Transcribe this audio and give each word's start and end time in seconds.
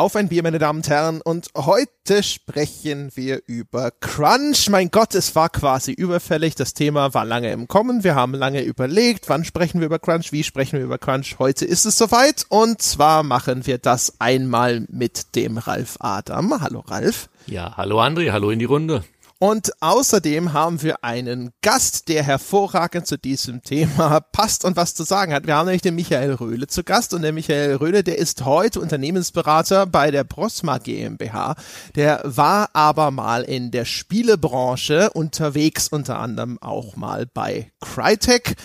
Auf 0.00 0.16
ein 0.16 0.28
Bier, 0.30 0.42
meine 0.42 0.58
Damen 0.58 0.78
und 0.78 0.88
Herren. 0.88 1.20
Und 1.20 1.48
heute 1.54 2.22
sprechen 2.22 3.10
wir 3.16 3.42
über 3.44 3.90
Crunch. 3.90 4.70
Mein 4.70 4.90
Gott, 4.90 5.14
es 5.14 5.36
war 5.36 5.50
quasi 5.50 5.92
überfällig. 5.92 6.54
Das 6.54 6.72
Thema 6.72 7.12
war 7.12 7.26
lange 7.26 7.52
im 7.52 7.68
Kommen. 7.68 8.02
Wir 8.02 8.14
haben 8.14 8.32
lange 8.32 8.62
überlegt, 8.62 9.28
wann 9.28 9.44
sprechen 9.44 9.80
wir 9.80 9.84
über 9.84 9.98
Crunch, 9.98 10.32
wie 10.32 10.42
sprechen 10.42 10.78
wir 10.78 10.86
über 10.86 10.96
Crunch. 10.96 11.38
Heute 11.38 11.66
ist 11.66 11.84
es 11.84 11.98
soweit. 11.98 12.46
Und 12.48 12.80
zwar 12.80 13.22
machen 13.22 13.66
wir 13.66 13.76
das 13.76 14.14
einmal 14.20 14.86
mit 14.88 15.36
dem 15.36 15.58
Ralf 15.58 15.98
Adam. 16.00 16.58
Hallo 16.62 16.80
Ralf. 16.80 17.28
Ja, 17.44 17.76
hallo 17.76 18.00
André, 18.00 18.32
hallo 18.32 18.48
in 18.48 18.58
die 18.58 18.64
Runde. 18.64 19.04
Und 19.42 19.72
außerdem 19.80 20.52
haben 20.52 20.82
wir 20.82 21.02
einen 21.02 21.52
Gast, 21.62 22.08
der 22.08 22.22
hervorragend 22.22 23.06
zu 23.06 23.16
diesem 23.16 23.62
Thema 23.62 24.20
passt 24.20 24.66
und 24.66 24.76
was 24.76 24.94
zu 24.94 25.02
sagen 25.02 25.32
hat. 25.32 25.46
Wir 25.46 25.56
haben 25.56 25.64
nämlich 25.64 25.80
den 25.80 25.94
Michael 25.94 26.34
Röhle 26.34 26.66
zu 26.66 26.84
Gast 26.84 27.14
und 27.14 27.22
der 27.22 27.32
Michael 27.32 27.76
Röhle, 27.76 28.04
der 28.04 28.18
ist 28.18 28.44
heute 28.44 28.80
Unternehmensberater 28.80 29.86
bei 29.86 30.10
der 30.10 30.24
Prosma 30.24 30.76
GmbH. 30.76 31.54
Der 31.96 32.20
war 32.24 32.68
aber 32.74 33.10
mal 33.10 33.44
in 33.44 33.70
der 33.70 33.86
Spielebranche 33.86 35.08
unterwegs, 35.08 35.88
unter 35.88 36.18
anderem 36.18 36.58
auch 36.60 36.96
mal 36.96 37.24
bei 37.24 37.72
Crytek 37.80 38.56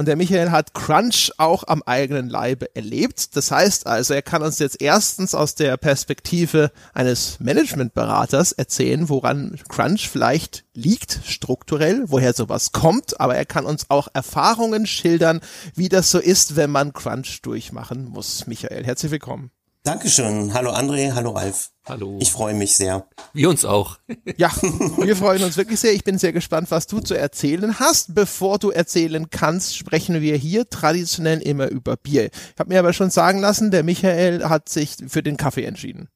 und 0.00 0.06
der 0.06 0.16
Michael 0.16 0.50
hat 0.50 0.72
Crunch 0.72 1.30
auch 1.36 1.64
am 1.66 1.82
eigenen 1.82 2.30
Leibe 2.30 2.74
erlebt. 2.74 3.36
Das 3.36 3.50
heißt 3.50 3.86
also, 3.86 4.14
er 4.14 4.22
kann 4.22 4.40
uns 4.42 4.58
jetzt 4.58 4.80
erstens 4.80 5.34
aus 5.34 5.56
der 5.56 5.76
Perspektive 5.76 6.72
eines 6.94 7.38
Managementberaters 7.38 8.52
erzählen, 8.52 9.10
woran 9.10 9.60
Crunch 9.68 10.08
vielleicht 10.08 10.64
liegt, 10.72 11.20
strukturell, 11.26 12.04
woher 12.06 12.32
sowas 12.32 12.72
kommt, 12.72 13.20
aber 13.20 13.36
er 13.36 13.44
kann 13.44 13.66
uns 13.66 13.90
auch 13.90 14.08
Erfahrungen 14.14 14.86
schildern, 14.86 15.42
wie 15.74 15.90
das 15.90 16.10
so 16.10 16.18
ist, 16.18 16.56
wenn 16.56 16.70
man 16.70 16.94
Crunch 16.94 17.42
durchmachen 17.42 18.06
muss. 18.06 18.46
Michael, 18.46 18.86
herzlich 18.86 19.12
willkommen. 19.12 19.50
Dankeschön. 19.82 20.52
Hallo 20.52 20.72
André, 20.72 21.14
hallo 21.14 21.30
Ralf. 21.30 21.70
Hallo. 21.86 22.18
Ich 22.20 22.30
freue 22.30 22.52
mich 22.52 22.76
sehr. 22.76 23.08
Wir 23.32 23.48
uns 23.48 23.64
auch. 23.64 23.98
Ja, 24.36 24.50
wir 24.98 25.16
freuen 25.16 25.42
uns 25.42 25.56
wirklich 25.56 25.80
sehr. 25.80 25.94
Ich 25.94 26.04
bin 26.04 26.18
sehr 26.18 26.34
gespannt, 26.34 26.70
was 26.70 26.86
du 26.86 27.00
zu 27.00 27.14
erzählen 27.14 27.80
hast. 27.80 28.14
Bevor 28.14 28.58
du 28.58 28.70
erzählen 28.70 29.30
kannst, 29.30 29.78
sprechen 29.78 30.20
wir 30.20 30.36
hier 30.36 30.68
traditionell 30.68 31.40
immer 31.40 31.68
über 31.68 31.96
Bier. 31.96 32.26
Ich 32.26 32.58
habe 32.58 32.68
mir 32.68 32.78
aber 32.78 32.92
schon 32.92 33.08
sagen 33.08 33.40
lassen, 33.40 33.70
der 33.70 33.82
Michael 33.82 34.50
hat 34.50 34.68
sich 34.68 34.96
für 35.08 35.22
den 35.22 35.38
Kaffee 35.38 35.64
entschieden. 35.64 36.10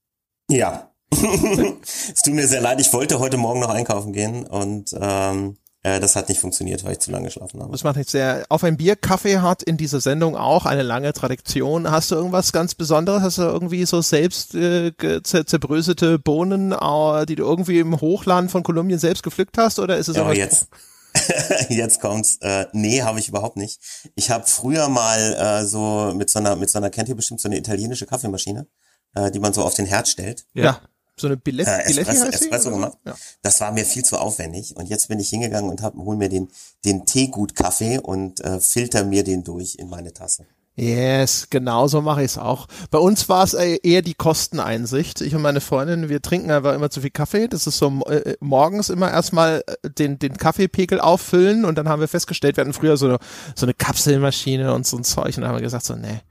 Ja. 0.51 0.91
es 1.13 2.23
tut 2.23 2.35
mir 2.35 2.47
sehr 2.47 2.61
leid, 2.61 2.81
ich 2.81 2.93
wollte 2.93 3.19
heute 3.19 3.39
Morgen 3.39 3.61
noch 3.61 3.71
einkaufen 3.71 4.13
gehen 4.13 4.47
und 4.47 4.91
ähm, 5.01 5.57
äh, 5.85 6.01
das 6.01 6.17
hat 6.17 6.31
nicht 6.31 6.41
funktioniert, 6.41 6.83
weil 6.83 6.93
ich 6.93 7.01
zu 7.01 7.11
lange 7.11 7.27
geschlafen 7.27 7.61
habe. 7.61 7.71
Das 7.71 7.85
macht 7.85 7.97
nichts 7.97 8.13
sehr. 8.13 8.47
Auf 8.49 8.65
ein 8.65 8.79
Bier, 8.79 8.97
Kaffee 8.97 9.39
hat 9.39 9.63
in 9.63 9.77
dieser 9.77 10.01
Sendung 10.01 10.35
auch 10.35 10.65
eine 10.65 10.83
lange 10.83 11.13
Tradition. 11.13 11.91
Hast 11.91 12.11
du 12.11 12.15
irgendwas 12.15 12.53
ganz 12.53 12.75
Besonderes? 12.75 13.23
Hast 13.23 13.37
du 13.39 13.43
irgendwie 13.43 13.85
so 13.85 14.01
selbst 14.01 14.55
äh, 14.55 14.93
zerbröselte 15.23 16.19
Bohnen, 16.19 16.73
äh, 16.73 17.27
die 17.27 17.37
du 17.37 17.45
irgendwie 17.45 17.81
im 17.81 18.01
Hochland 18.01 18.51
von 18.51 18.63
Kolumbien 18.63 18.99
selbst 18.99 19.23
gepflückt 19.23 19.59
hast? 19.59 19.79
Oder 19.79 19.99
ist 19.99 20.09
es 20.09 20.17
ja, 20.17 20.33
jetzt? 20.33 20.69
Jetzt 21.69 22.01
kommt's. 22.01 22.39
Äh, 22.41 22.67
nee, 22.73 23.03
habe 23.03 23.21
ich 23.21 23.29
überhaupt 23.29 23.57
nicht. 23.59 23.79
Ich 24.15 24.31
habe 24.31 24.47
früher 24.47 24.89
mal 24.89 25.35
äh, 25.35 25.65
so 25.67 26.13
mit 26.15 26.31
so 26.31 26.39
einer, 26.39 26.57
mit 26.57 26.71
so 26.71 26.79
einer, 26.79 26.89
kennt 26.89 27.11
ihr 27.11 27.15
bestimmt 27.15 27.41
so 27.41 27.49
eine 27.49 27.59
italienische 27.59 28.07
Kaffeemaschine, 28.07 28.67
äh, 29.15 29.31
die 29.31 29.39
man 29.39 29.53
so 29.53 29.63
auf 29.63 29.75
den 29.75 29.87
Herd 29.87 30.09
stellt. 30.09 30.47
Ja. 30.55 30.81
So 31.17 31.29
eine 31.29 31.37
Billett, 31.37 31.67
äh, 31.67 31.83
Espresso, 31.83 32.27
Espresso 32.27 32.71
gemacht. 32.71 32.99
Ja. 33.05 33.15
Das 33.43 33.61
war 33.61 33.73
mir 33.73 33.85
viel 33.85 34.05
zu 34.05 34.19
aufwendig 34.19 34.77
und 34.77 34.89
jetzt 34.89 35.09
bin 35.09 35.21
ich 35.21 35.29
hingegangen 35.29 35.71
und 35.71 35.83
hab, 35.83 35.95
hol 35.95 36.17
mir 36.17 36.29
den 36.29 36.49
den 36.85 37.07
Teegut-Kaffee 37.07 37.99
und 37.99 38.41
äh, 38.41 38.61
filter 38.61 39.05
mir 39.05 39.25
den 39.25 39.45
durch 39.45 39.77
in 39.77 39.89
meine 39.89 40.13
Tasse. 40.13 40.47
Yes, 40.77 41.47
genau 41.51 41.87
so 41.87 42.01
mache 42.01 42.23
ich 42.23 42.33
es 42.33 42.39
auch. 42.39 42.67
Bei 42.91 42.99
uns 42.99 43.29
war 43.29 43.45
es 43.45 43.55
äh, 43.55 43.79
eher 43.85 44.03
die 44.03 44.15
Kosteneinsicht. 44.15 45.21
Ich 45.21 45.33
und 45.33 45.43
meine 45.43 45.61
Freundin, 45.61 46.09
wir 46.09 46.21
trinken 46.21 46.51
einfach 46.51 46.75
immer 46.75 46.91
zu 46.91 47.01
viel 47.01 47.11
Kaffee. 47.11 47.47
Das 47.47 47.69
ist 47.69 47.79
so 47.79 48.03
äh, 48.07 48.35
morgens 48.41 48.89
immer 48.89 49.09
erstmal 49.09 49.63
äh, 49.67 49.91
den, 49.91 50.19
den 50.19 50.37
Kaffeepegel 50.37 50.99
auffüllen 50.99 51.65
und 51.65 51.79
dann 51.79 51.89
haben 51.89 52.01
wir 52.01 52.09
festgestellt, 52.09 52.57
wir 52.57 52.63
hatten 52.63 52.73
früher 52.73 52.97
so 52.97 53.07
eine, 53.07 53.19
so 53.55 53.67
eine 53.67 53.75
Kapselmaschine 53.75 54.75
und 54.75 54.85
so 54.85 54.97
ein 54.97 55.05
Zeug 55.05 55.37
und 55.37 55.43
dann 55.43 55.49
haben 55.49 55.57
wir 55.57 55.63
gesagt 55.63 55.85
so, 55.85 55.95
nee, 55.95 56.23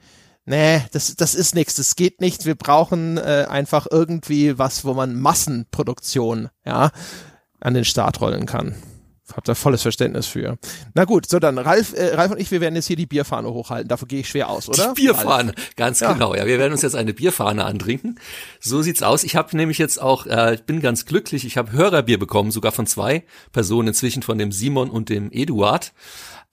nee, 0.46 0.82
das, 0.92 1.16
das 1.16 1.36
ist 1.36 1.56
nichts, 1.56 1.76
das 1.76 1.96
geht 1.96 2.22
nicht. 2.22 2.46
Wir 2.46 2.56
brauchen 2.56 3.18
äh, 3.18 3.46
einfach 3.50 3.88
irgendwie 3.90 4.58
was, 4.58 4.86
wo 4.86 4.94
man 4.94 5.20
Massenproduktion, 5.20 6.50
ja, 6.66 6.92
an 7.60 7.74
den 7.74 7.86
Start 7.86 8.22
rollen 8.22 8.46
kann. 8.46 8.76
Hab 9.34 9.46
da 9.46 9.56
volles 9.56 9.82
Verständnis 9.82 10.28
für. 10.28 10.58
Na 10.94 11.06
gut, 11.06 11.30
so 11.30 11.40
dann 11.40 11.58
Ralf, 11.58 11.94
äh, 11.94 12.14
Ralf 12.14 12.32
und 12.32 12.40
ich, 12.40 12.52
wir 12.52 12.60
werden 12.60 12.76
jetzt 12.76 12.88
hier 12.88 12.98
die 12.98 13.06
Bierfahne 13.06 13.50
hochhalten. 13.50 13.88
Davon 13.88 14.08
gehe 14.10 14.20
ich 14.20 14.30
schwer 14.30 14.50
aus, 14.50 14.68
oder? 14.68 14.94
Die 14.94 15.02
Bierfahne, 15.02 15.54
Ralf? 15.56 15.76
ganz 15.78 16.02
ja. 16.02 16.12
genau. 16.12 16.36
Ja, 16.36 16.46
wir 16.46 16.60
werden 16.60 16.74
uns 16.74 16.82
jetzt 16.82 16.96
eine 16.96 17.14
Bierfahne 17.14 17.64
antrinken. 17.64 18.20
So 18.60 18.82
sieht's 18.82 19.02
aus. 19.02 19.24
Ich 19.24 19.38
habe 19.38 19.56
nämlich 19.56 19.78
jetzt 19.78 20.02
auch, 20.02 20.26
äh, 20.26 20.58
bin 20.66 20.82
ganz 20.82 21.06
glücklich. 21.06 21.46
Ich 21.46 21.58
habe 21.58 21.72
Hörerbier 21.72 22.20
bekommen, 22.20 22.52
sogar 22.52 22.74
von 22.74 22.86
zwei 22.86 23.24
Personen 23.54 23.90
inzwischen, 23.90 24.24
von 24.24 24.38
dem 24.38 24.52
Simon 24.52 24.90
und 24.90 25.08
dem 25.08 25.32
Eduard. 25.32 25.94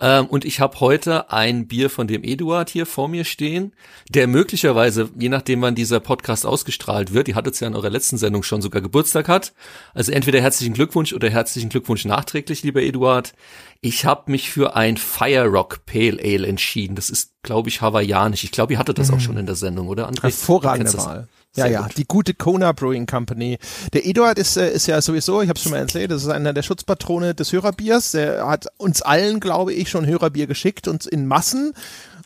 Ähm, 0.01 0.27
und 0.27 0.45
ich 0.45 0.61
habe 0.61 0.81
heute 0.81 1.31
ein 1.31 1.69
Bier 1.69 1.91
von 1.91 2.07
dem 2.07 2.25
Eduard 2.25 2.71
hier 2.71 2.87
vor 2.87 3.09
mir 3.09 3.25
stehen, 3.25 3.73
der 4.09 4.27
möglicherweise, 4.27 5.11
je 5.19 5.29
nachdem 5.29 5.61
wann 5.63 5.75
dieser 5.75 6.01
Podcast 6.01 6.47
ausgestrahlt 6.47 7.13
wird, 7.13 7.27
die 7.27 7.35
hattet 7.35 7.55
es 7.55 7.61
ja 7.61 7.69
in 7.69 7.75
eurer 7.75 7.91
letzten 7.91 8.17
Sendung 8.17 8.43
schon 8.43 8.63
sogar 8.63 8.81
Geburtstag 8.81 9.29
hat. 9.29 9.53
Also 9.93 10.13
entweder 10.13 10.41
herzlichen 10.41 10.73
Glückwunsch 10.73 11.13
oder 11.13 11.29
herzlichen 11.29 11.69
Glückwunsch 11.69 12.05
nachträglich, 12.07 12.63
lieber 12.63 12.83
Eduard. 12.83 13.35
Ich 13.83 14.05
habe 14.05 14.31
mich 14.31 14.51
für 14.51 14.75
ein 14.75 14.97
Fire 14.97 15.47
Rock 15.47 15.85
Pale 15.87 16.19
Ale 16.23 16.47
entschieden. 16.47 16.97
Das 16.97 17.11
ist, 17.11 17.35
glaube 17.43 17.69
ich, 17.69 17.81
hawaiianisch. 17.81 18.45
Ich 18.45 18.53
glaube, 18.53 18.73
ihr 18.73 18.79
hattet 18.79 18.99
das 18.99 19.11
mhm. 19.11 19.17
auch 19.17 19.21
schon 19.21 19.37
in 19.37 19.47
der 19.47 19.55
Sendung, 19.55 19.89
oder 19.89 20.09
André? 20.09 20.25
Hervorragende 20.25 20.95
Wahl. 20.95 21.29
Ja, 21.57 21.67
ja, 21.67 21.89
die 21.97 22.07
gute 22.07 22.33
Kona 22.33 22.71
Brewing 22.73 23.07
Company. 23.07 23.59
Der 23.93 24.07
Eduard 24.07 24.39
ist, 24.39 24.57
äh, 24.57 24.73
ist 24.73 24.87
ja 24.87 25.03
sowieso, 25.03 25.43
ich 25.43 25.49
habe 25.49 25.59
schon 25.59 25.73
mal 25.73 25.79
erzählt, 25.79 26.11
das 26.13 26.23
ist 26.23 26.29
einer 26.29 26.53
der 26.53 26.63
Schutzpatrone 26.63 27.35
des 27.35 27.53
Hörerbiers. 27.53 28.13
Der 28.13 28.47
hat 28.47 28.69
uns 28.77 29.03
allen, 29.03 29.41
glaube 29.41 29.73
ich, 29.73 29.91
schon 29.91 30.07
Hörerbier 30.07 30.47
geschickt, 30.47 30.87
uns 30.87 31.07
in 31.07 31.27
Massen. 31.27 31.73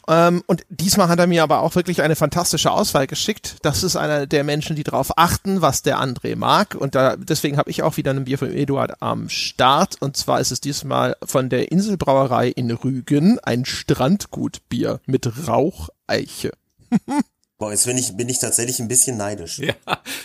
Ähm, 0.07 0.43
und 0.47 0.65
diesmal 0.69 1.09
hat 1.09 1.19
er 1.19 1.27
mir 1.27 1.43
aber 1.43 1.61
auch 1.61 1.75
wirklich 1.75 2.03
eine 2.03 2.17
fantastische 2.17 2.71
Auswahl 2.71 3.07
geschickt. 3.07 3.57
Das 3.63 3.83
ist 3.83 3.97
einer 3.97 4.27
der 4.27 4.45
Menschen, 4.45 4.77
die 4.77 4.85
darauf 4.85 5.17
achten, 5.17 5.63
was 5.63 5.81
der 5.81 5.99
André 5.99 6.37
mag. 6.37 6.75
Und 6.75 6.95
da, 6.95 7.17
deswegen 7.17 7.57
habe 7.57 7.71
ich 7.71 7.83
auch 7.83 7.97
wieder 7.97 8.11
ein 8.13 8.25
Bier 8.25 8.37
von 8.37 8.53
Eduard 8.53 9.01
am 9.01 9.31
Start. 9.31 9.97
Und 10.01 10.19
zwar 10.19 10.41
ist 10.41 10.53
es 10.53 10.61
diesmal 10.61 11.17
von 11.25 11.49
der 11.49 11.73
Inselbrauerei 11.73 12.49
in 12.49 12.71
Rügen 12.71 13.39
ein 13.39 13.65
Strandgutbier 13.65 15.01
mit 15.07 15.49
Raucheiche. 15.49 16.53
Boah, 17.57 17.71
jetzt 17.71 17.87
bin 17.87 17.97
ich, 17.97 18.17
bin 18.17 18.29
ich 18.29 18.41
tatsächlich 18.41 18.81
ein 18.81 18.89
bisschen 18.89 19.17
neidisch. 19.17 19.61
Ja, 19.61 19.75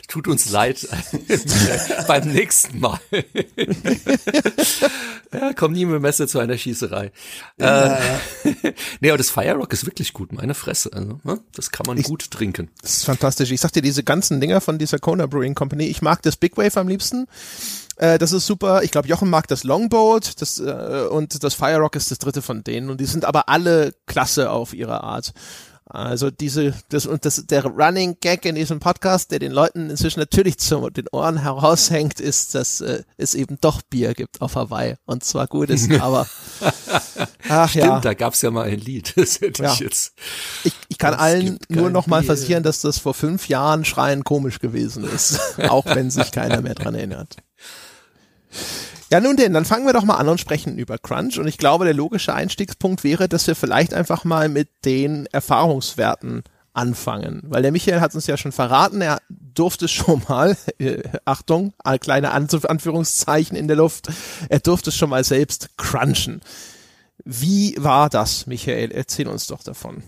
tut 0.07 0.27
uns 0.27 0.49
leid. 0.49 0.87
Beim 2.07 2.27
nächsten 2.27 2.79
Mal. 2.79 2.99
ja, 5.31 5.53
komm 5.55 5.73
nie 5.73 5.85
mit 5.85 6.01
Messe 6.01 6.27
zu 6.27 6.39
einer 6.39 6.57
Schießerei. 6.57 7.11
Ja, 7.59 7.93
äh, 7.93 8.01
ja. 8.03 8.71
nee, 8.99 9.09
aber 9.09 9.19
das 9.19 9.29
Fire 9.29 9.53
Rock 9.53 9.71
ist 9.73 9.85
wirklich 9.85 10.13
gut, 10.13 10.33
meine 10.33 10.55
Fresse. 10.55 10.91
Also, 10.91 11.19
ne? 11.23 11.39
Das 11.53 11.69
kann 11.69 11.85
man 11.85 11.99
ich, 11.99 12.05
gut 12.07 12.31
trinken. 12.31 12.71
Das 12.81 12.97
ist 12.97 13.05
fantastisch. 13.05 13.51
Ich 13.51 13.61
sag 13.61 13.73
dir, 13.73 13.83
diese 13.83 14.03
ganzen 14.03 14.41
Dinger 14.41 14.59
von 14.59 14.79
dieser 14.79 14.97
Kona 14.97 15.27
Brewing 15.27 15.53
Company, 15.53 15.85
ich 15.85 16.01
mag 16.01 16.23
das 16.23 16.35
Big 16.35 16.57
Wave 16.57 16.79
am 16.79 16.87
liebsten. 16.87 17.27
Äh, 17.97 18.17
das 18.17 18.31
ist 18.31 18.47
super. 18.47 18.81
Ich 18.81 18.89
glaube, 18.89 19.07
Jochen 19.07 19.29
mag 19.29 19.47
das 19.47 19.63
Longboat 19.63 20.41
das, 20.41 20.57
äh, 20.59 21.05
und 21.11 21.43
das 21.43 21.53
Fire 21.53 21.77
Rock 21.77 21.95
ist 21.95 22.09
das 22.09 22.17
dritte 22.17 22.41
von 22.41 22.63
denen. 22.63 22.89
Und 22.89 22.99
die 22.99 23.05
sind 23.05 23.23
aber 23.23 23.49
alle 23.49 23.93
klasse 24.07 24.49
auf 24.49 24.73
ihre 24.73 25.03
Art. 25.03 25.33
Also 25.91 26.29
diese, 26.29 26.75
das 26.89 27.07
und 27.07 27.25
das, 27.25 27.47
der 27.47 27.65
Running 27.65 28.17
Gag 28.21 28.45
in 28.45 28.53
diesem 28.53 28.79
Podcast, 28.79 29.31
der 29.31 29.39
den 29.39 29.51
Leuten 29.51 29.89
inzwischen 29.89 30.19
natürlich 30.19 30.59
zu 30.59 30.87
den 30.91 31.07
Ohren 31.11 31.37
heraushängt, 31.37 32.19
ist, 32.19 32.53
dass 32.53 32.79
äh, 32.79 33.01
es 33.17 33.33
eben 33.33 33.57
doch 33.59 33.81
Bier 33.81 34.13
gibt 34.13 34.39
auf 34.39 34.55
Hawaii 34.55 34.97
und 35.05 35.23
zwar 35.23 35.47
gutes, 35.47 35.89
aber 35.99 36.27
ach 37.49 37.69
Stimmt, 37.69 37.85
ja. 37.85 37.99
da 38.01 38.13
gab's 38.13 38.43
ja 38.43 38.51
mal 38.51 38.67
ein 38.67 38.79
Lied. 38.79 39.13
Das 39.19 39.41
hätte 39.41 39.63
ja. 39.63 39.73
ich 39.73 39.79
jetzt. 39.79 40.13
Ich, 40.63 40.73
ich 40.87 40.97
kann 40.99 41.15
allen 41.15 41.57
nur 41.69 41.89
noch 41.89 42.05
mal 42.05 42.23
versichern, 42.23 42.61
dass 42.61 42.81
das 42.81 42.99
vor 42.99 43.15
fünf 43.15 43.49
Jahren 43.49 43.83
schreien 43.83 44.23
komisch 44.23 44.59
gewesen 44.59 45.03
ist, 45.03 45.39
auch 45.69 45.85
wenn 45.85 46.11
sich 46.11 46.31
keiner 46.31 46.61
mehr 46.61 46.75
dran 46.75 46.93
erinnert. 46.93 47.37
Ja, 49.11 49.19
nun 49.19 49.37
denn, 49.37 49.53
dann 49.53 49.65
fangen 49.65 49.87
wir 49.87 49.93
doch 49.93 50.03
mal 50.03 50.17
an 50.17 50.29
und 50.29 50.39
sprechen 50.39 50.77
über 50.77 50.97
Crunch. 50.99 51.39
Und 51.39 51.47
ich 51.47 51.57
glaube, 51.57 51.85
der 51.85 51.95
logische 51.95 52.33
Einstiegspunkt 52.33 53.03
wäre, 53.03 53.27
dass 53.27 53.47
wir 53.47 53.55
vielleicht 53.55 53.93
einfach 53.93 54.23
mal 54.23 54.49
mit 54.49 54.69
den 54.85 55.25
Erfahrungswerten 55.27 56.43
anfangen. 56.73 57.41
Weil 57.45 57.63
der 57.63 57.71
Michael 57.71 58.01
hat 58.01 58.13
uns 58.13 58.27
ja 58.27 58.37
schon 58.37 58.51
verraten, 58.51 59.01
er 59.01 59.19
durfte 59.29 59.87
schon 59.87 60.21
mal, 60.27 60.55
äh, 60.77 61.01
Achtung, 61.25 61.73
kleine 61.99 62.31
Anführungszeichen 62.31 63.57
in 63.57 63.67
der 63.67 63.77
Luft, 63.77 64.09
er 64.47 64.59
durfte 64.59 64.91
schon 64.91 65.09
mal 65.09 65.23
selbst 65.23 65.75
crunchen. 65.77 66.41
Wie 67.25 67.75
war 67.79 68.09
das, 68.09 68.45
Michael? 68.45 68.91
Erzähl 68.91 69.27
uns 69.27 69.47
doch 69.47 69.63
davon 69.63 70.03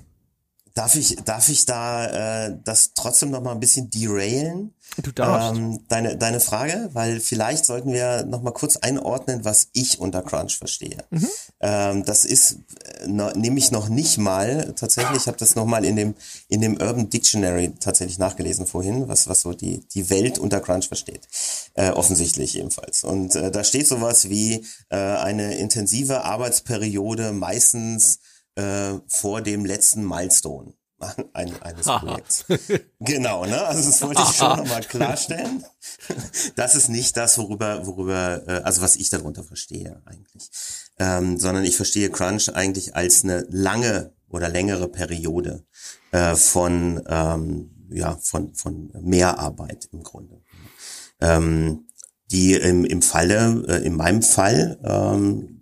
darf 0.81 0.95
ich, 0.95 1.15
darf 1.23 1.49
ich 1.49 1.65
da 1.65 2.47
äh, 2.47 2.57
das 2.63 2.93
trotzdem 2.95 3.29
noch 3.29 3.43
mal 3.43 3.51
ein 3.51 3.59
bisschen 3.59 3.89
derailen? 3.91 4.73
Du 4.97 5.11
darfst. 5.11 5.57
Ähm, 5.57 5.79
deine, 5.87 6.17
deine 6.17 6.39
Frage, 6.39 6.89
weil 6.93 7.19
vielleicht 7.19 7.65
sollten 7.65 7.93
wir 7.93 8.25
noch 8.25 8.41
mal 8.41 8.51
kurz 8.51 8.77
einordnen, 8.77 9.45
was 9.45 9.69
ich 9.73 9.99
unter 9.99 10.21
Crunch 10.21 10.57
verstehe. 10.57 10.97
Mhm. 11.11 11.27
Ähm, 11.61 12.03
das 12.03 12.25
ist 12.25 12.57
äh, 12.99 13.07
no, 13.07 13.29
nämlich 13.31 13.71
noch 13.71 13.89
nicht 13.89 14.17
mal, 14.17 14.73
tatsächlich, 14.75 15.21
ich 15.21 15.27
habe 15.27 15.37
das 15.37 15.55
noch 15.55 15.65
mal 15.65 15.85
in 15.85 15.95
dem, 15.95 16.15
in 16.49 16.61
dem 16.61 16.73
Urban 16.73 17.09
Dictionary 17.09 17.73
tatsächlich 17.79 18.17
nachgelesen 18.17 18.65
vorhin, 18.65 19.07
was, 19.07 19.29
was 19.29 19.41
so 19.41 19.53
die, 19.53 19.81
die 19.93 20.09
Welt 20.09 20.39
unter 20.39 20.59
Crunch 20.59 20.87
versteht. 20.87 21.27
Äh, 21.75 21.91
offensichtlich 21.91 22.53
jedenfalls. 22.55 23.03
Und 23.03 23.35
äh, 23.35 23.51
da 23.51 23.63
steht 23.63 23.87
sowas 23.87 24.29
wie 24.29 24.65
äh, 24.89 24.97
eine 24.97 25.55
intensive 25.55 26.25
Arbeitsperiode, 26.25 27.31
meistens 27.31 28.19
äh, 28.55 28.93
vor 29.07 29.41
dem 29.41 29.65
letzten 29.65 30.07
Milestone 30.07 30.73
ein, 31.33 31.61
eines 31.61 31.85
Projekts. 31.85 32.45
genau, 32.99 33.45
ne? 33.45 33.61
Also 33.65 33.89
das 33.89 34.01
wollte 34.01 34.21
ich 34.21 34.35
schon 34.35 34.57
nochmal 34.57 34.81
klarstellen. 34.81 35.63
Das 36.55 36.75
ist 36.75 36.89
nicht 36.89 37.17
das, 37.17 37.37
worüber, 37.37 37.85
worüber, 37.85 38.47
äh, 38.47 38.61
also 38.63 38.81
was 38.81 38.95
ich 38.95 39.09
darunter 39.09 39.43
verstehe 39.43 40.01
eigentlich. 40.05 40.49
Ähm, 40.99 41.39
sondern 41.39 41.63
ich 41.63 41.75
verstehe 41.75 42.09
Crunch 42.09 42.49
eigentlich 42.53 42.95
als 42.95 43.23
eine 43.23 43.45
lange 43.49 44.13
oder 44.29 44.49
längere 44.49 44.87
Periode 44.87 45.65
äh, 46.11 46.35
von, 46.35 47.01
ähm, 47.07 47.87
ja, 47.89 48.17
von, 48.21 48.53
von 48.53 48.91
Mehrarbeit 49.01 49.89
im 49.91 50.03
Grunde. 50.03 50.41
Ähm, 51.19 51.87
die 52.31 52.53
im, 52.53 52.85
im 52.85 53.01
Falle, 53.01 53.63
äh, 53.67 53.85
in 53.85 53.95
meinem 53.95 54.21
Fall, 54.21 54.79
ähm, 54.83 55.60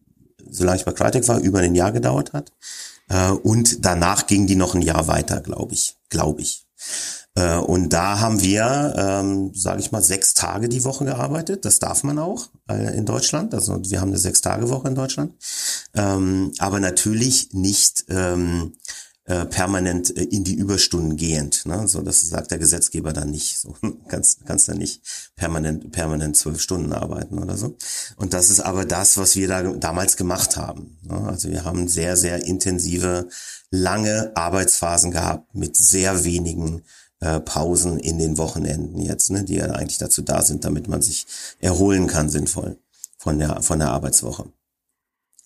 solange 0.52 0.78
ich 0.80 0.86
bei 0.86 0.92
Crytek 0.92 1.28
war, 1.28 1.40
über 1.40 1.60
ein 1.60 1.76
Jahr 1.76 1.92
gedauert 1.92 2.34
hat. 2.34 2.52
Äh, 3.10 3.32
und 3.32 3.86
danach 3.86 4.28
ging 4.28 4.48
die 4.48 4.56
noch 4.56 4.76
ein 4.76 4.82
Jahr 4.82 5.08
weiter, 5.08 5.42
glaube 5.42 5.74
ich. 5.74 5.98
Glaube 6.10 6.42
ich. 6.42 6.66
Äh, 7.36 7.58
und 7.58 7.90
da 7.90 8.20
haben 8.20 8.42
wir, 8.42 8.94
ähm, 8.98 9.52
sage 9.54 9.80
ich 9.80 9.92
mal, 9.92 10.02
sechs 10.02 10.34
Tage 10.34 10.70
die 10.70 10.84
Woche 10.84 11.06
gearbeitet. 11.06 11.66
Das 11.66 11.80
darf 11.80 12.04
man 12.04 12.20
auch 12.20 12.50
äh, 12.70 12.98
in 12.98 13.06
Deutschland. 13.06 13.54
Also 13.54 13.80
wir 13.84 14.02
haben 14.02 14.10
eine 14.10 14.18
Sechs-Tage-Woche 14.18 14.88
in 14.88 14.96
Deutschland. 14.96 15.34
Ähm, 15.94 16.52
aber 16.60 16.80
natürlich 16.80 17.54
nicht 17.54 18.06
ähm, 18.10 18.74
äh, 19.30 19.46
permanent 19.46 20.18
äh, 20.18 20.24
in 20.24 20.44
die 20.44 20.56
Überstunden 20.56 21.16
gehend. 21.16 21.68
Ne? 21.68 21.88
So, 21.88 22.02
das 22.02 22.22
sagt 22.22 22.50
der 22.50 22.58
Gesetzgeber 22.58 23.14
dann 23.14 23.30
nicht. 23.30 23.60
So 23.60 23.76
kannst 24.08 24.44
kannst 24.48 24.68
dann 24.68 24.80
nicht 24.80 25.02
permanent 25.36 25.92
permanent 25.92 26.36
zwölf 26.36 26.60
Stunden 26.60 26.94
arbeiten 26.94 27.38
oder 27.38 27.56
so. 27.56 27.78
Und 28.16 28.34
das 28.34 28.50
ist 28.50 28.60
aber 28.60 28.86
das, 28.86 29.18
was 29.18 29.36
wir 29.36 29.48
da 29.48 29.62
damals 29.62 30.18
gemacht 30.18 30.58
haben. 30.58 30.98
Ne? 31.04 31.16
Also 31.28 31.50
wir 31.50 31.64
haben 31.64 31.88
sehr 31.88 32.18
sehr 32.18 32.44
intensive 32.44 33.30
lange 33.70 34.32
Arbeitsphasen 34.36 35.12
gehabt 35.12 35.54
mit 35.54 35.78
sehr 35.78 36.24
wenigen 36.24 36.82
äh, 37.20 37.40
Pausen 37.40 38.00
in 38.00 38.18
den 38.18 38.40
Wochenenden 38.40 39.00
jetzt, 39.00 39.30
ne, 39.30 39.44
die 39.44 39.58
ja 39.58 39.66
eigentlich 39.68 40.00
dazu 40.00 40.24
da 40.24 40.42
sind, 40.42 40.66
damit 40.66 40.88
man 40.88 41.04
sich 41.04 41.28
erholen 41.60 42.08
kann 42.08 42.30
sinnvoll 42.30 42.80
von 43.20 43.38
der 43.38 43.62
von 43.62 43.78
der 43.78 43.92
Arbeitswoche. 43.92 44.52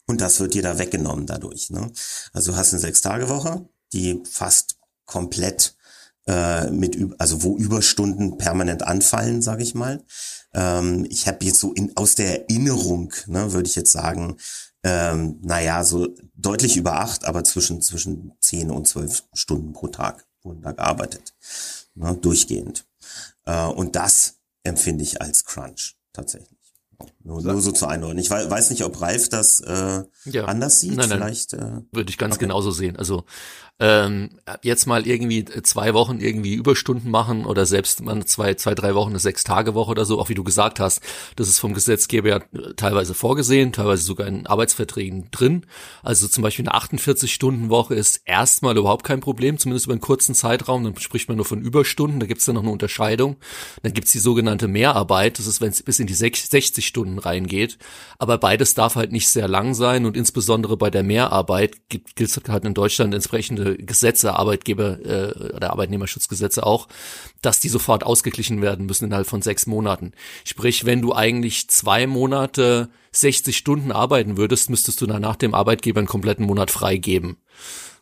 Und 0.06 0.22
das 0.22 0.40
wird 0.40 0.54
dir 0.54 0.64
da 0.64 0.80
weggenommen 0.80 1.26
dadurch. 1.26 1.70
Ne? 1.70 1.92
Also 2.34 2.52
du 2.52 2.58
hast 2.58 2.74
eine 2.74 2.80
Sechs-Tage-Woche, 2.82 3.68
die 3.94 4.22
fast 4.30 4.78
komplett 5.06 5.75
äh, 6.28 6.69
mit, 6.72 6.98
also 7.19 7.44
wo 7.44 7.57
Überstunden 7.57 8.38
permanent 8.38 8.84
anfallen, 8.84 9.42
sage 9.42 9.63
ich 9.63 9.75
mal. 9.75 10.04
Ähm, 10.54 11.06
ich 11.10 11.28
habe 11.28 11.44
jetzt 11.45 11.60
so 11.60 11.74
in, 11.74 11.95
aus 11.98 12.16
der 12.16 12.50
Erinnerung, 12.50 13.13
ne, 13.28 13.51
würde 13.54 13.68
ich 13.68 13.75
jetzt 13.75 13.92
sagen, 13.92 14.38
ähm, 14.84 15.40
naja, 15.42 15.84
so 15.84 16.10
deutlich 16.36 16.78
über 16.78 17.00
acht, 17.00 17.25
aber 17.25 17.44
zwischen, 17.44 17.81
zwischen 17.81 18.34
zehn 18.40 18.69
und 18.69 18.88
zwölf 18.88 19.24
Stunden 19.34 19.74
pro 19.74 19.88
Tag 19.88 20.25
wurden 20.44 20.62
da 20.62 20.72
gearbeitet, 20.72 21.34
ne, 21.96 22.16
durchgehend. 22.16 22.86
Äh, 23.46 23.66
und 23.66 23.96
das 23.96 24.36
empfinde 24.63 25.04
ich 25.04 25.22
als 25.22 25.46
Crunch 25.46 25.96
tatsächlich. 26.13 26.63
Nur, 27.24 27.42
nur 27.42 27.62
so 27.62 27.72
zur 27.72 27.89
Einordnung. 27.89 28.19
Ich 28.19 28.30
weiß 28.30 28.69
nicht, 28.69 28.84
ob 28.84 29.01
Ralf 29.01 29.30
das 29.30 29.60
äh, 29.60 30.04
ja. 30.25 30.46
anders 30.46 30.80
sieht. 30.80 30.96
Nein, 30.96 31.10
nein, 31.10 31.19
Vielleicht 31.19 31.54
äh, 31.54 31.81
würde 31.92 32.10
ich 32.10 32.18
ganz 32.18 32.36
okay. 32.36 32.46
genauso 32.46 32.72
sehen. 32.72 32.96
Also 32.98 33.25
ähm, 33.80 34.30
jetzt 34.62 34.86
mal 34.86 35.08
irgendwie 35.08 35.46
zwei 35.46 35.94
Wochen 35.94 36.20
irgendwie 36.20 36.54
Überstunden 36.54 37.10
machen 37.10 37.46
oder 37.46 37.66
selbst 37.66 38.02
mal 38.04 38.24
zwei, 38.25 38.54
zwei, 38.54 38.75
drei 38.75 38.94
Wochen 38.94 39.10
eine 39.10 39.20
Sechs-Tage-Woche 39.20 39.92
oder 39.92 40.06
so, 40.06 40.20
auch 40.20 40.30
wie 40.30 40.36
du 40.36 40.44
gesagt 40.44 40.80
hast, 40.80 41.02
das 41.36 41.48
ist 41.48 41.60
vom 41.60 41.74
Gesetzgeber 41.74 42.30
ja 42.30 42.40
teilweise 42.75 43.14
vorgesehen, 43.16 43.72
teilweise 43.72 44.04
sogar 44.04 44.28
in 44.28 44.46
Arbeitsverträgen 44.46 45.30
drin. 45.31 45.66
Also 46.04 46.28
zum 46.28 46.44
Beispiel 46.44 46.68
eine 46.68 46.78
48-Stunden-Woche 46.78 47.96
ist 47.96 48.22
erstmal 48.25 48.78
überhaupt 48.78 49.04
kein 49.04 49.22
Problem, 49.22 49.58
zumindest 49.58 49.88
über 49.88 49.94
einen 49.94 50.02
kurzen 50.02 50.36
Zeitraum, 50.36 50.84
dann 50.84 50.96
spricht 50.98 51.28
man 51.28 51.38
nur 51.38 51.46
von 51.46 51.62
Überstunden, 51.62 52.20
da 52.20 52.28
gibt's 52.28 52.46
dann 52.46 52.56
noch 52.56 52.64
eine 52.64 52.72
Unterscheidung. 52.72 53.38
Dann 53.81 53.94
gibt's 53.94 54.12
die 54.12 54.20
sogenannte 54.20 54.68
Mehrarbeit, 54.68 55.40
das 55.40 55.48
ist, 55.48 55.62
wenn 55.62 55.70
es 55.70 55.81
bis 55.81 56.00
in 56.00 56.08
die 56.08 56.14
60 56.14 56.86
Stunden 56.86 57.18
reingeht. 57.18 57.80
Aber 58.20 58.38
beides 58.38 58.75
darf 58.75 58.96
halt 58.96 59.12
nicht 59.12 59.30
sehr 59.30 59.48
lang 59.48 59.74
sein 59.74 60.06
und 60.06 60.16
insbesondere 60.16 60.78
bei 60.78 60.92
der 60.92 61.04
Mehrarbeit 61.04 61.90
gilt 61.90 62.22
es 62.22 62.40
halt 62.48 62.66
in 62.66 62.74
Deutschland 62.74 63.14
entsprechende 63.14 63.62
Gesetze, 63.77 64.36
Arbeitgeber 64.36 65.00
äh, 65.06 65.54
oder 65.56 65.71
Arbeitnehmerschutzgesetze 65.71 66.65
auch, 66.65 66.88
dass 67.42 67.60
die 67.60 67.69
sofort 67.69 68.06
ausgeglichen 68.06 68.62
werden 68.62 68.86
müssen 68.86 69.06
innerhalb 69.06 69.27
von 69.27 69.42
sechs 69.42 69.65
Monaten. 69.65 70.13
Sprich, 70.45 70.86
wenn 70.86 71.01
du 71.01 71.13
eigentlich 71.13 71.69
zwei 71.69 72.07
Monate 72.07 72.89
60 73.12 73.56
Stunden 73.56 73.92
arbeiten 73.92 74.38
würdest, 74.38 74.69
müsstest 74.69 75.01
du 75.01 75.06
dann 75.06 75.21
nach 75.21 75.36
dem 75.36 75.54
Arbeitgeber 75.54 76.00
einen 76.00 76.07
kompletten 76.07 76.45
Monat 76.45 76.71
freigeben 76.71 77.38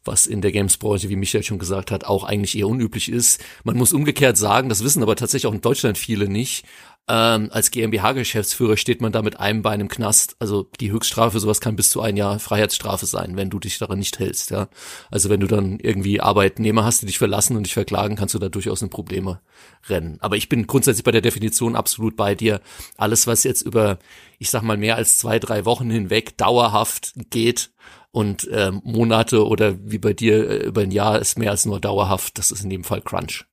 was 0.04 0.26
in 0.26 0.42
der 0.42 0.52
Games-Branche, 0.52 1.10
wie 1.10 1.16
Michael 1.16 1.44
schon 1.44 1.60
gesagt 1.60 1.92
hat, 1.92 2.06
auch 2.06 2.24
eigentlich 2.24 2.58
eher 2.58 2.68
unüblich 2.68 3.12
ist. 3.12 3.40
Man 3.64 3.78
muss 3.78 3.94
umgekehrt 3.94 4.38
sagen, 4.38 4.70
das 4.70 4.84
wissen 4.84 5.04
aber 5.04 5.16
tatsächlich 5.16 5.48
auch 5.48 5.54
in 5.54 5.62
Deutschland 5.62 5.98
viele 5.98 6.28
nicht, 6.28 6.66
ähm, 7.08 7.50
als 7.52 7.72
GmbH-Geschäftsführer 7.72 8.78
steht 8.78 9.02
man 9.02 9.12
da 9.12 9.22
mit 9.22 9.40
einem 9.40 9.64
Bein 9.64 9.82
im 9.82 9.88
Knast. 9.88 10.36
Also 10.40 10.70
die 10.80 10.92
Höchststrafe 10.92 11.40
sowas 11.40 11.60
kann 11.60 11.76
bis 11.76 11.90
zu 11.90 12.02
ein 12.02 12.16
Jahr 12.16 12.40
Freiheitsstrafe 12.40 13.06
sein, 13.06 13.36
wenn 13.36 13.50
du 13.50 13.60
dich 13.60 13.80
daran 13.80 14.00
nicht 14.00 14.20
hältst. 14.20 14.52
Ja, 14.52 14.70
also 15.10 15.30
wenn 15.30 15.40
du 15.40 15.48
dann 15.48 15.80
irgendwie 15.80 16.22
Arbeitnehmer 16.22 16.86
hast, 16.86 17.02
die 17.02 17.08
dich 17.08 17.18
verlassen 17.18 17.58
und 17.58 17.64
dich 17.64 17.74
verklagen, 17.74 18.16
kannst 18.16 18.36
du 18.36 18.40
da 18.40 18.50
durchaus 18.50 18.82
in 18.82 18.90
Probleme 18.90 19.42
rennen. 19.90 20.18
Aber 20.22 20.38
ich 20.38 20.48
bin 20.48 20.68
grundsätzlich 20.68 21.04
bei 21.04 21.12
der 21.12 21.22
Definition 21.22 21.76
absolut 21.76 22.16
bei 22.16 22.36
dir. 22.36 22.62
Alles, 22.98 23.28
was 23.28 23.44
jetzt 23.44 23.64
über, 23.64 23.98
ich 24.38 24.50
sag 24.50 24.62
mal, 24.62 24.78
mehr 24.78 24.96
als 24.96 25.18
zwei, 25.18 25.40
drei 25.40 25.66
Wochen 25.66 25.90
hinweg 25.90 26.38
dauerhaft 26.38 27.14
geht 27.30 27.72
und 28.12 28.48
äh, 28.50 28.72
Monate 28.84 29.46
oder 29.48 29.76
wie 29.84 29.98
bei 29.98 30.14
dir 30.14 30.50
äh, 30.50 30.58
über 30.66 30.82
ein 30.82 30.92
Jahr 30.92 31.20
ist 31.20 31.38
mehr 31.38 31.52
als 31.52 31.66
nur 31.66 31.80
dauerhaft, 31.80 32.38
das 32.38 32.52
ist 32.52 32.64
in 32.64 32.70
dem 32.70 32.84
Fall 32.84 33.02
Crunch. 33.02 33.46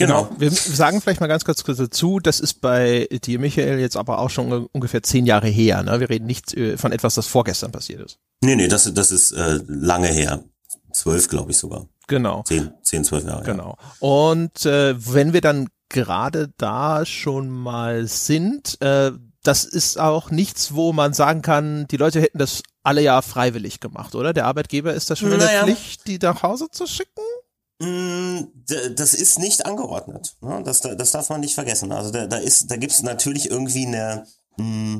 Genau. 0.00 0.24
genau. 0.24 0.40
Wir 0.40 0.50
sagen 0.50 1.00
vielleicht 1.00 1.20
mal 1.20 1.26
ganz 1.26 1.44
kurz 1.44 1.62
dazu, 1.62 2.20
das 2.20 2.40
ist 2.40 2.60
bei 2.60 3.06
dir, 3.24 3.38
Michael, 3.38 3.78
jetzt 3.78 3.96
aber 3.96 4.18
auch 4.18 4.30
schon 4.30 4.50
ungefähr 4.72 5.02
zehn 5.02 5.26
Jahre 5.26 5.48
her. 5.48 5.82
Ne? 5.82 6.00
Wir 6.00 6.08
reden 6.08 6.26
nicht 6.26 6.54
äh, 6.54 6.78
von 6.78 6.92
etwas, 6.92 7.14
das 7.14 7.26
vorgestern 7.26 7.70
passiert 7.70 8.00
ist. 8.00 8.18
Nee, 8.42 8.56
nee, 8.56 8.66
das, 8.66 8.92
das 8.94 9.12
ist 9.12 9.32
äh, 9.32 9.60
lange 9.66 10.08
her. 10.08 10.42
Zwölf, 10.92 11.28
glaube 11.28 11.50
ich 11.50 11.58
sogar. 11.58 11.86
Genau. 12.08 12.42
Zehn, 12.44 12.72
zehn, 12.82 13.04
zwölf 13.04 13.24
Jahre. 13.24 13.44
Genau. 13.44 13.76
Ja. 13.78 14.08
Und 14.08 14.64
äh, 14.64 14.94
wenn 15.12 15.32
wir 15.34 15.42
dann 15.42 15.68
gerade 15.90 16.50
da 16.56 17.04
schon 17.04 17.50
mal 17.50 18.06
sind, 18.06 18.80
äh, 18.80 19.12
das 19.42 19.64
ist 19.64 19.98
auch 19.98 20.30
nichts, 20.30 20.74
wo 20.74 20.92
man 20.92 21.12
sagen 21.12 21.42
kann, 21.42 21.86
die 21.88 21.96
Leute 21.96 22.20
hätten 22.20 22.38
das 22.38 22.62
alle 22.82 23.02
ja 23.02 23.20
freiwillig 23.20 23.80
gemacht, 23.80 24.14
oder? 24.14 24.32
Der 24.32 24.46
Arbeitgeber 24.46 24.94
ist 24.94 25.10
das 25.10 25.18
schon 25.18 25.30
naja. 25.30 25.60
in 25.60 25.66
der 25.66 25.76
Pflicht, 25.76 26.06
die 26.06 26.18
nach 26.18 26.42
Hause 26.42 26.68
zu 26.70 26.86
schicken? 26.86 27.20
Mm, 27.80 28.44
das 28.94 29.14
ist 29.14 29.38
nicht 29.38 29.64
angeordnet. 29.64 30.36
Ne? 30.42 30.62
Das, 30.64 30.80
das 30.80 31.10
darf 31.12 31.30
man 31.30 31.40
nicht 31.40 31.54
vergessen. 31.54 31.92
Also 31.92 32.10
da, 32.10 32.26
da 32.26 32.36
ist, 32.36 32.70
da 32.70 32.76
gibt's 32.76 33.02
natürlich 33.02 33.50
irgendwie 33.50 33.86
eine, 33.86 34.26
mm, 34.58 34.98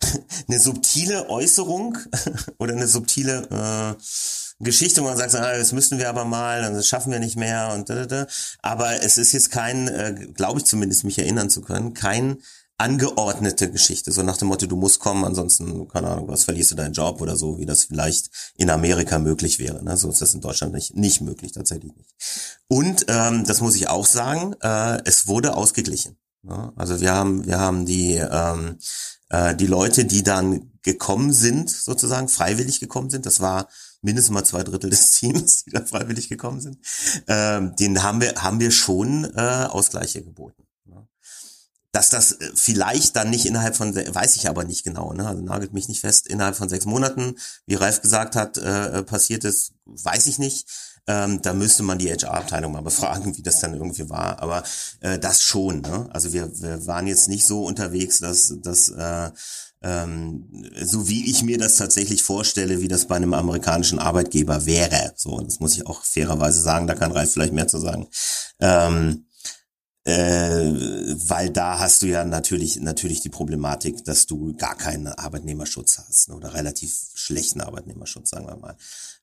eine 0.48 0.58
subtile 0.58 1.28
Äußerung 1.28 1.98
oder 2.58 2.72
eine 2.72 2.88
subtile 2.88 3.96
äh, 3.98 4.02
Geschichte, 4.60 5.02
wo 5.02 5.06
man 5.06 5.18
sagt, 5.18 5.34
ah, 5.34 5.56
das 5.56 5.72
müssen 5.72 5.98
wir 5.98 6.08
aber 6.08 6.24
mal, 6.24 6.62
das 6.72 6.88
schaffen 6.88 7.12
wir 7.12 7.18
nicht 7.18 7.36
mehr 7.36 7.72
und 7.74 7.90
da, 7.90 8.06
da, 8.06 8.06
da. 8.06 8.26
aber 8.62 9.02
es 9.02 9.18
ist 9.18 9.32
jetzt 9.32 9.50
kein, 9.50 9.88
äh, 9.88 10.14
glaube 10.32 10.60
ich 10.60 10.64
zumindest 10.64 11.04
mich 11.04 11.18
erinnern 11.18 11.50
zu 11.50 11.60
können, 11.60 11.92
kein 11.92 12.38
angeordnete 12.76 13.70
Geschichte, 13.70 14.10
so 14.10 14.22
nach 14.22 14.36
dem 14.36 14.48
Motto, 14.48 14.66
du 14.66 14.76
musst 14.76 14.98
kommen, 14.98 15.24
ansonsten, 15.24 15.86
keine 15.88 16.08
Ahnung, 16.08 16.28
was 16.28 16.44
verlierst 16.44 16.72
du 16.72 16.74
deinen 16.74 16.92
Job 16.92 17.20
oder 17.20 17.36
so, 17.36 17.58
wie 17.58 17.66
das 17.66 17.84
vielleicht 17.84 18.30
in 18.56 18.68
Amerika 18.68 19.18
möglich 19.18 19.58
wäre. 19.58 19.82
Ne? 19.84 19.96
So 19.96 20.10
ist 20.10 20.20
das 20.20 20.34
in 20.34 20.40
Deutschland 20.40 20.72
nicht, 20.72 20.96
nicht 20.96 21.20
möglich, 21.20 21.52
tatsächlich 21.52 21.94
nicht. 21.94 22.10
Und 22.66 23.06
ähm, 23.08 23.44
das 23.44 23.60
muss 23.60 23.76
ich 23.76 23.88
auch 23.88 24.06
sagen, 24.06 24.54
äh, 24.60 25.00
es 25.04 25.28
wurde 25.28 25.56
ausgeglichen. 25.56 26.16
Ne? 26.42 26.72
Also 26.74 27.00
wir 27.00 27.12
haben, 27.12 27.46
wir 27.46 27.60
haben 27.60 27.86
die, 27.86 28.14
ähm, 28.14 28.78
äh, 29.28 29.54
die 29.54 29.68
Leute, 29.68 30.04
die 30.04 30.24
dann 30.24 30.72
gekommen 30.82 31.32
sind, 31.32 31.70
sozusagen 31.70 32.28
freiwillig 32.28 32.80
gekommen 32.80 33.08
sind, 33.08 33.24
das 33.24 33.40
war 33.40 33.68
mindestens 34.02 34.34
mal 34.34 34.44
zwei 34.44 34.64
Drittel 34.64 34.90
des 34.90 35.10
Teams, 35.18 35.64
die 35.64 35.70
da 35.70 35.84
freiwillig 35.84 36.28
gekommen 36.28 36.60
sind, 36.60 36.78
ähm, 37.28 37.76
den 37.76 38.02
haben 38.02 38.20
wir, 38.20 38.34
haben 38.42 38.58
wir 38.58 38.72
schon 38.72 39.24
äh, 39.36 39.68
Ausgleiche 39.70 40.24
geboten 40.24 40.63
dass 41.94 42.10
das 42.10 42.32
äh, 42.32 42.50
vielleicht 42.54 43.16
dann 43.16 43.30
nicht 43.30 43.46
innerhalb 43.46 43.76
von, 43.76 43.94
weiß 43.94 44.36
ich 44.36 44.48
aber 44.48 44.64
nicht 44.64 44.84
genau, 44.84 45.12
ne? 45.12 45.26
also 45.26 45.42
nagelt 45.42 45.72
mich 45.72 45.88
nicht 45.88 46.00
fest, 46.00 46.26
innerhalb 46.26 46.56
von 46.56 46.68
sechs 46.68 46.84
Monaten, 46.84 47.36
wie 47.66 47.76
Ralf 47.76 48.02
gesagt 48.02 48.36
hat, 48.36 48.58
äh, 48.58 48.98
äh 48.98 49.02
passiert 49.02 49.44
ist, 49.44 49.72
weiß 49.86 50.26
ich 50.26 50.38
nicht. 50.38 50.66
Ähm, 51.06 51.42
da 51.42 51.52
müsste 51.52 51.82
man 51.82 51.98
die 51.98 52.10
HR-Abteilung 52.10 52.72
mal 52.72 52.82
befragen, 52.82 53.36
wie 53.36 53.42
das 53.42 53.60
dann 53.60 53.74
irgendwie 53.74 54.08
war. 54.08 54.40
Aber 54.42 54.64
äh, 55.00 55.18
das 55.18 55.42
schon. 55.42 55.82
Ne? 55.82 56.08
Also 56.10 56.32
wir, 56.32 56.50
wir 56.60 56.86
waren 56.86 57.06
jetzt 57.06 57.28
nicht 57.28 57.46
so 57.46 57.64
unterwegs, 57.64 58.18
dass, 58.18 58.54
dass 58.62 58.88
äh, 58.88 59.30
ähm, 59.82 60.48
so 60.80 61.08
wie 61.08 61.30
ich 61.30 61.42
mir 61.42 61.58
das 61.58 61.74
tatsächlich 61.74 62.22
vorstelle, 62.22 62.80
wie 62.80 62.88
das 62.88 63.06
bei 63.06 63.16
einem 63.16 63.34
amerikanischen 63.34 63.98
Arbeitgeber 63.98 64.64
wäre. 64.64 65.12
So, 65.14 65.38
das 65.40 65.60
muss 65.60 65.74
ich 65.74 65.86
auch 65.86 66.02
fairerweise 66.02 66.60
sagen, 66.60 66.86
da 66.86 66.94
kann 66.94 67.12
Ralf 67.12 67.32
vielleicht 67.32 67.52
mehr 67.52 67.68
zu 67.68 67.78
sagen. 67.78 68.08
Ähm, 68.60 69.26
äh, 69.28 69.33
weil 70.06 71.48
da 71.50 71.78
hast 71.78 72.02
du 72.02 72.06
ja 72.06 72.24
natürlich 72.24 72.76
natürlich 72.76 73.20
die 73.20 73.30
Problematik, 73.30 74.04
dass 74.04 74.26
du 74.26 74.54
gar 74.54 74.76
keinen 74.76 75.06
Arbeitnehmerschutz 75.06 75.98
hast 75.98 76.28
ne, 76.28 76.36
oder 76.36 76.52
relativ 76.52 76.94
schlechten 77.14 77.62
Arbeitnehmerschutz, 77.62 78.30
sagen 78.30 78.46
wir 78.46 78.56
mal. 78.56 78.76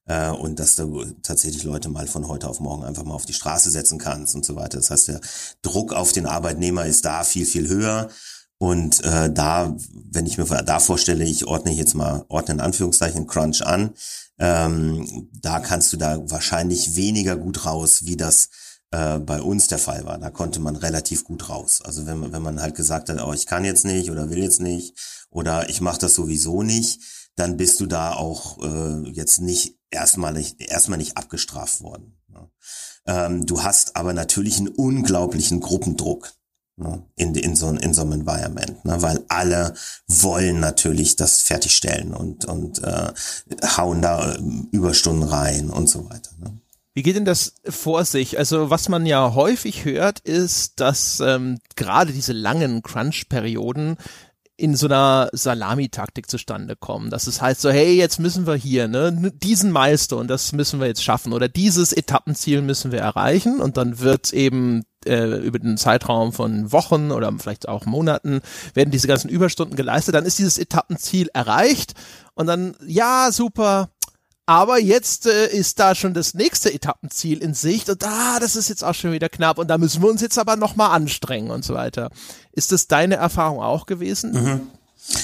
Äh, 0.07 0.31
und 0.31 0.59
dass 0.59 0.75
du 0.75 1.05
tatsächlich 1.21 1.63
Leute 1.63 1.89
mal 1.89 2.07
von 2.07 2.27
heute 2.27 2.47
auf 2.47 2.59
morgen 2.59 2.83
einfach 2.83 3.03
mal 3.03 3.13
auf 3.13 3.25
die 3.25 3.33
Straße 3.33 3.69
setzen 3.69 3.99
kannst 3.99 4.35
und 4.35 4.43
so 4.43 4.55
weiter. 4.55 4.77
Das 4.77 4.89
heißt, 4.89 5.09
der 5.09 5.21
Druck 5.61 5.93
auf 5.93 6.11
den 6.11 6.25
Arbeitnehmer 6.25 6.85
ist 6.85 7.05
da 7.05 7.23
viel, 7.23 7.45
viel 7.45 7.67
höher. 7.67 8.09
Und 8.57 9.03
äh, 9.03 9.31
da, 9.31 9.75
wenn 10.11 10.27
ich 10.27 10.37
mir 10.37 10.45
da 10.45 10.79
vorstelle, 10.79 11.23
ich 11.23 11.47
ordne 11.47 11.71
jetzt 11.71 11.95
mal, 11.95 12.25
ordne 12.27 12.55
in 12.55 12.59
Anführungszeichen 12.59 13.25
Crunch 13.25 13.65
an, 13.65 13.93
ähm, 14.37 15.29
da 15.33 15.59
kannst 15.59 15.93
du 15.93 15.97
da 15.97 16.19
wahrscheinlich 16.29 16.95
weniger 16.95 17.37
gut 17.37 17.65
raus, 17.65 18.05
wie 18.05 18.17
das 18.17 18.49
äh, 18.91 19.19
bei 19.19 19.41
uns 19.41 19.67
der 19.67 19.79
Fall 19.79 20.05
war. 20.05 20.17
Da 20.17 20.29
konnte 20.29 20.59
man 20.59 20.75
relativ 20.75 21.23
gut 21.23 21.49
raus. 21.49 21.81
Also 21.83 22.05
wenn 22.05 22.19
man, 22.19 22.33
wenn 22.33 22.41
man 22.41 22.61
halt 22.61 22.75
gesagt 22.75 23.09
hat, 23.09 23.21
oh, 23.21 23.33
ich 23.33 23.45
kann 23.45 23.65
jetzt 23.65 23.85
nicht 23.85 24.11
oder 24.11 24.29
will 24.29 24.43
jetzt 24.43 24.61
nicht 24.61 24.97
oder 25.29 25.69
ich 25.69 25.81
mache 25.81 25.99
das 25.99 26.13
sowieso 26.13 26.61
nicht, 26.63 27.01
dann 27.35 27.57
bist 27.57 27.79
du 27.79 27.85
da 27.85 28.13
auch 28.13 28.61
äh, 28.61 29.09
jetzt 29.09 29.39
nicht 29.39 29.77
erstmal 29.89 30.33
nicht 30.33 30.61
erstmal 30.61 30.97
nicht 30.97 31.17
abgestraft 31.17 31.81
worden. 31.81 32.17
Ne? 32.27 32.49
Ähm, 33.05 33.45
du 33.45 33.63
hast 33.63 33.95
aber 33.95 34.13
natürlich 34.13 34.57
einen 34.57 34.69
unglaublichen 34.69 35.59
Gruppendruck 35.59 36.33
ne? 36.75 37.03
in, 37.15 37.33
in, 37.35 37.55
so, 37.55 37.69
in 37.69 37.93
so 37.93 38.01
einem 38.01 38.13
Environment, 38.13 38.83
ne? 38.85 39.01
weil 39.01 39.23
alle 39.29 39.73
wollen 40.07 40.59
natürlich 40.59 41.15
das 41.15 41.41
fertigstellen 41.41 42.13
und, 42.13 42.45
und 42.45 42.83
äh, 42.83 43.13
hauen 43.77 44.01
da 44.01 44.33
äh, 44.33 44.39
Überstunden 44.71 45.27
rein 45.27 45.69
und 45.69 45.87
so 45.87 46.09
weiter. 46.09 46.31
Ne? 46.39 46.60
Wie 46.93 47.03
geht 47.03 47.15
denn 47.15 47.25
das 47.25 47.55
vor 47.67 48.03
sich? 48.03 48.37
Also 48.37 48.69
was 48.69 48.89
man 48.89 49.05
ja 49.05 49.33
häufig 49.33 49.85
hört, 49.85 50.19
ist, 50.19 50.79
dass 50.79 51.21
ähm, 51.21 51.59
gerade 51.75 52.11
diese 52.11 52.33
langen 52.33 52.83
Crunch-Perioden 52.83 53.97
in 54.61 54.75
so 54.75 54.85
einer 54.85 55.29
Salamitaktik 55.33 56.29
zustande 56.29 56.75
kommen. 56.75 57.09
Das 57.09 57.27
ist 57.27 57.41
heißt 57.41 57.61
so, 57.61 57.71
hey, 57.71 57.95
jetzt 57.95 58.19
müssen 58.19 58.45
wir 58.45 58.53
hier, 58.53 58.87
ne, 58.87 59.31
diesen 59.33 59.71
Milestone, 59.71 60.27
das 60.27 60.51
müssen 60.51 60.79
wir 60.79 60.87
jetzt 60.87 61.03
schaffen 61.03 61.33
oder 61.33 61.47
dieses 61.47 61.93
Etappenziel 61.93 62.61
müssen 62.61 62.91
wir 62.91 62.99
erreichen 62.99 63.59
und 63.59 63.77
dann 63.77 63.99
wird 63.99 64.33
eben 64.33 64.83
äh, 65.05 65.39
über 65.39 65.57
den 65.57 65.77
Zeitraum 65.77 66.31
von 66.31 66.71
Wochen 66.71 67.09
oder 67.11 67.33
vielleicht 67.39 67.67
auch 67.67 67.85
Monaten 67.85 68.41
werden 68.75 68.91
diese 68.91 69.07
ganzen 69.07 69.29
Überstunden 69.29 69.75
geleistet, 69.75 70.13
dann 70.13 70.25
ist 70.25 70.37
dieses 70.37 70.59
Etappenziel 70.59 71.29
erreicht 71.33 71.95
und 72.35 72.45
dann, 72.45 72.75
ja, 72.85 73.29
super, 73.31 73.89
aber 74.45 74.79
jetzt 74.79 75.27
äh, 75.27 75.47
ist 75.47 75.79
da 75.79 75.95
schon 75.95 76.13
das 76.13 76.33
nächste 76.33 76.73
Etappenziel 76.73 77.39
in 77.39 77.53
Sicht 77.53 77.89
und 77.89 78.03
ah, 78.03 78.39
das 78.39 78.55
ist 78.55 78.69
jetzt 78.69 78.83
auch 78.83 78.95
schon 78.95 79.11
wieder 79.11 79.29
knapp 79.29 79.57
und 79.57 79.67
da 79.67 79.77
müssen 79.77 80.01
wir 80.01 80.09
uns 80.09 80.21
jetzt 80.21 80.37
aber 80.37 80.55
nochmal 80.55 80.91
anstrengen 80.91 81.51
und 81.51 81.63
so 81.63 81.73
weiter. 81.73 82.09
Ist 82.51 82.71
das 82.71 82.87
deine 82.87 83.15
Erfahrung 83.15 83.61
auch 83.61 83.85
gewesen? 83.85 84.31
Mhm. 84.31 84.61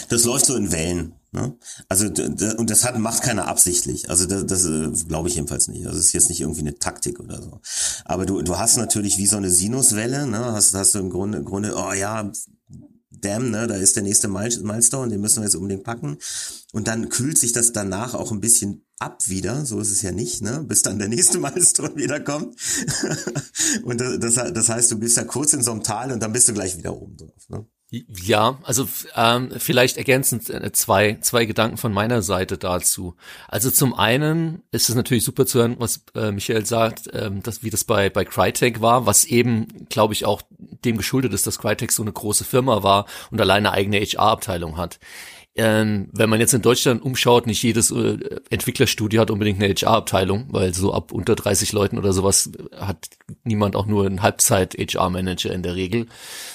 Das 0.09 0.23
läuft 0.23 0.45
so 0.45 0.55
in 0.55 0.71
Wellen. 0.71 1.13
Ne? 1.31 1.55
Also 1.89 2.05
und 2.05 2.69
das 2.69 2.85
hat, 2.85 2.97
macht 2.97 3.21
keiner 3.21 3.47
absichtlich. 3.47 4.09
Also 4.09 4.25
das, 4.25 4.45
das 4.45 4.65
äh, 4.65 4.89
glaube 5.07 5.29
ich 5.29 5.35
jedenfalls 5.35 5.67
nicht. 5.67 5.85
Also 5.85 5.99
es 5.99 6.05
ist 6.05 6.13
jetzt 6.13 6.29
nicht 6.29 6.41
irgendwie 6.41 6.61
eine 6.61 6.79
Taktik 6.79 7.19
oder 7.19 7.41
so. 7.41 7.59
Aber 8.05 8.25
du, 8.25 8.41
du 8.41 8.57
hast 8.57 8.77
natürlich 8.77 9.17
wie 9.17 9.27
so 9.27 9.37
eine 9.37 9.49
Sinuswelle. 9.49 10.25
Ne? 10.25 10.39
Hast, 10.39 10.73
hast 10.73 10.95
du 10.95 10.99
im 10.99 11.09
Grunde, 11.09 11.39
im 11.39 11.45
Grunde, 11.45 11.75
oh 11.75 11.91
ja, 11.91 12.31
damn, 13.21 13.51
ne, 13.51 13.67
da 13.67 13.75
ist 13.75 13.95
der 13.95 14.03
nächste 14.03 14.27
Milestone, 14.27 15.09
den 15.09 15.21
müssen 15.21 15.37
wir 15.37 15.45
jetzt 15.45 15.55
unbedingt 15.55 15.83
packen. 15.83 16.17
Und 16.73 16.87
dann 16.87 17.09
kühlt 17.09 17.37
sich 17.37 17.51
das 17.51 17.73
danach 17.73 18.13
auch 18.13 18.31
ein 18.31 18.41
bisschen 18.41 18.85
ab 18.99 19.27
wieder, 19.27 19.65
so 19.65 19.79
ist 19.79 19.91
es 19.91 20.01
ja 20.01 20.11
nicht, 20.11 20.41
ne? 20.41 20.63
bis 20.63 20.81
dann 20.81 20.99
der 20.99 21.07
nächste 21.07 21.39
Milestone 21.39 21.95
wiederkommt. 21.95 22.55
und 23.83 24.01
das, 24.01 24.35
das 24.35 24.69
heißt, 24.69 24.91
du 24.91 24.99
bist 24.99 25.17
ja 25.17 25.23
kurz 25.23 25.53
in 25.53 25.63
so 25.63 25.71
einem 25.71 25.83
Tal 25.83 26.11
und 26.11 26.21
dann 26.21 26.33
bist 26.33 26.47
du 26.47 26.53
gleich 26.53 26.77
wieder 26.77 26.95
oben 26.99 27.17
drauf. 27.17 27.49
Ne? 27.49 27.65
Ja, 27.89 28.57
also 28.63 28.85
ähm, 29.15 29.49
vielleicht 29.57 29.95
ergänzend 29.95 30.49
äh, 30.49 30.73
zwei, 30.73 31.19
zwei 31.21 31.45
Gedanken 31.45 31.77
von 31.77 31.93
meiner 31.93 32.21
Seite 32.21 32.57
dazu. 32.57 33.15
Also 33.47 33.71
zum 33.71 33.93
einen 33.93 34.61
ist 34.71 34.89
es 34.89 34.95
natürlich 34.95 35.23
super 35.23 35.45
zu 35.45 35.59
hören, 35.59 35.77
was 35.79 36.01
äh, 36.13 36.33
Michael 36.33 36.65
sagt, 36.65 37.09
ähm, 37.13 37.41
dass, 37.43 37.63
wie 37.63 37.69
das 37.69 37.85
bei, 37.85 38.09
bei 38.09 38.25
Crytek 38.25 38.81
war, 38.81 39.05
was 39.05 39.23
eben, 39.23 39.87
glaube 39.87 40.13
ich, 40.13 40.25
auch 40.25 40.41
dem 40.49 40.97
geschuldet 40.97 41.33
ist, 41.33 41.47
dass 41.47 41.59
Crytek 41.59 41.93
so 41.93 42.03
eine 42.03 42.11
große 42.11 42.43
Firma 42.43 42.83
war 42.83 43.05
und 43.31 43.39
alleine 43.39 43.71
eine 43.71 43.77
eigene 43.77 44.01
HR-Abteilung 44.01 44.75
hat. 44.75 44.99
Ähm, 45.57 46.09
wenn 46.13 46.29
man 46.29 46.39
jetzt 46.39 46.53
in 46.53 46.61
Deutschland 46.61 47.01
umschaut, 47.01 47.47
nicht 47.47 47.63
jedes 47.63 47.89
äh, 47.89 48.17
Entwicklerstudio 48.51 49.19
hat 49.19 49.31
unbedingt 49.31 49.61
eine 49.61 49.73
HR-Abteilung, 49.73 50.45
weil 50.51 50.73
so 50.73 50.93
ab 50.93 51.11
unter 51.11 51.35
30 51.35 51.73
Leuten 51.73 51.97
oder 51.97 52.13
sowas 52.13 52.51
hat 52.75 53.09
niemand 53.43 53.75
auch 53.75 53.87
nur 53.87 54.05
einen 54.05 54.21
Halbzeit-HR-Manager 54.21 55.51
in 55.51 55.63
der 55.63 55.75
Regel. 55.75 56.05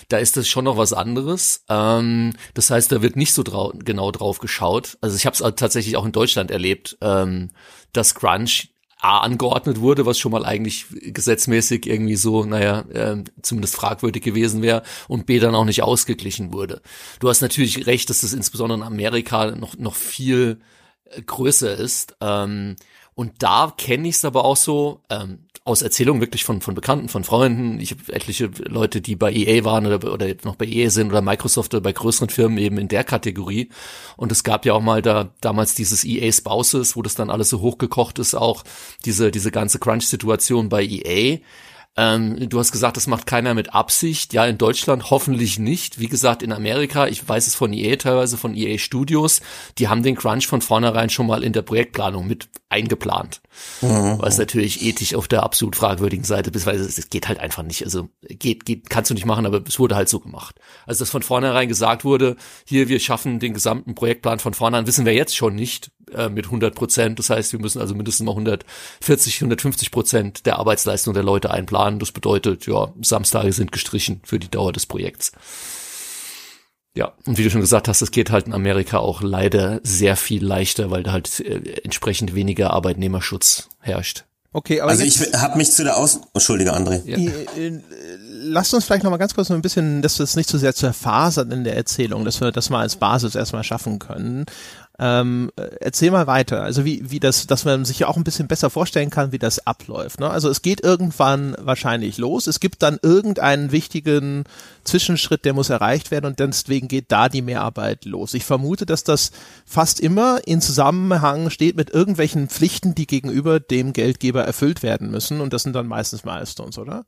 Da 0.09 0.19
ist 0.19 0.37
das 0.37 0.49
schon 0.49 0.65
noch 0.65 0.77
was 0.77 0.93
anderes. 0.93 1.65
Ähm, 1.69 2.35
das 2.55 2.71
heißt, 2.71 2.93
da 2.93 3.03
wird 3.03 3.17
nicht 3.17 3.35
so 3.35 3.43
drau 3.43 3.73
genau 3.77 4.13
drauf 4.13 4.39
geschaut. 4.39 4.99
Also 5.01 5.17
ich 5.17 5.27
habe 5.27 5.35
es 5.35 5.57
tatsächlich 5.57 5.97
auch 5.97 6.07
in 6.07 6.13
Deutschland 6.13 6.51
erlebt, 6.51 6.97
ähm, 7.01 7.51
dass 7.93 8.15
Crunch 8.15 8.72
A 9.03 9.19
angeordnet 9.19 9.81
wurde, 9.81 10.07
was 10.07 10.19
schon 10.19 10.31
mal 10.31 10.45
eigentlich 10.45 10.87
gesetzmäßig 10.91 11.87
irgendwie 11.87 12.15
so, 12.15 12.45
naja, 12.45 12.85
äh, 12.93 13.25
zumindest 13.43 13.75
fragwürdig 13.75 14.23
gewesen 14.23 14.63
wäre, 14.63 14.85
und 15.09 15.27
B 15.27 15.41
dann 15.41 15.57
auch 15.57 15.65
nicht 15.65 15.83
ausgeglichen 15.83 16.53
wurde. 16.53 16.81
Du 17.19 17.29
hast 17.29 17.41
natürlich 17.41 17.89
recht, 17.89 18.11
dass 18.11 18.21
das 18.21 18.33
insbesondere 18.33 18.79
in 18.79 18.85
Amerika 18.85 19.51
noch, 19.51 19.77
noch 19.77 19.97
viel 19.97 20.61
äh, 21.11 21.21
größer 21.21 21.75
ist. 21.75 22.17
Ähm, 22.21 22.77
und 23.15 23.43
da 23.43 23.73
kenne 23.77 24.09
ich 24.09 24.17
es 24.17 24.25
aber 24.25 24.45
auch 24.45 24.57
so, 24.57 25.01
ähm, 25.11 25.39
aus 25.65 25.83
Erzählungen 25.83 26.21
wirklich 26.21 26.45
von, 26.45 26.61
von 26.61 26.75
Bekannten, 26.75 27.09
von 27.09 27.23
Freunden. 27.23 27.79
Ich 27.79 27.93
habe 27.93 28.13
etliche 28.13 28.51
Leute, 28.65 29.01
die 29.01 29.15
bei 29.15 29.33
EA 29.33 29.65
waren 29.65 29.87
oder, 29.87 30.13
oder 30.13 30.27
noch 30.43 30.57
bei 30.57 30.67
EA 30.67 30.91
sind 30.91 31.11
oder 31.11 31.23
Microsoft 31.23 31.73
oder 31.73 31.81
bei 31.81 31.93
größeren 31.93 32.31
Firmen 32.31 32.59
eben 32.59 32.79
in 32.79 32.89
der 32.89 33.05
Kategorie. 33.05 33.69
Und 34.17 34.33
es 34.33 34.43
gab 34.43 34.67
ja 34.67 34.73
auch 34.73 34.81
mal 34.81 35.03
da 35.03 35.31
damals 35.41 35.77
dieses 35.77 36.05
EA 36.05 36.33
Spouses, 36.33 36.97
wo 36.97 37.03
das 37.03 37.15
dann 37.15 37.31
alles 37.31 37.49
so 37.49 37.61
hochgekocht 37.61 38.19
ist, 38.19 38.35
auch 38.35 38.65
diese, 39.05 39.31
diese 39.31 39.53
ganze 39.53 39.79
Crunch-Situation 39.79 40.69
bei 40.69 40.85
EA. 40.85 41.39
Ähm, 41.95 42.49
du 42.49 42.59
hast 42.59 42.73
gesagt, 42.73 42.97
das 42.97 43.07
macht 43.07 43.27
keiner 43.27 43.53
mit 43.53 43.75
Absicht. 43.75 44.33
Ja, 44.33 44.47
in 44.47 44.57
Deutschland 44.57 45.11
hoffentlich 45.11 45.59
nicht. 45.59 45.99
Wie 45.99 46.09
gesagt, 46.09 46.43
in 46.43 46.53
Amerika, 46.53 47.07
ich 47.07 47.29
weiß 47.29 47.47
es 47.47 47.55
von 47.55 47.73
EA 47.73 47.97
teilweise, 47.97 48.39
von 48.39 48.55
EA 48.55 48.79
Studios, 48.79 49.43
die 49.77 49.89
haben 49.89 50.03
den 50.03 50.17
Crunch 50.17 50.47
von 50.47 50.63
vornherein 50.63 51.11
schon 51.11 51.27
mal 51.27 51.43
in 51.43 51.53
der 51.53 51.61
Projektplanung 51.61 52.27
mit 52.27 52.49
eingeplant. 52.71 53.43
Mhm. 53.83 54.17
Was 54.19 54.39
natürlich 54.39 54.83
ethisch 54.83 55.15
auf 55.15 55.29
der 55.29 55.43
absolut 55.43 55.77
fragwürdigen 55.77 56.25
Seite 56.25 56.51
ist, 56.51 56.65
weil 56.65 56.77
es 56.77 57.11
geht 57.11 57.29
halt 57.29 57.39
einfach 57.39 57.63
nicht. 57.63 57.85
Also 57.85 58.09
geht, 58.23 58.65
geht, 58.65 58.89
kannst 58.89 59.11
du 59.11 59.15
nicht 59.15 59.27
machen, 59.27 59.45
aber 59.45 59.63
es 59.67 59.79
wurde 59.79 59.95
halt 59.95 60.09
so 60.09 60.21
gemacht. 60.21 60.59
Also 60.87 61.01
dass 61.01 61.11
von 61.11 61.23
vornherein 61.23 61.69
gesagt 61.69 62.05
wurde, 62.05 62.37
hier, 62.65 62.89
wir 62.89 63.01
schaffen 63.01 63.39
den 63.39 63.53
gesamten 63.53 63.95
Projektplan 63.95 64.39
von 64.39 64.55
vornherein, 64.55 64.87
wissen 64.87 65.05
wir 65.05 65.13
jetzt 65.13 65.37
schon 65.37 65.55
nicht 65.55 65.91
äh, 66.15 66.29
mit 66.29 66.47
100 66.47 66.75
Prozent. 66.75 67.19
Das 67.19 67.31
heißt, 67.31 67.53
wir 67.53 67.61
müssen 67.61 67.81
also 67.81 67.95
mindestens 67.95 68.25
mal 68.25 68.33
140, 68.33 69.37
150 69.37 69.91
Prozent 69.91 70.47
der 70.47 70.59
Arbeitsleistung 70.59 71.15
der 71.15 71.23
Leute 71.23 71.51
einplanen. 71.51 71.99
Das 71.99 72.13
bedeutet, 72.13 72.67
ja, 72.67 72.93
Samstage 73.01 73.53
sind 73.53 73.73
gestrichen 73.73 74.21
für 74.25 74.39
die 74.39 74.51
Dauer 74.51 74.73
des 74.73 74.87
Projekts. 74.87 75.33
Ja, 76.95 77.13
und 77.25 77.39
wie 77.39 77.45
du 77.45 77.51
schon 77.51 77.63
gesagt 77.63 77.89
hast, 77.89 78.03
es 78.03 78.11
geht 78.11 78.31
halt 78.31 78.47
in 78.47 78.53
Amerika 78.53 78.99
auch 78.99 79.23
leider 79.23 79.81
sehr 79.83 80.17
viel 80.17 80.45
leichter, 80.45 80.91
weil 80.91 81.03
da 81.03 81.13
halt 81.13 81.41
äh, 81.41 81.81
entsprechend 81.85 82.35
weniger 82.35 82.73
Arbeitnehmerschutz 82.73 83.69
herrscht. 83.81 84.25
Okay, 84.55 84.83
aber 84.83 84.91
also 84.91 85.03
ich 85.03 85.19
habe 85.33 85.57
mich 85.57 85.73
zu 85.73 85.83
der 85.83 85.97
Aus 85.97 86.21
Entschuldige 86.35 86.75
André. 86.75 87.03
Ja. 87.07 87.17
Äh, 87.17 87.81
lasst 88.43 88.75
uns 88.75 88.85
vielleicht 88.85 89.05
noch 89.05 89.11
mal 89.11 89.17
ganz 89.17 89.35
kurz 89.35 89.49
so 89.49 89.55
ein 89.55 89.63
bisschen, 89.63 90.03
dass 90.03 90.19
wir 90.19 90.25
es 90.25 90.37
nicht 90.37 90.49
zu 90.49 90.59
so 90.59 90.61
sehr 90.61 90.75
zerfasern 90.75 91.51
in 91.51 91.65
der 91.65 91.77
Erzählung, 91.77 92.27
dass 92.27 92.43
wir 92.43 92.53
das 92.53 92.69
mal 92.69 92.81
als 92.81 92.97
Basis 92.97 93.35
erstmal 93.35 93.65
schaffen 93.65 93.99
können. 93.99 94.45
Ähm, 94.99 95.51
erzähl 95.81 96.11
mal 96.11 96.27
weiter. 96.27 96.63
Also 96.63 96.85
wie, 96.85 97.11
wie 97.11 97.19
das, 97.19 97.47
dass 97.47 97.65
man 97.65 97.85
sich 97.85 98.01
ja 98.01 98.09
auch 98.09 98.17
ein 98.17 98.25
bisschen 98.25 98.47
besser 98.47 98.69
vorstellen 98.69 99.11
kann, 99.11 99.33
wie 99.33 99.39
das 99.39 99.67
abläuft. 99.67 100.21
Ne? 100.21 100.29
Also 100.29 100.51
es 100.51 100.61
geht 100.61 100.83
irgendwann 100.83 101.57
wahrscheinlich 101.59 102.19
los. 102.19 102.47
Es 102.47 102.61
gibt 102.61 102.83
dann 102.83 102.99
irgendeinen 103.03 103.73
wichtigen 103.73 104.45
Zwischenschritt, 104.85 105.45
der 105.45 105.55
muss 105.55 105.71
erreicht 105.71 106.11
werden 106.11 106.27
und 106.27 106.39
deswegen 106.39 106.89
geht 106.89 107.07
da 107.09 107.29
die 107.29 107.43
Mehrarbeit 107.43 108.05
los. 108.05 108.35
Ich 108.35 108.45
vermute, 108.45 108.85
dass 108.85 109.03
das 109.03 109.33
fast 109.65 109.99
immer 109.99 110.41
in 110.47 110.61
Zusammenhang 110.61 111.51
steht 111.51 111.77
mit 111.77 111.91
irgendwelchen 111.91 112.49
Pflichten, 112.49 112.95
die 112.95 113.07
gegenüber 113.07 113.61
dem 113.61 113.95
Geldgeber 113.95 114.45
erfüllt 114.45 114.83
werden 114.83 115.11
müssen 115.11 115.41
und 115.41 115.53
das 115.53 115.63
sind 115.63 115.75
dann 115.75 115.87
meistens 115.87 116.25
Milestones, 116.25 116.77
oder? 116.79 117.07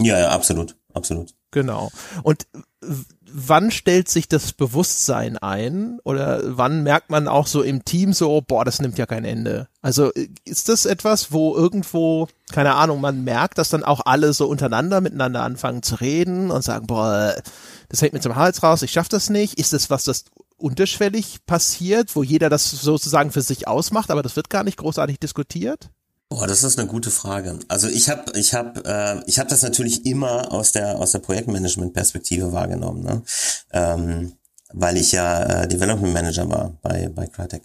Ja, 0.00 0.18
ja, 0.18 0.28
absolut, 0.30 0.76
absolut. 0.94 1.34
Genau. 1.50 1.90
Und 2.22 2.46
wann 3.32 3.70
stellt 3.70 4.08
sich 4.08 4.28
das 4.28 4.52
Bewusstsein 4.52 5.38
ein 5.38 5.98
oder 6.04 6.40
wann 6.56 6.82
merkt 6.82 7.10
man 7.10 7.28
auch 7.28 7.46
so 7.46 7.62
im 7.62 7.84
Team 7.84 8.12
so, 8.12 8.40
boah, 8.40 8.64
das 8.64 8.80
nimmt 8.80 8.98
ja 8.98 9.06
kein 9.06 9.24
Ende? 9.24 9.68
Also 9.82 10.10
ist 10.44 10.68
das 10.68 10.86
etwas, 10.86 11.32
wo 11.32 11.54
irgendwo, 11.54 12.28
keine 12.52 12.74
Ahnung, 12.74 13.00
man 13.00 13.24
merkt, 13.24 13.58
dass 13.58 13.68
dann 13.68 13.84
auch 13.84 14.02
alle 14.04 14.32
so 14.32 14.46
untereinander 14.46 15.00
miteinander 15.00 15.42
anfangen 15.42 15.82
zu 15.82 15.96
reden 15.96 16.50
und 16.50 16.62
sagen, 16.62 16.86
boah, 16.86 17.34
das 17.88 18.02
hängt 18.02 18.12
mir 18.12 18.20
zum 18.20 18.36
Hals 18.36 18.62
raus, 18.62 18.82
ich 18.82 18.92
schaff 18.92 19.08
das 19.08 19.30
nicht. 19.30 19.58
Ist 19.58 19.72
das 19.72 19.90
was, 19.90 20.04
das 20.04 20.24
unterschwellig 20.56 21.46
passiert, 21.46 22.14
wo 22.14 22.22
jeder 22.22 22.50
das 22.50 22.70
sozusagen 22.70 23.32
für 23.32 23.42
sich 23.42 23.66
ausmacht, 23.66 24.10
aber 24.10 24.22
das 24.22 24.36
wird 24.36 24.50
gar 24.50 24.64
nicht 24.64 24.76
großartig 24.76 25.18
diskutiert? 25.18 25.90
Boah, 26.32 26.46
das 26.46 26.62
ist 26.62 26.78
eine 26.78 26.86
gute 26.86 27.10
Frage. 27.10 27.58
Also 27.66 27.88
ich 27.88 28.08
habe 28.08 28.38
ich 28.38 28.54
hab, 28.54 28.86
äh, 28.86 29.20
ich 29.26 29.40
hab 29.40 29.48
das 29.48 29.62
natürlich 29.62 30.06
immer 30.06 30.52
aus 30.52 30.70
der 30.70 30.96
aus 30.96 31.10
der 31.10 31.18
Projektmanagement-Perspektive 31.18 32.52
wahrgenommen. 32.52 33.02
Ne? 33.02 33.22
Ähm, 33.72 34.32
weil 34.72 34.96
ich 34.96 35.10
ja 35.10 35.62
äh, 35.62 35.68
Development 35.68 36.14
Manager 36.14 36.48
war 36.48 36.78
bei, 36.82 37.08
bei 37.08 37.26
Crytek. 37.26 37.62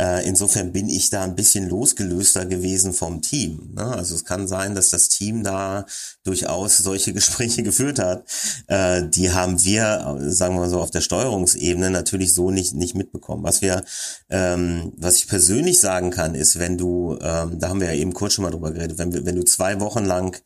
Äh, 0.00 0.26
insofern 0.26 0.72
bin 0.72 0.88
ich 0.88 1.10
da 1.10 1.24
ein 1.24 1.34
bisschen 1.34 1.68
losgelöster 1.68 2.46
gewesen 2.46 2.94
vom 2.94 3.20
Team. 3.20 3.74
Ne? 3.74 3.84
Also 3.84 4.14
es 4.14 4.24
kann 4.24 4.48
sein, 4.48 4.74
dass 4.74 4.88
das 4.88 5.10
Team 5.10 5.44
da 5.44 5.84
durchaus 6.24 6.78
solche 6.78 7.12
Gespräche 7.20 7.62
geführt 7.62 7.98
hat. 7.98 8.24
Äh, 8.66 9.02
die 9.08 9.30
haben 9.30 9.62
wir, 9.62 10.16
sagen 10.28 10.54
wir 10.54 10.60
mal 10.60 10.70
so, 10.70 10.80
auf 10.80 10.90
der 10.90 11.02
Steuerungsebene 11.02 11.90
natürlich 11.90 12.32
so 12.32 12.50
nicht, 12.50 12.72
nicht 12.72 12.94
mitbekommen. 12.94 13.44
Was 13.44 13.60
wir, 13.60 13.84
ähm, 14.30 14.94
was 14.96 15.16
ich 15.18 15.28
persönlich 15.28 15.80
sagen 15.80 16.10
kann, 16.10 16.34
ist, 16.34 16.58
wenn 16.58 16.78
du, 16.78 17.18
ähm, 17.20 17.58
da 17.58 17.68
haben 17.68 17.80
wir 17.80 17.92
ja 17.92 18.00
eben 18.00 18.14
kurz 18.14 18.32
schon 18.32 18.44
mal 18.44 18.50
drüber 18.50 18.72
geredet, 18.72 18.96
wenn, 18.96 19.26
wenn 19.26 19.36
du 19.36 19.44
zwei 19.44 19.80
Wochen 19.80 20.06
lang 20.06 20.40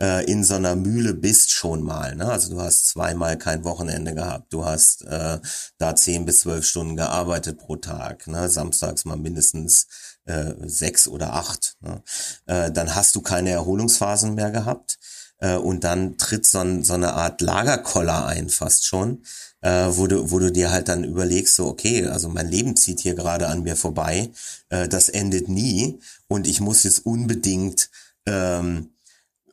äh, 0.00 0.24
in 0.24 0.42
so 0.44 0.54
einer 0.54 0.76
Mühle 0.76 1.14
bist 1.14 1.50
schon 1.50 1.82
mal. 1.82 2.16
Ne? 2.16 2.30
Also 2.30 2.50
du 2.50 2.60
hast 2.60 2.88
zweimal 2.88 3.36
kein 3.38 3.64
Wochenende 3.64 4.14
gehabt. 4.14 4.52
Du 4.52 4.64
hast 4.64 5.04
äh, 5.04 5.38
da 5.78 5.94
zehn 5.94 6.24
bis 6.24 6.40
zwölf 6.40 6.64
Stunden 6.64 6.96
gearbeitet 6.96 7.58
pro 7.58 7.76
Tag. 7.76 8.26
Ne? 8.26 8.48
Samstags 8.48 9.04
mal 9.04 9.16
mindestens 9.16 9.86
äh, 10.24 10.54
sechs 10.60 11.06
oder 11.06 11.34
acht. 11.34 11.76
Ne? 11.80 12.02
Äh, 12.46 12.70
dann 12.70 12.94
hast 12.94 13.14
du 13.14 13.20
keine 13.20 13.50
Erholungsphasen 13.50 14.34
mehr 14.34 14.50
gehabt. 14.50 14.98
Äh, 15.38 15.56
und 15.56 15.84
dann 15.84 16.16
tritt 16.18 16.46
so, 16.46 16.58
ein, 16.58 16.84
so 16.84 16.94
eine 16.94 17.14
Art 17.14 17.40
Lagerkoller 17.40 18.26
ein, 18.26 18.48
fast 18.48 18.86
schon, 18.86 19.24
äh, 19.62 19.88
wo, 19.90 20.06
du, 20.06 20.30
wo 20.30 20.38
du 20.38 20.52
dir 20.52 20.70
halt 20.70 20.88
dann 20.88 21.04
überlegst, 21.04 21.56
so, 21.56 21.66
okay, 21.66 22.06
also 22.06 22.28
mein 22.28 22.48
Leben 22.48 22.76
zieht 22.76 23.00
hier 23.00 23.14
gerade 23.14 23.48
an 23.48 23.62
mir 23.62 23.76
vorbei, 23.76 24.30
äh, 24.68 24.88
das 24.88 25.08
endet 25.08 25.48
nie 25.48 25.98
und 26.28 26.46
ich 26.46 26.60
muss 26.60 26.82
jetzt 26.84 27.06
unbedingt 27.06 27.90
ähm, 28.26 28.90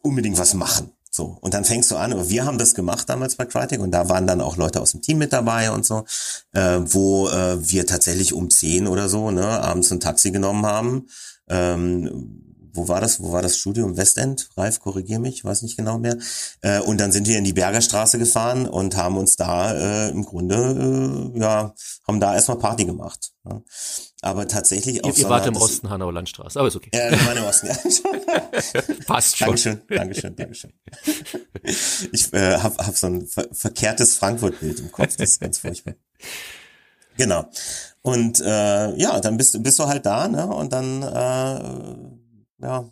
unbedingt 0.08 0.38
was 0.38 0.54
machen. 0.54 0.92
So. 1.10 1.38
Und 1.42 1.54
dann 1.54 1.66
fängst 1.66 1.90
du 1.90 1.96
an, 1.96 2.30
wir 2.30 2.46
haben 2.46 2.60
das 2.60 2.76
gemacht 2.76 3.10
damals 3.10 3.36
bei 3.36 3.46
Crytek 3.46 3.82
und 3.82 3.92
da 3.92 4.08
waren 4.08 4.28
dann 4.28 4.40
auch 4.40 4.56
Leute 4.56 4.82
aus 4.82 4.92
dem 4.92 5.02
Team 5.02 5.18
mit 5.18 5.34
dabei 5.34 5.72
und 5.72 5.86
so, 5.86 6.06
äh, 6.54 6.80
wo 6.84 7.28
äh, 7.30 7.58
wir 7.60 7.88
tatsächlich 7.88 8.34
um 8.34 8.50
zehn 8.52 8.88
oder 8.88 9.10
so, 9.10 9.32
ne, 9.32 9.48
abends 9.48 9.92
ein 9.92 10.00
Taxi 10.00 10.32
genommen 10.32 10.66
haben. 10.66 11.08
Ähm, 11.50 12.47
wo 12.78 12.88
war 12.88 13.02
das? 13.02 13.22
Wo 13.22 13.32
war 13.32 13.42
das 13.42 13.58
Studio? 13.58 13.98
Westend? 13.98 14.50
Ralf, 14.56 14.80
korrigier 14.80 15.20
mich, 15.20 15.44
weiß 15.44 15.64
nicht 15.64 15.76
genau 15.76 15.98
mehr. 15.98 16.18
Äh, 16.62 16.80
und 16.80 17.02
dann 17.02 17.12
sind 17.12 17.28
wir 17.28 17.38
in 17.38 17.44
die 17.44 17.54
Bergerstraße 17.54 18.20
gefahren 18.20 18.68
und 18.68 18.96
haben 18.96 19.18
uns 19.18 19.36
da 19.36 19.74
äh, 19.74 20.10
im 20.10 20.24
Grunde, 20.24 21.32
äh, 21.36 21.40
ja, 21.40 21.74
haben 22.08 22.20
da 22.20 22.34
erstmal 22.34 22.60
Party 22.60 22.86
gemacht. 22.86 23.32
Ja. 23.46 23.62
Aber 24.22 24.48
tatsächlich 24.48 25.04
auch. 25.04 25.10
Ihr, 25.10 25.18
ihr 25.18 25.30
wart 25.30 25.46
im 25.48 25.56
Osten 25.56 25.90
Hanauer 25.90 26.14
Landstraße, 26.14 26.60
aber 26.60 26.68
ist 26.68 26.76
okay. 26.76 26.90
Äh, 26.92 27.12
wir 27.12 27.26
waren 27.26 27.38
im 27.38 27.44
Osten, 27.44 27.68
ja. 27.68 28.82
Passt 29.06 29.38
schon. 29.38 29.48
Dankeschön, 29.48 29.82
Dankeschön, 29.90 30.36
Dankeschön. 30.36 30.74
Ich 32.12 32.34
äh, 32.34 32.58
habe 32.58 32.86
hab 32.86 32.98
so 32.98 33.08
ein 33.08 33.28
ver 33.28 33.48
verkehrtes 33.52 34.16
Frankfurt-Bild 34.16 34.80
im 34.80 34.92
Kopf, 34.92 35.16
das 35.18 35.32
ist 35.32 35.42
ganz 35.42 35.60
furchtbar. 35.60 35.96
Genau. 37.18 37.46
Und 38.02 38.40
äh, 38.40 38.96
ja, 38.96 39.20
dann 39.20 39.38
bist, 39.38 39.62
bist 39.64 39.80
du 39.80 39.88
halt 39.88 40.06
da, 40.06 40.28
ne? 40.28 40.48
Und 40.48 40.72
dann 40.72 41.04
äh, 41.04 42.17
ja, 42.60 42.92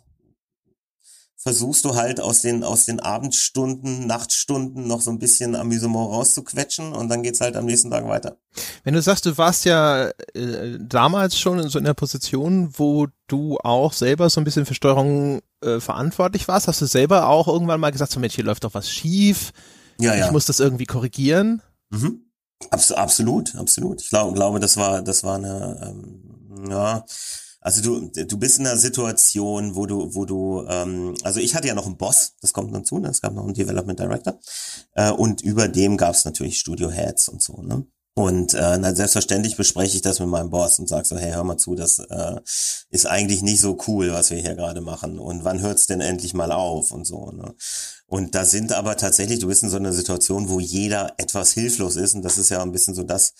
versuchst 1.46 1.84
du 1.84 1.94
halt 1.94 2.20
aus 2.20 2.42
den, 2.42 2.64
aus 2.64 2.86
den 2.86 2.98
Abendstunden, 2.98 4.04
Nachtstunden 4.04 4.88
noch 4.88 5.00
so 5.00 5.12
ein 5.12 5.20
bisschen 5.20 5.54
Amüsement 5.54 6.10
rauszuquetschen 6.10 6.92
und 6.92 7.08
dann 7.08 7.22
geht's 7.22 7.40
halt 7.40 7.54
am 7.54 7.66
nächsten 7.66 7.88
Tag 7.88 8.08
weiter. 8.08 8.36
Wenn 8.82 8.94
du 8.94 9.00
sagst, 9.00 9.26
du 9.26 9.38
warst 9.38 9.64
ja 9.64 10.08
äh, 10.34 10.76
damals 10.80 11.38
schon 11.38 11.60
in 11.60 11.68
so 11.68 11.78
einer 11.78 11.94
Position, 11.94 12.70
wo 12.76 13.06
du 13.28 13.58
auch 13.58 13.92
selber 13.92 14.28
so 14.28 14.40
ein 14.40 14.44
bisschen 14.44 14.66
für 14.66 14.74
Steuerung 14.74 15.40
äh, 15.60 15.78
verantwortlich 15.78 16.48
warst, 16.48 16.66
hast 16.66 16.80
du 16.80 16.86
selber 16.86 17.28
auch 17.28 17.46
irgendwann 17.46 17.78
mal 17.78 17.92
gesagt, 17.92 18.10
so 18.10 18.18
Mensch, 18.18 18.34
hier 18.34 18.44
läuft 18.44 18.64
doch 18.64 18.74
was 18.74 18.90
schief, 18.90 19.52
ja, 20.00 20.16
ja. 20.16 20.26
ich 20.26 20.32
muss 20.32 20.46
das 20.46 20.58
irgendwie 20.58 20.86
korrigieren? 20.86 21.62
Mhm. 21.90 22.22
Abs 22.72 22.90
absolut, 22.90 23.54
absolut. 23.54 24.00
Ich 24.00 24.08
glaube, 24.08 24.34
glaube, 24.34 24.58
das 24.58 24.76
war, 24.78 25.00
das 25.00 25.22
war 25.22 25.36
eine, 25.36 25.94
ähm, 25.94 26.70
ja, 26.70 27.04
also 27.66 27.82
du, 27.82 28.24
du 28.24 28.38
bist 28.38 28.60
in 28.60 28.66
einer 28.68 28.76
Situation, 28.76 29.74
wo 29.74 29.86
du, 29.86 30.14
wo 30.14 30.24
du, 30.24 30.64
ähm, 30.68 31.16
also 31.24 31.40
ich 31.40 31.56
hatte 31.56 31.66
ja 31.66 31.74
noch 31.74 31.86
einen 31.86 31.96
Boss, 31.96 32.34
das 32.40 32.52
kommt 32.52 32.72
dann 32.72 32.84
zu, 32.84 33.00
ne? 33.00 33.08
es 33.08 33.20
gab 33.20 33.34
noch 33.34 33.42
einen 33.42 33.54
Development 33.54 33.98
Director 33.98 34.38
äh, 34.94 35.10
und 35.10 35.40
über 35.40 35.66
dem 35.66 35.96
gab 35.96 36.14
es 36.14 36.24
natürlich 36.24 36.60
Studio 36.60 36.92
Heads 36.92 37.28
und 37.28 37.42
so, 37.42 37.60
ne? 37.62 37.84
Und 38.18 38.54
äh, 38.54 38.78
na, 38.78 38.94
selbstverständlich 38.94 39.56
bespreche 39.56 39.96
ich 39.96 40.00
das 40.00 40.20
mit 40.20 40.28
meinem 40.28 40.48
Boss 40.48 40.78
und 40.78 40.88
sage 40.88 41.04
so, 41.04 41.18
hey, 41.18 41.32
hör 41.32 41.44
mal 41.44 41.58
zu, 41.58 41.74
das 41.74 41.98
äh, 41.98 42.40
ist 42.88 43.06
eigentlich 43.06 43.42
nicht 43.42 43.60
so 43.60 43.76
cool, 43.88 44.10
was 44.10 44.30
wir 44.30 44.38
hier 44.38 44.54
gerade 44.54 44.80
machen. 44.80 45.18
Und 45.18 45.44
wann 45.44 45.60
hört's 45.60 45.86
denn 45.86 46.00
endlich 46.00 46.32
mal 46.32 46.50
auf 46.50 46.92
und 46.92 47.06
so. 47.06 47.30
Ne? 47.32 47.54
Und 48.06 48.34
da 48.34 48.46
sind 48.46 48.72
aber 48.72 48.96
tatsächlich, 48.96 49.40
du 49.40 49.48
bist 49.48 49.64
in 49.64 49.68
so 49.68 49.76
einer 49.76 49.92
Situation, 49.92 50.48
wo 50.48 50.60
jeder 50.60 51.12
etwas 51.18 51.52
hilflos 51.52 51.96
ist. 51.96 52.14
Und 52.14 52.22
das 52.22 52.38
ist 52.38 52.48
ja 52.48 52.62
ein 52.62 52.72
bisschen 52.72 52.94
so 52.94 53.02
das, 53.02 53.34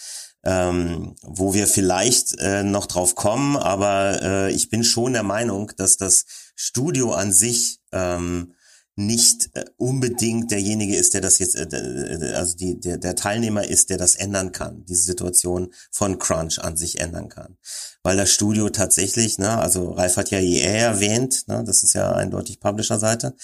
ähm, 0.47 1.17
wo 1.23 1.55
wir 1.55 1.67
vielleicht 1.67 2.39
äh, 2.39 2.63
noch 2.63 2.87
drauf 2.87 3.17
kommen, 3.17 3.57
aber 3.57 4.23
äh, 4.23 4.53
ich 4.53 4.71
bin 4.71 4.85
schon 4.85 5.13
der 5.13 5.25
Meinung, 5.25 5.73
dass 5.77 5.97
das 5.97 6.25
Studio 6.55 7.13
an 7.13 7.33
sich 7.33 7.81
ähm, 7.91 8.55
nicht 8.95 9.51
äh, 9.55 9.65
unbedingt 9.77 10.53
derjenige 10.53 10.95
ist, 10.95 11.15
der 11.15 11.21
das 11.21 11.41
jetzt, 11.41 11.57
äh, 11.57 12.33
also 12.35 12.57
die, 12.57 12.79
der, 12.79 12.97
der 12.97 13.17
Teilnehmer 13.17 13.67
ist, 13.67 13.91
der 13.91 13.99
das 13.99 14.15
ändern 14.15 14.53
kann, 14.53 14.85
diese 14.85 15.03
Situation 15.03 15.75
von 15.91 16.21
Crunch 16.21 16.61
an 16.61 16.77
sich 16.77 17.01
ändern 17.01 17.29
kann. 17.29 17.59
Weil 18.05 18.17
das 18.17 18.31
Studio 18.31 18.71
tatsächlich, 18.71 19.39
ne, 19.39 19.59
also 19.59 19.91
Ralf 19.91 20.17
hat 20.17 20.31
ja 20.31 20.39
EA 20.39 20.93
erwähnt, 20.93 21.43
ne, 21.49 21.65
das 21.67 21.83
ist 21.83 21.95
ja 21.95 22.13
eindeutig 22.13 22.61
Publisher-Seite, 22.61 23.35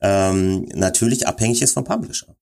ähm, 0.00 0.68
natürlich 0.74 1.28
abhängig 1.28 1.62
ist 1.62 1.72
vom 1.72 1.84
Publisher. 1.84 2.36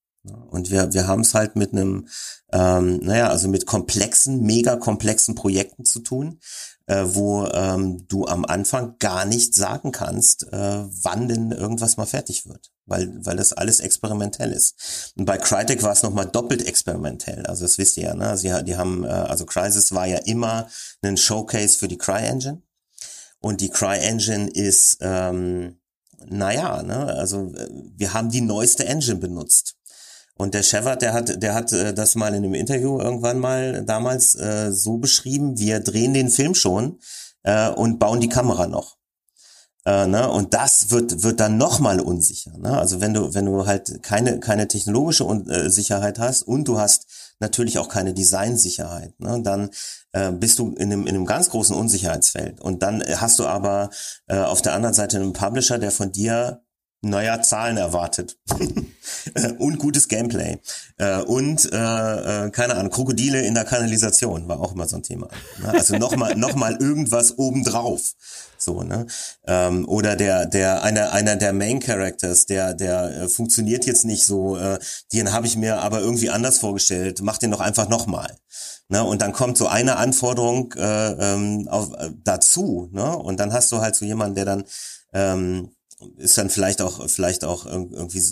Und 0.51 0.71
wir, 0.71 0.93
wir 0.93 1.07
haben 1.07 1.21
es 1.21 1.35
halt 1.35 1.57
mit 1.57 1.73
einem 1.73 2.07
ähm, 2.53 3.01
naja, 3.03 3.29
also 3.29 3.49
mit 3.49 3.67
komplexen, 3.67 4.43
mega 4.43 4.77
komplexen 4.77 5.35
Projekten 5.35 5.85
zu 5.85 6.01
tun, 6.01 6.41
äh, 6.87 7.05
wo 7.07 7.47
ähm, 7.47 8.07
du 8.09 8.27
am 8.27 8.45
Anfang 8.45 8.97
gar 8.99 9.25
nicht 9.25 9.55
sagen 9.55 9.91
kannst, 9.91 10.45
äh, 10.53 10.85
wann 11.03 11.29
denn 11.29 11.51
irgendwas 11.51 11.97
mal 11.97 12.07
fertig 12.07 12.47
wird, 12.47 12.73
weil, 12.87 13.13
weil 13.25 13.37
das 13.37 13.53
alles 13.53 13.81
experimentell 13.81 14.53
ist. 14.53 15.13
Und 15.17 15.25
bei 15.25 15.39
Crytek 15.39 15.83
war 15.83 15.93
es 15.93 16.05
nochmal 16.05 16.27
doppelt 16.27 16.67
experimentell, 16.67 17.45
also 17.47 17.65
das 17.65 17.79
wisst 17.79 17.97
ihr 17.97 18.05
ja, 18.05 18.15
ne? 18.15 18.37
Sie, 18.37 18.53
die 18.65 18.77
haben, 18.77 19.05
äh, 19.05 19.09
also 19.09 19.45
Crysis 19.45 19.93
war 19.93 20.07
ja 20.07 20.19
immer 20.19 20.69
ein 21.03 21.17
Showcase 21.17 21.77
für 21.77 21.89
die 21.89 21.99
CryEngine 21.99 22.63
und 23.41 23.61
die 23.61 23.71
CryEngine 23.71 24.49
ist, 24.51 24.99
ähm, 25.01 25.81
naja, 26.25 26.83
ne, 26.83 27.07
also 27.07 27.53
äh, 27.55 27.69
wir 27.97 28.15
haben 28.15 28.31
die 28.31 28.41
neueste 28.41 28.87
Engine 28.87 29.19
benutzt. 29.19 29.77
Und 30.39 30.55
der 30.55 30.63
Shepard, 30.63 31.01
der 31.01 31.13
hat, 31.15 31.43
der 31.43 31.55
hat 31.55 31.73
äh, 31.73 31.95
das 31.95 32.15
mal 32.15 32.35
in 32.35 32.45
einem 32.45 32.55
Interview 32.55 33.01
irgendwann 33.01 33.39
mal 33.39 33.85
damals 33.85 34.35
äh, 34.35 34.71
so 34.71 34.99
beschrieben, 34.99 35.59
wir 35.59 35.81
drehen 35.81 36.15
den 36.15 36.29
Film 36.29 36.55
schon 36.55 36.99
äh, 37.43 37.71
und 37.71 37.99
bauen 37.99 38.21
die 38.21 38.29
Kamera 38.29 38.67
noch. 38.67 38.97
Äh, 39.87 40.07
ne? 40.09 40.29
Und 40.29 40.53
das 40.53 40.91
wird, 40.91 41.23
wird 41.23 41.41
dann 41.41 41.57
nochmal 41.57 42.01
unsicher. 42.01 42.53
Ne? 42.59 42.77
Also 42.77 43.01
wenn 43.01 43.15
du, 43.15 43.35
wenn 43.35 43.47
du 43.47 43.67
halt 43.67 44.03
keine, 44.03 44.41
keine 44.41 44.67
technologische 44.69 45.25
Un 45.25 45.49
äh, 45.49 45.71
Sicherheit 45.71 46.19
hast 46.19 46.43
und 46.43 46.67
du 46.67 46.79
hast 46.79 47.07
natürlich 47.39 47.79
auch 47.79 47.89
keine 47.89 48.13
Designsicherheit, 48.13 49.19
ne? 49.21 49.41
dann 49.43 49.71
äh, 50.13 50.33
bist 50.33 50.59
du 50.59 50.75
in 50.75 50.93
einem, 50.93 51.07
in 51.07 51.15
einem 51.15 51.25
ganz 51.25 51.51
großen 51.51 51.75
Unsicherheitsfeld. 51.75 52.61
Und 52.61 52.83
dann 52.83 53.03
hast 53.03 53.39
du 53.39 53.47
aber 53.47 53.91
äh, 54.27 54.39
auf 54.39 54.61
der 54.61 54.75
anderen 54.75 54.95
Seite 54.95 55.19
einen 55.19 55.33
Publisher, 55.33 55.79
der 55.79 55.93
von 55.93 56.11
dir 56.11 56.66
naja, 57.11 57.43
Zahlen 57.43 57.77
erwartet. 57.77 58.39
und 59.59 59.79
gutes 59.79 60.09
Gameplay. 60.09 60.59
Äh, 60.99 61.23
und, 61.23 61.71
äh, 61.73 61.77
äh, 62.47 62.51
keine 62.51 62.77
Ahnung, 62.77 62.91
Krokodile 62.91 63.43
in 63.43 63.55
der 63.55 63.65
Kanalisation 63.65 64.49
war 64.49 64.61
auch 64.61 64.73
immer 64.73 64.87
so 64.87 64.97
ein 64.97 65.03
Thema. 65.03 65.29
Ne? 65.63 65.71
Also 65.71 65.97
nochmal 65.97 66.35
noch 66.37 66.55
mal 66.55 66.77
irgendwas 66.81 67.39
obendrauf. 67.39 68.15
So, 68.59 68.83
ne? 68.83 69.07
Ähm, 69.47 69.87
oder 69.89 70.17
der, 70.17 70.47
der, 70.47 70.83
einer, 70.83 71.13
einer 71.13 71.37
der 71.37 71.53
Main 71.53 71.81
Characters, 71.81 72.47
der, 72.47 72.75
der 72.75 73.23
äh, 73.23 73.29
funktioniert 73.29 73.87
jetzt 73.87 74.05
nicht 74.05 74.25
so, 74.25 74.57
äh, 74.57 74.79
den 75.13 75.33
habe 75.33 75.47
ich 75.47 75.57
mir 75.57 75.83
aber 75.83 76.01
irgendwie 76.01 76.31
anders 76.31 76.59
vorgestellt, 76.59 77.21
mach 77.23 77.39
den 77.39 77.51
doch 77.51 77.61
einfach 77.61 77.89
nochmal. 77.89 78.37
Ne? 78.89 79.03
Und 79.05 79.21
dann 79.21 79.33
kommt 79.33 79.59
so 79.59 79.67
eine 79.67 79.97
Anforderung 79.97 80.73
äh, 80.77 81.35
ähm, 81.35 81.69
auf, 81.69 81.93
äh, 81.95 82.11
dazu, 82.23 82.89
ne? 82.93 83.17
Und 83.17 83.41
dann 83.41 83.53
hast 83.53 83.73
du 83.73 83.79
halt 83.79 83.97
so 83.97 84.05
jemanden, 84.05 84.37
der 84.37 84.45
dann 84.45 84.65
ähm, 85.13 85.71
ist 86.19 86.37
dann 86.39 86.51
vielleicht 86.51 86.81
auch 86.81 87.09
vielleicht 87.09 87.45
auch 87.45 87.67
irgendwie 87.67 88.23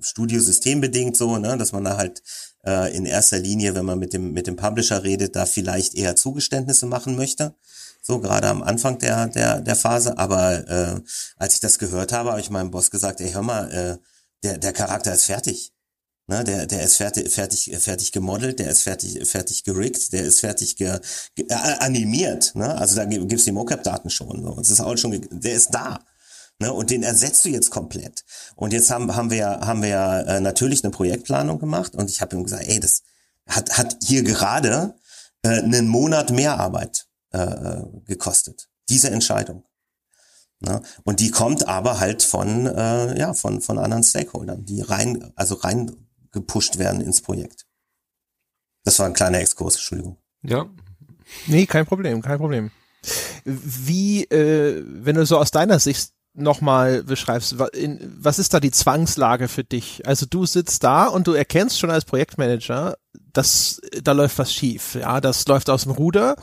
studiosystembedingt 0.00 1.16
so, 1.16 1.38
ne, 1.38 1.56
dass 1.56 1.72
man 1.72 1.84
da 1.84 1.96
halt 1.96 2.22
äh, 2.66 2.94
in 2.96 3.06
erster 3.06 3.38
Linie, 3.38 3.74
wenn 3.74 3.84
man 3.84 3.98
mit 3.98 4.12
dem, 4.12 4.32
mit 4.32 4.46
dem 4.46 4.56
Publisher 4.56 5.02
redet, 5.02 5.36
da 5.36 5.46
vielleicht 5.46 5.94
eher 5.94 6.16
Zugeständnisse 6.16 6.86
machen 6.86 7.16
möchte. 7.16 7.54
So 8.02 8.18
gerade 8.18 8.48
am 8.48 8.62
Anfang 8.62 8.98
der, 8.98 9.28
der, 9.28 9.60
der 9.60 9.76
Phase. 9.76 10.18
Aber 10.18 10.68
äh, 10.68 11.00
als 11.36 11.54
ich 11.54 11.60
das 11.60 11.78
gehört 11.78 12.12
habe, 12.12 12.30
habe 12.30 12.40
ich 12.40 12.50
meinem 12.50 12.70
Boss 12.70 12.90
gesagt, 12.90 13.20
ey, 13.20 13.30
hör 13.30 13.42
mal, 13.42 13.70
äh, 13.70 13.98
der, 14.42 14.58
der 14.58 14.72
Charakter 14.72 15.14
ist 15.14 15.24
fertig. 15.24 15.72
Ne, 16.28 16.44
der, 16.44 16.66
der 16.66 16.84
ist 16.84 16.96
fertig, 16.96 17.32
fertig, 17.32 17.76
fertig 17.80 18.12
gemodelt, 18.12 18.60
der 18.60 18.70
ist 18.70 18.82
fertig, 18.82 19.28
fertig 19.28 19.64
gerickt, 19.64 20.12
der 20.12 20.22
ist 20.22 20.40
fertig 20.40 20.76
ge, 20.76 21.00
ge, 21.34 21.50
animiert. 21.50 22.54
Ne? 22.54 22.72
Also 22.76 22.94
da 22.94 23.04
gibt's 23.04 23.44
die 23.44 23.52
Mocap-Daten 23.52 24.08
schon. 24.08 24.40
So. 24.42 24.54
Das 24.54 24.70
ist 24.70 24.80
auch 24.80 24.96
schon, 24.96 25.26
der 25.30 25.54
ist 25.54 25.70
da. 25.70 25.98
Ne? 26.62 26.72
Und 26.72 26.90
den 26.90 27.02
ersetzt 27.02 27.44
du 27.44 27.48
jetzt 27.48 27.70
komplett. 27.70 28.24
Und 28.54 28.72
jetzt 28.72 28.90
haben, 28.90 29.14
haben 29.16 29.30
wir 29.30 29.36
ja, 29.36 29.66
haben 29.66 29.82
wir 29.82 29.88
ja 29.88 30.20
äh, 30.20 30.40
natürlich 30.40 30.84
eine 30.84 30.92
Projektplanung 30.92 31.58
gemacht 31.58 31.96
und 31.96 32.08
ich 32.08 32.20
habe 32.20 32.36
ihm 32.36 32.44
gesagt, 32.44 32.64
ey, 32.68 32.78
das 32.78 33.02
hat, 33.48 33.76
hat 33.76 33.96
hier 34.02 34.22
gerade 34.22 34.94
äh, 35.42 35.58
einen 35.58 35.88
Monat 35.88 36.30
mehr 36.30 36.60
Arbeit 36.60 37.08
äh, 37.32 37.38
äh 37.38 37.82
gekostet. 38.06 38.68
Diese 38.88 39.10
Entscheidung. 39.10 39.64
Ne? 40.60 40.80
Und 41.02 41.18
die 41.18 41.32
kommt 41.32 41.66
aber 41.66 41.98
halt 41.98 42.22
von, 42.22 42.66
äh, 42.66 43.18
ja, 43.18 43.34
von, 43.34 43.60
von 43.60 43.78
anderen 43.78 44.04
Stakeholdern, 44.04 44.64
die 44.64 44.82
rein, 44.82 45.32
also 45.34 45.56
rein 45.56 45.90
gepusht 46.30 46.78
werden 46.78 47.00
ins 47.00 47.22
Projekt. 47.22 47.66
Das 48.84 49.00
war 49.00 49.06
ein 49.06 49.14
kleiner 49.14 49.40
Exkurs, 49.40 49.74
Entschuldigung. 49.74 50.18
Ja. 50.42 50.70
Nee, 51.48 51.66
kein 51.66 51.86
Problem, 51.86 52.22
kein 52.22 52.38
Problem. 52.38 52.70
Wie, 53.44 54.22
äh, 54.24 54.84
wenn 54.86 55.16
du 55.16 55.26
so 55.26 55.38
aus 55.38 55.50
deiner 55.50 55.80
Sicht 55.80 56.12
nochmal 56.34 57.02
beschreibst, 57.02 57.56
was 57.58 58.38
ist 58.38 58.54
da 58.54 58.60
die 58.60 58.70
Zwangslage 58.70 59.48
für 59.48 59.64
dich? 59.64 60.06
Also 60.06 60.26
du 60.28 60.46
sitzt 60.46 60.82
da 60.84 61.06
und 61.06 61.26
du 61.26 61.32
erkennst 61.32 61.78
schon 61.78 61.90
als 61.90 62.04
Projektmanager, 62.04 62.96
dass 63.32 63.80
da 64.02 64.12
läuft 64.12 64.38
was 64.38 64.52
schief, 64.52 64.94
ja, 64.94 65.20
das 65.20 65.46
läuft 65.46 65.68
aus 65.68 65.82
dem 65.82 65.92
Ruder 65.92 66.36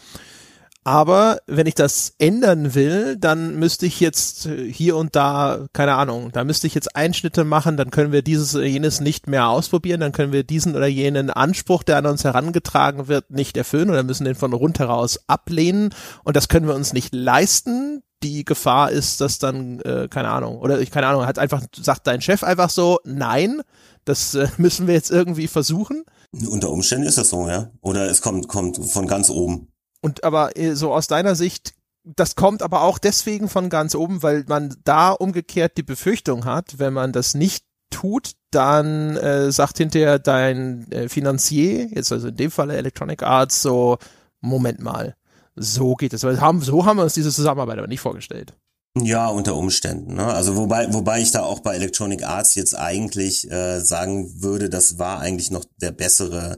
aber 0.89 1.37
wenn 1.45 1.67
ich 1.67 1.75
das 1.75 2.15
ändern 2.17 2.73
will, 2.73 3.15
dann 3.15 3.59
müsste 3.59 3.85
ich 3.85 3.99
jetzt 3.99 4.49
hier 4.71 4.97
und 4.97 5.15
da, 5.15 5.67
keine 5.71 5.93
Ahnung, 5.93 6.31
da 6.33 6.43
müsste 6.43 6.65
ich 6.65 6.73
jetzt 6.73 6.95
Einschnitte 6.95 7.43
machen, 7.43 7.77
dann 7.77 7.91
können 7.91 8.11
wir 8.11 8.23
dieses 8.23 8.55
oder 8.55 8.65
jenes 8.65 8.99
nicht 8.99 9.27
mehr 9.27 9.49
ausprobieren, 9.49 9.99
dann 9.99 10.13
können 10.13 10.33
wir 10.33 10.43
diesen 10.43 10.75
oder 10.75 10.87
jenen 10.87 11.29
Anspruch, 11.29 11.83
der 11.83 11.97
an 11.97 12.07
uns 12.07 12.23
herangetragen 12.23 13.07
wird, 13.07 13.29
nicht 13.29 13.55
erfüllen 13.55 13.91
oder 13.91 14.01
müssen 14.01 14.25
den 14.25 14.33
von 14.33 14.51
rundheraus 14.51 15.19
ablehnen 15.27 15.93
und 16.23 16.35
das 16.35 16.47
können 16.47 16.65
wir 16.65 16.73
uns 16.73 16.91
nicht 16.91 17.13
leisten. 17.13 18.01
Die 18.23 18.43
Gefahr 18.43 18.89
ist, 18.89 19.21
dass 19.21 19.37
dann, 19.37 19.81
äh, 19.81 20.07
keine 20.09 20.29
Ahnung, 20.29 20.57
oder 20.57 20.81
ich 20.81 20.89
keine 20.89 21.05
Ahnung, 21.05 21.27
hat 21.27 21.37
einfach, 21.37 21.61
sagt 21.79 22.07
dein 22.07 22.21
Chef 22.21 22.43
einfach 22.43 22.71
so, 22.71 22.97
nein, 23.03 23.61
das 24.05 24.33
äh, 24.33 24.47
müssen 24.57 24.87
wir 24.87 24.95
jetzt 24.95 25.11
irgendwie 25.11 25.47
versuchen. 25.47 26.03
Unter 26.49 26.71
Umständen 26.71 27.05
ist 27.05 27.19
das 27.19 27.29
so, 27.29 27.47
ja. 27.47 27.69
Oder 27.81 28.09
es 28.09 28.21
kommt, 28.21 28.47
kommt 28.47 28.83
von 28.83 29.05
ganz 29.05 29.29
oben. 29.29 29.67
Und 30.01 30.23
aber 30.23 30.57
äh, 30.57 30.75
so 30.75 30.93
aus 30.93 31.07
deiner 31.07 31.35
Sicht, 31.35 31.73
das 32.03 32.35
kommt 32.35 32.61
aber 32.61 32.81
auch 32.83 32.97
deswegen 32.97 33.49
von 33.49 33.69
ganz 33.69 33.95
oben, 33.95 34.23
weil 34.23 34.45
man 34.47 34.75
da 34.83 35.11
umgekehrt 35.11 35.77
die 35.77 35.83
Befürchtung 35.83 36.45
hat, 36.45 36.79
wenn 36.79 36.93
man 36.93 37.11
das 37.11 37.33
nicht 37.33 37.65
tut, 37.89 38.33
dann 38.51 39.17
äh, 39.17 39.51
sagt 39.51 39.77
hinterher 39.77 40.19
dein 40.19 40.91
äh, 40.91 41.09
Finanzier, 41.09 41.87
jetzt 41.87 42.11
also 42.11 42.29
in 42.29 42.37
dem 42.37 42.51
Fall 42.51 42.69
Electronic 42.69 43.23
Arts, 43.23 43.61
so, 43.61 43.97
Moment 44.41 44.79
mal, 44.79 45.15
so 45.55 45.95
geht 45.95 46.13
es. 46.13 46.21
So 46.21 46.41
haben 46.41 46.65
wir 46.65 47.03
uns 47.03 47.13
diese 47.13 47.31
Zusammenarbeit 47.31 47.77
aber 47.77 47.87
nicht 47.87 47.99
vorgestellt. 47.99 48.53
Ja, 48.97 49.27
unter 49.27 49.55
Umständen. 49.55 50.15
Ne? 50.15 50.25
Also 50.25 50.55
wobei, 50.55 50.91
wobei 50.93 51.21
ich 51.21 51.31
da 51.31 51.43
auch 51.43 51.59
bei 51.59 51.75
Electronic 51.75 52.23
Arts 52.23 52.55
jetzt 52.55 52.75
eigentlich 52.77 53.49
äh, 53.51 53.79
sagen 53.79 54.41
würde, 54.41 54.69
das 54.69 54.97
war 54.97 55.19
eigentlich 55.19 55.51
noch 55.51 55.65
der 55.77 55.91
bessere 55.91 56.57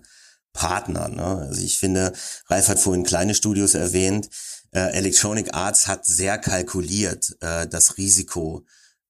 Partner. 0.54 1.10
Ne? 1.10 1.24
Also 1.24 1.62
ich 1.62 1.78
finde, 1.78 2.14
Ralf 2.48 2.68
hat 2.68 2.80
vorhin 2.80 3.04
kleine 3.04 3.36
Studios 3.36 3.74
erwähnt. 3.74 4.30
Äh, 4.72 4.94
Electronic 4.98 5.54
Arts 5.54 5.88
hat 5.88 6.06
sehr 6.06 6.38
kalkuliert 6.38 7.36
äh, 7.42 7.68
das 7.68 7.98
Risiko 7.98 8.66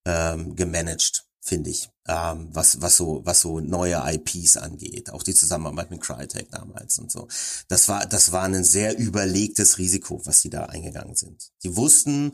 ähm, 0.06 0.56
gemanagt, 0.56 1.26
finde 1.40 1.70
ich, 1.70 1.90
ähm, 2.08 2.50
was 2.52 2.82
was 2.82 2.98
so 2.98 3.22
was 3.24 3.42
so 3.42 3.60
neue 3.60 4.02
IPs 4.04 4.58
angeht, 4.58 5.12
auch 5.12 5.22
die 5.22 5.36
Zusammenarbeit 5.36 5.92
mit 5.92 6.02
Crytek 6.02 6.50
damals 6.50 6.98
und 6.98 7.12
so. 7.12 7.28
Das 7.68 7.88
war 7.88 8.08
das 8.08 8.32
war 8.32 8.44
ein 8.44 8.64
sehr 8.64 8.98
überlegtes 8.98 9.78
Risiko, 9.78 10.22
was 10.26 10.42
sie 10.42 10.50
da 10.50 10.66
eingegangen 10.66 11.16
sind. 11.16 11.52
Die 11.64 11.76
wussten, 11.76 12.34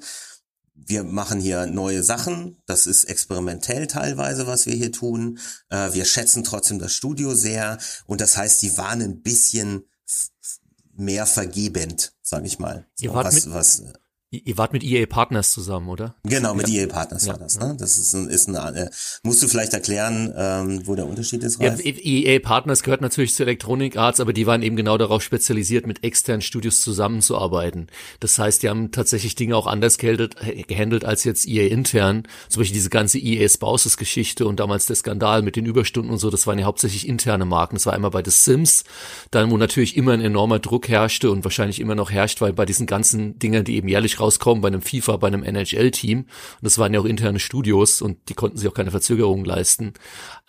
wir 0.85 1.03
machen 1.03 1.39
hier 1.39 1.65
neue 1.65 2.03
Sachen. 2.03 2.61
Das 2.65 2.85
ist 2.85 3.05
experimentell 3.05 3.87
teilweise, 3.87 4.47
was 4.47 4.65
wir 4.65 4.73
hier 4.73 4.91
tun. 4.91 5.39
Äh, 5.69 5.93
wir 5.93 6.05
schätzen 6.05 6.43
trotzdem 6.43 6.79
das 6.79 6.93
Studio 6.93 7.33
sehr. 7.33 7.77
Und 8.05 8.21
das 8.21 8.37
heißt, 8.37 8.61
die 8.61 8.77
waren 8.77 9.01
ein 9.01 9.21
bisschen 9.21 9.83
mehr 10.93 11.25
vergebend, 11.25 12.13
sag 12.21 12.45
ich 12.45 12.59
mal. 12.59 12.87
So, 12.95 13.05
Ihr 13.05 13.13
wart 13.13 13.27
was, 13.27 13.45
mit, 13.45 13.53
was, 13.53 13.83
Ihr 14.29 14.57
wart 14.57 14.73
mit 14.73 14.83
EA 14.83 15.05
Partners 15.05 15.51
zusammen, 15.51 15.87
oder? 15.87 16.15
Genau, 16.23 16.53
mit 16.53 16.67
ja. 16.67 16.81
EA 16.81 16.87
Partners 16.87 17.25
ja. 17.25 17.31
war 17.31 17.39
das. 17.39 17.57
Ne? 17.57 17.77
Das 17.79 17.97
ist 17.97 18.13
ein, 18.13 18.27
ist 18.27 18.49
ein 18.49 18.55
äh, 18.55 18.89
musst 19.23 19.41
du 19.41 19.47
vielleicht 19.47 19.73
erklären, 19.73 20.33
ähm, 20.35 20.81
wo 20.85 20.95
der 20.95 21.05
Unterschied 21.05 21.43
ist? 21.43 21.61
Ralf? 21.61 21.81
Ja, 21.85 21.93
EA 21.95 22.39
Partners 22.39 22.83
gehört 22.83 22.99
natürlich 22.99 23.33
zu 23.33 23.43
Electronic 23.43 23.95
Arts, 23.95 24.19
aber 24.19 24.33
die 24.33 24.45
waren 24.45 24.63
eben 24.63 24.75
genau 24.75 24.97
darauf 24.97 25.23
spezialisiert, 25.23 25.87
mit 25.87 26.03
externen 26.03 26.41
Studios 26.41 26.81
zusammenzuarbeiten. 26.81 27.87
Das 28.19 28.37
heißt, 28.37 28.63
die 28.63 28.69
haben 28.69 28.91
tatsächlich 28.91 29.35
Dinge 29.35 29.55
auch 29.55 29.65
anders 29.65 29.97
gehandelt, 29.97 30.35
gehandelt 30.67 31.05
als 31.05 31.23
jetzt 31.23 31.47
EA 31.47 31.69
intern. 31.69 32.23
Zum 32.49 32.59
Beispiel 32.59 32.75
diese 32.75 32.89
ganze 32.89 33.19
EA 33.19 33.47
Spouses 33.47 33.95
Geschichte 33.95 34.45
und 34.45 34.59
damals 34.59 34.87
der 34.87 34.97
Skandal 34.97 35.41
mit 35.41 35.55
den 35.55 35.65
Überstunden 35.65 36.11
und 36.11 36.17
so, 36.17 36.29
das 36.29 36.45
waren 36.45 36.59
ja 36.59 36.65
hauptsächlich 36.65 37.07
interne 37.07 37.45
Marken. 37.45 37.77
Das 37.77 37.85
war 37.85 37.93
einmal 37.93 38.11
bei 38.11 38.23
The 38.25 38.31
Sims, 38.31 38.83
dann 39.31 39.49
wo 39.51 39.57
natürlich 39.57 39.95
immer 39.95 40.11
ein 40.11 40.21
enormer 40.21 40.59
Druck 40.59 40.89
herrschte 40.89 41.31
und 41.31 41.45
wahrscheinlich 41.45 41.79
immer 41.79 41.95
noch 41.95 42.11
herrscht, 42.11 42.41
weil 42.41 42.51
bei 42.51 42.65
diesen 42.65 42.87
ganzen 42.87 43.39
Dingen, 43.39 43.63
die 43.63 43.77
eben 43.77 43.87
jährlich 43.87 44.16
rauskommen 44.19 44.61
bei 44.61 44.67
einem 44.67 44.81
FIFA, 44.81 45.17
bei 45.17 45.27
einem 45.27 45.43
NHL-Team. 45.43 46.19
Und 46.19 46.27
das 46.61 46.77
waren 46.77 46.93
ja 46.93 46.99
auch 46.99 47.05
interne 47.05 47.39
Studios 47.39 48.01
und 48.01 48.29
die 48.29 48.33
konnten 48.33 48.57
sich 48.57 48.67
auch 48.67 48.73
keine 48.73 48.91
Verzögerungen 48.91 49.45
leisten. 49.45 49.93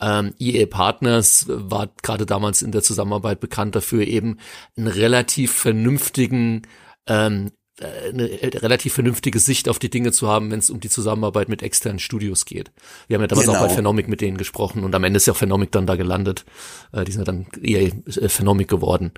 Ähm, 0.01 0.35
EA 0.39 0.67
Partners 0.67 1.47
war 1.49 1.89
gerade 2.03 2.27
damals 2.27 2.63
in 2.63 2.73
der 2.73 2.83
Zusammenarbeit 2.83 3.41
bekannt 3.41 3.75
dafür, 3.75 4.07
eben 4.07 4.39
einen 4.77 4.89
relativ 4.89 5.53
vernünftigen 5.53 6.63
ähm, 7.07 7.47
äh, 7.47 7.58
eine 7.81 8.29
relativ 8.63 8.95
vernünftige 8.95 9.39
Sicht 9.39 9.69
auf 9.69 9.79
die 9.79 9.91
Dinge 9.91 10.13
zu 10.13 10.29
haben, 10.29 10.51
wenn 10.51 10.59
es 10.59 10.71
um 10.71 10.81
die 10.81 10.89
Zusammenarbeit 10.89 11.49
mit 11.49 11.63
externen 11.63 11.99
Studios 11.99 12.45
geht. 12.45 12.71
Wir 13.07 13.15
haben 13.15 13.23
ja 13.23 13.29
damals 13.29 13.47
genau. 13.47 13.59
auch 13.59 13.69
bei 13.69 13.75
Phenomic 13.75 14.09
mit 14.09 14.21
denen 14.21 14.37
gesprochen 14.37 14.85
und 14.85 14.95
am 14.95 15.05
Ende 15.05 15.19
ist 15.19 15.27
ja 15.27 15.33
auch 15.33 15.37
Phenomic 15.37 15.73
dann 15.73 15.87
da 15.87 15.97
gelandet. 15.97 16.45
Äh, 16.93 17.05
die 17.05 17.13
sind 17.13 17.21
ja 17.21 17.25
dann 17.25 17.47
eher 17.63 17.83
äh, 17.83 18.29
Phenomic 18.29 18.69
geworden. 18.69 19.13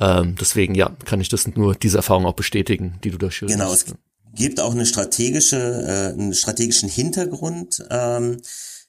Ähm, 0.00 0.36
deswegen, 0.40 0.74
ja, 0.74 0.90
kann 1.04 1.20
ich 1.20 1.28
das 1.28 1.46
nur 1.46 1.74
diese 1.74 1.98
Erfahrung 1.98 2.26
auch 2.26 2.34
bestätigen, 2.34 2.98
die 3.04 3.10
du 3.10 3.18
da 3.18 3.30
schön 3.30 3.48
Genau, 3.48 3.70
hast. 3.70 3.88
es 3.88 3.94
gibt 4.34 4.60
auch 4.60 4.72
eine 4.72 4.86
strategische, 4.86 5.56
äh, 5.56 6.12
einen 6.12 6.34
strategischen 6.34 6.88
Hintergrund. 6.88 7.84
Ähm, 7.90 8.38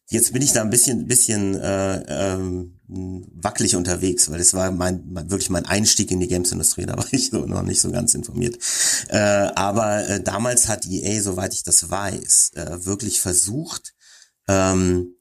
Jetzt 0.07 0.33
bin 0.33 0.41
ich 0.43 0.51
da 0.51 0.61
ein 0.61 0.69
bisschen, 0.69 1.07
bisschen 1.07 1.55
äh, 1.55 2.33
ähm, 2.35 2.79
wackelig 2.87 3.75
unterwegs, 3.75 4.29
weil 4.29 4.37
das 4.37 4.53
war 4.53 4.69
mein, 4.71 5.03
mein 5.07 5.31
wirklich 5.31 5.49
mein 5.49 5.65
Einstieg 5.65 6.11
in 6.11 6.19
die 6.19 6.27
Games-Industrie. 6.27 6.85
Da 6.85 6.95
war 6.95 7.07
ich 7.11 7.31
so 7.31 7.45
noch 7.45 7.63
nicht 7.63 7.81
so 7.81 7.91
ganz 7.91 8.13
informiert. 8.13 8.57
Äh, 9.07 9.17
aber 9.17 10.07
äh, 10.07 10.21
damals 10.21 10.67
hat 10.67 10.85
EA, 10.85 11.21
soweit 11.21 11.53
ich 11.53 11.63
das 11.63 11.89
weiß, 11.89 12.51
äh, 12.55 12.85
wirklich 12.85 13.19
versucht, 13.19 13.95
ähm, 14.47 15.15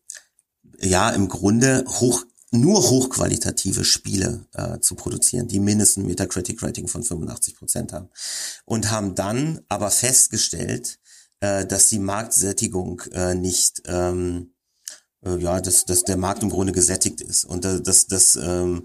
ja 0.80 1.10
im 1.10 1.28
Grunde 1.28 1.84
hoch 1.86 2.24
nur 2.50 2.88
hochqualitative 2.88 3.84
Spiele 3.84 4.46
äh, 4.52 4.78
zu 4.78 4.94
produzieren, 4.94 5.48
die 5.48 5.58
mindestens 5.58 6.06
Metacritic-Rating 6.06 6.86
von 6.86 7.02
85 7.02 7.56
Prozent 7.56 7.92
haben. 7.92 8.10
Und 8.64 8.92
haben 8.92 9.16
dann 9.16 9.60
aber 9.68 9.90
festgestellt, 9.90 11.00
äh, 11.40 11.66
dass 11.66 11.88
die 11.88 11.98
Marktsättigung 11.98 13.02
äh, 13.12 13.34
nicht 13.34 13.82
ähm, 13.86 14.53
äh, 15.24 15.36
ja, 15.38 15.60
dass, 15.60 15.84
dass 15.84 16.02
der 16.02 16.16
Markt 16.16 16.42
im 16.42 16.50
Grunde 16.50 16.72
gesättigt 16.72 17.20
ist. 17.20 17.44
Und 17.44 17.64
äh, 17.64 17.80
dass 17.80 18.06
das, 18.06 18.36
ähm, 18.36 18.84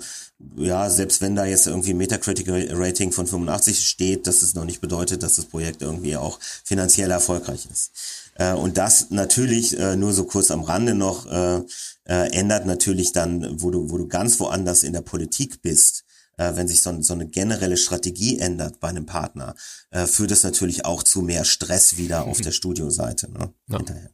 ja, 0.55 0.89
selbst 0.89 1.21
wenn 1.21 1.35
da 1.35 1.45
jetzt 1.45 1.67
irgendwie 1.67 1.93
Metacritic 1.93 2.47
Rating 2.49 3.11
von 3.11 3.27
85 3.27 3.87
steht, 3.87 4.27
dass 4.27 4.41
es 4.41 4.53
noch 4.53 4.65
nicht 4.65 4.81
bedeutet, 4.81 5.23
dass 5.23 5.35
das 5.35 5.45
Projekt 5.45 5.81
irgendwie 5.81 6.15
auch 6.17 6.39
finanziell 6.63 7.11
erfolgreich 7.11 7.67
ist. 7.71 7.91
Äh, 8.35 8.53
und 8.53 8.77
das 8.77 9.09
natürlich, 9.09 9.77
äh, 9.77 9.95
nur 9.95 10.13
so 10.13 10.25
kurz 10.25 10.51
am 10.51 10.63
Rande 10.63 10.95
noch, 10.95 11.25
äh, 11.25 11.61
äh, 12.05 12.31
ändert 12.31 12.65
natürlich 12.65 13.11
dann, 13.11 13.61
wo 13.61 13.69
du, 13.69 13.89
wo 13.91 13.97
du 13.97 14.07
ganz 14.07 14.39
woanders 14.39 14.83
in 14.83 14.93
der 14.93 15.01
Politik 15.01 15.61
bist, 15.61 16.05
äh, 16.37 16.55
wenn 16.55 16.67
sich 16.67 16.81
so, 16.81 17.01
so 17.01 17.13
eine 17.13 17.27
generelle 17.27 17.77
Strategie 17.77 18.39
ändert 18.39 18.79
bei 18.79 18.87
einem 18.87 19.05
Partner, 19.05 19.55
äh, 19.91 20.07
führt 20.07 20.31
das 20.31 20.43
natürlich 20.43 20.85
auch 20.85 21.03
zu 21.03 21.21
mehr 21.21 21.43
Stress 21.43 21.97
wieder 21.97 22.25
auf 22.25 22.41
der 22.41 22.51
Studioseite 22.53 23.29
ne, 23.29 23.53
ja. 23.67 23.77
hinterher. 23.77 24.09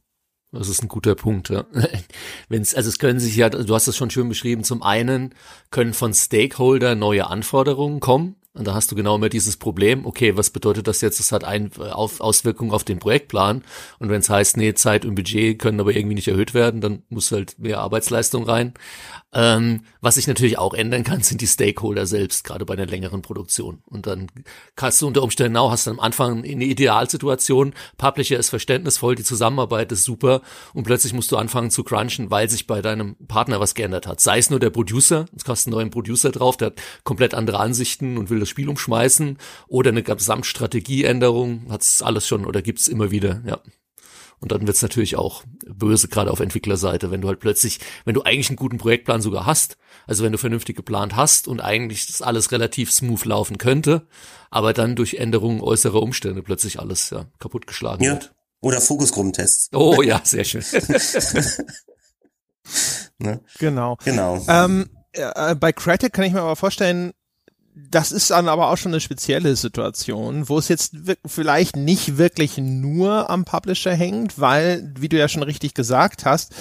Das 0.52 0.68
ist 0.68 0.82
ein 0.82 0.88
guter 0.88 1.14
Punkt. 1.14 1.50
Ja. 1.50 1.66
Wenn's, 2.48 2.74
also 2.74 2.88
es 2.88 2.98
können 2.98 3.20
sich 3.20 3.36
ja, 3.36 3.48
du 3.50 3.74
hast 3.74 3.88
es 3.88 3.96
schon 3.96 4.10
schön 4.10 4.28
beschrieben, 4.28 4.64
zum 4.64 4.82
einen 4.82 5.34
können 5.70 5.92
von 5.92 6.14
Stakeholder 6.14 6.94
neue 6.94 7.26
Anforderungen 7.26 8.00
kommen. 8.00 8.36
Und 8.56 8.66
da 8.66 8.72
hast 8.72 8.90
du 8.90 8.96
genau 8.96 9.16
immer 9.16 9.28
dieses 9.28 9.58
Problem, 9.58 10.06
okay, 10.06 10.34
was 10.38 10.48
bedeutet 10.48 10.88
das 10.88 11.02
jetzt? 11.02 11.20
Das 11.20 11.30
hat 11.30 11.44
ein, 11.44 11.70
auf, 11.76 12.20
Auswirkungen 12.22 12.70
auf 12.70 12.84
den 12.84 12.98
Projektplan. 12.98 13.62
Und 13.98 14.08
wenn 14.08 14.20
es 14.20 14.30
heißt, 14.30 14.56
nee, 14.56 14.72
Zeit 14.72 15.04
und 15.04 15.14
Budget 15.14 15.58
können 15.58 15.78
aber 15.78 15.94
irgendwie 15.94 16.14
nicht 16.14 16.28
erhöht 16.28 16.54
werden, 16.54 16.80
dann 16.80 17.02
muss 17.10 17.32
halt 17.32 17.58
mehr 17.58 17.80
Arbeitsleistung 17.80 18.44
rein. 18.44 18.72
Ähm, 19.36 19.82
was 20.00 20.14
sich 20.14 20.26
natürlich 20.28 20.56
auch 20.56 20.72
ändern 20.72 21.04
kann, 21.04 21.20
sind 21.20 21.42
die 21.42 21.46
Stakeholder 21.46 22.06
selbst, 22.06 22.42
gerade 22.44 22.64
bei 22.64 22.72
einer 22.72 22.86
längeren 22.86 23.20
Produktion. 23.20 23.82
Und 23.84 24.06
dann 24.06 24.28
kannst 24.76 25.02
du 25.02 25.06
unter 25.06 25.22
Umständen 25.22 25.58
auch, 25.58 25.70
hast 25.70 25.86
du 25.86 25.90
am 25.90 26.00
Anfang 26.00 26.42
eine 26.42 26.64
Idealsituation, 26.64 27.74
Publisher 27.98 28.38
ist 28.38 28.48
verständnisvoll, 28.48 29.14
die 29.14 29.24
Zusammenarbeit 29.24 29.92
ist 29.92 30.04
super 30.04 30.40
und 30.72 30.84
plötzlich 30.84 31.12
musst 31.12 31.32
du 31.32 31.36
anfangen 31.36 31.70
zu 31.70 31.84
crunchen, 31.84 32.30
weil 32.30 32.48
sich 32.48 32.66
bei 32.66 32.80
deinem 32.80 33.16
Partner 33.28 33.60
was 33.60 33.74
geändert 33.74 34.06
hat. 34.06 34.22
Sei 34.22 34.38
es 34.38 34.48
nur 34.48 34.58
der 34.58 34.70
Producer, 34.70 35.26
es 35.36 35.44
kostet 35.44 35.66
einen 35.66 35.80
neuen 35.80 35.90
Producer 35.90 36.32
drauf, 36.32 36.56
der 36.56 36.68
hat 36.68 36.80
komplett 37.04 37.34
andere 37.34 37.60
Ansichten 37.60 38.16
und 38.16 38.30
will 38.30 38.40
das 38.40 38.48
Spiel 38.48 38.70
umschmeißen 38.70 39.36
oder 39.68 39.90
eine 39.90 40.02
Gesamtstrategieänderung, 40.02 41.66
hat's 41.68 42.00
alles 42.00 42.26
schon 42.26 42.46
oder 42.46 42.62
gibt's 42.62 42.88
immer 42.88 43.10
wieder, 43.10 43.42
ja. 43.44 43.60
Und 44.40 44.52
dann 44.52 44.66
wird's 44.66 44.82
natürlich 44.82 45.16
auch 45.16 45.44
böse, 45.66 46.08
gerade 46.08 46.30
auf 46.30 46.40
Entwicklerseite, 46.40 47.10
wenn 47.10 47.22
du 47.22 47.28
halt 47.28 47.40
plötzlich, 47.40 47.80
wenn 48.04 48.14
du 48.14 48.22
eigentlich 48.22 48.50
einen 48.50 48.56
guten 48.56 48.78
Projektplan 48.78 49.22
sogar 49.22 49.46
hast, 49.46 49.78
also 50.06 50.24
wenn 50.24 50.32
du 50.32 50.38
vernünftig 50.38 50.76
geplant 50.76 51.16
hast 51.16 51.48
und 51.48 51.60
eigentlich 51.60 52.06
das 52.06 52.22
alles 52.22 52.52
relativ 52.52 52.92
smooth 52.92 53.24
laufen 53.24 53.58
könnte, 53.58 54.06
aber 54.50 54.72
dann 54.72 54.94
durch 54.94 55.14
Änderungen 55.14 55.60
äußerer 55.60 56.00
Umstände 56.02 56.42
plötzlich 56.42 56.78
alles 56.78 57.10
ja, 57.10 57.26
kaputtgeschlagen 57.38 58.04
ja. 58.04 58.12
wird. 58.12 58.32
Oder 58.60 58.80
Fokusgruppentests. 58.80 59.70
Oh 59.74 60.02
ja, 60.02 60.20
sehr 60.24 60.44
schön. 60.44 60.62
ne? 63.18 63.40
Genau. 63.58 63.96
Genau. 64.04 64.44
Ähm, 64.48 64.88
äh, 65.12 65.54
bei 65.54 65.72
Crytek 65.72 66.12
kann 66.12 66.24
ich 66.24 66.32
mir 66.32 66.42
aber 66.42 66.56
vorstellen, 66.56 67.12
das 67.76 68.10
ist 68.10 68.30
dann 68.30 68.48
aber 68.48 68.70
auch 68.70 68.78
schon 68.78 68.92
eine 68.92 69.00
spezielle 69.00 69.54
Situation, 69.54 70.48
wo 70.48 70.58
es 70.58 70.68
jetzt 70.68 70.96
vielleicht 71.26 71.76
nicht 71.76 72.16
wirklich 72.16 72.56
nur 72.56 73.28
am 73.28 73.44
Publisher 73.44 73.94
hängt, 73.94 74.40
weil, 74.40 74.94
wie 74.98 75.10
du 75.10 75.18
ja 75.18 75.28
schon 75.28 75.42
richtig 75.42 75.74
gesagt 75.74 76.24
hast, 76.24 76.54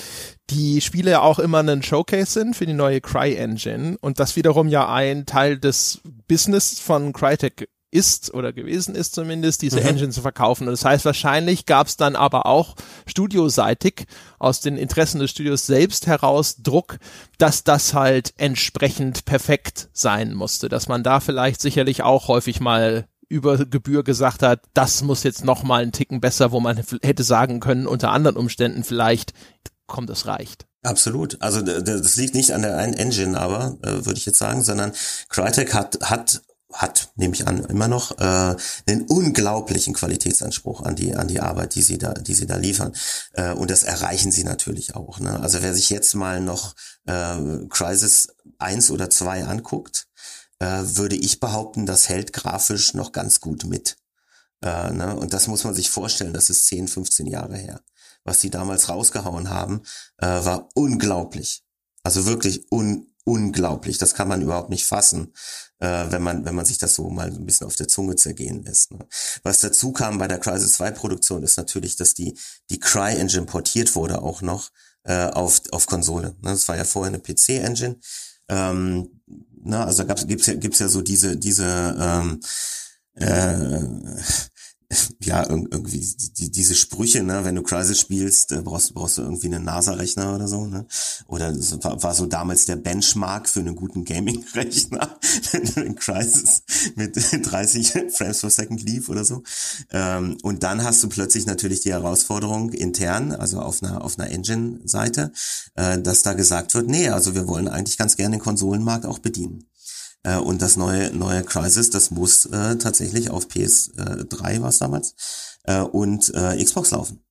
die 0.50 0.82
Spiele 0.82 1.12
ja 1.12 1.22
auch 1.22 1.40
immer 1.40 1.60
ein 1.60 1.84
Showcase 1.84 2.32
sind 2.32 2.56
für 2.56 2.66
die 2.66 2.74
neue 2.74 3.00
Cry 3.00 3.36
Engine 3.36 3.98
und 4.02 4.20
das 4.20 4.36
wiederum 4.36 4.68
ja 4.68 4.92
ein 4.92 5.26
Teil 5.26 5.58
des 5.58 6.02
Business 6.28 6.82
von 6.82 7.14
Crytek 7.14 7.70
ist 7.96 8.34
oder 8.34 8.52
gewesen 8.52 8.94
ist 8.94 9.16
zumindest, 9.16 9.62
diese 9.62 9.80
mhm. 9.80 9.88
Engine 9.88 10.10
zu 10.10 10.22
verkaufen. 10.22 10.68
Und 10.68 10.74
das 10.74 10.84
heißt, 10.84 11.06
wahrscheinlich 11.06 11.66
gab 11.66 11.88
es 11.88 11.96
dann 11.96 12.16
aber 12.16 12.46
auch 12.46 12.76
studioseitig 13.08 14.06
aus 14.38 14.60
den 14.60 14.78
Interessen 14.78 15.20
des 15.20 15.32
Studios 15.32 15.66
selbst 15.66 16.06
heraus 16.06 16.58
Druck, 16.58 16.98
dass 17.38 17.64
das 17.64 17.94
halt 17.94 18.34
entsprechend 18.38 19.24
perfekt 19.26 19.90
sein 19.94 20.34
musste, 20.34 20.68
dass 20.68 20.90
man 20.90 21.04
da 21.04 21.22
vielleicht 21.22 21.62
sicherlich 21.62 22.04
auch 22.04 22.28
häufig 22.28 22.60
mal 22.60 23.08
über 23.30 23.66
Gebühr 23.66 24.04
gesagt 24.04 24.44
hat, 24.44 24.62
das 24.74 25.02
muss 25.02 25.24
jetzt 25.24 25.46
noch 25.46 25.64
mal 25.64 25.82
einen 25.82 25.92
Ticken 25.92 26.22
besser, 26.22 26.52
wo 26.52 26.60
man 26.60 26.82
hätte 27.02 27.24
sagen 27.24 27.60
können, 27.60 27.88
unter 27.88 28.12
anderen 28.12 28.38
Umständen 28.38 28.84
vielleicht, 28.84 29.34
kommt, 29.88 30.10
es 30.10 30.28
reicht. 30.28 30.66
Absolut. 30.84 31.42
Also 31.42 31.62
das 31.62 32.16
liegt 32.16 32.36
nicht 32.36 32.52
an 32.52 32.62
der 32.62 32.78
einen 32.78 32.94
Engine, 32.94 33.40
aber 33.40 33.78
äh, 33.82 34.06
würde 34.06 34.18
ich 34.18 34.26
jetzt 34.26 34.38
sagen, 34.38 34.64
sondern 34.64 34.92
Crytek 35.30 35.74
hat 35.74 35.98
hat 36.04 36.42
hat, 36.76 37.12
nehme 37.16 37.34
ich 37.34 37.48
an, 37.48 37.64
immer 37.66 37.88
noch 37.88 38.18
äh, 38.20 38.56
einen 38.88 39.04
unglaublichen 39.08 39.94
Qualitätsanspruch 39.94 40.82
an 40.82 40.96
die 40.96 41.16
an 41.16 41.28
die 41.28 41.40
Arbeit, 41.40 41.76
die 41.76 41.82
sie 41.82 41.98
da 41.98 42.14
die 42.14 42.34
sie 42.34 42.48
da 42.48 42.58
liefern. 42.58 42.94
Äh, 43.34 43.54
und 43.54 43.72
das 43.72 43.84
erreichen 43.84 44.32
sie 44.32 44.44
natürlich 44.44 44.96
auch. 44.96 45.20
Ne? 45.20 45.40
Also 45.40 45.62
wer 45.62 45.74
sich 45.74 45.90
jetzt 45.90 46.14
mal 46.16 46.42
noch 46.42 46.76
äh, 47.06 47.66
Crisis 47.70 48.28
1 48.60 48.92
oder 48.92 49.10
2 49.10 49.46
anguckt, 49.46 50.08
äh, 50.60 50.66
würde 50.84 51.16
ich 51.16 51.40
behaupten, 51.40 51.86
das 51.86 52.10
hält 52.10 52.34
grafisch 52.34 52.94
noch 52.94 53.12
ganz 53.12 53.40
gut 53.40 53.66
mit. 53.66 53.98
Äh, 54.62 54.92
ne? 54.92 55.16
Und 55.16 55.34
das 55.34 55.48
muss 55.48 55.64
man 55.64 55.74
sich 55.74 55.90
vorstellen, 55.90 56.34
das 56.34 56.50
ist 56.50 56.68
10, 56.68 56.88
15 56.88 57.28
Jahre 57.28 57.58
her. 57.58 57.82
Was 58.24 58.42
sie 58.42 58.50
damals 58.50 58.90
rausgehauen 58.90 59.50
haben, 59.50 59.84
äh, 60.18 60.28
war 60.28 60.70
unglaublich. 60.74 61.64
Also 62.04 62.26
wirklich 62.26 62.72
un 62.72 63.15
unglaublich. 63.26 63.98
Das 63.98 64.14
kann 64.14 64.28
man 64.30 64.42
überhaupt 64.42 64.70
nicht 64.70 64.86
fassen, 64.86 65.34
äh, 65.80 66.06
wenn 66.10 66.24
man 66.24 66.46
wenn 66.46 66.56
man 66.56 66.66
sich 66.66 66.78
das 66.78 66.96
so 66.96 67.10
mal 67.10 67.28
ein 67.28 67.46
bisschen 67.46 67.68
auf 67.68 67.76
der 67.76 67.90
Zunge 67.90 68.16
zergehen 68.16 68.64
lässt. 68.64 68.92
Ne? 68.92 69.06
Was 69.44 69.60
dazu 69.60 69.92
kam 69.92 70.18
bei 70.18 70.28
der 70.28 70.40
Crysis 70.40 70.74
2 70.74 70.92
Produktion 70.92 71.44
ist 71.44 71.58
natürlich, 71.58 71.98
dass 71.98 72.14
die 72.14 72.38
die 72.70 72.80
Cry 72.80 73.16
Engine 73.18 73.46
portiert 73.46 73.96
wurde 73.96 74.22
auch 74.22 74.42
noch 74.42 74.70
äh, 75.04 75.26
auf 75.26 75.62
auf 75.72 75.88
Konsole. 75.88 76.30
Ne? 76.42 76.52
Das 76.52 76.68
war 76.68 76.78
ja 76.78 76.86
vorher 76.86 77.14
eine 77.14 77.22
PC 77.22 77.50
Engine. 77.62 77.98
Ähm, 78.48 79.22
na, 79.64 79.86
also 79.86 80.04
da 80.04 80.08
gab's, 80.08 80.28
gibt's 80.28 80.46
ja 80.46 80.54
gibt's 80.54 80.80
ja 80.80 80.88
so 80.88 81.02
diese 81.02 81.36
diese 81.36 81.96
ähm, 82.00 82.40
äh, 83.16 83.80
ja, 85.20 85.48
irgendwie 85.48 86.06
die, 86.38 86.52
diese 86.52 86.76
Sprüche, 86.76 87.24
ne, 87.24 87.44
wenn 87.44 87.56
du 87.56 87.64
Crisis 87.64 88.00
spielst, 88.00 88.52
äh, 88.52 88.62
brauchst, 88.62 88.94
brauchst 88.94 89.18
du 89.18 89.24
irgendwie 89.24 89.48
einen 89.48 89.64
NASA-Rechner 89.64 90.36
oder 90.36 90.48
so, 90.48 90.66
ne? 90.68 90.86
Oder 91.28 91.52
das 91.52 91.84
war, 91.84 92.02
war 92.04 92.14
so 92.14 92.26
damals 92.26 92.66
der 92.66 92.76
Benchmark 92.76 93.50
für 93.50 93.60
einen 93.60 93.76
guten 93.76 94.06
Gaming-Rechner, 94.06 95.20
wenn 95.76 95.96
Crisis 95.96 96.64
mit 96.96 97.16
30 97.52 97.92
Frames 98.12 98.42
per 98.42 98.50
Second 98.50 98.84
lief 98.84 99.10
oder 99.10 99.26
so. 99.26 99.44
Ähm, 99.92 100.38
und 100.44 100.64
dann 100.64 100.84
hast 100.84 101.04
du 101.04 101.10
plötzlich 101.10 101.46
natürlich 101.46 101.82
die 101.82 101.92
Herausforderung 101.92 102.72
intern, 102.72 103.32
also 103.32 103.60
auf 103.62 103.82
einer, 103.82 104.04
auf 104.04 104.20
einer 104.20 104.30
Engine-Seite, 104.30 105.32
äh, 105.76 106.00
dass 106.00 106.22
da 106.22 106.34
gesagt 106.34 106.74
wird, 106.74 106.88
nee, 106.88 107.10
also 107.10 107.36
wir 107.36 107.48
wollen 107.48 107.68
eigentlich 107.68 107.98
ganz 107.98 108.16
gerne 108.16 108.38
den 108.38 108.44
Konsolenmarkt 108.44 109.06
auch 109.06 109.20
bedienen. 109.20 109.66
Äh, 110.26 110.38
und 110.38 110.62
das 110.62 110.76
neue, 110.76 111.16
neue 111.16 111.44
Crisis, 111.44 111.92
das 111.92 112.10
muss 112.12 112.46
äh, 112.46 112.78
tatsächlich 112.78 113.30
auf 113.30 113.46
PS3 113.46 114.62
war 114.62 114.70
es 114.70 114.80
damals 114.80 115.16
äh, 115.64 115.82
und 115.82 116.34
äh, 116.34 116.62
Xbox 116.64 116.92
laufen. 116.92 117.24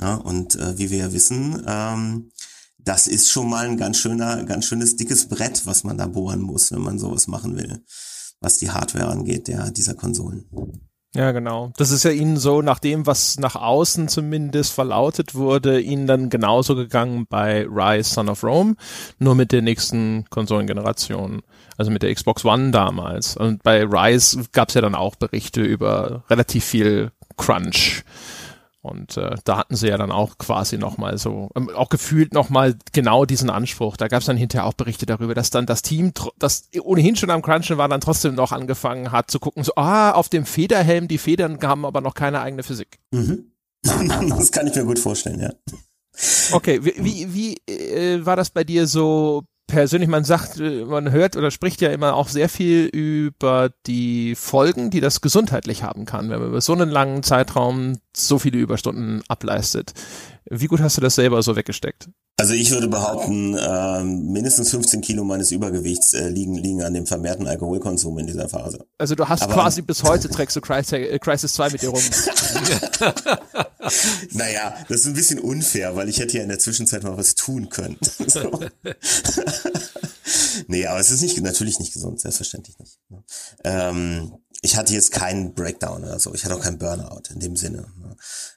Ja, 0.00 0.14
und 0.14 0.54
äh, 0.54 0.78
wie 0.78 0.90
wir 0.90 0.98
ja 0.98 1.12
wissen, 1.12 1.62
ähm, 1.66 2.30
das 2.78 3.06
ist 3.06 3.30
schon 3.30 3.48
mal 3.48 3.66
ein 3.66 3.76
ganz 3.76 3.98
schöner, 3.98 4.44
ganz 4.44 4.66
schönes 4.66 4.96
dickes 4.96 5.28
Brett, 5.28 5.66
was 5.66 5.84
man 5.84 5.98
da 5.98 6.06
bohren 6.06 6.40
muss, 6.40 6.70
wenn 6.70 6.82
man 6.82 6.98
sowas 6.98 7.26
machen 7.26 7.56
will, 7.56 7.82
was 8.40 8.58
die 8.58 8.70
Hardware 8.70 9.08
angeht, 9.08 9.48
der 9.48 9.70
dieser 9.70 9.94
Konsolen. 9.94 10.46
Ja, 11.14 11.30
genau. 11.30 11.72
Das 11.76 11.92
ist 11.92 12.02
ja 12.02 12.10
ihnen 12.10 12.36
so, 12.36 12.60
nach 12.60 12.80
dem, 12.80 13.06
was 13.06 13.38
nach 13.38 13.54
außen 13.54 14.08
zumindest 14.08 14.72
verlautet 14.72 15.36
wurde, 15.36 15.80
ihnen 15.80 16.08
dann 16.08 16.28
genauso 16.28 16.74
gegangen 16.74 17.26
bei 17.28 17.66
Rise 17.68 18.14
Son 18.14 18.28
of 18.28 18.42
Rome, 18.42 18.74
nur 19.20 19.36
mit 19.36 19.52
der 19.52 19.62
nächsten 19.62 20.24
Konsolengeneration, 20.30 21.42
also 21.76 21.90
mit 21.90 22.02
der 22.02 22.14
Xbox 22.14 22.44
One 22.44 22.70
damals. 22.70 23.36
Und 23.36 23.62
bei 23.62 23.84
Rise 23.84 24.44
gab 24.52 24.68
es 24.68 24.74
ja 24.74 24.80
dann 24.80 24.94
auch 24.94 25.16
Berichte 25.16 25.62
über 25.62 26.24
relativ 26.28 26.64
viel 26.64 27.12
Crunch 27.36 28.04
und 28.84 29.16
äh, 29.16 29.36
da 29.44 29.56
hatten 29.56 29.76
sie 29.76 29.88
ja 29.88 29.96
dann 29.96 30.12
auch 30.12 30.36
quasi 30.36 30.76
nochmal 30.76 31.16
so, 31.16 31.48
ähm, 31.56 31.70
auch 31.70 31.88
gefühlt 31.88 32.34
nochmal 32.34 32.76
genau 32.92 33.24
diesen 33.24 33.48
Anspruch. 33.48 33.96
Da 33.96 34.08
gab 34.08 34.20
es 34.20 34.26
dann 34.26 34.36
hinterher 34.36 34.66
auch 34.66 34.74
Berichte 34.74 35.06
darüber, 35.06 35.34
dass 35.34 35.48
dann 35.48 35.64
das 35.64 35.80
Team, 35.80 36.12
das 36.38 36.68
ohnehin 36.82 37.16
schon 37.16 37.30
am 37.30 37.40
Crunchen 37.40 37.78
war, 37.78 37.88
dann 37.88 38.02
trotzdem 38.02 38.34
noch 38.34 38.52
angefangen 38.52 39.10
hat 39.10 39.30
zu 39.30 39.40
gucken, 39.40 39.64
so, 39.64 39.72
ah, 39.76 40.10
auf 40.10 40.28
dem 40.28 40.44
Federhelm, 40.44 41.08
die 41.08 41.16
Federn 41.16 41.58
haben 41.62 41.86
aber 41.86 42.02
noch 42.02 42.12
keine 42.12 42.42
eigene 42.42 42.62
Physik. 42.62 42.98
Mhm. 43.10 43.52
das 43.82 44.52
kann 44.52 44.66
ich 44.66 44.74
mir 44.74 44.84
gut 44.84 44.98
vorstellen, 44.98 45.40
ja. 45.40 45.54
Okay, 46.52 46.84
wie, 46.84 46.94
wie, 46.98 47.34
wie 47.66 47.72
äh, 47.72 48.26
war 48.26 48.36
das 48.36 48.50
bei 48.50 48.64
dir 48.64 48.86
so 48.86 49.44
persönlich, 49.66 50.08
man 50.08 50.24
sagt, 50.24 50.60
äh, 50.60 50.84
man 50.84 51.10
hört 51.10 51.36
oder 51.36 51.50
spricht 51.50 51.80
ja 51.80 51.90
immer 51.90 52.14
auch 52.14 52.28
sehr 52.28 52.48
viel 52.48 52.86
über 52.86 53.70
die 53.86 54.34
Folgen, 54.34 54.90
die 54.90 55.00
das 55.00 55.20
gesundheitlich 55.20 55.82
haben 55.82 56.04
kann, 56.04 56.30
wenn 56.30 56.40
man 56.40 56.48
über 56.48 56.60
so 56.60 56.72
einen 56.72 56.90
langen 56.90 57.22
Zeitraum 57.22 57.98
so 58.16 58.38
viele 58.38 58.58
Überstunden 58.58 59.22
ableistet. 59.28 59.92
Wie 60.48 60.66
gut 60.66 60.80
hast 60.80 60.96
du 60.96 61.00
das 61.00 61.14
selber 61.14 61.42
so 61.42 61.56
weggesteckt? 61.56 62.08
Also 62.36 62.52
ich 62.52 62.72
würde 62.72 62.88
behaupten, 62.88 63.56
äh, 63.56 64.02
mindestens 64.02 64.70
15 64.70 65.02
Kilo 65.02 65.22
meines 65.22 65.52
Übergewichts 65.52 66.14
äh, 66.14 66.28
liegen, 66.28 66.56
liegen 66.56 66.82
an 66.82 66.92
dem 66.92 67.06
vermehrten 67.06 67.46
Alkoholkonsum 67.46 68.18
in 68.18 68.26
dieser 68.26 68.48
Phase. 68.48 68.84
Also 68.98 69.14
du 69.14 69.28
hast 69.28 69.42
Aber, 69.42 69.54
quasi 69.54 69.82
bis 69.82 70.02
heute 70.02 70.28
trägst 70.28 70.56
du 70.56 70.60
Crisis, 70.60 70.92
äh, 70.94 71.16
Crisis 71.20 71.54
2 71.54 71.70
mit 71.70 71.82
dir 71.82 71.90
rum. 71.90 72.02
naja, 74.32 74.74
das 74.88 75.00
ist 75.00 75.06
ein 75.06 75.14
bisschen 75.14 75.38
unfair, 75.38 75.94
weil 75.94 76.08
ich 76.08 76.18
hätte 76.18 76.36
ja 76.36 76.42
in 76.42 76.48
der 76.48 76.58
Zwischenzeit 76.58 77.04
mal 77.04 77.16
was 77.16 77.36
tun 77.36 77.68
können. 77.68 77.98
So. 78.26 78.50
nee, 80.66 80.86
aber 80.86 80.98
es 80.98 81.12
ist 81.12 81.22
nicht, 81.22 81.40
natürlich 81.40 81.78
nicht 81.78 81.92
gesund, 81.92 82.20
selbstverständlich 82.20 82.76
nicht. 82.80 82.98
Ne? 83.10 83.22
Ähm, 83.62 84.32
ich 84.60 84.76
hatte 84.76 84.92
jetzt 84.92 85.12
keinen 85.12 85.54
Breakdown 85.54 86.02
oder 86.02 86.18
so. 86.18 86.34
Ich 86.34 86.44
hatte 86.44 86.56
auch 86.56 86.62
keinen 86.62 86.78
Burnout 86.78 87.22
in 87.30 87.38
dem 87.38 87.54
Sinne. 87.54 87.86
Ne? 88.14 88.16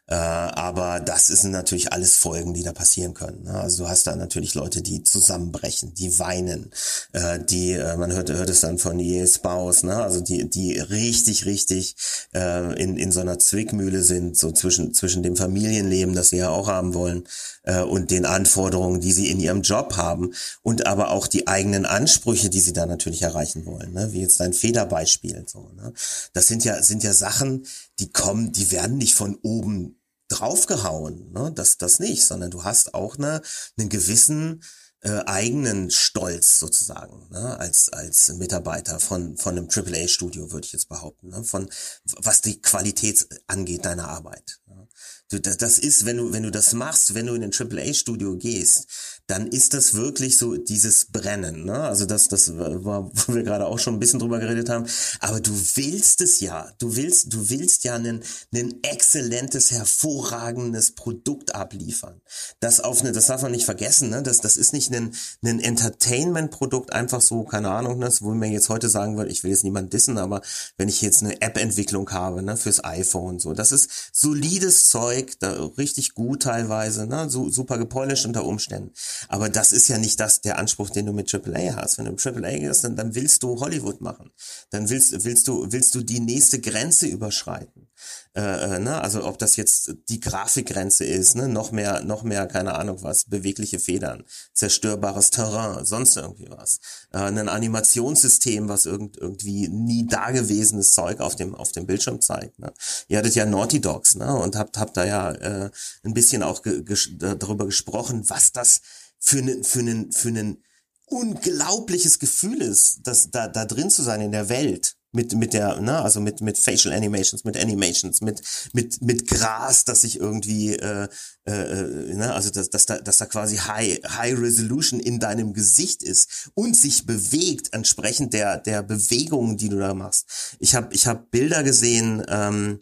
Äh, 0.10 0.16
aber 0.16 1.00
das 1.00 1.28
sind 1.28 1.52
natürlich 1.52 1.92
alles 1.92 2.16
Folgen, 2.16 2.54
die 2.54 2.64
da 2.64 2.72
passieren 2.72 3.14
können. 3.14 3.44
Ne? 3.44 3.60
Also 3.60 3.84
du 3.84 3.90
hast 3.90 4.08
da 4.08 4.16
natürlich 4.16 4.56
Leute, 4.56 4.82
die 4.82 5.04
zusammenbrechen, 5.04 5.94
die 5.94 6.18
weinen, 6.18 6.72
äh, 7.12 7.40
die, 7.40 7.74
äh, 7.74 7.98
man 7.98 8.14
hört, 8.14 8.30
hört 8.30 8.50
es 8.50 8.62
dann 8.62 8.78
von 8.78 9.00
ihr 9.00 9.28
Spouse, 9.28 9.84
ne? 9.84 10.02
also 10.02 10.22
die, 10.22 10.50
die 10.50 10.80
richtig, 10.80 11.46
richtig 11.46 11.96
äh, 12.34 12.82
in, 12.82 12.98
in 12.98 13.12
so 13.12 13.20
einer 13.20 13.38
Zwickmühle 13.38 14.02
sind, 14.02 14.38
so 14.38 14.52
zwischen, 14.52 14.94
zwischen 14.94 15.24
dem 15.24 15.36
Familienleben, 15.36 16.16
das 16.16 16.30
sie 16.30 16.38
ja 16.38 16.50
auch 16.50 16.68
haben 16.68 16.94
wollen, 16.94 17.28
äh, 17.64 17.82
und 17.82 18.12
den 18.12 18.26
Anforderungen, 18.26 19.02
die 19.02 19.12
sie 19.12 19.30
in 19.30 19.40
ihrem 19.40 19.62
Job 19.62 19.98
haben 19.98 20.34
und 20.64 20.88
aber 20.88 21.12
auch 21.12 21.28
die 21.28 21.48
eigenen 21.48 21.86
Ansprüche, 21.86 22.50
die 22.50 22.62
sie 22.62 22.74
da 22.74 22.86
natürlich 22.86 23.24
erreichen 23.24 23.66
wollen, 23.66 23.94
ne? 23.94 24.14
wie 24.14 24.22
jetzt 24.22 24.40
dein 24.40 24.54
Federbeispiel. 24.54 25.44
So, 25.48 25.70
ne? 25.76 25.94
Das 26.34 26.48
sind 26.48 26.64
ja, 26.64 26.82
sind 26.82 27.04
ja 27.04 27.14
Sachen, 27.14 27.66
die 28.00 28.12
kommen, 28.12 28.52
die 28.52 28.72
werden 28.72 28.98
nicht 28.98 29.16
von 29.16 29.38
oben 29.42 30.02
draufgehauen, 30.30 31.32
ne? 31.32 31.52
das, 31.54 31.78
das 31.78 32.00
nicht, 32.00 32.26
sondern 32.26 32.52
du 32.52 32.64
hast 32.64 32.94
auch 32.94 33.18
eine, 33.18 33.42
einen 33.78 33.90
gewissen 33.90 34.62
äh, 35.02 35.24
eigenen 35.26 35.90
Stolz 35.90 36.60
sozusagen, 36.60 37.30
ne? 37.30 37.58
als, 37.60 37.90
als 37.90 38.30
Mitarbeiter 38.34 39.00
von, 39.00 39.38
von 39.38 39.58
einem 39.58 39.70
AAA-Studio, 39.70 40.52
würde 40.52 40.66
ich 40.66 40.74
jetzt 40.74 40.90
behaupten, 40.90 41.30
ne? 41.30 41.44
von 41.44 41.70
was 42.04 42.42
die 42.42 42.62
Qualität 42.62 43.28
angeht 43.48 43.86
deiner 43.86 44.10
Arbeit. 44.10 44.60
Ne? 44.66 44.88
Du, 45.30 45.40
das, 45.40 45.58
das 45.58 45.80
ist, 45.80 46.06
wenn 46.06 46.18
du, 46.18 46.34
wenn 46.34 46.44
du 46.44 46.52
das 46.52 46.74
machst, 46.74 47.14
wenn 47.14 47.28
du 47.28 47.36
in 47.36 47.44
ein 47.44 47.54
AAA-Studio 47.54 48.38
gehst, 48.38 49.17
dann 49.28 49.48
ist 49.48 49.74
das 49.74 49.94
wirklich 49.94 50.38
so 50.38 50.56
dieses 50.56 51.06
Brennen. 51.12 51.66
Ne? 51.66 51.74
Also 51.74 52.06
das, 52.06 52.30
das 52.30 52.58
war, 52.58 53.12
wo 53.14 53.36
wir 53.36 53.44
gerade 53.44 53.66
auch 53.66 53.78
schon 53.78 53.96
ein 53.96 54.00
bisschen 54.00 54.20
drüber 54.20 54.40
geredet 54.40 54.70
haben. 54.70 54.86
Aber 55.20 55.42
du 55.42 55.52
willst 55.76 56.22
es 56.22 56.40
ja. 56.40 56.72
Du 56.80 56.96
willst, 56.96 57.34
du 57.34 57.50
willst 57.50 57.84
ja 57.84 57.96
ein, 57.96 58.24
ein 58.56 58.74
exzellentes, 58.84 59.72
hervorragendes 59.72 60.96
Produkt 60.96 61.56
abliefern. 61.56 62.22
Das 62.62 62.80
auf 62.80 63.02
eine, 63.02 63.12
das 63.12 63.28
darf 63.28 63.42
man 63.42 63.52
nicht 63.52 63.66
vergessen. 63.66 64.10
Ne? 64.10 64.24
Das, 64.24 64.38
das 64.38 64.56
ist 64.56 64.72
nicht 64.72 64.94
ein, 64.96 65.14
ein 65.44 65.60
Entertainment-Produkt 65.60 66.94
einfach 66.94 67.22
so, 67.22 67.44
keine 67.44 67.70
Ahnung, 67.70 68.00
das, 68.00 68.22
wo 68.22 68.34
man 68.34 68.52
jetzt 68.52 68.70
heute 68.70 68.88
sagen 68.88 69.18
würde, 69.18 69.30
ich 69.30 69.44
will 69.44 69.52
jetzt 69.52 69.66
niemand 69.66 69.92
dissen, 69.92 70.18
aber 70.18 70.42
wenn 70.78 70.88
ich 70.88 71.02
jetzt 71.02 71.22
eine 71.22 71.42
App-Entwicklung 71.42 72.10
habe, 72.12 72.42
ne, 72.42 72.56
fürs 72.56 72.84
iPhone, 72.84 73.40
so, 73.40 73.54
das 73.54 73.74
ist 73.74 73.90
solides 74.14 74.88
Zeug, 74.88 75.34
da, 75.40 75.66
richtig 75.78 76.14
gut 76.14 76.44
teilweise, 76.44 77.08
ne, 77.08 77.30
so, 77.30 77.50
super 77.50 77.78
gepolished 77.78 78.26
unter 78.26 78.46
Umständen. 78.46 78.94
Aber 79.28 79.50
das 79.50 79.72
ist 79.72 79.88
ja 79.88 79.98
nicht 79.98 80.20
das, 80.20 80.42
der 80.42 80.58
Anspruch, 80.58 80.90
den 80.90 81.06
du 81.06 81.14
mit 81.14 81.34
AAA 81.34 81.76
hast. 81.76 81.98
Wenn 81.98 82.06
du 82.06 82.12
AAA 82.12 82.60
gehst, 82.60 82.84
dann, 82.84 82.96
dann 82.96 83.16
willst 83.16 83.44
du 83.44 83.60
Hollywood 83.60 84.02
machen. 84.02 84.32
Dann 84.70 84.90
willst, 84.90 85.24
willst 85.24 85.48
du, 85.48 85.72
willst 85.72 85.96
du 85.96 86.02
die 86.02 86.20
nächste 86.20 86.60
Grenze 86.60 87.08
überschreiten. 87.08 87.88
Äh, 88.36 88.76
äh, 88.76 88.80
ne? 88.80 89.02
Also 89.02 89.26
ob 89.26 89.40
das 89.40 89.56
jetzt 89.56 89.96
die 90.10 90.20
Grafikgrenze 90.20 91.04
ist, 91.04 91.36
ne? 91.36 91.48
noch 91.48 91.72
mehr, 91.72 92.04
noch 92.04 92.22
mehr, 92.22 92.46
keine 92.46 92.76
Ahnung 92.76 93.00
was, 93.02 93.26
bewegliche 93.26 93.80
Federn, 93.80 94.24
zerstörbares 94.54 95.32
Terrain, 95.32 95.84
sonst 95.86 96.16
irgendwie 96.18 96.50
was. 96.50 96.80
Äh, 97.12 97.18
ein 97.18 97.50
Animationssystem, 97.50 98.70
was 98.70 98.86
irgend, 98.86 99.18
irgendwie 99.18 99.68
nie 99.70 100.06
dagewesenes 100.06 100.92
Zeug 100.92 101.20
auf 101.20 101.36
dem, 101.36 101.56
auf 101.56 101.72
dem 101.72 101.88
Bildschirm 101.88 102.22
zeigt. 102.22 102.60
Ne? 102.60 102.72
Ihr 103.08 103.18
hattet 103.18 103.34
ja 103.34 103.46
Naughty 103.46 103.82
Dogs, 103.82 104.16
ne? 104.16 104.36
Und 104.36 104.56
habt, 104.56 104.78
habt 104.78 104.98
da 104.98 105.06
ja 105.06 105.32
äh, 105.32 105.72
ein 106.04 106.14
bisschen 106.14 106.44
auch 106.44 106.62
ge 106.62 106.84
ges 106.84 107.10
darüber 107.18 107.66
gesprochen, 107.66 108.30
was 108.30 108.52
das 108.52 108.82
für 109.20 109.40
einen, 109.40 109.64
für 109.64 109.80
einen, 109.80 110.12
für 110.12 110.30
einen 110.30 110.64
unglaubliches 111.06 112.20
Gefühl 112.20 112.62
ist, 112.62 113.00
das 113.04 113.32
da, 113.32 113.48
da 113.48 113.66
drin 113.66 113.90
zu 113.90 114.04
sein 114.04 114.22
in 114.22 114.32
der 114.32 114.50
Welt 114.50 114.98
mit 115.14 115.34
mit 115.34 115.54
der 115.54 115.80
ne 115.80 116.02
also 116.02 116.20
mit 116.20 116.42
mit 116.42 116.58
Facial 116.58 116.94
Animations 116.94 117.44
mit 117.46 117.58
Animations 117.58 118.22
mit 118.22 118.42
mit 118.74 119.02
mit 119.02 119.28
Gras 119.28 119.86
das 119.86 120.02
sich 120.02 120.20
irgendwie 120.20 120.76
äh, 120.76 121.08
äh, 121.46 122.14
ne 122.14 122.34
also 122.34 122.50
dass, 122.50 122.70
dass 122.70 122.86
da 122.86 123.00
dass 123.00 123.18
da 123.18 123.26
quasi 123.26 123.56
High 123.58 124.02
High 124.06 124.38
Resolution 124.38 125.00
in 125.00 125.20
deinem 125.20 125.54
Gesicht 125.54 126.04
ist 126.04 126.52
und 126.56 126.76
sich 126.76 127.06
bewegt 127.06 127.74
entsprechend 127.74 128.34
der 128.34 128.58
der 128.58 128.84
Bewegungen 128.84 129.58
die 129.58 129.70
du 129.70 129.78
da 129.78 129.94
machst. 129.94 130.56
Ich 130.60 130.76
habe 130.76 130.94
ich 130.94 131.08
habe 131.08 131.26
Bilder 131.32 131.64
gesehen 131.64 132.24
ähm, 132.28 132.82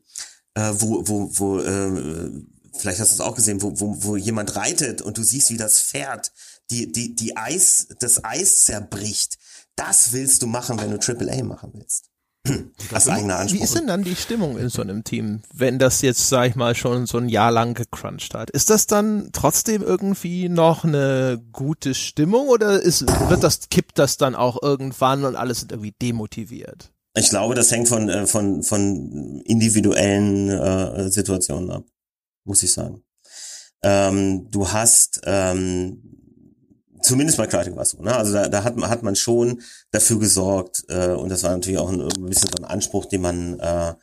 äh, 0.55 0.73
wo 0.73 1.07
wo 1.07 1.29
wo 1.31 1.59
äh, 1.59 2.31
vielleicht 2.77 2.99
hast 2.99 3.11
du 3.11 3.15
es 3.15 3.21
auch 3.21 3.35
gesehen, 3.35 3.61
wo, 3.61 3.79
wo, 3.79 3.95
wo 4.03 4.15
jemand 4.15 4.55
reitet 4.55 5.01
und 5.01 5.17
du 5.17 5.23
siehst, 5.23 5.49
wie 5.49 5.57
das 5.57 5.81
Pferd 5.81 6.31
die, 6.71 6.91
die, 6.91 7.15
die 7.15 7.37
Eis, 7.37 7.87
das 7.99 8.23
Eis 8.23 8.65
zerbricht. 8.65 9.37
Das 9.75 10.13
willst 10.13 10.41
du 10.41 10.47
machen, 10.47 10.79
wenn 10.79 10.91
du 10.91 10.97
AAA 10.97 11.43
machen 11.43 11.71
willst. 11.73 12.09
Als 12.91 13.07
eigener 13.07 13.37
Anspruch. 13.37 13.59
Wie 13.59 13.63
ist 13.63 13.75
denn 13.75 13.87
dann 13.87 14.03
die 14.03 14.15
Stimmung 14.15 14.57
in 14.57 14.69
so 14.69 14.81
einem 14.81 15.03
Team, 15.03 15.41
wenn 15.53 15.79
das 15.79 16.01
jetzt, 16.01 16.29
sag 16.29 16.49
ich 16.49 16.55
mal, 16.55 16.75
schon 16.75 17.07
so 17.07 17.17
ein 17.17 17.27
Jahr 17.27 17.51
lang 17.51 17.73
gecrunched 17.73 18.35
hat? 18.35 18.51
Ist 18.51 18.69
das 18.69 18.85
dann 18.85 19.29
trotzdem 19.33 19.81
irgendwie 19.81 20.47
noch 20.47 20.83
eine 20.83 21.43
gute 21.51 21.95
Stimmung 21.95 22.47
oder 22.47 22.81
ist, 22.81 23.01
wird 23.29 23.43
das, 23.43 23.69
kippt 23.69 23.97
das 23.97 24.17
dann 24.17 24.35
auch 24.35 24.61
irgendwann 24.61 25.25
und 25.25 25.35
alles 25.35 25.61
sind 25.61 25.71
irgendwie 25.71 25.95
demotiviert? 25.99 26.91
Ich 27.17 27.29
glaube, 27.29 27.55
das 27.55 27.71
hängt 27.71 27.87
von, 27.87 28.09
äh, 28.09 28.27
von, 28.27 28.61
von 28.61 29.41
individuellen 29.45 30.49
äh, 30.49 31.09
Situationen 31.09 31.71
ab 31.71 31.85
muss 32.45 32.63
ich 32.63 32.71
sagen. 32.71 33.03
Ähm, 33.83 34.49
du 34.49 34.71
hast 34.71 35.21
ähm, 35.25 36.01
zumindest 37.01 37.37
bei 37.37 37.47
Creative 37.47 37.75
war 37.75 37.83
es 37.83 37.91
so, 37.91 38.01
ne? 38.01 38.15
Also 38.15 38.33
da, 38.33 38.47
da 38.47 38.63
hat 38.63 38.77
man 38.77 38.89
hat 38.89 39.03
man 39.03 39.15
schon 39.15 39.61
dafür 39.91 40.19
gesorgt 40.19 40.83
äh, 40.87 41.09
und 41.09 41.29
das 41.29 41.43
war 41.43 41.51
natürlich 41.51 41.79
auch 41.79 41.91
ein, 41.91 42.01
ein 42.01 42.25
bisschen 42.25 42.49
so 42.49 42.63
ein 42.63 42.69
Anspruch, 42.69 43.05
den 43.05 43.21
man 43.21 43.59
äh, 43.59 43.93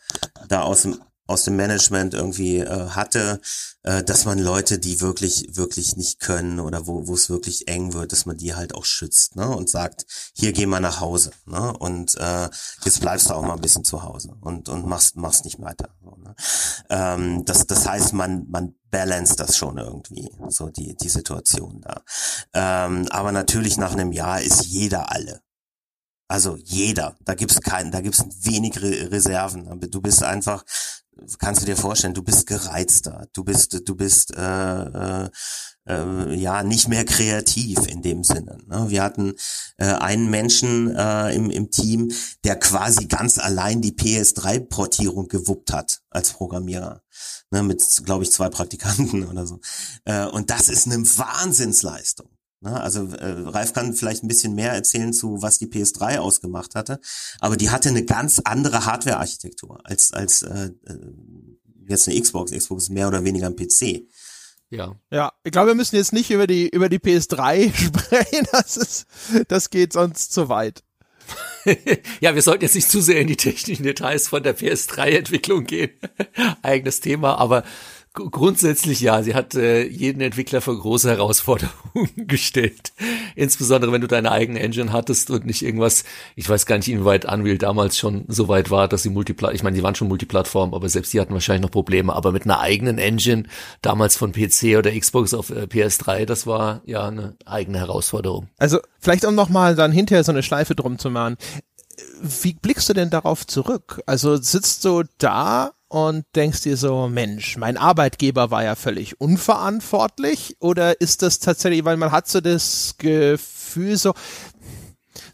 da 0.49 0.63
aus 0.63 0.83
dem 0.83 1.01
aus 1.33 1.45
dem 1.45 1.57
Management 1.57 2.15
irgendwie 2.15 2.59
äh, 2.59 2.89
hatte, 2.91 3.41
äh, 3.83 4.03
dass 4.03 4.25
man 4.25 4.39
Leute, 4.39 4.79
die 4.79 5.01
wirklich, 5.01 5.49
wirklich 5.53 5.97
nicht 5.97 6.21
können 6.21 6.61
oder 6.61 6.87
wo, 6.87 7.13
es 7.15 7.31
wirklich 7.31 7.69
eng 7.69 7.95
wird, 7.95 8.13
dass 8.13 8.27
man 8.27 8.37
die 8.37 8.55
halt 8.55 8.75
auch 8.75 8.85
schützt, 8.85 9.37
ne? 9.37 9.49
Und 9.49 9.69
sagt, 9.69 10.07
hier 10.35 10.53
geh 10.53 10.67
mal 10.67 10.81
nach 10.81 11.01
Hause, 11.01 11.33
ne? 11.47 11.73
Und 11.77 12.15
äh, 12.17 12.49
jetzt 12.85 13.01
bleibst 13.01 13.31
du 13.31 13.35
auch 13.35 13.43
mal 13.43 13.55
ein 13.55 13.61
bisschen 13.61 13.85
zu 13.85 14.03
Hause 14.03 14.37
und, 14.41 14.69
und 14.69 14.87
machst, 14.87 15.17
machst 15.17 15.45
nicht 15.45 15.61
weiter. 15.61 15.89
So, 16.05 16.17
ne? 16.23 16.35
ähm, 16.91 17.45
das, 17.45 17.67
das 17.67 17.89
heißt, 17.89 18.13
man, 18.13 18.47
man 18.49 18.75
balance 18.91 19.35
das 19.37 19.57
schon 19.57 19.79
irgendwie, 19.79 20.31
so 20.49 20.69
die, 20.69 20.95
die 20.95 21.09
Situation 21.09 21.81
da. 21.81 22.03
Ähm, 22.53 23.09
aber 23.11 23.33
natürlich 23.33 23.79
nach 23.79 23.93
einem 23.93 24.13
Jahr 24.13 24.41
ist 24.41 24.67
jeder 24.67 25.11
alle. 25.11 25.41
Also 26.33 26.57
jeder, 26.65 27.15
da 27.27 27.35
gibt's 27.35 27.61
keinen, 27.61 27.91
da 27.91 28.01
gibt's 28.01 28.25
wenig 28.41 28.81
Re 28.81 29.11
Reserven. 29.11 29.69
Du 29.91 30.01
bist 30.01 30.23
einfach, 30.23 30.65
kannst 31.39 31.61
du 31.61 31.67
dir 31.67 31.77
vorstellen, 31.77 32.15
du 32.15 32.23
bist 32.23 32.47
gereizter, 32.47 33.27
du 33.35 33.45
bist, 33.45 33.87
du 33.87 33.95
bist 33.95 34.35
äh, 34.35 35.25
äh, 35.25 35.29
äh, 35.87 36.35
ja 36.35 36.63
nicht 36.63 36.89
mehr 36.89 37.05
kreativ 37.05 37.87
in 37.87 38.01
dem 38.01 38.25
Sinne. 38.25 38.57
Ne? 38.67 38.87
Wir 38.89 39.03
hatten 39.03 39.35
äh, 39.77 39.85
einen 39.85 40.31
Menschen 40.31 40.97
äh, 40.97 41.35
im, 41.35 41.51
im 41.51 41.71
Team, 41.71 42.11
der 42.45 42.59
quasi 42.59 43.09
ganz 43.09 43.37
allein 43.37 43.83
die 43.83 43.93
PS3-Portierung 43.93 45.29
gewuppt 45.29 45.71
hat 45.71 46.01
als 46.09 46.33
Programmierer, 46.33 47.03
ne? 47.51 47.63
mit, 47.63 47.85
glaube 48.07 48.25
ich, 48.25 48.33
zwei 48.33 48.49
Praktikanten 48.49 49.29
oder 49.29 49.47
so. 49.47 49.61
Äh, 50.07 50.25
und 50.25 50.49
das 50.49 50.71
ist 50.71 50.87
eine 50.87 50.97
Wahnsinnsleistung. 50.97 52.31
Ne? 52.63 52.81
Also 52.81 53.09
äh, 53.09 53.49
Ralf 53.49 53.73
kann 53.73 53.93
vielleicht 53.93 54.23
ein 54.23 54.29
bisschen 54.29 54.55
mehr 54.55 54.73
erzählen 54.73 55.13
zu, 55.13 55.43
was 55.43 55.59
die 55.59 55.67
PS3 55.67 56.19
ausgemacht 56.19 56.75
hatte, 56.75 57.01
aber 57.41 57.57
die 57.57 57.71
hatte 57.71 57.89
eine 57.89 58.05
ganz 58.05 58.41
andere 58.45 58.87
Hardware-Architektur 58.87 59.81
als 59.85 60.13
als 60.13 60.43
äh, 60.43 60.71
äh 60.87 60.99
jetzt 61.89 62.09
eine 62.09 62.21
Xbox. 62.21 62.53
Xbox 62.53 62.85
ist 62.85 62.91
mehr 62.91 63.09
oder 63.09 63.25
weniger 63.25 63.49
ein 63.49 63.57
PC. 63.57 64.07
Ja. 64.71 64.95
Ja, 65.11 65.33
ich 65.45 65.53
glaube, 65.53 65.69
wir 65.69 65.75
müssen 65.75 65.97
jetzt 65.97 66.13
nicht 66.13 66.31
über 66.31 66.47
die 66.47 66.69
über 66.69 66.89
die 66.89 67.01
PS3 67.01 67.75
sprechen. 67.87 68.47
Das 68.53 68.77
ist, 68.77 69.07
das 69.49 69.71
geht 69.71 69.93
sonst 69.93 70.33
zu 70.33 70.49
weit. 70.49 70.83
ja, 72.21 72.35
wir 72.35 72.43
sollten 72.43 72.65
jetzt 72.65 72.75
nicht 72.75 72.91
zu 72.91 73.01
sehr 73.01 73.21
in 73.21 73.29
die 73.29 73.37
technischen 73.37 73.83
Details 73.85 74.29
von 74.29 74.43
der 74.43 74.57
PS3-Entwicklung 74.57 75.65
gehen. 75.65 75.91
Eigenes 76.63 77.01
Thema, 77.01 77.39
aber 77.39 77.65
Grundsätzlich 78.15 79.01
ja, 79.01 79.23
sie 79.23 79.35
hat 79.35 79.55
äh, 79.55 79.85
jeden 79.85 80.21
Entwickler 80.21 80.61
vor 80.61 80.79
große 80.79 81.09
Herausforderungen 81.09 82.11
gestellt. 82.17 82.93
Insbesondere 83.37 83.91
wenn 83.91 84.03
du 84.03 84.07
deine 84.07 84.31
eigene 84.31 84.61
Engine 84.61 84.93
hattest 84.93 85.31
und 85.31 85.47
nicht 85.47 85.63
irgendwas, 85.63 86.05
ich 86.37 86.47
weiß 86.47 86.67
gar 86.67 86.77
nicht, 86.77 86.89
inwieweit 86.89 87.25
Unreal 87.25 87.57
damals 87.57 87.97
schon 87.97 88.27
so 88.29 88.49
weit 88.49 88.71
war, 88.71 88.87
dass 88.87 89.03
sie 89.03 89.09
Multiplattform, 89.09 89.55
ich 89.55 89.63
meine, 89.63 89.77
die 89.77 89.83
waren 89.83 89.95
schon 89.95 90.09
Multiplattform, 90.09 90.75
aber 90.75 90.91
selbst 90.91 91.15
die 91.15 91.21
hatten 91.21 91.33
wahrscheinlich 91.33 91.63
noch 91.63 91.71
Probleme. 91.71 92.13
Aber 92.13 92.33
mit 92.33 92.45
einer 92.45 92.61
eigenen 92.61 92.99
Engine, 92.99 93.45
damals 93.81 94.17
von 94.17 94.33
PC 94.33 94.77
oder 94.77 94.93
Xbox 94.93 95.33
auf 95.33 95.49
äh, 95.49 95.63
PS3, 95.63 96.27
das 96.27 96.47
war 96.47 96.83
ja 96.85 97.09
eine 97.09 97.37
eigene 97.47 97.79
Herausforderung. 97.79 98.51
Also 98.59 98.79
vielleicht 99.01 99.25
um 99.25 99.35
nochmal 99.35 99.75
dann 99.75 99.91
hinterher 99.91 100.23
so 100.23 100.33
eine 100.33 100.43
Schleife 100.43 100.75
drum 100.75 100.99
zu 100.99 101.09
machen. 101.09 101.39
Wie 102.21 102.53
blickst 102.53 102.91
du 102.91 102.93
denn 102.93 103.09
darauf 103.09 103.47
zurück? 103.47 104.03
Also 104.05 104.37
sitzt 104.37 104.85
du 104.85 105.05
da 105.17 105.73
und 105.93 106.25
denkst 106.35 106.63
dir 106.63 106.79
so, 106.79 107.07
Mensch, 107.07 107.59
mein 107.59 107.77
Arbeitgeber 107.77 108.51
war 108.51 108.65
ja 108.65 108.77
völlig 108.77 109.21
unverantwortlich 109.21 110.57
oder 110.59 111.03
ist 111.03 111.21
das 111.21 111.39
tatsächlich, 111.39 111.85
weil 111.85 111.99
man 111.99 112.13
hat 112.13 112.29
so 112.29 112.41
das 112.41 112.95
Gefühl 112.97 113.99
so, 113.99 114.15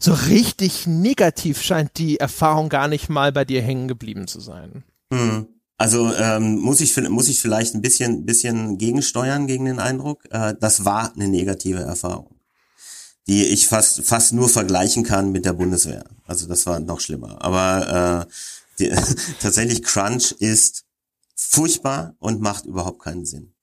so 0.01 0.11
richtig 0.27 0.85
negativ 0.85 1.61
scheint 1.61 1.97
die 1.97 2.19
Erfahrung 2.19 2.67
gar 2.67 2.89
nicht 2.89 3.07
mal 3.07 3.31
bei 3.31 3.45
dir 3.45 3.61
hängen 3.61 3.87
geblieben 3.87 4.27
zu 4.27 4.41
sein. 4.41 4.83
Hm. 5.13 5.47
Also 5.77 6.13
ähm, 6.13 6.59
muss 6.59 6.81
ich 6.81 6.97
muss 7.07 7.29
ich 7.29 7.39
vielleicht 7.39 7.73
ein 7.73 7.81
bisschen 7.81 8.25
bisschen 8.25 8.77
gegensteuern 8.77 9.47
gegen 9.47 9.63
den 9.63 9.79
Eindruck. 9.79 10.25
Äh, 10.29 10.55
das 10.59 10.83
war 10.83 11.13
eine 11.15 11.29
negative 11.29 11.79
Erfahrung, 11.79 12.35
die 13.27 13.45
ich 13.45 13.67
fast 13.67 14.01
fast 14.01 14.33
nur 14.33 14.49
vergleichen 14.49 15.05
kann 15.05 15.31
mit 15.31 15.45
der 15.45 15.53
Bundeswehr. 15.53 16.03
Also 16.27 16.47
das 16.47 16.65
war 16.65 16.81
noch 16.81 16.99
schlimmer. 16.99 17.37
Aber 17.39 18.27
äh, 18.27 18.33
die, 18.79 18.89
tatsächlich 19.41 19.83
Crunch 19.83 20.31
ist 20.39 20.85
furchtbar 21.35 22.15
und 22.19 22.41
macht 22.41 22.65
überhaupt 22.65 23.01
keinen 23.01 23.25
Sinn. 23.25 23.53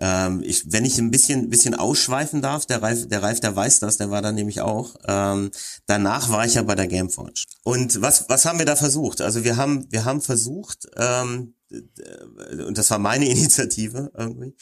Ähm, 0.00 0.42
ich, 0.44 0.70
wenn 0.72 0.84
ich 0.84 0.98
ein 0.98 1.10
bisschen, 1.10 1.50
bisschen 1.50 1.74
ausschweifen 1.74 2.40
darf, 2.40 2.66
der 2.66 2.82
Reif, 2.82 3.08
der 3.08 3.22
Reif, 3.22 3.40
der 3.40 3.56
weiß 3.56 3.80
das, 3.80 3.96
der 3.96 4.10
war 4.10 4.22
da 4.22 4.30
nämlich 4.30 4.60
auch. 4.60 4.94
Ähm, 5.06 5.50
danach 5.86 6.30
war 6.30 6.46
ich 6.46 6.54
ja 6.54 6.62
bei 6.62 6.76
der 6.76 6.86
Gameforge. 6.86 7.42
Und 7.64 8.00
was, 8.00 8.28
was 8.28 8.44
haben 8.44 8.60
wir 8.60 8.66
da 8.66 8.76
versucht? 8.76 9.20
Also 9.20 9.42
wir 9.42 9.56
haben, 9.56 9.90
wir 9.90 10.04
haben 10.04 10.20
versucht, 10.20 10.88
ähm, 10.96 11.54
und 11.70 12.78
das 12.78 12.90
war 12.90 12.98
meine 13.00 13.28
Initiative 13.28 14.12
irgendwie, 14.16 14.54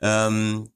ähm, 0.00 0.70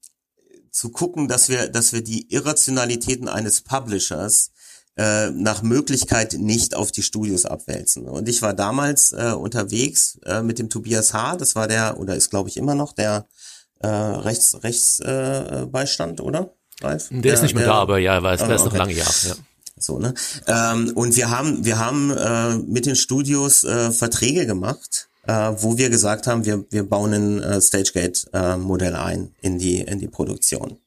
zu 0.72 0.90
gucken, 0.90 1.28
dass 1.28 1.48
wir, 1.48 1.68
dass 1.68 1.92
wir 1.92 2.02
die 2.02 2.32
Irrationalitäten 2.32 3.28
eines 3.28 3.62
Publishers 3.62 4.50
äh, 4.98 5.30
nach 5.30 5.62
Möglichkeit 5.62 6.34
nicht 6.34 6.74
auf 6.74 6.90
die 6.90 7.02
Studios 7.02 7.46
abwälzen. 7.46 8.08
Und 8.08 8.28
ich 8.28 8.42
war 8.42 8.52
damals 8.52 9.12
äh, 9.12 9.32
unterwegs 9.32 10.18
äh, 10.26 10.42
mit 10.42 10.58
dem 10.58 10.68
Tobias 10.68 11.14
H., 11.14 11.36
das 11.36 11.54
war 11.54 11.68
der, 11.68 11.98
oder 12.00 12.16
ist 12.16 12.30
glaube 12.30 12.48
ich 12.48 12.56
immer 12.56 12.74
noch 12.74 12.92
der 12.92 13.26
äh, 13.80 13.86
Rechts, 13.86 14.60
Rechtsbeistand, 14.62 16.18
äh, 16.18 16.22
oder? 16.22 16.52
Ralf? 16.80 17.08
Der, 17.10 17.20
der, 17.20 17.34
ist 17.34 17.42
nicht 17.42 17.54
mehr 17.54 17.64
der, 17.64 17.72
da, 17.72 17.78
aber 17.78 17.98
ja, 17.98 18.14
er 18.14 18.22
weiß, 18.22 18.42
ah, 18.42 18.52
ist 18.52 18.60
okay. 18.62 18.70
noch 18.70 18.76
lange 18.76 18.92
ja. 18.92 19.04
ja. 19.04 19.34
So, 19.80 20.00
ne? 20.00 20.14
Ähm, 20.48 20.92
und 20.96 21.14
wir 21.16 21.30
haben, 21.30 21.64
wir 21.64 21.78
haben 21.78 22.10
äh, 22.10 22.56
mit 22.56 22.86
den 22.86 22.96
Studios 22.96 23.62
äh, 23.62 23.92
Verträge 23.92 24.46
gemacht, 24.46 25.08
äh, 25.28 25.52
wo 25.58 25.78
wir 25.78 25.90
gesagt 25.90 26.26
haben, 26.26 26.44
wir, 26.44 26.64
wir 26.70 26.88
bauen 26.88 27.12
ein 27.14 27.42
äh, 27.42 27.60
Stagegate-Modell 27.60 28.94
äh, 28.94 28.96
ein 28.96 29.34
in 29.40 29.58
die, 29.60 29.80
in 29.80 30.00
die 30.00 30.08
Produktion. 30.08 30.78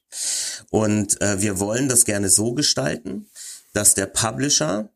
Und 0.70 1.22
äh, 1.22 1.42
wir 1.42 1.60
wollen 1.60 1.88
das 1.88 2.04
gerne 2.04 2.30
so 2.30 2.54
gestalten, 2.54 3.28
dass 3.74 3.94
der 3.94 4.06
Publisher 4.08 4.90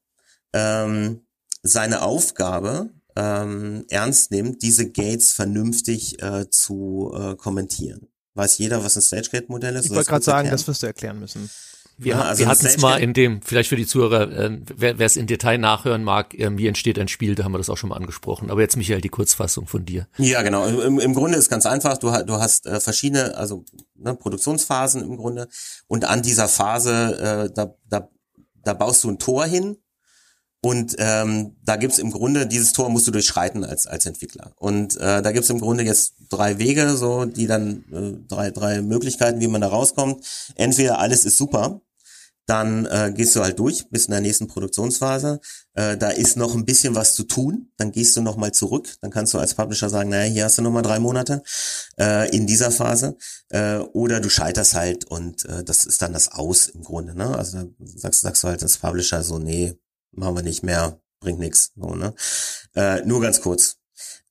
ähm, 0.53 1.25
seine 1.63 2.01
Aufgabe 2.01 2.89
ähm, 3.15 3.85
ernst 3.89 4.31
nimmt, 4.31 4.61
diese 4.61 4.91
Gates 4.91 5.33
vernünftig 5.33 6.21
äh, 6.21 6.49
zu 6.49 7.13
äh, 7.15 7.35
kommentieren. 7.35 8.07
Weiß 8.33 8.57
jeder, 8.57 8.83
was 8.83 8.97
ein 8.97 9.01
StageGate-Modell 9.01 9.75
ist? 9.75 9.85
Ich 9.85 9.91
wollte 9.91 10.09
gerade 10.09 10.25
sagen, 10.25 10.49
das 10.49 10.67
wirst 10.67 10.83
du 10.83 10.87
erklären 10.87 11.19
müssen. 11.19 11.49
Wir, 11.97 12.15
ja, 12.15 12.21
also 12.23 12.39
wir 12.41 12.47
hatten 12.47 12.65
es 12.65 12.77
mal 12.79 13.01
in 13.01 13.13
dem, 13.13 13.41
vielleicht 13.41 13.69
für 13.69 13.77
die 13.77 13.87
Zuhörer, 13.87 14.29
äh, 14.29 14.59
wer 14.75 14.99
es 14.99 15.15
in 15.15 15.27
Detail 15.27 15.57
nachhören 15.57 16.03
mag, 16.03 16.33
äh, 16.33 16.57
wie 16.57 16.67
entsteht 16.67 16.99
ein 16.99 17.07
Spiel, 17.07 17.35
da 17.35 17.45
haben 17.45 17.53
wir 17.53 17.57
das 17.57 17.69
auch 17.69 17.77
schon 17.77 17.89
mal 17.89 17.95
angesprochen. 17.95 18.51
Aber 18.51 18.59
jetzt, 18.59 18.75
Michael, 18.75 18.99
die 18.99 19.07
Kurzfassung 19.07 19.67
von 19.67 19.85
dir. 19.85 20.07
Ja, 20.17 20.41
genau. 20.41 20.67
Im, 20.67 20.99
im 20.99 21.13
Grunde 21.13 21.37
ist 21.37 21.49
ganz 21.49 21.65
einfach, 21.65 21.97
du, 21.97 22.11
du 22.25 22.33
hast 22.33 22.65
äh, 22.65 22.81
verschiedene, 22.81 23.37
also 23.37 23.63
ne, 23.95 24.13
Produktionsphasen 24.13 25.03
im 25.03 25.15
Grunde 25.15 25.47
und 25.87 26.03
an 26.03 26.21
dieser 26.21 26.49
Phase, 26.49 27.47
äh, 27.47 27.53
da, 27.53 27.73
da, 27.87 28.09
da 28.65 28.73
baust 28.73 29.03
du 29.03 29.09
ein 29.09 29.19
Tor 29.19 29.45
hin 29.45 29.77
und 30.65 30.95
ähm, 30.97 31.55
da 31.63 31.75
gibt's 31.75 31.99
im 31.99 32.09
Grunde, 32.09 32.47
dieses 32.47 32.73
Tor 32.73 32.89
musst 32.89 33.05
du 33.05 33.11
durchschreiten 33.11 33.63
als, 33.63 33.85
als 33.85 34.07
Entwickler. 34.07 34.51
Und 34.57 34.97
äh, 34.97 35.21
da 35.21 35.31
gibt's 35.31 35.51
im 35.51 35.59
Grunde 35.59 35.83
jetzt 35.83 36.15
drei 36.29 36.57
Wege, 36.57 36.97
so 36.97 37.25
die 37.25 37.45
dann 37.45 37.83
äh, 37.93 38.27
drei, 38.27 38.49
drei 38.49 38.81
Möglichkeiten, 38.81 39.41
wie 39.41 39.47
man 39.47 39.61
da 39.61 39.67
rauskommt. 39.67 40.25
Entweder 40.55 40.97
alles 40.97 41.23
ist 41.23 41.37
super, 41.37 41.81
dann 42.45 42.85
äh, 42.85 43.11
gehst 43.15 43.35
du 43.35 43.41
halt 43.41 43.57
durch 43.59 43.89
bis 43.89 44.05
in 44.05 44.11
der 44.11 44.21
nächsten 44.21 44.47
Produktionsphase. 44.47 45.39
Äh, 45.73 45.97
da 45.97 46.09
ist 46.09 46.37
noch 46.37 46.53
ein 46.55 46.65
bisschen 46.65 46.95
was 46.95 47.15
zu 47.15 47.23
tun. 47.23 47.71
Dann 47.77 47.91
gehst 47.91 48.15
du 48.15 48.21
noch 48.21 48.37
mal 48.37 48.51
zurück. 48.51 48.95
Dann 49.01 49.11
kannst 49.11 49.33
du 49.33 49.39
als 49.39 49.55
Publisher 49.55 49.89
sagen, 49.89 50.09
naja, 50.09 50.31
hier 50.31 50.45
hast 50.45 50.57
du 50.57 50.61
noch 50.61 50.71
mal 50.71 50.81
drei 50.81 50.99
Monate 50.99 51.41
äh, 51.99 52.29
in 52.35 52.45
dieser 52.45 52.71
Phase. 52.71 53.17
Äh, 53.49 53.77
oder 53.77 54.19
du 54.19 54.29
scheiterst 54.29 54.75
halt 54.75 55.05
und 55.05 55.45
äh, 55.45 55.63
das 55.63 55.85
ist 55.85 56.01
dann 56.01 56.13
das 56.13 56.31
Aus 56.31 56.67
im 56.67 56.83
Grunde. 56.83 57.15
Ne? 57.15 57.35
Also 57.35 57.57
da 57.57 57.65
sagst, 57.79 58.21
sagst 58.21 58.43
du 58.43 58.47
halt 58.47 58.61
als 58.61 58.77
Publisher 58.77 59.23
so, 59.23 59.39
nee, 59.39 59.77
machen 60.11 60.35
wir 60.35 60.43
nicht 60.43 60.63
mehr, 60.63 60.99
bringt 61.19 61.39
nichts. 61.39 61.71
So, 61.75 61.95
ne? 61.95 62.13
Äh, 62.75 63.01
nur 63.05 63.21
ganz 63.21 63.41
kurz. 63.41 63.77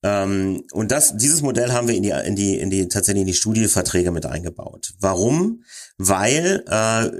Ähm, 0.04 0.64
und 0.72 0.92
das, 0.92 1.16
dieses 1.16 1.40
Modell 1.40 1.72
haben 1.72 1.88
wir 1.88 1.94
in 1.94 2.02
die, 2.02 2.10
in 2.10 2.36
die, 2.36 2.58
in 2.58 2.68
die 2.68 2.88
tatsächlich 2.88 3.22
in 3.22 3.26
die 3.26 3.32
Studieverträge 3.32 4.10
mit 4.10 4.26
eingebaut. 4.26 4.92
Warum? 5.00 5.64
Weil 5.96 6.62
äh, 6.68 7.10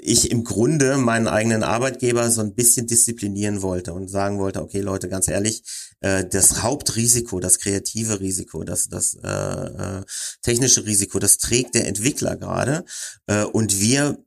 ich 0.00 0.30
im 0.30 0.44
Grunde 0.44 0.96
meinen 0.96 1.26
eigenen 1.26 1.64
Arbeitgeber 1.64 2.30
so 2.30 2.40
ein 2.40 2.54
bisschen 2.54 2.86
disziplinieren 2.86 3.62
wollte 3.62 3.92
und 3.94 4.08
sagen 4.08 4.38
wollte, 4.38 4.62
okay 4.62 4.80
Leute, 4.80 5.08
ganz 5.08 5.26
ehrlich, 5.26 5.64
äh, 6.02 6.24
das 6.24 6.62
Hauptrisiko, 6.62 7.40
das 7.40 7.58
kreative 7.58 8.20
Risiko, 8.20 8.62
das, 8.62 8.88
das 8.88 9.18
äh, 9.24 9.28
äh, 9.28 10.02
technische 10.42 10.86
Risiko, 10.86 11.18
das 11.18 11.38
trägt 11.38 11.74
der 11.74 11.88
Entwickler 11.88 12.36
gerade 12.36 12.84
äh, 13.26 13.42
und 13.42 13.80
wir 13.80 14.24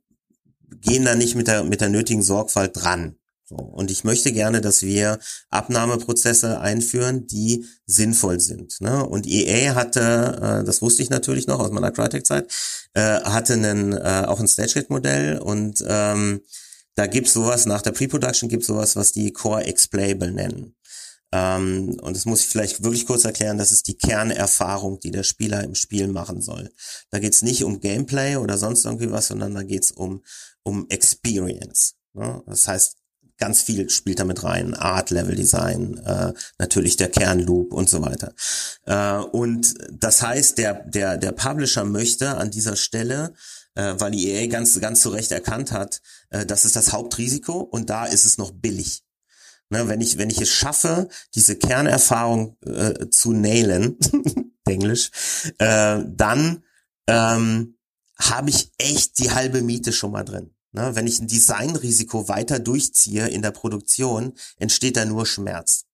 gehen 0.82 1.06
da 1.06 1.14
nicht 1.14 1.36
mit 1.36 1.46
der, 1.46 1.64
mit 1.64 1.80
der 1.80 1.88
nötigen 1.88 2.22
Sorgfalt 2.22 2.72
dran. 2.74 3.16
So. 3.46 3.56
Und 3.56 3.90
ich 3.90 4.04
möchte 4.04 4.32
gerne, 4.32 4.60
dass 4.60 4.82
wir 4.82 5.18
Abnahmeprozesse 5.50 6.60
einführen, 6.60 7.26
die 7.26 7.66
sinnvoll 7.86 8.40
sind. 8.40 8.80
Ne? 8.80 9.06
Und 9.06 9.26
EA 9.26 9.74
hatte, 9.74 10.60
äh, 10.62 10.64
das 10.64 10.80
wusste 10.80 11.02
ich 11.02 11.10
natürlich 11.10 11.46
noch 11.46 11.60
aus 11.60 11.70
meiner 11.70 11.90
Crytek-Zeit, 11.90 12.50
äh, 12.94 13.20
hatte 13.20 13.52
einen, 13.52 13.92
äh, 13.92 14.24
auch 14.26 14.40
ein 14.40 14.48
StageGate-Modell 14.48 15.38
und 15.38 15.84
ähm, 15.86 16.40
da 16.94 17.06
gibt's 17.06 17.32
sowas, 17.32 17.66
nach 17.66 17.82
der 17.82 17.92
Pre-Production 17.92 18.48
gibt's 18.48 18.68
sowas, 18.68 18.96
was 18.96 19.12
die 19.12 19.32
Core 19.32 19.64
Explainable 19.64 20.30
nennen. 20.30 20.76
Ähm, 21.32 21.98
und 22.00 22.16
das 22.16 22.26
muss 22.26 22.42
ich 22.42 22.46
vielleicht 22.46 22.84
wirklich 22.84 23.06
kurz 23.06 23.24
erklären, 23.24 23.58
das 23.58 23.72
ist 23.72 23.88
die 23.88 23.96
Kernerfahrung, 23.96 25.00
die 25.00 25.10
der 25.10 25.24
Spieler 25.24 25.64
im 25.64 25.74
Spiel 25.74 26.06
machen 26.06 26.40
soll. 26.40 26.70
Da 27.10 27.18
geht's 27.18 27.42
nicht 27.42 27.64
um 27.64 27.80
Gameplay 27.80 28.36
oder 28.36 28.56
sonst 28.56 28.84
irgendwie 28.84 29.10
was, 29.10 29.26
sondern 29.26 29.54
da 29.54 29.64
geht's 29.64 29.90
um, 29.90 30.22
um 30.62 30.86
Experience. 30.88 31.96
Ne? 32.12 32.42
Das 32.46 32.68
heißt, 32.68 32.96
ganz 33.38 33.62
viel 33.62 33.90
spielt 33.90 34.20
damit 34.20 34.44
rein. 34.44 34.74
Art, 34.74 35.10
Level 35.10 35.34
Design, 35.34 35.98
äh, 35.98 36.32
natürlich 36.58 36.96
der 36.96 37.10
Kernloop 37.10 37.72
und 37.72 37.88
so 37.88 38.02
weiter. 38.02 38.34
Äh, 38.86 39.18
und 39.18 39.74
das 39.90 40.22
heißt, 40.22 40.58
der, 40.58 40.84
der, 40.84 41.16
der 41.16 41.32
Publisher 41.32 41.84
möchte 41.84 42.36
an 42.36 42.50
dieser 42.50 42.76
Stelle, 42.76 43.34
äh, 43.74 43.94
weil 43.98 44.12
die 44.12 44.28
EA 44.30 44.46
ganz, 44.46 44.80
ganz 44.80 45.00
zu 45.00 45.10
Recht 45.10 45.32
erkannt 45.32 45.72
hat, 45.72 46.00
äh, 46.30 46.46
das 46.46 46.64
ist 46.64 46.76
das 46.76 46.92
Hauptrisiko 46.92 47.60
und 47.60 47.90
da 47.90 48.04
ist 48.04 48.24
es 48.24 48.38
noch 48.38 48.52
billig. 48.52 49.02
Ne, 49.70 49.88
wenn 49.88 50.02
ich, 50.02 50.18
wenn 50.18 50.30
ich 50.30 50.40
es 50.40 50.50
schaffe, 50.50 51.08
diese 51.34 51.56
Kernerfahrung 51.56 52.58
äh, 52.66 53.08
zu 53.08 53.32
nailen, 53.32 53.98
Englisch, 54.66 55.10
äh, 55.58 56.00
dann 56.06 56.62
ähm, 57.06 57.76
habe 58.18 58.50
ich 58.50 58.70
echt 58.78 59.18
die 59.18 59.30
halbe 59.30 59.62
Miete 59.62 59.92
schon 59.92 60.12
mal 60.12 60.22
drin. 60.22 60.53
Ne, 60.74 60.96
wenn 60.96 61.06
ich 61.06 61.20
ein 61.20 61.28
Designrisiko 61.28 62.28
weiter 62.28 62.58
durchziehe 62.58 63.28
in 63.28 63.42
der 63.42 63.52
Produktion, 63.52 64.32
entsteht 64.58 64.96
da 64.96 65.04
nur 65.04 65.24
Schmerz. 65.24 65.84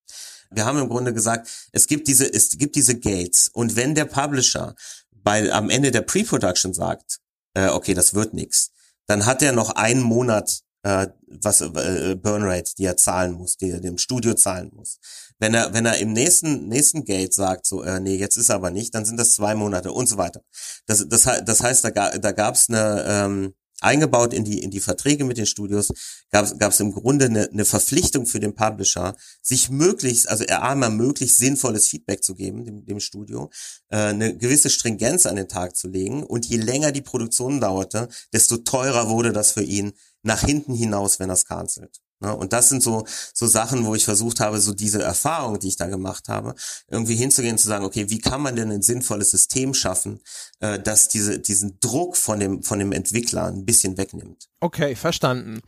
Wir 0.50 0.64
haben 0.64 0.78
im 0.78 0.88
Grunde 0.88 1.12
gesagt, 1.12 1.50
es 1.72 1.86
gibt 1.86 2.08
diese, 2.08 2.32
es 2.32 2.56
gibt 2.56 2.76
diese 2.76 2.98
Gates 2.98 3.50
und 3.52 3.76
wenn 3.76 3.94
der 3.94 4.06
Publisher 4.06 4.74
bei 5.12 5.52
am 5.52 5.68
Ende 5.68 5.90
der 5.90 6.00
Pre-Production 6.00 6.72
sagt, 6.72 7.18
äh, 7.52 7.68
okay, 7.68 7.92
das 7.92 8.14
wird 8.14 8.32
nix, 8.32 8.70
dann 9.06 9.26
hat 9.26 9.42
er 9.42 9.52
noch 9.52 9.68
einen 9.68 10.00
Monat 10.00 10.62
äh, 10.82 11.08
was 11.26 11.60
äh, 11.60 12.16
Burnrate, 12.16 12.74
die 12.78 12.86
er 12.86 12.96
zahlen 12.96 13.32
muss, 13.32 13.58
die 13.58 13.70
er 13.72 13.80
dem 13.80 13.98
Studio 13.98 14.32
zahlen 14.32 14.70
muss. 14.74 14.98
Wenn 15.38 15.52
er 15.52 15.74
wenn 15.74 15.84
er 15.84 15.98
im 15.98 16.14
nächsten 16.14 16.68
nächsten 16.68 17.04
Gate 17.04 17.34
sagt 17.34 17.66
so, 17.66 17.82
äh, 17.82 18.00
nee, 18.00 18.16
jetzt 18.16 18.38
ist 18.38 18.50
aber 18.50 18.70
nicht, 18.70 18.94
dann 18.94 19.04
sind 19.04 19.18
das 19.18 19.34
zwei 19.34 19.54
Monate 19.54 19.92
und 19.92 20.06
so 20.08 20.16
weiter. 20.16 20.40
Das 20.86 21.06
das, 21.06 21.28
das 21.44 21.62
heißt, 21.62 21.84
da, 21.84 21.90
da 21.90 22.32
gab 22.32 22.54
es 22.54 22.70
eine 22.70 23.04
ähm, 23.06 23.54
eingebaut 23.80 24.32
in 24.32 24.44
die 24.44 24.62
in 24.62 24.70
die 24.70 24.80
Verträge 24.80 25.24
mit 25.24 25.38
den 25.38 25.46
Studios 25.46 25.92
gab 26.30 26.72
es 26.72 26.80
im 26.80 26.92
Grunde 26.92 27.26
eine, 27.26 27.48
eine 27.50 27.64
Verpflichtung 27.64 28.26
für 28.26 28.40
den 28.40 28.54
Publisher, 28.54 29.16
sich 29.42 29.70
möglichst, 29.70 30.28
also 30.28 30.44
er 30.44 30.62
einmal 30.62 30.90
möglichst 30.90 31.38
sinnvolles 31.38 31.88
Feedback 31.88 32.22
zu 32.22 32.34
geben 32.34 32.64
dem, 32.64 32.84
dem 32.84 33.00
Studio, 33.00 33.50
äh, 33.88 33.96
eine 33.96 34.36
gewisse 34.36 34.70
Stringenz 34.70 35.26
an 35.26 35.36
den 35.36 35.48
Tag 35.48 35.76
zu 35.76 35.88
legen 35.88 36.22
und 36.22 36.46
je 36.46 36.58
länger 36.58 36.92
die 36.92 37.02
Produktion 37.02 37.60
dauerte, 37.60 38.08
desto 38.32 38.58
teurer 38.58 39.08
wurde 39.08 39.32
das 39.32 39.52
für 39.52 39.62
ihn 39.62 39.92
nach 40.22 40.40
hinten 40.40 40.74
hinaus, 40.74 41.18
wenn 41.18 41.30
er 41.30 41.34
es 41.34 41.46
cancelt. 41.46 42.00
Ne? 42.20 42.34
Und 42.34 42.52
das 42.52 42.68
sind 42.68 42.82
so, 42.82 43.04
so 43.34 43.46
Sachen, 43.46 43.84
wo 43.84 43.94
ich 43.94 44.04
versucht 44.04 44.40
habe, 44.40 44.60
so 44.60 44.72
diese 44.72 45.02
Erfahrung, 45.02 45.58
die 45.58 45.68
ich 45.68 45.76
da 45.76 45.86
gemacht 45.86 46.28
habe, 46.28 46.54
irgendwie 46.88 47.16
hinzugehen, 47.16 47.58
zu 47.58 47.68
sagen, 47.68 47.84
okay, 47.84 48.08
wie 48.08 48.20
kann 48.20 48.42
man 48.42 48.56
denn 48.56 48.70
ein 48.70 48.82
sinnvolles 48.82 49.30
System 49.30 49.74
schaffen, 49.74 50.20
äh, 50.60 50.78
das 50.78 51.08
diese, 51.08 51.38
diesen 51.38 51.78
Druck 51.80 52.16
von 52.16 52.40
dem, 52.40 52.62
von 52.62 52.78
dem 52.78 52.92
Entwickler 52.92 53.46
ein 53.46 53.64
bisschen 53.64 53.96
wegnimmt. 53.96 54.48
Okay, 54.60 54.94
verstanden. 54.94 55.60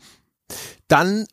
Dann 0.88 1.26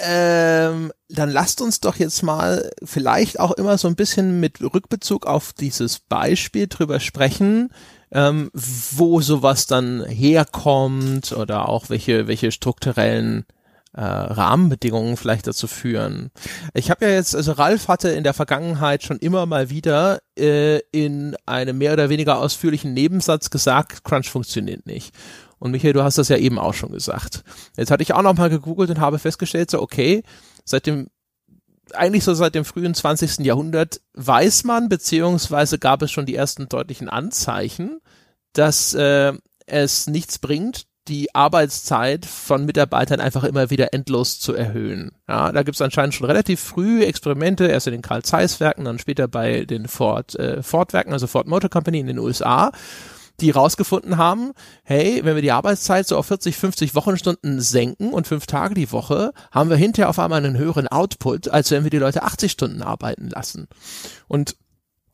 ähm, 0.00 0.92
dann 1.08 1.30
lasst 1.30 1.60
uns 1.60 1.80
doch 1.80 1.96
jetzt 1.96 2.22
mal 2.22 2.70
vielleicht 2.84 3.40
auch 3.40 3.50
immer 3.52 3.78
so 3.78 3.88
ein 3.88 3.96
bisschen 3.96 4.38
mit 4.38 4.60
Rückbezug 4.60 5.26
auf 5.26 5.52
dieses 5.52 5.98
Beispiel 5.98 6.68
drüber 6.68 7.00
sprechen, 7.00 7.70
ähm, 8.12 8.50
wo 8.52 9.20
sowas 9.20 9.66
dann 9.66 10.04
herkommt 10.04 11.32
oder 11.32 11.68
auch 11.68 11.90
welche, 11.90 12.28
welche 12.28 12.52
strukturellen 12.52 13.44
äh, 13.98 14.04
Rahmenbedingungen 14.04 15.16
vielleicht 15.16 15.48
dazu 15.48 15.66
führen. 15.66 16.30
Ich 16.72 16.88
habe 16.88 17.04
ja 17.04 17.10
jetzt, 17.10 17.34
also 17.34 17.50
Ralf 17.50 17.88
hatte 17.88 18.10
in 18.10 18.22
der 18.22 18.32
Vergangenheit 18.32 19.02
schon 19.02 19.18
immer 19.18 19.44
mal 19.44 19.70
wieder 19.70 20.20
äh, 20.38 20.78
in 20.92 21.34
einem 21.46 21.78
mehr 21.78 21.94
oder 21.94 22.08
weniger 22.08 22.38
ausführlichen 22.38 22.94
Nebensatz 22.94 23.50
gesagt, 23.50 24.04
Crunch 24.04 24.30
funktioniert 24.30 24.86
nicht. 24.86 25.12
Und 25.58 25.72
Michael, 25.72 25.94
du 25.94 26.04
hast 26.04 26.16
das 26.16 26.28
ja 26.28 26.36
eben 26.36 26.60
auch 26.60 26.74
schon 26.74 26.92
gesagt. 26.92 27.42
Jetzt 27.76 27.90
hatte 27.90 28.04
ich 28.04 28.14
auch 28.14 28.22
noch 28.22 28.36
mal 28.36 28.50
gegoogelt 28.50 28.90
und 28.90 29.00
habe 29.00 29.18
festgestellt, 29.18 29.68
so 29.68 29.82
okay, 29.82 30.22
seit 30.64 30.86
dem 30.86 31.08
eigentlich 31.94 32.22
so 32.22 32.34
seit 32.34 32.54
dem 32.54 32.66
frühen 32.66 32.94
20. 32.94 33.38
Jahrhundert 33.38 34.00
weiß 34.12 34.62
man, 34.62 34.88
beziehungsweise 34.88 35.78
gab 35.78 36.02
es 36.02 36.12
schon 36.12 36.26
die 36.26 36.36
ersten 36.36 36.68
deutlichen 36.68 37.08
Anzeichen, 37.08 38.00
dass 38.52 38.94
äh, 38.94 39.32
es 39.66 40.06
nichts 40.06 40.38
bringt, 40.38 40.86
die 41.08 41.34
Arbeitszeit 41.34 42.26
von 42.26 42.66
Mitarbeitern 42.66 43.20
einfach 43.20 43.44
immer 43.44 43.70
wieder 43.70 43.92
endlos 43.94 44.38
zu 44.38 44.54
erhöhen. 44.54 45.12
Ja, 45.28 45.50
da 45.52 45.62
gibt 45.62 45.76
es 45.76 45.82
anscheinend 45.82 46.14
schon 46.14 46.26
relativ 46.26 46.60
früh 46.60 47.02
Experimente, 47.02 47.66
erst 47.66 47.86
in 47.86 47.94
den 47.94 48.02
Carl 48.02 48.22
Zeiss 48.22 48.60
Werken, 48.60 48.84
dann 48.84 48.98
später 48.98 49.26
bei 49.28 49.64
den 49.64 49.88
Ford 49.88 50.34
äh, 50.36 50.62
Ford 50.62 50.92
Werken, 50.92 51.12
also 51.12 51.26
Ford 51.26 51.46
Motor 51.46 51.70
Company 51.70 52.00
in 52.00 52.06
den 52.06 52.18
USA, 52.18 52.72
die 53.40 53.50
rausgefunden 53.50 54.16
haben, 54.16 54.52
hey, 54.82 55.20
wenn 55.24 55.36
wir 55.36 55.42
die 55.42 55.52
Arbeitszeit 55.52 56.06
so 56.06 56.16
auf 56.16 56.26
40, 56.26 56.56
50 56.56 56.94
Wochenstunden 56.94 57.60
senken 57.60 58.12
und 58.12 58.26
fünf 58.26 58.46
Tage 58.46 58.74
die 58.74 58.90
Woche, 58.90 59.32
haben 59.52 59.70
wir 59.70 59.76
hinterher 59.76 60.08
auf 60.08 60.18
einmal 60.18 60.44
einen 60.44 60.58
höheren 60.58 60.88
Output, 60.88 61.48
als 61.48 61.70
wenn 61.70 61.84
wir 61.84 61.90
die 61.90 61.98
Leute 61.98 62.24
80 62.24 62.50
Stunden 62.50 62.82
arbeiten 62.82 63.28
lassen. 63.28 63.68
Und 64.26 64.56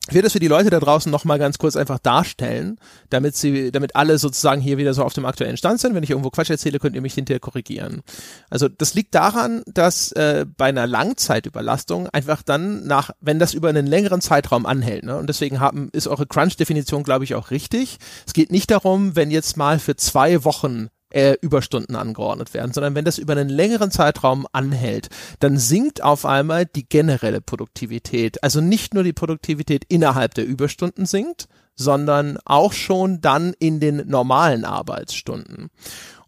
ich 0.07 0.13
werde 0.13 0.25
das 0.25 0.33
für 0.33 0.39
die 0.39 0.47
Leute 0.47 0.69
da 0.69 0.79
draußen 0.79 1.11
nochmal 1.11 1.39
ganz 1.39 1.57
kurz 1.57 1.75
einfach 1.75 1.97
darstellen, 1.97 2.77
damit 3.09 3.35
sie, 3.35 3.71
damit 3.71 3.95
alle 3.95 4.19
sozusagen 4.19 4.61
hier 4.61 4.77
wieder 4.77 4.93
so 4.93 5.03
auf 5.03 5.13
dem 5.13 5.25
aktuellen 5.25 5.57
Stand 5.57 5.79
sind. 5.79 5.95
Wenn 5.95 6.03
ich 6.03 6.11
irgendwo 6.11 6.29
Quatsch 6.29 6.51
erzähle, 6.51 6.79
könnt 6.79 6.95
ihr 6.95 7.01
mich 7.01 7.15
hinterher 7.15 7.39
korrigieren. 7.39 8.03
Also 8.49 8.67
das 8.67 8.93
liegt 8.93 9.15
daran, 9.15 9.63
dass 9.65 10.11
äh, 10.11 10.45
bei 10.57 10.65
einer 10.65 10.85
Langzeitüberlastung 10.85 12.07
einfach 12.09 12.43
dann 12.43 12.85
nach, 12.85 13.11
wenn 13.19 13.39
das 13.39 13.53
über 13.53 13.69
einen 13.69 13.87
längeren 13.87 14.21
Zeitraum 14.21 14.65
anhält, 14.65 15.05
ne, 15.05 15.17
und 15.17 15.27
deswegen 15.27 15.59
haben, 15.59 15.89
ist 15.91 16.07
eure 16.07 16.27
Crunch-Definition, 16.27 17.03
glaube 17.03 17.23
ich, 17.23 17.33
auch 17.33 17.49
richtig. 17.49 17.97
Es 18.27 18.33
geht 18.33 18.51
nicht 18.51 18.69
darum, 18.69 19.15
wenn 19.15 19.31
jetzt 19.31 19.57
mal 19.57 19.79
für 19.79 19.95
zwei 19.95 20.43
Wochen 20.43 20.89
äh, 21.15 21.37
Überstunden 21.39 21.95
angeordnet 21.95 22.53
werden, 22.53 22.73
sondern 22.73 22.93
wenn 22.93 23.05
das 23.05 23.17
über 23.17 23.33
einen 23.33 23.49
längeren 23.49 23.89
Zeitraum 23.89 24.45
anhält, 24.51 25.07
dann 25.39 25.57
sinkt 25.57 26.03
auf 26.03 26.25
einmal 26.25 26.65
die 26.65 26.87
generelle 26.87 27.39
Produktivität. 27.39 28.43
Also 28.43 28.59
nicht 28.59 28.93
nur 28.93 29.03
die 29.03 29.13
Produktivität 29.13 29.85
innerhalb 29.87 30.33
der 30.33 30.45
Überstunden 30.45 31.05
sinkt, 31.05 31.47
sondern 31.75 32.37
auch 32.45 32.73
schon 32.73 33.21
dann 33.21 33.53
in 33.59 33.79
den 33.79 34.07
normalen 34.07 34.65
Arbeitsstunden. 34.65 35.69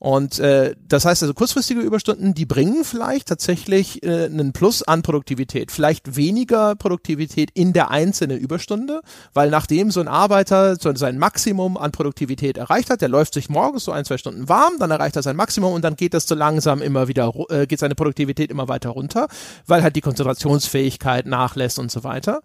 Und 0.07 0.39
äh, 0.39 0.73
das 0.87 1.03
heißt 1.03 1.23
also 1.23 1.33
kurzfristige 1.33 1.81
Überstunden, 1.81 2.33
die 2.33 2.45
bringen 2.45 2.85
vielleicht 2.85 3.27
tatsächlich 3.27 4.03
äh, 4.03 4.27
einen 4.27 4.53
Plus 4.53 4.81
an 4.81 5.01
Produktivität, 5.01 5.69
vielleicht 5.69 6.15
weniger 6.15 6.77
Produktivität 6.77 7.51
in 7.53 7.73
der 7.73 7.91
einzelnen 7.91 8.37
Überstunde, 8.37 9.01
weil 9.33 9.49
nachdem 9.49 9.91
so 9.91 9.99
ein 9.99 10.07
Arbeiter 10.07 10.77
so 10.77 10.95
sein 10.95 11.17
Maximum 11.17 11.75
an 11.75 11.91
Produktivität 11.91 12.57
erreicht 12.57 12.89
hat, 12.89 13.01
der 13.01 13.09
läuft 13.09 13.33
sich 13.33 13.49
morgens 13.49 13.83
so 13.83 13.91
ein 13.91 14.05
zwei 14.05 14.17
Stunden 14.17 14.47
warm, 14.47 14.75
dann 14.79 14.91
erreicht 14.91 15.17
er 15.17 15.23
sein 15.23 15.35
Maximum 15.35 15.73
und 15.73 15.83
dann 15.83 15.97
geht 15.97 16.13
das 16.13 16.25
so 16.25 16.35
langsam 16.35 16.81
immer 16.81 17.09
wieder, 17.09 17.33
äh, 17.49 17.67
geht 17.67 17.79
seine 17.79 17.95
Produktivität 17.95 18.49
immer 18.49 18.69
weiter 18.69 18.91
runter, 18.91 19.27
weil 19.65 19.83
halt 19.83 19.97
die 19.97 20.01
Konzentrationsfähigkeit 20.01 21.25
nachlässt 21.25 21.79
und 21.79 21.91
so 21.91 22.05
weiter. 22.05 22.39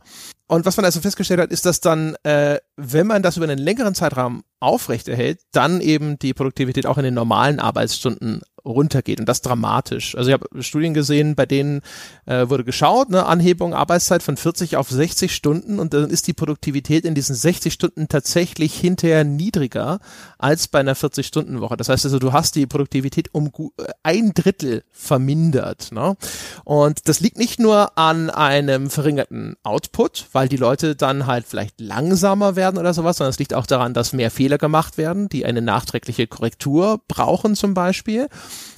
Und 0.53 0.67
was 0.67 0.77
man 0.77 0.85
also 0.85 1.01
festgestellt 1.01 1.41
hat, 1.41 1.51
ist, 1.51 1.65
dass 1.65 1.81
dann, 1.81 2.15
äh, 2.25 2.59
wenn 2.77 3.07
man 3.07 3.23
das 3.23 3.39
über 3.39 3.45
einen 3.45 3.57
längeren 3.57 3.95
Zeitraum 3.95 4.45
aufrechterhält, 4.61 5.41
dann 5.53 5.81
eben 5.81 6.19
die 6.19 6.35
Produktivität 6.35 6.85
auch 6.85 6.99
in 6.99 7.05
den 7.05 7.15
normalen 7.15 7.59
Arbeitsstunden 7.59 8.43
runtergeht 8.65 9.21
und 9.21 9.29
das 9.29 9.43
dramatisch. 9.43 10.17
Also 10.17 10.31
ich 10.31 10.35
habe 10.35 10.63
Studien 10.63 10.95
gesehen, 10.95 11.35
bei 11.35 11.47
denen 11.47 11.81
äh, 12.27 12.49
wurde 12.49 12.65
geschaut, 12.65 13.11
ne, 13.11 13.27
Anhebung 13.27 13.75
Arbeitszeit 13.75 14.23
von 14.23 14.37
40 14.37 14.77
auf 14.77 14.89
60 14.89 15.35
Stunden 15.35 15.79
und 15.79 15.95
dann 15.95 16.11
ist 16.11 16.27
die 16.27 16.33
Produktivität 16.33 17.05
in 17.05 17.15
diesen 17.15 17.35
60 17.35 17.73
Stunden 17.73 18.09
tatsächlich 18.09 18.75
hinterher 18.75 19.25
niedriger 19.25 20.01
als 20.39 20.69
bei 20.69 20.81
einer 20.81 20.97
40-Stunden-Woche. 20.97 21.77
Das 21.77 21.89
heißt 21.89 22.05
also, 22.05 22.19
du 22.19 22.33
hast 22.33 22.55
die 22.55 22.67
Produktivität 22.67 23.31
um 23.33 23.47
äh, 23.47 23.85
ein 24.03 24.33
Drittel 24.35 24.85
vermindert. 24.91 25.91
Ne? 25.93 26.17
Und 26.65 27.09
das 27.09 27.21
liegt 27.21 27.39
nicht 27.39 27.59
nur 27.59 27.99
an 27.99 28.31
einem 28.31 28.91
verringerten 28.91 29.57
Output, 29.63 30.27
weil 30.33 30.49
die 30.49 30.57
Leute 30.57 30.97
dann 30.97 31.27
halt 31.27 31.47
vielleicht 31.47 31.81
langsamer 31.81 32.57
werden 32.57 32.79
oder 32.79 32.95
sowas, 32.95 33.17
sondern 33.17 33.31
es 33.31 33.39
liegt 33.39 33.55
auch 33.55 33.67
daran, 33.67 33.95
dass 33.95 34.13
mehr 34.13 34.31
Fehler 34.31 34.59
gemacht 34.59 34.99
werden, 34.99 35.29
die 35.29 35.45
eine 35.45 35.63
nachträgliche 35.63 36.27
Korrektur 36.27 37.01
brauchen 37.09 37.57
zum 37.57 37.75
Beispiel. 37.75 38.29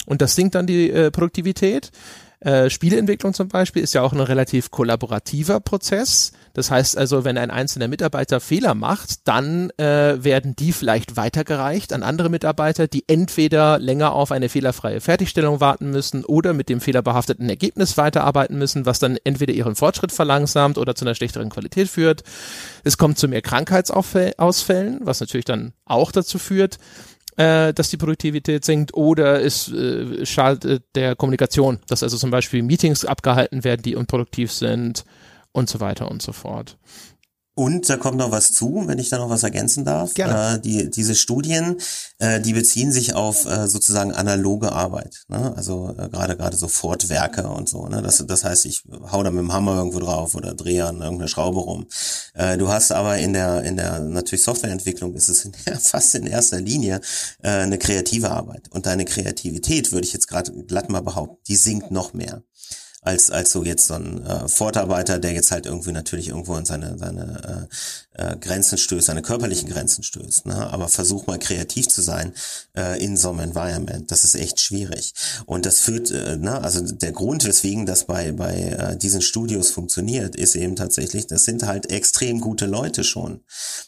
Und 0.05 0.21
das 0.21 0.35
sinkt 0.35 0.55
dann 0.55 0.67
die 0.67 0.89
äh, 0.91 1.11
Produktivität. 1.11 1.91
Äh, 2.45 2.69
Spieleentwicklung 2.69 3.33
zum 3.33 3.47
Beispiel 3.47 3.81
ist 3.81 3.93
ja 3.93 4.03
auch 4.03 4.13
ein 4.13 4.19
relativ 4.19 4.69
kollaborativer 4.69 5.59
Prozess. 5.59 6.31
Das 6.53 6.69
heißt 6.69 6.95
also, 6.95 7.25
wenn 7.25 7.39
ein 7.39 7.49
einzelner 7.49 7.87
Mitarbeiter 7.87 8.39
Fehler 8.39 8.75
macht, 8.75 9.27
dann 9.27 9.71
äh, 9.77 10.23
werden 10.23 10.55
die 10.55 10.71
vielleicht 10.71 11.17
weitergereicht 11.17 11.91
an 11.91 12.03
andere 12.03 12.29
Mitarbeiter, 12.29 12.87
die 12.87 13.03
entweder 13.07 13.79
länger 13.79 14.13
auf 14.13 14.31
eine 14.31 14.49
fehlerfreie 14.49 15.01
Fertigstellung 15.01 15.59
warten 15.59 15.89
müssen 15.89 16.23
oder 16.23 16.53
mit 16.53 16.69
dem 16.69 16.81
fehlerbehafteten 16.81 17.49
Ergebnis 17.49 17.97
weiterarbeiten 17.97 18.59
müssen, 18.59 18.85
was 18.85 18.99
dann 18.99 19.17
entweder 19.23 19.53
ihren 19.53 19.75
Fortschritt 19.75 20.11
verlangsamt 20.11 20.77
oder 20.77 20.93
zu 20.93 21.03
einer 21.03 21.15
schlechteren 21.15 21.49
Qualität 21.49 21.89
führt. 21.89 22.23
Es 22.83 22.97
kommt 22.97 23.17
zu 23.17 23.27
mehr 23.27 23.41
Krankheitsausfällen, 23.41 24.99
was 25.01 25.19
natürlich 25.19 25.45
dann 25.45 25.73
auch 25.85 26.11
dazu 26.11 26.37
führt, 26.37 26.77
äh, 27.37 27.73
dass 27.73 27.89
die 27.89 27.97
Produktivität 27.97 28.63
sinkt 28.65 28.93
oder 28.93 29.43
es 29.43 29.71
äh, 29.71 30.25
schadet 30.25 30.83
der 30.95 31.15
Kommunikation, 31.15 31.79
dass 31.87 32.03
also 32.03 32.17
zum 32.17 32.31
Beispiel 32.31 32.63
Meetings 32.63 33.05
abgehalten 33.05 33.63
werden, 33.63 33.81
die 33.81 33.95
unproduktiv 33.95 34.51
sind 34.51 35.05
und 35.51 35.69
so 35.69 35.79
weiter 35.79 36.09
und 36.09 36.21
so 36.21 36.31
fort. 36.31 36.77
Und 37.57 37.89
da 37.89 37.95
kommt 37.95 38.17
noch 38.17 38.31
was 38.31 38.51
zu, 38.51 38.83
wenn 38.85 38.99
ich 38.99 39.07
da 39.07 39.17
noch 39.17 39.29
was 39.29 39.43
ergänzen 39.43 39.85
darf. 39.85 40.13
Gerne. 40.13 40.55
Äh, 40.55 40.59
die, 40.59 40.91
diese 40.91 41.15
Studien, 41.15 41.77
äh, 42.19 42.41
die 42.41 42.51
beziehen 42.51 42.91
sich 42.91 43.15
auf 43.15 43.45
äh, 43.45 43.69
sozusagen 43.69 44.11
analoge 44.11 44.73
Arbeit. 44.73 45.23
Ne? 45.29 45.53
Also 45.55 45.95
äh, 45.97 46.09
gerade 46.09 46.35
gerade 46.35 46.57
so 46.57 46.67
Fortwerke 46.67 47.47
und 47.47 47.69
so. 47.69 47.87
Ne? 47.87 48.01
Das, 48.01 48.21
das 48.27 48.43
heißt, 48.43 48.65
ich 48.65 48.83
hau 49.09 49.23
da 49.23 49.31
mit 49.31 49.39
dem 49.39 49.53
Hammer 49.53 49.77
irgendwo 49.77 49.99
drauf 49.99 50.35
oder 50.35 50.53
drehe 50.53 50.85
an 50.85 50.99
irgendeine 50.99 51.29
Schraube 51.29 51.61
rum. 51.61 51.87
Äh, 52.33 52.57
du 52.57 52.67
hast 52.67 52.91
aber 52.91 53.19
in 53.19 53.31
der 53.31 53.63
in 53.63 53.77
der 53.77 54.01
natürlich 54.01 54.43
Softwareentwicklung 54.43 55.15
ist 55.15 55.29
es 55.29 55.45
in 55.45 55.53
der, 55.65 55.79
fast 55.79 56.13
in 56.15 56.27
erster 56.27 56.59
Linie 56.59 56.99
äh, 57.41 57.49
eine 57.49 57.77
kreative 57.77 58.31
Arbeit. 58.31 58.67
Und 58.71 58.85
deine 58.85 59.05
Kreativität, 59.05 59.93
würde 59.93 60.05
ich 60.05 60.11
jetzt 60.11 60.27
gerade 60.27 60.51
glatt 60.51 60.89
mal 60.89 61.01
behaupten, 61.01 61.37
die 61.47 61.55
sinkt 61.55 61.89
noch 61.89 62.13
mehr 62.13 62.43
als 63.05 63.29
als 63.29 63.51
so 63.51 63.63
jetzt 63.63 63.87
so 63.87 63.93
ein 63.93 64.25
äh, 64.25 64.47
Fortarbeiter, 64.47 65.19
der 65.19 65.31
jetzt 65.31 65.51
halt 65.51 65.65
irgendwie 65.65 65.91
natürlich 65.91 66.29
irgendwo 66.29 66.53
an 66.53 66.65
seine 66.65 66.97
seine 66.97 67.67
äh, 67.69 67.75
äh, 68.17 68.37
Grenzen 68.37 68.77
stößt, 68.77 69.07
seine 69.07 69.21
körperlichen 69.21 69.69
Grenzen 69.69 70.03
stößt. 70.03 70.45
Ne? 70.45 70.55
Aber 70.55 70.87
versuch 70.87 71.27
mal 71.27 71.39
kreativ 71.39 71.87
zu 71.87 72.01
sein 72.01 72.33
äh, 72.75 73.03
in 73.03 73.17
so 73.17 73.29
einem 73.29 73.39
Environment. 73.39 74.09
Das 74.11 74.23
ist 74.23 74.35
echt 74.35 74.59
schwierig. 74.59 75.13
Und 75.45 75.65
das 75.65 75.79
führt, 75.79 76.11
äh, 76.11 76.37
ne? 76.37 76.61
also 76.61 76.81
der 76.81 77.11
Grund, 77.11 77.45
weswegen 77.45 77.85
das 77.85 78.05
bei 78.05 78.31
bei 78.31 78.55
äh, 78.55 78.97
diesen 78.97 79.21
Studios 79.21 79.71
funktioniert, 79.71 80.35
ist 80.35 80.55
eben 80.55 80.75
tatsächlich, 80.75 81.27
das 81.27 81.45
sind 81.45 81.63
halt 81.63 81.91
extrem 81.91 82.41
gute 82.41 82.65
Leute 82.65 83.03
schon. 83.03 83.41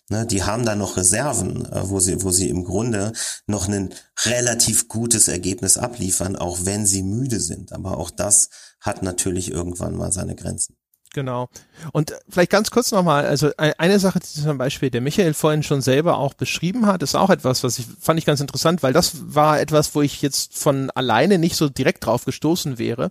Ne? 0.09 0.26
Die 0.26 0.43
haben 0.43 0.65
da 0.65 0.76
noch 0.76 0.97
Reserven, 0.97 1.65
äh, 1.65 1.89
wo 1.89 1.99
sie 1.99 2.24
wo 2.24 2.32
sie 2.32 2.49
im 2.49 2.63
Grunde 2.63 3.13
noch 3.45 3.68
ein 3.68 3.93
relativ 4.26 4.88
gutes 4.88 5.28
Ergebnis 5.28 5.78
abliefern, 5.78 6.36
auch 6.36 6.59
wenn 6.63 6.86
sie 6.86 7.03
müde 7.03 7.39
sind. 7.39 7.72
Aber 7.72 7.97
auch 7.97 8.09
das 8.09 8.49
hat 8.82 9.03
natürlich 9.03 9.51
irgendwann 9.51 9.95
mal 9.95 10.11
seine 10.11 10.36
Grenzen. 10.36 10.78
Genau. 11.13 11.49
Und 11.93 12.13
vielleicht 12.30 12.51
ganz 12.51 12.69
kurz 12.69 12.91
nochmal, 12.91 13.25
also 13.25 13.49
eine 13.57 13.99
Sache, 13.99 14.19
die 14.19 14.41
zum 14.41 14.57
Beispiel 14.57 14.89
der 14.89 15.01
Michael 15.01 15.34
vorhin 15.34 15.63
schon 15.63 15.82
selber 15.82 16.17
auch 16.17 16.34
beschrieben 16.34 16.86
hat, 16.86 17.01
ist 17.01 17.15
auch 17.15 17.30
etwas, 17.30 17.63
was 17.63 17.80
ich 17.80 17.88
fand 17.99 18.19
ich 18.19 18.25
ganz 18.25 18.39
interessant, 18.39 18.84
weil 18.84 18.93
das 18.93 19.34
war 19.34 19.59
etwas, 19.59 19.95
wo 19.95 20.01
ich 20.01 20.21
jetzt 20.21 20.57
von 20.57 20.91
alleine 20.91 21.39
nicht 21.39 21.55
so 21.55 21.69
direkt 21.69 22.05
drauf 22.05 22.25
gestoßen 22.25 22.78
wäre. 22.78 23.09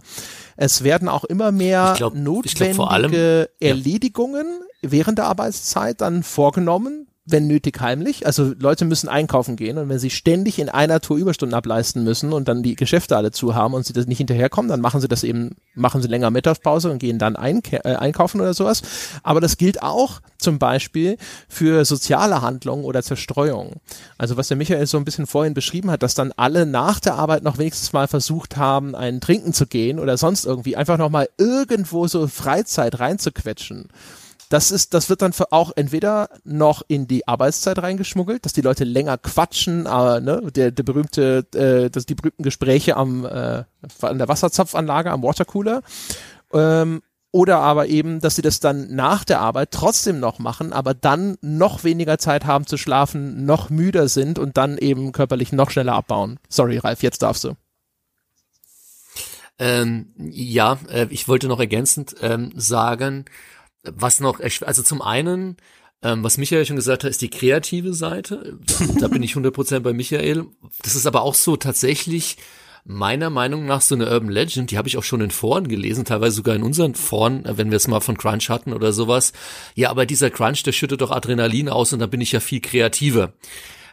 Es 0.57 0.85
werden 0.85 1.09
auch 1.09 1.25
immer 1.25 1.53
mehr 1.53 1.95
glaub, 1.97 2.14
notwendige 2.14 2.75
glaub, 2.75 2.91
allem, 2.91 3.47
Erledigungen 3.61 4.47
ja. 4.83 4.91
während 4.93 5.19
der 5.19 5.27
Arbeitszeit 5.27 6.01
dann 6.01 6.23
vorgenommen, 6.23 7.09
wenn 7.27 7.49
nötig 7.49 7.81
heimlich. 7.81 8.24
Also 8.24 8.55
Leute 8.59 8.85
müssen 8.85 9.09
einkaufen 9.09 9.57
gehen 9.57 9.79
und 9.79 9.89
wenn 9.89 9.99
sie 9.99 10.11
ständig 10.11 10.61
in 10.61 10.68
einer 10.68 11.01
Tour 11.01 11.16
Überstunden 11.16 11.55
ableisten 11.55 12.05
müssen 12.05 12.33
und 12.33 12.47
dann 12.47 12.62
die 12.62 12.77
Geschäfte 12.77 13.16
alle 13.16 13.33
zu 13.33 13.55
haben 13.55 13.74
und 13.74 13.85
sie 13.85 13.93
das 13.93 14.07
nicht 14.07 14.18
hinterherkommen, 14.18 14.70
dann 14.70 14.81
machen 14.81 15.01
sie 15.01 15.09
das 15.09 15.24
eben, 15.24 15.57
machen 15.74 16.01
sie 16.01 16.09
länger 16.09 16.31
Mittagspause 16.31 16.91
und 16.91 16.99
gehen 16.99 17.18
dann 17.18 17.35
äh, 17.35 17.81
einkaufen 17.97 18.41
oder 18.41 18.55
sowas. 18.55 18.83
Aber 19.24 19.41
das 19.41 19.57
gilt 19.57 19.83
auch 19.83 20.20
zum 20.39 20.61
Beispiel 20.61 21.16
für 21.49 21.85
soziale 21.85 22.43
Handlungen 22.43 22.85
oder 22.85 23.03
Zerstreuung. 23.03 23.81
Also 24.18 24.37
was 24.37 24.49
der 24.49 24.57
Michael 24.57 24.87
so 24.87 24.97
ein 24.97 25.05
bisschen 25.05 25.27
vorhin 25.27 25.55
beschrieben 25.55 25.91
hat, 25.91 26.05
dass 26.05 26.14
dann 26.14 26.33
alle 26.37 26.64
nach 26.64 27.01
der 27.01 27.16
Arbeit 27.16 27.43
noch 27.43 27.59
wenigstens 27.59 27.93
mal 27.93 28.07
versucht 28.07 28.57
haben, 28.57 28.95
einen 28.95 29.20
Trinken 29.20 29.53
zu 29.53 29.66
gehen 29.66 29.99
oder 29.99 30.16
sonst 30.16 30.47
irgendwie 30.47 30.77
einfach 30.77 30.97
noch 30.97 31.11
mal 31.11 31.29
irgendwo 31.39 32.07
so 32.07 32.29
Freizeit 32.29 33.01
reinzuquetschen 33.01 33.89
Das 34.49 34.71
ist, 34.71 34.95
das 34.95 35.09
wird 35.11 35.23
dann 35.23 35.33
auch 35.51 35.73
entweder 35.75 36.29
noch 36.45 36.83
in 36.87 37.09
die 37.09 37.27
Arbeitszeit 37.27 37.79
reingeschmuggelt, 37.79 38.45
dass 38.45 38.53
die 38.53 38.61
Leute 38.61 38.85
länger 38.85 39.19
quatschen, 39.19 39.87
äh, 39.87 40.21
ne, 40.21 40.43
der, 40.55 40.71
der 40.71 40.83
berühmte, 40.85 41.47
äh, 41.55 41.91
das, 41.91 42.07
die 42.07 42.15
berühmten 42.15 42.45
Gespräche 42.45 42.97
am, 42.97 43.25
äh, 43.25 43.65
an 44.03 44.19
der 44.19 44.29
Wasserzapfanlage, 44.29 45.11
am 45.11 45.23
Watercooler. 45.23 45.83
Ähm, 46.53 47.03
oder 47.33 47.59
aber 47.59 47.89
eben, 47.89 48.21
dass 48.21 48.37
sie 48.37 48.43
das 48.43 48.61
dann 48.61 48.95
nach 48.95 49.25
der 49.25 49.41
Arbeit 49.41 49.71
trotzdem 49.71 50.21
noch 50.21 50.39
machen, 50.39 50.73
aber 50.73 50.95
dann 50.95 51.37
noch 51.43 51.85
weniger 51.85 52.17
Zeit 52.19 52.47
haben 52.47 52.67
zu 52.67 52.79
schlafen, 52.79 53.45
noch 53.45 53.69
müder 53.69 54.09
sind 54.09 54.39
und 54.39 54.57
dann 54.57 54.79
eben 54.79 55.13
körperlich 55.13 55.53
noch 55.53 55.71
schneller 55.71 55.95
abbauen. 55.95 56.39
Sorry, 56.49 56.79
Ralf, 56.79 57.03
jetzt 57.03 57.23
darfst 57.23 57.45
du. 57.45 57.55
Ähm, 59.59 60.15
ja, 60.19 60.79
äh, 60.89 61.09
ich 61.11 61.29
wollte 61.29 61.49
noch 61.49 61.61
ergänzend 61.61 62.15
ähm, 62.21 62.53
sagen, 62.57 63.25
was 63.95 64.20
noch, 64.20 64.41
also 64.41 64.82
zum 64.82 65.03
einen, 65.03 65.57
ähm, 66.03 66.22
was 66.22 66.39
Michael 66.39 66.66
schon 66.66 66.76
gesagt 66.76 67.05
hat, 67.05 67.11
ist 67.11 67.22
die 67.22 67.30
kreative 67.30 67.95
Seite. 67.95 68.59
Da 69.01 69.09
bin 69.09 69.22
ich 69.22 69.34
100% 69.34 69.80
bei 69.80 69.93
Michael. 69.93 70.47
Das 70.82 70.95
ist 70.95 71.07
aber 71.07 71.22
auch 71.22 71.34
so 71.34 71.57
tatsächlich 71.57 72.37
meiner 72.87 73.30
Meinung 73.30 73.66
nach 73.66 73.80
so 73.80 73.97
eine 73.97 74.09
Urban 74.09 74.30
Legend, 74.30 74.70
die 74.70 74.78
habe 74.78 74.87
ich 74.87 74.97
auch 74.97 75.03
schon 75.03 75.20
in 75.20 75.32
Foren 75.32 75.66
gelesen, 75.66 76.05
teilweise 76.05 76.37
sogar 76.37 76.55
in 76.55 76.62
unseren 76.62 76.95
Foren, 76.95 77.43
wenn 77.45 77.70
wir 77.70 77.76
es 77.76 77.89
mal 77.89 78.01
von 78.01 78.16
Crunch 78.16 78.49
hatten 78.49 78.72
oder 78.72 78.93
sowas. 78.93 79.32
Ja, 79.74 79.91
aber 79.91 80.07
dieser 80.07 80.30
Crunch, 80.30 80.62
der 80.62 80.72
schüttet 80.72 81.01
doch 81.01 81.11
Adrenalin 81.11 81.68
aus 81.68 81.93
und 81.93 81.99
da 81.99 82.07
bin 82.07 82.20
ich 82.20 82.32
ja 82.32 82.41
viel 82.41 82.61
kreativer. 82.61 83.32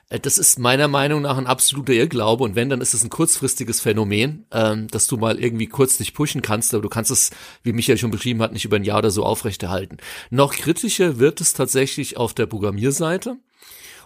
Äh, 0.09 0.19
das 0.19 0.37
ist 0.37 0.59
meiner 0.59 0.87
Meinung 0.87 1.21
nach 1.21 1.37
ein 1.37 1.47
absoluter 1.47 1.93
Irrglaube 1.93 2.43
und 2.43 2.55
wenn, 2.55 2.69
dann 2.69 2.81
ist 2.81 2.93
es 2.93 3.03
ein 3.03 3.09
kurzfristiges 3.09 3.81
Phänomen, 3.81 4.45
ähm, 4.51 4.87
dass 4.87 5.07
du 5.07 5.17
mal 5.17 5.39
irgendwie 5.39 5.67
kurz 5.67 5.97
dich 5.97 6.13
pushen 6.13 6.41
kannst, 6.41 6.73
aber 6.73 6.83
du 6.83 6.89
kannst 6.89 7.11
es, 7.11 7.31
wie 7.63 7.73
Michael 7.73 7.97
schon 7.97 8.11
beschrieben 8.11 8.41
hat, 8.41 8.53
nicht 8.53 8.65
über 8.65 8.77
ein 8.77 8.83
Jahr 8.83 8.99
oder 8.99 9.11
so 9.11 9.23
aufrechterhalten. 9.23 9.97
Noch 10.29 10.53
kritischer 10.53 11.19
wird 11.19 11.41
es 11.41 11.53
tatsächlich 11.53 12.17
auf 12.17 12.33
der 12.33 12.45
Programmierseite. 12.45 13.37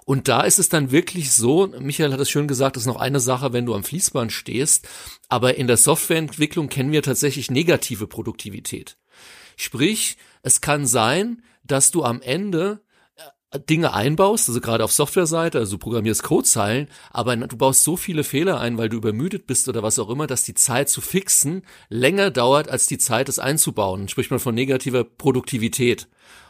Und 0.05 0.29
da 0.29 0.43
ist 0.43 0.57
es 0.57 0.69
dann 0.69 0.91
wirklich 0.91 1.33
so, 1.33 1.67
Michael 1.81 2.13
hat 2.13 2.21
es 2.21 2.29
schön 2.29 2.47
gesagt, 2.47 2.77
ist 2.77 2.85
noch 2.85 2.95
eine 2.95 3.19
Sache, 3.19 3.51
wenn 3.51 3.65
du 3.65 3.75
am 3.75 3.83
Fließband 3.83 4.31
stehst, 4.31 4.87
aber 5.27 5.55
in 5.55 5.67
der 5.67 5.75
Softwareentwicklung 5.75 6.69
kennen 6.69 6.93
wir 6.93 7.03
tatsächlich 7.03 7.51
negative 7.51 8.07
Produktivität. 8.07 8.97
Sprich, 9.57 10.15
es 10.43 10.61
kann 10.61 10.85
sein, 10.85 11.43
dass 11.65 11.91
du 11.91 12.05
am 12.05 12.21
Ende 12.21 12.79
Dinge 13.69 13.93
einbaust, 13.93 14.49
also 14.49 14.59
gerade 14.59 14.83
auf 14.83 14.91
Softwareseite, 14.91 15.59
also 15.59 15.77
du 15.77 15.77
programmierst 15.77 16.21
Codezeilen, 16.21 16.87
aber 17.11 17.35
du 17.35 17.55
baust 17.55 17.83
so 17.83 17.95
viele 17.95 18.25
Fehler 18.25 18.59
ein, 18.59 18.77
weil 18.77 18.89
du 18.89 18.97
übermüdet 18.97 19.47
bist 19.47 19.69
oder 19.69 19.83
was 19.83 19.99
auch 19.99 20.09
immer, 20.09 20.27
dass 20.27 20.43
die 20.43 20.53
Zeit 20.53 20.89
zu 20.89 20.99
fixen 20.99 21.63
länger 21.89 22.29
dauert, 22.29 22.67
als 22.69 22.87
die 22.87 22.97
Zeit, 22.97 23.29
es 23.29 23.39
einzubauen. 23.39 24.09
Spricht 24.09 24.31
man 24.31 24.41
von 24.41 24.53
negativer 24.53 25.05
Produktivität. 25.05 26.07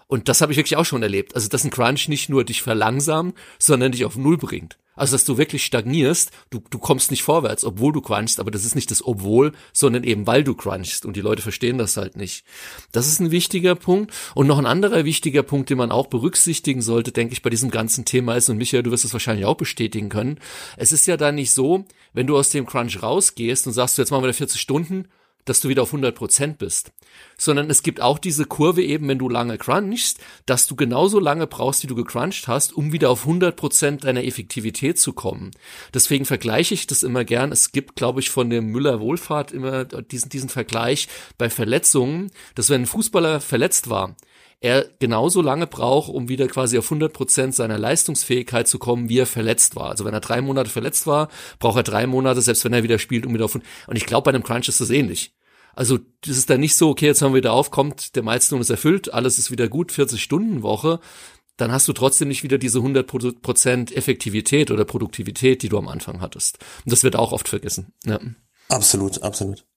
Und 0.08 0.28
das 0.28 0.42
habe 0.42 0.52
ich 0.52 0.58
wirklich 0.58 0.78
auch 0.78 0.86
schon 0.86 1.04
erlebt. 1.04 1.36
Also, 1.36 1.50
dass 1.50 1.64
ein 1.64 1.70
Crunch 1.70 2.08
nicht 2.08 2.30
nur 2.30 2.44
dich 2.44 2.64
verlangsamt, 2.64 3.38
sondern 3.60 3.92
dich 3.92 4.06
auf 4.06 4.16
Null 4.16 4.38
bringt. 4.38 4.78
Also, 4.98 5.14
dass 5.14 5.24
du 5.24 5.38
wirklich 5.38 5.64
stagnierst, 5.64 6.32
du, 6.50 6.62
du 6.70 6.80
kommst 6.80 7.12
nicht 7.12 7.24
vorwärts, 7.24 7.64
obwohl 7.64 7.94
du 7.94 8.02
crunchst, 8.02 8.40
aber 8.40 8.52
das 8.52 8.66
ist 8.66 8.76
nicht 8.76 8.92
das 8.92 9.06
obwohl, 9.06 9.54
sondern 9.72 10.04
eben 10.04 10.28
weil 10.28 10.44
du 10.44 10.54
crunchst 10.54 11.06
und 11.06 11.16
die 11.16 11.22
Leute 11.22 11.42
verstehen 11.42 11.78
das 11.78 11.96
halt 11.96 12.18
nicht. 12.18 12.44
Das 12.92 13.08
ist 13.08 13.22
ein 13.22 13.32
wichtiger 13.32 13.76
Punkt. 13.76 14.12
Und 14.36 14.48
noch 14.48 14.58
ein 14.58 14.66
anderer 14.66 15.06
wichtiger 15.06 15.44
Punkt, 15.44 15.70
den 15.70 15.78
man 15.78 15.92
auch 15.92 16.08
berücksichtigen 16.08 16.82
sollte, 16.82 17.12
denke 17.12 17.34
ich, 17.34 17.42
bei 17.42 17.50
diesem 17.50 17.72
ganzen 17.72 18.04
Thema 18.04 18.36
ist, 18.36 18.50
und 18.50 18.58
Michael, 18.58 18.84
du 18.84 18.92
wirst 18.92 19.06
es 19.06 19.14
wahrscheinlich 19.14 19.46
auch 19.46 19.56
bestätigen 19.56 20.10
können, 20.10 20.40
es 20.76 20.92
ist 20.92 21.08
ja 21.08 21.16
da 21.16 21.32
nicht 21.32 21.52
so, 21.52 21.86
wenn 22.14 22.28
du 22.28 22.38
aus 22.38 22.50
dem 22.50 22.66
Crunch 22.66 23.02
rausgehst 23.02 23.68
und 23.68 23.74
sagst, 23.74 23.98
jetzt 23.98 24.12
machen 24.12 24.24
wir 24.24 24.28
da 24.28 24.34
40 24.34 24.60
Stunden, 24.60 25.08
dass 25.50 25.60
du 25.60 25.70
wieder 25.70 25.84
auf 25.84 25.90
100 25.90 26.16
Prozent 26.16 26.58
bist, 26.58 26.92
sondern 27.38 27.70
es 27.70 27.84
gibt 27.84 28.02
auch 28.02 28.20
diese 28.20 28.46
Kurve 28.46 28.84
eben, 28.84 29.08
wenn 29.08 29.18
du 29.18 29.30
lange 29.30 29.58
crunchst, 29.58 30.20
dass 30.46 30.68
du 30.68 30.76
genauso 30.76 31.20
lange 31.20 31.48
brauchst, 31.48 31.84
wie 31.84 31.88
du 31.88 31.96
gecrunched 31.96 32.48
hast, 32.48 32.74
um 32.74 32.92
wieder 32.92 33.10
auf 33.10 33.22
100 33.22 33.56
Prozent 33.56 34.04
deiner 34.04 34.24
Effektivität 34.24 35.00
zu 35.00 35.14
kommen. 35.14 35.52
Deswegen 35.94 36.26
vergleiche 36.26 36.74
ich 36.74 36.88
das 36.88 37.04
immer 37.04 37.24
gern. 37.24 37.52
Es 37.52 37.72
gibt, 37.72 37.96
glaube 37.96 38.20
ich, 38.20 38.30
von 38.30 38.50
dem 38.50 38.68
Müller 38.68 39.00
Wohlfahrt 39.00 39.52
immer 39.52 39.86
diesen, 39.86 40.30
diesen 40.30 40.50
Vergleich 40.50 41.08
bei 41.38 41.50
Verletzungen, 41.50 42.32
dass 42.56 42.70
wenn 42.70 42.84
ein 42.84 42.88
Fußballer 42.88 43.42
verletzt 43.42 43.90
war, 43.90 44.16
er 44.60 44.86
genauso 45.00 45.42
lange 45.42 45.68
braucht, 45.68 46.10
um 46.10 46.30
wieder 46.30 46.48
quasi 46.48 46.78
auf 46.78 46.86
100 46.86 47.14
Prozent 47.14 47.56
seiner 47.56 47.78
Leistungsfähigkeit 47.78 48.68
zu 48.68 48.80
kommen, 48.80 49.08
wie 49.08 49.20
er 49.20 49.28
verletzt 49.28 49.76
war. 49.76 49.90
Also 49.90 50.04
wenn 50.04 50.14
er 50.14 50.20
drei 50.20 50.42
Monate 50.42 50.70
verletzt 50.70 51.06
war, 51.06 51.30
braucht 51.60 51.78
er 51.78 51.84
drei 51.84 52.08
Monate, 52.08 52.42
selbst 52.42 52.66
wenn 52.66 52.74
er 52.74 52.84
wieder 52.84 52.98
spielt, 52.98 53.26
um 53.26 53.34
wieder 53.34 53.46
auf. 53.46 53.56
Und 53.56 53.64
ich 53.92 54.06
glaube, 54.06 54.26
bei 54.26 54.30
einem 54.32 54.44
Crunch 54.44 54.68
ist 54.68 54.82
das 54.82 54.90
ähnlich. 54.90 55.37
Also 55.78 56.00
das 56.22 56.38
ist 56.38 56.50
dann 56.50 56.60
nicht 56.60 56.76
so, 56.76 56.90
okay, 56.90 57.06
jetzt 57.06 57.22
haben 57.22 57.34
wir 57.34 57.38
wieder 57.38 57.54
aufkommt, 57.54 58.16
der 58.16 58.24
Milestone 58.24 58.62
ist 58.62 58.72
erfüllt, 58.72 59.14
alles 59.14 59.38
ist 59.38 59.52
wieder 59.52 59.70
gut, 59.70 59.92
40 59.92 60.22
Stunden 60.22 60.64
Woche, 60.64 61.00
dann 61.56 61.72
hast 61.72 61.88
du 61.88 61.94
trotzdem 61.94 62.30
nicht 62.30 62.42
wieder 62.42 62.58
diese 62.58 62.80
100 62.80 63.06
Prozent 63.42 63.96
Effektivität 63.96 64.72
oder 64.72 64.86
Produktivität, 64.86 65.62
die 65.62 65.70
du 65.70 65.78
am 65.78 65.88
Anfang 65.88 66.20
hattest. 66.20 66.58
Und 66.84 66.92
das 66.92 67.04
wird 67.04 67.16
auch 67.16 67.32
oft 67.32 67.48
vergessen. 67.48 67.94
Ja. 68.06 68.20
Absolut, 68.70 69.22
absolut. 69.22 69.68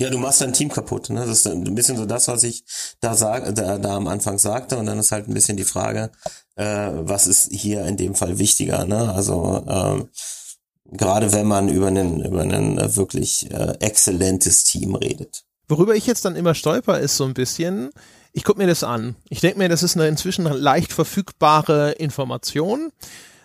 Ja, 0.00 0.10
du 0.10 0.18
machst 0.18 0.40
dein 0.40 0.52
Team 0.52 0.68
kaputt. 0.68 1.10
Ne? 1.10 1.26
Das 1.26 1.38
ist 1.38 1.46
ein 1.48 1.74
bisschen 1.74 1.96
so 1.96 2.06
das, 2.06 2.28
was 2.28 2.44
ich 2.44 2.62
da 3.00 3.14
sag, 3.14 3.52
da, 3.56 3.78
da 3.78 3.96
am 3.96 4.06
Anfang 4.06 4.38
sagte. 4.38 4.78
Und 4.78 4.86
dann 4.86 5.00
ist 5.00 5.10
halt 5.10 5.26
ein 5.26 5.34
bisschen 5.34 5.56
die 5.56 5.64
Frage, 5.64 6.12
äh, 6.54 6.90
was 6.92 7.26
ist 7.26 7.50
hier 7.52 7.84
in 7.84 7.96
dem 7.96 8.14
Fall 8.14 8.38
wichtiger? 8.38 8.84
Ne? 8.84 9.12
Also 9.12 9.64
ähm, 9.68 10.08
gerade 10.92 11.32
wenn 11.32 11.46
man 11.46 11.68
über 11.68 11.88
einen 11.88 12.24
über 12.24 12.42
ein 12.42 12.78
äh, 12.78 12.96
wirklich 12.96 13.50
äh, 13.50 13.74
exzellentes 13.80 14.62
Team 14.64 14.94
redet. 14.94 15.44
Worüber 15.68 15.94
ich 15.94 16.06
jetzt 16.06 16.24
dann 16.24 16.36
immer 16.36 16.54
stolper, 16.54 16.98
ist 16.98 17.16
so 17.16 17.24
ein 17.24 17.34
bisschen, 17.34 17.90
ich 18.32 18.44
gucke 18.44 18.58
mir 18.58 18.66
das 18.66 18.84
an. 18.84 19.16
Ich 19.28 19.40
denke 19.40 19.58
mir, 19.58 19.68
das 19.68 19.82
ist 19.82 19.96
eine 19.96 20.08
inzwischen 20.08 20.44
leicht 20.44 20.92
verfügbare 20.92 21.92
Information. 21.92 22.90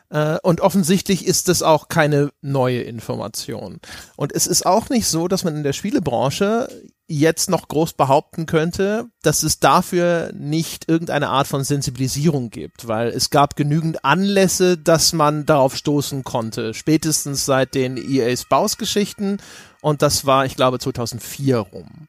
Äh, 0.10 0.38
und 0.44 0.62
offensichtlich 0.62 1.26
ist 1.26 1.50
das 1.50 1.64
auch 1.64 1.90
keine 1.90 2.32
neue 2.42 2.82
Information. 2.82 3.80
Und 4.16 4.32
es 4.34 4.48
ist 4.48 4.66
auch 4.66 4.90
nicht 4.90 5.08
so, 5.08 5.28
dass 5.28 5.44
man 5.44 5.58
in 5.58 5.64
der 5.64 5.74
Spielebranche 5.74 6.70
jetzt 7.08 7.50
noch 7.50 7.68
groß 7.68 7.94
behaupten 7.94 8.46
könnte, 8.46 9.06
dass 9.24 9.44
es 9.44 9.60
dafür 9.60 10.32
nicht 10.34 10.88
irgendeine 10.88 11.30
Art 11.30 11.48
von 11.48 11.64
Sensibilisierung 11.64 12.50
gibt, 12.50 12.88
weil 12.88 13.10
es 13.10 13.30
gab 13.30 13.56
genügend 13.56 14.06
Anlässe, 14.06 14.78
dass 14.78 15.12
man 15.12 15.46
darauf 15.46 15.76
stoßen 15.76 16.24
konnte, 16.24 16.74
spätestens 16.74 17.46
seit 17.46 17.76
den 17.76 17.98
EA's 17.98 18.46
Baus-Geschichten 18.46 19.38
und 19.84 20.02
das 20.02 20.26
war, 20.26 20.46
ich 20.46 20.56
glaube, 20.56 20.80
2004 20.80 21.58
rum. 21.58 22.08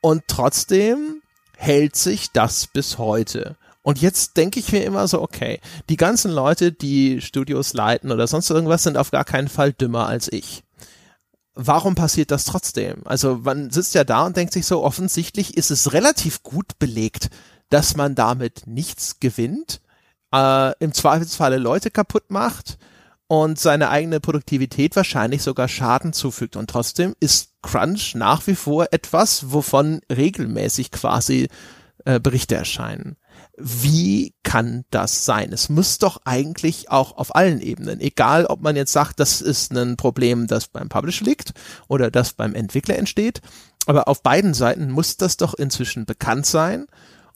Und 0.00 0.24
trotzdem 0.26 1.20
hält 1.54 1.96
sich 1.96 2.32
das 2.32 2.66
bis 2.66 2.96
heute. 2.96 3.56
Und 3.82 4.00
jetzt 4.00 4.38
denke 4.38 4.58
ich 4.58 4.72
mir 4.72 4.84
immer 4.84 5.06
so, 5.06 5.20
okay, 5.20 5.60
die 5.90 5.98
ganzen 5.98 6.30
Leute, 6.30 6.72
die 6.72 7.20
Studios 7.20 7.74
leiten 7.74 8.10
oder 8.10 8.26
sonst 8.26 8.48
irgendwas, 8.48 8.84
sind 8.84 8.96
auf 8.96 9.10
gar 9.10 9.24
keinen 9.24 9.48
Fall 9.48 9.74
dümmer 9.74 10.06
als 10.06 10.32
ich. 10.32 10.64
Warum 11.54 11.94
passiert 11.94 12.30
das 12.30 12.46
trotzdem? 12.46 13.02
Also 13.04 13.40
man 13.42 13.70
sitzt 13.70 13.94
ja 13.94 14.04
da 14.04 14.24
und 14.24 14.38
denkt 14.38 14.54
sich 14.54 14.64
so, 14.64 14.82
offensichtlich 14.82 15.58
ist 15.58 15.70
es 15.70 15.92
relativ 15.92 16.42
gut 16.42 16.78
belegt, 16.78 17.28
dass 17.68 17.96
man 17.96 18.14
damit 18.14 18.66
nichts 18.66 19.20
gewinnt, 19.20 19.82
äh, 20.32 20.72
im 20.78 20.94
Zweifelsfalle 20.94 21.58
Leute 21.58 21.90
kaputt 21.90 22.30
macht 22.30 22.78
und 23.28 23.58
seine 23.58 23.90
eigene 23.90 24.20
Produktivität 24.20 24.96
wahrscheinlich 24.96 25.42
sogar 25.42 25.68
Schaden 25.68 26.12
zufügt. 26.12 26.56
Und 26.56 26.70
trotzdem 26.70 27.14
ist 27.20 27.52
Crunch 27.62 28.14
nach 28.14 28.46
wie 28.46 28.54
vor 28.54 28.88
etwas, 28.90 29.52
wovon 29.52 30.00
regelmäßig 30.10 30.90
quasi 30.90 31.48
äh, 32.06 32.18
Berichte 32.18 32.54
erscheinen. 32.54 33.16
Wie 33.56 34.34
kann 34.44 34.84
das 34.90 35.26
sein? 35.26 35.52
Es 35.52 35.68
muss 35.68 35.98
doch 35.98 36.22
eigentlich 36.24 36.90
auch 36.90 37.16
auf 37.16 37.34
allen 37.34 37.60
Ebenen, 37.60 38.00
egal 38.00 38.46
ob 38.46 38.62
man 38.62 38.76
jetzt 38.76 38.92
sagt, 38.92 39.20
das 39.20 39.42
ist 39.42 39.72
ein 39.72 39.96
Problem, 39.96 40.46
das 40.46 40.68
beim 40.68 40.88
Publisher 40.88 41.24
liegt 41.24 41.52
oder 41.86 42.10
das 42.10 42.32
beim 42.32 42.54
Entwickler 42.54 42.96
entsteht, 42.96 43.42
aber 43.86 44.08
auf 44.08 44.22
beiden 44.22 44.54
Seiten 44.54 44.90
muss 44.90 45.16
das 45.16 45.36
doch 45.36 45.54
inzwischen 45.54 46.06
bekannt 46.06 46.46
sein 46.46 46.86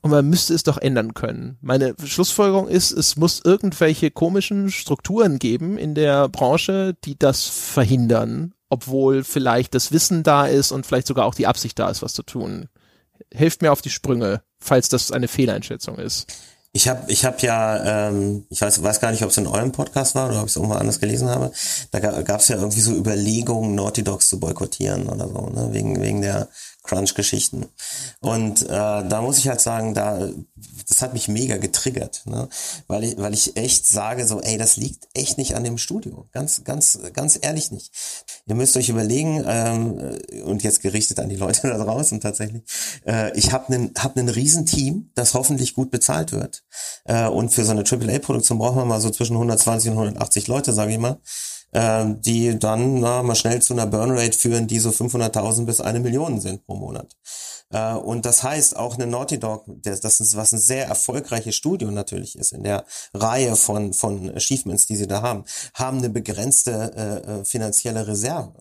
und 0.03 0.11
man 0.11 0.29
müsste 0.29 0.53
es 0.53 0.65
doch 0.65 0.79
ändern 0.79 1.15
können. 1.15 1.59
Meine 1.61 1.95
Schlussfolgerung 2.05 2.69
ist, 2.69 2.91
es 2.91 3.17
muss 3.17 3.41
irgendwelche 3.43 4.11
komischen 4.11 4.71
Strukturen 4.71 5.39
geben 5.39 5.79
in 5.79 5.95
der 5.95 6.29
Branche, 6.29 6.95
die 7.05 7.17
das 7.17 7.47
verhindern, 7.47 8.53
obwohl 8.69 9.23
vielleicht 9.23 9.75
das 9.75 9.93
Wissen 9.93 10.25
da 10.25 10.47
ist 10.47 10.73
und 10.73 10.87
vielleicht 10.87 11.07
sogar 11.07 11.25
auch 11.25 11.37
die 11.37 11.47
Absicht 11.47 11.79
da 11.79 11.89
ist, 11.89 12.03
was 12.03 12.15
zu 12.15 12.25
tun. 12.25 12.69
Helft 13.33 13.63
mir 13.63 13.71
auf 13.71 13.81
die 13.81 13.91
Sprünge, 13.91 14.43
falls 14.59 14.89
das 14.89 15.13
eine 15.13 15.29
Fehleinschätzung 15.29 15.99
ist. 15.99 16.27
Ich 16.75 16.89
habe 16.89 17.03
ich 17.13 17.27
hab 17.27 17.43
ja, 17.43 18.09
ähm, 18.09 18.47
ich 18.49 18.61
weiß, 18.63 18.83
weiß 18.83 18.99
gar 18.99 19.11
nicht, 19.11 19.23
ob 19.23 19.29
es 19.29 19.37
in 19.37 19.47
eurem 19.47 19.73
Podcast 19.73 20.15
war 20.15 20.31
oder 20.31 20.39
ob 20.39 20.47
ich 20.47 20.53
es 20.53 20.57
irgendwo 20.57 20.75
anders 20.75 21.01
gelesen 21.01 21.29
habe. 21.29 21.53
Da 21.91 22.01
gab 22.01 22.41
es 22.41 22.49
ja 22.49 22.57
irgendwie 22.57 22.81
so 22.81 22.93
Überlegungen, 22.93 23.75
Naughty 23.75 24.03
Dogs 24.03 24.31
zu 24.31 24.41
boykottieren 24.41 25.07
oder 25.07 25.29
so, 25.29 25.51
ne? 25.51 25.69
wegen, 25.73 26.01
wegen 26.01 26.23
der 26.23 26.49
Crunch-Geschichten. 26.83 27.67
Und 28.21 28.63
äh, 28.63 28.69
da 28.69 29.23
muss 29.23 29.39
ich 29.39 29.49
halt 29.49 29.61
sagen, 29.61 29.95
da 29.95 30.29
das 30.89 31.01
hat 31.01 31.13
mich 31.13 31.29
mega 31.29 31.57
getriggert, 31.57 32.23
ne? 32.27 32.49
weil 32.87 33.05
ich 33.05 33.19
weil 33.19 33.35
ich 33.35 33.57
echt 33.57 33.87
sage 33.87 34.27
so, 34.27 34.41
ey, 34.41 34.59
das 34.59 34.77
liegt 34.77 35.09
echt 35.15 35.39
nicht 35.39 35.55
an 35.55 35.65
dem 35.65 35.79
Studio, 35.79 36.27
ganz 36.33 36.65
ganz 36.65 36.99
ganz 37.13 37.39
ehrlich 37.41 37.71
nicht. 37.71 37.93
Ihr 38.47 38.57
müsst 38.57 38.77
euch 38.77 38.89
überlegen 38.89 39.45
ähm, 39.47 40.19
und 40.45 40.63
jetzt 40.65 40.83
gerichtet 40.83 41.21
an 41.21 41.29
die 41.29 41.37
Leute 41.37 41.63
da 41.69 41.79
draußen 41.79 42.21
tatsächlich. 42.21 42.63
Äh, 43.07 43.37
ich 43.39 43.53
habe 43.53 43.73
einen 43.73 43.93
hab 43.97 44.17
einen 44.17 44.29
riesen 44.29 44.67
Team, 44.67 45.11
das 45.15 45.35
hoffentlich 45.35 45.75
gut 45.75 45.91
bezahlt 45.91 46.33
wird. 46.33 46.65
Äh, 47.05 47.29
und 47.29 47.51
für 47.51 47.65
so 47.65 47.71
eine 47.71 47.85
AAA-Produktion 47.85 48.59
braucht 48.59 48.77
man 48.77 48.89
mal 48.89 49.01
so 49.01 49.11
zwischen 49.11 49.37
120 49.37 49.93
und 49.93 49.99
180 49.99 50.49
Leute, 50.49 50.73
sage 50.73 50.93
ich 50.93 50.99
mal 50.99 51.21
ähm, 51.73 52.21
die 52.21 52.59
dann 52.59 53.01
na, 53.01 53.23
mal 53.23 53.35
schnell 53.35 53.63
zu 53.63 53.73
einer 53.73 53.87
Burnrate 53.87 54.37
führen, 54.37 54.67
die 54.67 54.79
so 54.79 54.91
500.000 54.91 55.65
bis 55.65 55.81
eine 55.81 56.01
Million 56.01 56.41
sind 56.41 56.67
pro 56.67 56.75
Monat. 56.75 57.17
Äh, 57.71 57.95
und 57.95 58.27
das 58.27 58.43
heißt, 58.43 58.77
auch 58.77 58.95
eine 58.95 59.07
Naughty 59.07 59.39
Dog, 59.39 59.65
das 59.67 60.21
ist 60.21 60.37
was 60.37 60.53
ein 60.53 60.59
sehr 60.59 60.87
erfolgreiches 60.87 61.57
Studio 61.57 61.91
natürlich 61.91 62.37
ist, 62.37 62.53
in 62.53 62.65
der 62.65 62.85
Reihe 63.15 63.57
von, 63.57 63.93
von 63.93 64.31
Achievements, 64.35 64.87
die 64.87 64.97
sie 64.97 65.07
da 65.07 65.23
haben, 65.23 65.45
haben 65.75 65.99
eine 65.99 66.11
begrenzte 66.11 66.93
äh, 66.97 67.41
äh 67.41 67.45
finanzielle 67.45 68.07
Reserve. 68.07 68.55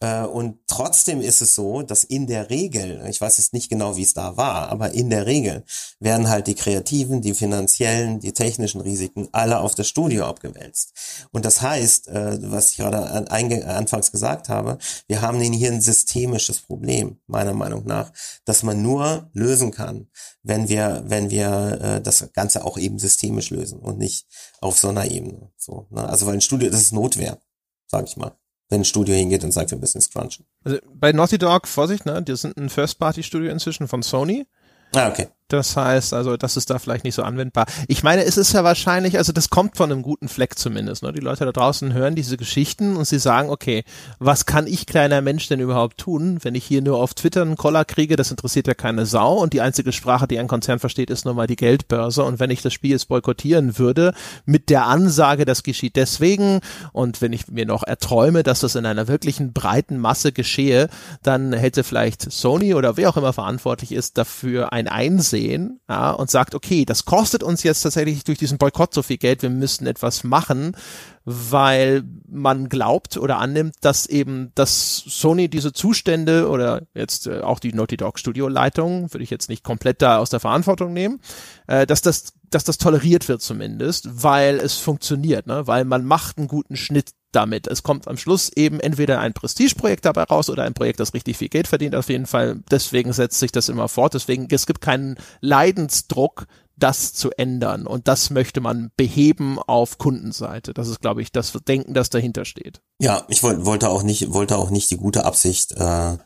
Äh, 0.00 0.24
und 0.24 0.58
trotzdem 0.66 1.20
ist 1.22 1.40
es 1.40 1.54
so, 1.54 1.80
dass 1.82 2.04
in 2.04 2.26
der 2.26 2.50
Regel, 2.50 3.02
ich 3.08 3.20
weiß 3.20 3.38
jetzt 3.38 3.54
nicht 3.54 3.70
genau, 3.70 3.96
wie 3.96 4.02
es 4.02 4.12
da 4.12 4.36
war, 4.36 4.68
aber 4.68 4.92
in 4.92 5.08
der 5.08 5.24
Regel 5.24 5.64
werden 6.00 6.28
halt 6.28 6.46
die 6.48 6.54
kreativen, 6.54 7.22
die 7.22 7.32
finanziellen, 7.32 8.20
die 8.20 8.32
technischen 8.32 8.82
Risiken 8.82 9.28
alle 9.32 9.60
auf 9.60 9.74
das 9.74 9.88
Studio 9.88 10.26
abgewälzt. 10.26 10.92
Und 11.32 11.46
das 11.46 11.62
heißt, 11.62 12.08
äh, 12.08 12.38
was 12.42 12.70
ich 12.70 12.76
gerade 12.76 13.30
anfangs 13.30 14.12
gesagt 14.12 14.50
habe, 14.50 14.78
wir 15.08 15.22
haben 15.22 15.40
hier 15.40 15.72
ein 15.72 15.80
systemisches 15.80 16.60
Problem, 16.60 17.18
meiner 17.26 17.54
Meinung 17.54 17.86
nach, 17.86 18.12
dass 18.44 18.62
man 18.62 18.82
nur 18.82 19.30
lösen 19.32 19.70
kann, 19.70 20.08
wenn 20.42 20.68
wir, 20.68 21.04
wenn 21.06 21.30
wir 21.30 21.80
äh, 21.80 22.02
das 22.02 22.30
Ganze 22.34 22.64
auch 22.64 22.76
eben 22.76 22.98
systemisch 22.98 23.50
lösen 23.50 23.78
und 23.78 23.98
nicht 23.98 24.26
auf 24.60 24.78
so 24.78 24.88
einer 24.88 25.10
Ebene. 25.10 25.50
So, 25.56 25.86
ne? 25.90 26.06
Also 26.06 26.26
weil 26.26 26.34
ein 26.34 26.40
Studio, 26.42 26.68
das 26.70 26.82
ist 26.82 26.92
Notwehr, 26.92 27.38
sag 27.86 28.06
ich 28.06 28.16
mal 28.16 28.36
wenn 28.68 28.80
ein 28.80 28.84
Studio 28.84 29.14
hingeht 29.14 29.44
und 29.44 29.52
sagt, 29.52 29.70
wir 29.70 29.78
müssen 29.78 29.98
jetzt 29.98 30.12
crunchen. 30.12 30.46
Also 30.64 30.78
bei 30.92 31.12
Naughty 31.12 31.38
Dog, 31.38 31.68
Vorsicht, 31.68 32.06
ne, 32.06 32.22
die 32.22 32.36
sind 32.36 32.56
ein 32.56 32.68
First-Party-Studio 32.68 33.50
inzwischen 33.50 33.88
von 33.88 34.02
Sony. 34.02 34.46
Ah, 34.94 35.08
okay. 35.08 35.28
Das 35.48 35.76
heißt, 35.76 36.12
also 36.12 36.36
das 36.36 36.56
ist 36.56 36.70
da 36.70 36.80
vielleicht 36.80 37.04
nicht 37.04 37.14
so 37.14 37.22
anwendbar. 37.22 37.66
Ich 37.86 38.02
meine, 38.02 38.24
es 38.24 38.36
ist 38.36 38.52
ja 38.52 38.64
wahrscheinlich, 38.64 39.16
also 39.16 39.32
das 39.32 39.48
kommt 39.48 39.76
von 39.76 39.92
einem 39.92 40.02
guten 40.02 40.26
Fleck 40.26 40.58
zumindest. 40.58 41.04
Ne? 41.04 41.12
Die 41.12 41.20
Leute 41.20 41.44
da 41.44 41.52
draußen 41.52 41.92
hören 41.92 42.16
diese 42.16 42.36
Geschichten 42.36 42.96
und 42.96 43.04
sie 43.04 43.20
sagen, 43.20 43.48
okay, 43.48 43.84
was 44.18 44.46
kann 44.46 44.66
ich 44.66 44.86
kleiner 44.86 45.20
Mensch 45.20 45.46
denn 45.46 45.60
überhaupt 45.60 45.98
tun, 45.98 46.40
wenn 46.42 46.56
ich 46.56 46.64
hier 46.64 46.82
nur 46.82 46.98
auf 46.98 47.14
Twitter 47.14 47.42
einen 47.42 47.56
Koller 47.56 47.84
kriege, 47.84 48.16
das 48.16 48.32
interessiert 48.32 48.66
ja 48.66 48.74
keine 48.74 49.06
Sau 49.06 49.34
und 49.34 49.52
die 49.52 49.60
einzige 49.60 49.92
Sprache, 49.92 50.26
die 50.26 50.40
ein 50.40 50.48
Konzern 50.48 50.80
versteht, 50.80 51.10
ist 51.10 51.24
nur 51.24 51.34
mal 51.34 51.46
die 51.46 51.54
Geldbörse 51.54 52.24
und 52.24 52.40
wenn 52.40 52.50
ich 52.50 52.62
das 52.62 52.72
Spiel 52.72 52.90
jetzt 52.90 53.06
boykottieren 53.06 53.78
würde, 53.78 54.14
mit 54.46 54.68
der 54.68 54.86
Ansage, 54.86 55.44
das 55.44 55.62
geschieht 55.62 55.94
deswegen 55.94 56.58
und 56.92 57.22
wenn 57.22 57.32
ich 57.32 57.46
mir 57.46 57.66
noch 57.66 57.84
erträume, 57.84 58.42
dass 58.42 58.60
das 58.60 58.74
in 58.74 58.84
einer 58.84 59.06
wirklichen 59.06 59.52
breiten 59.52 59.98
Masse 59.98 60.32
geschehe, 60.32 60.88
dann 61.22 61.52
hätte 61.52 61.84
vielleicht 61.84 62.32
Sony 62.32 62.74
oder 62.74 62.96
wer 62.96 63.10
auch 63.10 63.16
immer 63.16 63.32
verantwortlich 63.32 63.92
ist, 63.92 64.18
dafür 64.18 64.72
ein 64.72 64.88
Einsehen 64.88 65.35
ja, 65.36 66.10
und 66.12 66.30
sagt, 66.30 66.54
okay, 66.54 66.84
das 66.84 67.04
kostet 67.04 67.42
uns 67.42 67.62
jetzt 67.62 67.82
tatsächlich 67.82 68.24
durch 68.24 68.38
diesen 68.38 68.58
Boykott 68.58 68.94
so 68.94 69.02
viel 69.02 69.18
Geld, 69.18 69.42
wir 69.42 69.50
müssen 69.50 69.86
etwas 69.86 70.24
machen, 70.24 70.76
weil 71.24 72.04
man 72.28 72.68
glaubt 72.68 73.16
oder 73.16 73.38
annimmt, 73.38 73.74
dass 73.80 74.06
eben 74.06 74.52
dass 74.54 75.02
Sony 75.06 75.48
diese 75.48 75.72
Zustände 75.72 76.48
oder 76.48 76.82
jetzt 76.94 77.26
äh, 77.26 77.40
auch 77.40 77.58
die 77.58 77.72
Naughty 77.72 77.96
Dog 77.96 78.18
Studio 78.18 78.48
Leitung, 78.48 79.12
würde 79.12 79.24
ich 79.24 79.30
jetzt 79.30 79.48
nicht 79.48 79.64
komplett 79.64 80.02
da 80.02 80.18
aus 80.18 80.30
der 80.30 80.40
Verantwortung 80.40 80.92
nehmen, 80.92 81.20
äh, 81.66 81.86
dass 81.86 82.02
das 82.02 82.32
dass 82.50 82.64
das 82.64 82.78
toleriert 82.78 83.28
wird 83.28 83.42
zumindest, 83.42 84.22
weil 84.22 84.56
es 84.56 84.76
funktioniert, 84.76 85.46
ne? 85.46 85.66
weil 85.66 85.84
man 85.84 86.04
macht 86.04 86.38
einen 86.38 86.48
guten 86.48 86.76
Schnitt 86.76 87.10
damit. 87.32 87.66
Es 87.66 87.82
kommt 87.82 88.08
am 88.08 88.16
Schluss 88.16 88.50
eben 88.54 88.80
entweder 88.80 89.20
ein 89.20 89.34
Prestigeprojekt 89.34 90.04
dabei 90.04 90.22
raus 90.22 90.48
oder 90.48 90.64
ein 90.64 90.74
Projekt, 90.74 91.00
das 91.00 91.14
richtig 91.14 91.36
viel 91.36 91.48
Geld 91.48 91.68
verdient. 91.68 91.94
Auf 91.94 92.08
jeden 92.08 92.26
Fall. 92.26 92.62
Deswegen 92.70 93.12
setzt 93.12 93.38
sich 93.38 93.52
das 93.52 93.68
immer 93.68 93.88
fort. 93.88 94.14
Deswegen, 94.14 94.48
es 94.50 94.66
gibt 94.66 94.80
keinen 94.80 95.16
Leidensdruck, 95.40 96.46
das 96.76 97.12
zu 97.12 97.30
ändern. 97.32 97.86
Und 97.86 98.08
das 98.08 98.30
möchte 98.30 98.60
man 98.60 98.90
beheben 98.96 99.58
auf 99.58 99.98
Kundenseite. 99.98 100.72
Das 100.72 100.88
ist, 100.88 101.00
glaube 101.00 101.22
ich, 101.22 101.32
das 101.32 101.52
Denken, 101.66 101.94
das 101.94 102.10
dahinter 102.10 102.44
steht. 102.44 102.80
Ja, 102.98 103.24
ich 103.28 103.42
wollte 103.42 103.90
auch 103.90 104.02
nicht, 104.02 104.32
wollte 104.32 104.56
auch 104.56 104.70
nicht 104.70 104.90
die 104.90 104.96
gute 104.96 105.24
Absicht 105.24 105.72
äh, 105.72 106.12
äh, 106.12 106.16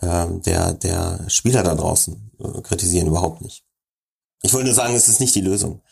der, 0.00 0.74
der 0.74 1.24
Spieler 1.28 1.62
da 1.62 1.74
draußen 1.74 2.30
äh, 2.38 2.62
kritisieren, 2.62 3.08
überhaupt 3.08 3.42
nicht. 3.42 3.65
Ich 4.42 4.52
wollte 4.52 4.66
nur 4.66 4.74
sagen, 4.74 4.94
es 4.94 5.08
ist 5.08 5.20
nicht 5.20 5.34
die 5.34 5.40
Lösung. 5.40 5.82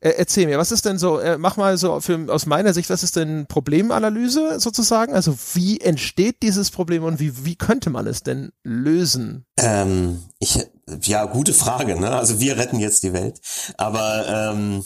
Äh, 0.00 0.10
erzähl 0.18 0.46
mir, 0.46 0.58
was 0.58 0.72
ist 0.72 0.84
denn 0.84 0.98
so, 0.98 1.18
äh, 1.18 1.38
mach 1.38 1.56
mal 1.56 1.78
so 1.78 2.00
für, 2.00 2.32
aus 2.32 2.46
meiner 2.46 2.74
Sicht, 2.74 2.90
was 2.90 3.02
ist 3.02 3.16
denn 3.16 3.46
Problemanalyse 3.46 4.60
sozusagen? 4.60 5.14
Also 5.14 5.36
wie 5.54 5.80
entsteht 5.80 6.42
dieses 6.42 6.70
Problem 6.70 7.04
und 7.04 7.18
wie, 7.18 7.44
wie 7.44 7.56
könnte 7.56 7.90
man 7.90 8.06
es 8.06 8.22
denn 8.22 8.52
lösen? 8.62 9.46
Ähm, 9.58 10.22
ich, 10.38 10.58
ja, 11.02 11.24
gute 11.24 11.52
Frage. 11.52 11.98
Ne? 11.98 12.10
Also 12.10 12.40
wir 12.40 12.56
retten 12.56 12.78
jetzt 12.78 13.02
die 13.02 13.12
Welt. 13.12 13.40
Aber 13.76 14.26
ähm, 14.28 14.84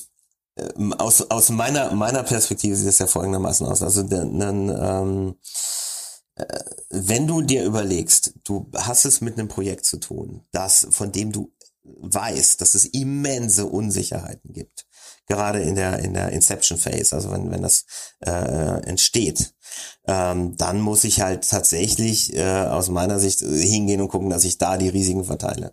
ähm 0.56 0.92
aus, 0.94 1.30
aus 1.30 1.50
meiner, 1.50 1.92
meiner 1.92 2.22
Perspektive 2.22 2.76
sieht 2.76 2.88
es 2.88 2.98
ja 2.98 3.06
folgendermaßen 3.06 3.66
aus. 3.66 3.82
Also 3.82 4.02
dann, 4.02 4.40
ähm, 4.40 5.34
äh, 6.36 6.58
wenn 6.90 7.26
du 7.26 7.42
dir 7.42 7.64
überlegst, 7.64 8.34
du 8.44 8.70
hast 8.76 9.04
es 9.04 9.20
mit 9.20 9.38
einem 9.38 9.48
Projekt 9.48 9.84
zu 9.84 9.98
tun, 9.98 10.46
das, 10.52 10.86
von 10.90 11.12
dem 11.12 11.32
du 11.32 11.52
weißt, 11.84 12.60
dass 12.60 12.74
es 12.74 12.84
immense 12.86 13.66
Unsicherheiten 13.66 14.52
gibt 14.52 14.86
gerade 15.30 15.60
in 15.60 15.76
der 15.76 16.00
in 16.00 16.12
der 16.12 16.30
Inception 16.30 16.76
Phase, 16.76 17.14
also 17.14 17.30
wenn 17.30 17.50
wenn 17.50 17.62
das 17.62 17.84
äh, 18.18 18.82
entsteht, 18.82 19.54
ähm, 20.06 20.56
dann 20.56 20.80
muss 20.80 21.04
ich 21.04 21.20
halt 21.20 21.48
tatsächlich 21.48 22.34
äh, 22.36 22.64
aus 22.64 22.88
meiner 22.88 23.18
Sicht 23.20 23.38
hingehen 23.40 24.00
und 24.00 24.08
gucken, 24.08 24.28
dass 24.28 24.44
ich 24.44 24.58
da 24.58 24.76
die 24.76 24.88
Risiken 24.88 25.24
verteile 25.24 25.72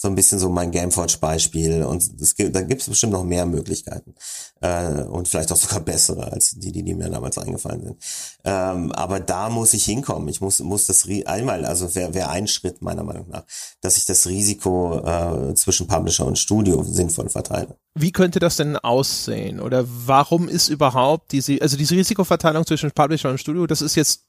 so 0.00 0.06
ein 0.06 0.14
bisschen 0.14 0.38
so 0.38 0.48
mein 0.48 0.70
Gameforge-Beispiel 0.70 1.82
und 1.82 2.08
es 2.20 2.36
gibt, 2.36 2.54
da 2.54 2.60
gibt 2.60 2.82
es 2.82 2.88
bestimmt 2.88 3.14
noch 3.14 3.24
mehr 3.24 3.44
Möglichkeiten 3.46 4.14
äh, 4.60 5.02
und 5.02 5.26
vielleicht 5.26 5.50
auch 5.50 5.56
sogar 5.56 5.80
bessere 5.80 6.30
als 6.30 6.52
die, 6.52 6.70
die, 6.70 6.84
die 6.84 6.94
mir 6.94 7.10
damals 7.10 7.36
eingefallen 7.36 7.82
sind. 7.82 7.96
Ähm, 8.44 8.92
aber 8.92 9.18
da 9.18 9.50
muss 9.50 9.74
ich 9.74 9.84
hinkommen. 9.84 10.28
Ich 10.28 10.40
muss, 10.40 10.60
muss 10.60 10.86
das 10.86 11.04
einmal, 11.26 11.64
also 11.64 11.96
wäre 11.96 12.14
wär 12.14 12.30
ein 12.30 12.46
Schritt 12.46 12.80
meiner 12.80 13.02
Meinung 13.02 13.28
nach, 13.28 13.42
dass 13.80 13.96
ich 13.96 14.06
das 14.06 14.28
Risiko 14.28 15.00
äh, 15.04 15.54
zwischen 15.56 15.88
Publisher 15.88 16.26
und 16.26 16.38
Studio 16.38 16.84
sinnvoll 16.84 17.28
verteile. 17.28 17.76
Wie 17.96 18.12
könnte 18.12 18.38
das 18.38 18.54
denn 18.54 18.76
aussehen? 18.76 19.58
Oder 19.58 19.84
warum 19.88 20.48
ist 20.48 20.68
überhaupt 20.68 21.32
diese, 21.32 21.60
also 21.60 21.76
diese 21.76 21.96
Risikoverteilung 21.96 22.64
zwischen 22.64 22.92
Publisher 22.92 23.30
und 23.30 23.40
Studio, 23.40 23.66
das 23.66 23.82
ist 23.82 23.96
jetzt 23.96 24.26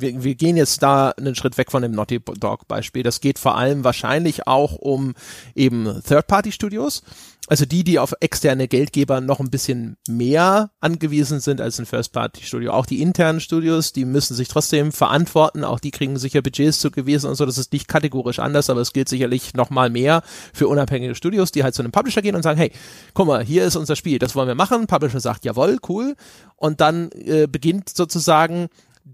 wir, 0.00 0.22
wir 0.22 0.34
gehen 0.34 0.56
jetzt 0.56 0.82
da 0.82 1.10
einen 1.10 1.34
Schritt 1.34 1.58
weg 1.58 1.70
von 1.70 1.82
dem 1.82 1.92
Naughty 1.92 2.20
Dog 2.20 2.68
Beispiel. 2.68 3.02
Das 3.02 3.20
geht 3.20 3.38
vor 3.38 3.56
allem 3.56 3.84
wahrscheinlich 3.84 4.46
auch 4.46 4.72
um 4.76 5.14
eben 5.54 6.02
Third-Party-Studios. 6.06 7.02
Also 7.50 7.64
die, 7.64 7.82
die 7.82 7.98
auf 7.98 8.14
externe 8.20 8.68
Geldgeber 8.68 9.20
noch 9.20 9.40
ein 9.40 9.50
bisschen 9.50 9.96
mehr 10.08 10.70
angewiesen 10.78 11.40
sind 11.40 11.60
als 11.60 11.80
ein 11.80 11.86
First-Party-Studio. 11.86 12.70
Auch 12.70 12.86
die 12.86 13.02
internen 13.02 13.40
Studios, 13.40 13.92
die 13.92 14.04
müssen 14.04 14.36
sich 14.36 14.46
trotzdem 14.46 14.92
verantworten. 14.92 15.64
Auch 15.64 15.80
die 15.80 15.90
kriegen 15.90 16.16
sicher 16.16 16.42
Budgets 16.42 16.78
zugewiesen 16.78 17.28
und 17.28 17.34
so. 17.34 17.44
Das 17.46 17.58
ist 17.58 17.72
nicht 17.72 17.88
kategorisch 17.88 18.38
anders, 18.38 18.70
aber 18.70 18.80
es 18.80 18.92
gilt 18.92 19.08
sicherlich 19.08 19.54
noch 19.54 19.70
mal 19.70 19.90
mehr 19.90 20.22
für 20.52 20.68
unabhängige 20.68 21.16
Studios, 21.16 21.50
die 21.50 21.64
halt 21.64 21.74
zu 21.74 21.82
einem 21.82 21.90
Publisher 21.90 22.22
gehen 22.22 22.36
und 22.36 22.44
sagen, 22.44 22.58
hey, 22.58 22.70
guck 23.14 23.26
mal, 23.26 23.44
hier 23.44 23.64
ist 23.64 23.74
unser 23.74 23.96
Spiel, 23.96 24.20
das 24.20 24.36
wollen 24.36 24.46
wir 24.46 24.54
machen. 24.54 24.86
Publisher 24.86 25.18
sagt, 25.18 25.44
jawohl, 25.44 25.78
cool. 25.88 26.14
Und 26.54 26.80
dann 26.80 27.10
äh, 27.12 27.48
beginnt 27.48 27.88
sozusagen 27.88 28.68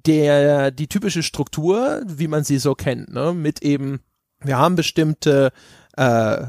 der, 0.05 0.70
die 0.70 0.88
typische 0.88 1.22
Struktur, 1.22 2.03
wie 2.07 2.28
man 2.28 2.44
sie 2.44 2.59
so 2.59 2.74
kennt, 2.74 3.12
ne, 3.12 3.32
mit 3.32 3.62
eben, 3.62 4.01
wir 4.40 4.59
haben 4.59 4.76
bestimmte 4.76 5.53
äh, 5.97 6.42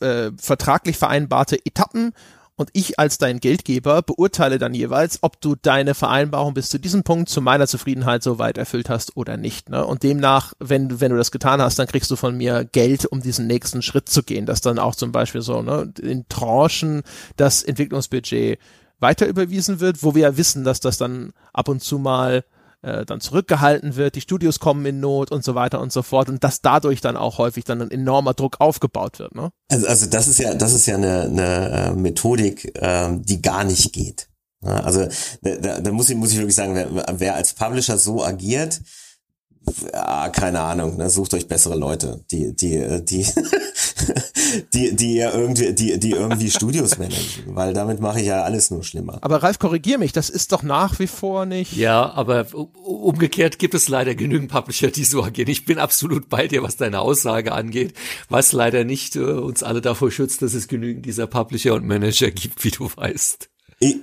äh, 0.00 0.30
vertraglich 0.36 0.96
vereinbarte 0.96 1.58
Etappen 1.64 2.12
und 2.54 2.70
ich 2.74 2.98
als 2.98 3.18
dein 3.18 3.40
Geldgeber 3.40 4.02
beurteile 4.02 4.58
dann 4.58 4.74
jeweils, 4.74 5.18
ob 5.22 5.40
du 5.40 5.56
deine 5.56 5.94
Vereinbarung 5.94 6.54
bis 6.54 6.68
zu 6.68 6.78
diesem 6.78 7.02
Punkt 7.02 7.28
zu 7.28 7.40
meiner 7.40 7.66
Zufriedenheit 7.66 8.22
so 8.22 8.38
weit 8.38 8.58
erfüllt 8.58 8.88
hast 8.88 9.16
oder 9.16 9.36
nicht. 9.36 9.70
Ne? 9.70 9.84
Und 9.84 10.02
demnach, 10.02 10.52
wenn, 10.58 11.00
wenn 11.00 11.10
du 11.10 11.16
das 11.16 11.32
getan 11.32 11.62
hast, 11.62 11.78
dann 11.78 11.86
kriegst 11.88 12.10
du 12.10 12.16
von 12.16 12.36
mir 12.36 12.64
Geld, 12.64 13.06
um 13.06 13.20
diesen 13.20 13.46
nächsten 13.46 13.82
Schritt 13.82 14.08
zu 14.08 14.22
gehen. 14.22 14.46
Das 14.46 14.60
dann 14.60 14.78
auch 14.78 14.94
zum 14.94 15.12
Beispiel 15.12 15.40
so 15.40 15.62
ne, 15.62 15.92
in 16.00 16.28
Tranchen 16.28 17.02
das 17.36 17.62
Entwicklungsbudget 17.62 18.58
weiter 19.00 19.26
überwiesen 19.26 19.80
wird, 19.80 20.02
wo 20.02 20.14
wir 20.14 20.22
ja 20.22 20.36
wissen, 20.36 20.62
dass 20.62 20.78
das 20.78 20.98
dann 20.98 21.32
ab 21.52 21.68
und 21.68 21.82
zu 21.82 21.98
mal 21.98 22.44
äh, 22.82 23.04
dann 23.04 23.20
zurückgehalten 23.20 23.96
wird, 23.96 24.16
die 24.16 24.20
Studios 24.20 24.60
kommen 24.60 24.84
in 24.86 25.00
Not 25.00 25.30
und 25.30 25.44
so 25.44 25.54
weiter 25.54 25.80
und 25.80 25.92
so 25.92 26.02
fort 26.02 26.28
und 26.28 26.44
dass 26.44 26.60
dadurch 26.60 27.00
dann 27.00 27.16
auch 27.16 27.38
häufig 27.38 27.64
dann 27.64 27.80
ein 27.80 27.90
enormer 27.90 28.34
Druck 28.34 28.60
aufgebaut 28.60 29.18
wird. 29.18 29.34
Ne? 29.34 29.50
Also, 29.70 29.86
also 29.86 30.06
das 30.06 30.28
ist 30.28 30.38
ja, 30.38 30.54
das 30.54 30.72
ist 30.72 30.86
ja 30.86 30.96
eine, 30.96 31.22
eine 31.22 31.68
äh, 31.70 31.92
Methodik, 31.92 32.72
ähm, 32.76 33.22
die 33.22 33.40
gar 33.40 33.64
nicht 33.64 33.92
geht. 33.92 34.28
Also 34.64 35.08
da, 35.42 35.80
da 35.80 35.90
muss 35.90 36.08
ich 36.08 36.16
muss 36.16 36.30
ich 36.30 36.38
wirklich 36.38 36.54
sagen, 36.54 36.76
wer, 36.76 37.04
wer 37.18 37.34
als 37.34 37.52
Publisher 37.52 37.98
so 37.98 38.24
agiert, 38.24 38.80
ja, 39.92 40.28
keine 40.30 40.60
Ahnung, 40.60 40.96
ne, 40.96 41.08
sucht 41.10 41.34
euch 41.34 41.48
bessere 41.48 41.76
Leute, 41.76 42.24
die, 42.30 42.54
die, 42.54 42.78
die, 43.04 43.26
die, 44.72 44.96
die 44.96 45.14
ja 45.14 45.32
irgendwie, 45.32 45.72
die, 45.72 45.98
die 45.98 46.10
irgendwie 46.10 46.50
Studios 46.50 46.98
managen, 46.98 47.54
weil 47.54 47.72
damit 47.72 48.00
mache 48.00 48.20
ich 48.20 48.26
ja 48.26 48.42
alles 48.42 48.70
nur 48.70 48.82
schlimmer. 48.82 49.18
Aber 49.20 49.42
Ralf, 49.42 49.58
korrigier 49.58 49.98
mich, 49.98 50.12
das 50.12 50.30
ist 50.30 50.52
doch 50.52 50.62
nach 50.62 50.98
wie 50.98 51.06
vor 51.06 51.46
nicht. 51.46 51.76
Ja, 51.76 52.12
aber 52.12 52.46
umgekehrt 52.54 53.58
gibt 53.58 53.74
es 53.74 53.88
leider 53.88 54.14
genügend 54.14 54.50
Publisher, 54.50 54.90
die 54.90 55.04
so 55.04 55.22
agieren. 55.22 55.50
Ich 55.50 55.64
bin 55.64 55.78
absolut 55.78 56.28
bei 56.28 56.48
dir, 56.48 56.62
was 56.62 56.76
deine 56.76 57.00
Aussage 57.00 57.52
angeht, 57.52 57.94
was 58.28 58.52
leider 58.52 58.84
nicht 58.84 59.16
äh, 59.16 59.20
uns 59.20 59.62
alle 59.62 59.80
davor 59.80 60.10
schützt, 60.10 60.42
dass 60.42 60.54
es 60.54 60.68
genügend 60.68 61.06
dieser 61.06 61.26
Publisher 61.26 61.74
und 61.74 61.86
Manager 61.86 62.30
gibt, 62.30 62.64
wie 62.64 62.70
du 62.70 62.90
weißt. 62.94 63.51
Ich, 63.82 63.98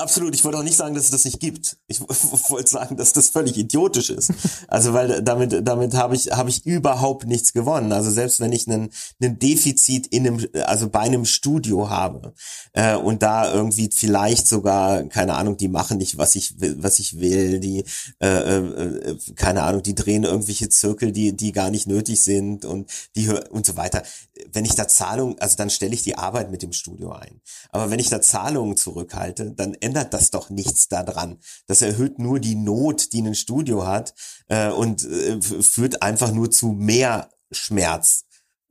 absolut, 0.00 0.32
ich 0.32 0.44
wollte 0.44 0.58
auch 0.58 0.62
nicht 0.62 0.76
sagen, 0.76 0.94
dass 0.94 1.06
es 1.06 1.10
das 1.10 1.24
nicht 1.24 1.40
gibt. 1.40 1.76
Ich 1.88 2.00
wollte 2.00 2.70
sagen, 2.70 2.96
dass 2.96 3.12
das 3.12 3.30
völlig 3.30 3.58
idiotisch 3.58 4.10
ist. 4.10 4.32
Also 4.68 4.92
weil 4.92 5.22
damit 5.22 5.66
damit 5.66 5.94
habe 5.94 6.14
ich 6.14 6.30
habe 6.30 6.50
ich 6.50 6.64
überhaupt 6.64 7.26
nichts 7.26 7.52
gewonnen. 7.52 7.90
Also 7.90 8.12
selbst 8.12 8.38
wenn 8.38 8.52
ich 8.52 8.68
einen 8.68 8.90
einen 9.20 9.40
Defizit 9.40 10.06
in 10.06 10.26
einem 10.26 10.46
also 10.66 10.88
bei 10.88 11.00
einem 11.00 11.24
Studio 11.24 11.90
habe 11.90 12.34
äh, 12.74 12.94
und 12.94 13.24
da 13.24 13.52
irgendwie 13.52 13.90
vielleicht 13.92 14.46
sogar 14.46 15.02
keine 15.08 15.34
Ahnung, 15.34 15.56
die 15.56 15.68
machen 15.68 15.98
nicht 15.98 16.16
was 16.16 16.36
ich 16.36 16.60
will, 16.60 16.76
was 16.78 17.00
ich 17.00 17.18
will, 17.18 17.58
die 17.58 17.84
äh, 18.20 18.28
äh, 18.28 19.18
keine 19.34 19.64
Ahnung, 19.64 19.82
die 19.82 19.96
drehen 19.96 20.22
irgendwelche 20.22 20.68
Zirkel, 20.68 21.10
die 21.10 21.36
die 21.36 21.50
gar 21.50 21.70
nicht 21.70 21.88
nötig 21.88 22.22
sind 22.22 22.64
und 22.64 22.88
die 23.16 23.28
und 23.28 23.66
so 23.66 23.76
weiter. 23.76 24.04
Wenn 24.52 24.64
ich 24.64 24.74
da 24.74 24.86
Zahlung, 24.86 25.38
also 25.38 25.56
dann 25.56 25.70
stelle 25.70 25.94
ich 25.94 26.02
die 26.02 26.16
Arbeit 26.16 26.50
mit 26.50 26.62
dem 26.62 26.72
Studio 26.72 27.12
ein. 27.12 27.40
Aber 27.70 27.90
wenn 27.90 27.98
ich 27.98 28.08
da 28.08 28.20
Zahlungen 28.20 28.76
zurückhalte 28.76 29.44
halte, 29.44 29.54
dann 29.54 29.74
ändert 29.74 30.14
das 30.14 30.30
doch 30.30 30.50
nichts 30.50 30.88
daran. 30.88 31.38
Das 31.66 31.82
erhöht 31.82 32.18
nur 32.18 32.40
die 32.40 32.54
Not, 32.54 33.12
die 33.12 33.22
ein 33.22 33.34
Studio 33.34 33.86
hat 33.86 34.14
äh, 34.48 34.70
und 34.70 35.04
äh, 35.04 35.40
führt 35.40 36.02
einfach 36.02 36.32
nur 36.32 36.50
zu 36.50 36.68
mehr 36.68 37.30
Schmerz 37.50 38.24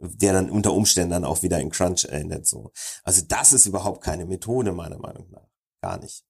der 0.05 0.33
dann 0.33 0.49
unter 0.49 0.73
Umständen 0.73 1.11
dann 1.11 1.23
auch 1.23 1.43
wieder 1.43 1.59
in 1.61 1.69
Crunch 1.69 2.05
endet. 2.05 2.45
So. 2.45 2.73
Also 3.03 3.21
das 3.25 3.53
ist 3.53 3.65
überhaupt 3.65 4.03
keine 4.03 4.25
Methode, 4.25 4.73
meiner 4.73 4.97
Meinung 4.97 5.29
nach. 5.31 5.47
Gar 5.81 5.99
nicht. 5.99 6.25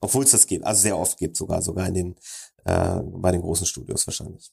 Obwohl 0.00 0.24
es 0.24 0.30
das 0.30 0.46
gibt, 0.46 0.64
also 0.64 0.80
sehr 0.80 0.96
oft 0.96 1.18
gibt 1.18 1.36
sogar, 1.36 1.60
sogar 1.60 1.88
in 1.88 1.94
den, 1.94 2.14
äh, 2.64 3.00
bei 3.02 3.32
den 3.32 3.42
großen 3.42 3.66
Studios 3.66 4.06
wahrscheinlich. 4.06 4.50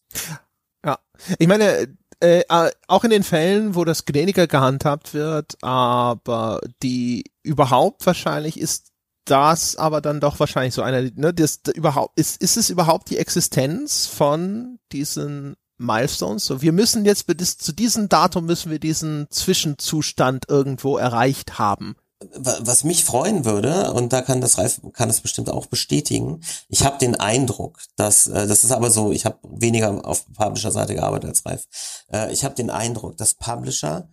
Ja, 0.85 0.99
ich 1.39 1.47
meine, 1.47 1.97
äh, 2.19 2.41
äh, 2.49 2.71
auch 2.87 3.03
in 3.03 3.09
den 3.09 3.23
Fällen, 3.23 3.75
wo 3.75 3.85
das 3.85 4.05
gnädiger 4.05 4.47
gehandhabt 4.47 5.13
wird, 5.13 5.61
aber 5.61 6.61
die 6.81 7.23
überhaupt 7.43 8.05
wahrscheinlich 8.05 8.59
ist 8.59 8.91
das 9.25 9.75
aber 9.75 10.01
dann 10.01 10.19
doch 10.19 10.39
wahrscheinlich 10.39 10.73
so 10.73 10.81
einer, 10.81 11.01
ne, 11.01 11.33
das, 11.33 11.61
das 11.63 11.75
überhaupt, 11.75 12.17
ist, 12.17 12.41
ist 12.41 12.57
es 12.57 12.69
überhaupt 12.69 13.09
die 13.09 13.17
Existenz 13.17 14.05
von 14.05 14.79
diesen 14.91 15.55
Milestones? 15.77 16.45
So, 16.45 16.61
wir 16.61 16.71
müssen 16.71 17.05
jetzt 17.05 17.27
bis 17.27 17.57
zu 17.57 17.73
diesem 17.73 18.07
Datum 18.07 18.45
müssen 18.45 18.71
wir 18.71 18.79
diesen 18.79 19.27
Zwischenzustand 19.29 20.45
irgendwo 20.47 20.97
erreicht 20.97 21.57
haben. 21.59 21.95
Was 22.19 22.85
mich 22.85 23.03
freuen 23.03 23.43
würde, 23.43 23.91
und 23.93 24.13
da 24.13 24.21
kann 24.21 24.39
das 24.39 24.57
Ralf 24.57 24.79
kann 24.93 25.09
das 25.09 25.19
bestimmt 25.19 25.49
auch 25.49 25.65
bestätigen, 25.65 26.41
ich 26.69 26.83
habe 26.85 26.97
den 26.97 27.15
Eindruck, 27.15 27.79
dass, 27.97 28.27
äh, 28.27 28.47
das 28.47 28.63
ist 28.63 28.71
aber 28.71 28.89
so, 28.89 29.11
ich 29.11 29.25
habe 29.25 29.37
weniger 29.43 30.05
auf 30.05 30.25
Publisher-Seite 30.33 30.95
gearbeitet 30.95 31.29
als 31.29 31.45
Ralf, 31.45 31.67
äh, 32.11 32.31
ich 32.31 32.45
habe 32.45 32.55
den 32.55 32.69
Eindruck, 32.69 33.17
dass 33.17 33.33
Publisher 33.33 34.07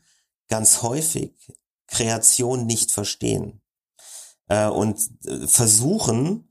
ganz 0.49 0.83
häufig 0.83 1.33
Kreation 1.87 2.67
nicht 2.67 2.91
verstehen 2.91 3.61
äh, 4.49 4.67
und 4.67 4.99
äh, 5.25 5.47
versuchen, 5.47 6.49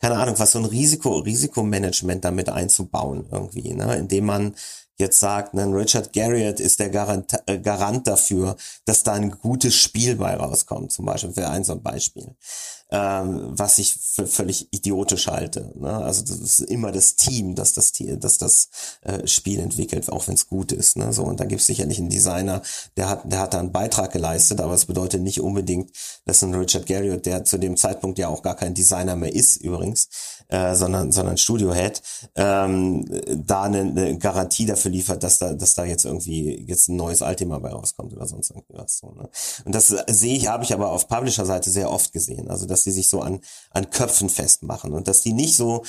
keine 0.00 0.16
Ahnung, 0.16 0.38
was 0.38 0.52
so 0.52 0.58
ein 0.58 0.64
Risiko, 0.64 1.18
Risikomanagement 1.18 2.24
damit 2.24 2.48
einzubauen 2.48 3.28
irgendwie, 3.30 3.74
ne? 3.74 3.96
indem 3.96 4.26
man 4.26 4.54
jetzt 5.00 5.18
sagt, 5.18 5.54
ne, 5.54 5.64
Richard 5.64 6.12
Garriott 6.12 6.60
ist 6.60 6.78
der 6.78 6.90
Garant, 6.90 7.32
äh, 7.46 7.58
Garant 7.58 8.06
dafür, 8.06 8.56
dass 8.84 9.02
da 9.02 9.14
ein 9.14 9.30
gutes 9.32 9.74
Spiel 9.74 10.16
bei 10.16 10.36
rauskommt, 10.36 10.92
zum 10.92 11.06
Beispiel, 11.06 11.34
wäre 11.36 11.50
ein 11.50 11.64
so 11.64 11.72
ein 11.72 11.82
Beispiel 11.82 12.36
ähm, 12.92 13.52
was 13.52 13.78
ich 13.78 13.94
für 13.94 14.26
völlig 14.26 14.68
idiotisch 14.72 15.28
halte. 15.28 15.72
Ne? 15.76 15.90
Also 15.90 16.22
das 16.22 16.38
ist 16.40 16.60
immer 16.60 16.90
das 16.90 17.14
Team, 17.14 17.54
das 17.54 17.72
das, 17.72 17.92
das, 17.96 18.38
das 18.38 18.68
äh, 19.02 19.26
Spiel 19.26 19.60
entwickelt, 19.60 20.10
auch 20.10 20.26
wenn 20.26 20.34
es 20.34 20.48
gut 20.48 20.72
ist. 20.72 20.96
Ne? 20.96 21.12
So, 21.12 21.24
und 21.24 21.40
da 21.40 21.44
gibt 21.44 21.60
es 21.60 21.66
sicherlich 21.66 21.98
einen 21.98 22.08
Designer, 22.08 22.62
der 22.96 23.08
hat, 23.08 23.30
der 23.30 23.40
hat 23.40 23.54
da 23.54 23.60
einen 23.60 23.72
Beitrag 23.72 24.12
geleistet, 24.12 24.60
aber 24.60 24.74
es 24.74 24.86
bedeutet 24.86 25.22
nicht 25.22 25.40
unbedingt, 25.40 25.92
dass 26.24 26.42
ein 26.42 26.54
Richard 26.54 26.86
Garriott, 26.86 27.26
der 27.26 27.44
zu 27.44 27.58
dem 27.58 27.76
Zeitpunkt 27.76 28.18
ja 28.18 28.28
auch 28.28 28.42
gar 28.42 28.56
kein 28.56 28.74
Designer 28.74 29.16
mehr 29.16 29.34
ist 29.34 29.56
übrigens, 29.56 30.08
äh, 30.50 30.74
sondern, 30.74 31.12
sondern 31.12 31.36
Studio-Head, 31.36 32.02
ähm, 32.34 33.04
da 33.46 33.62
eine, 33.62 33.80
eine 33.80 34.18
Garantie 34.18 34.66
dafür 34.66 34.90
liefert, 34.90 35.22
dass 35.22 35.38
da, 35.38 35.52
dass 35.52 35.74
da 35.74 35.84
jetzt 35.84 36.04
irgendwie 36.04 36.64
jetzt 36.66 36.88
ein 36.88 36.96
neues 36.96 37.22
Ultima 37.22 37.58
bei 37.58 37.70
rauskommt 37.70 38.12
oder 38.12 38.26
sonst 38.26 38.50
irgendwas. 38.50 38.98
So, 38.98 39.12
ne? 39.12 39.28
Und 39.64 39.74
das 39.74 39.88
sehe 40.08 40.36
ich, 40.36 40.48
habe 40.48 40.64
ich 40.64 40.72
aber 40.72 40.90
auf 40.90 41.08
Publisher-Seite 41.08 41.70
sehr 41.70 41.90
oft 41.90 42.12
gesehen. 42.12 42.50
Also 42.50 42.66
dass 42.66 42.84
die 42.84 42.90
sich 42.90 43.08
so 43.08 43.20
an, 43.20 43.40
an 43.70 43.90
Köpfen 43.90 44.28
festmachen 44.28 44.92
und 44.92 45.08
dass 45.08 45.22
die 45.22 45.32
nicht 45.32 45.56
so 45.56 45.82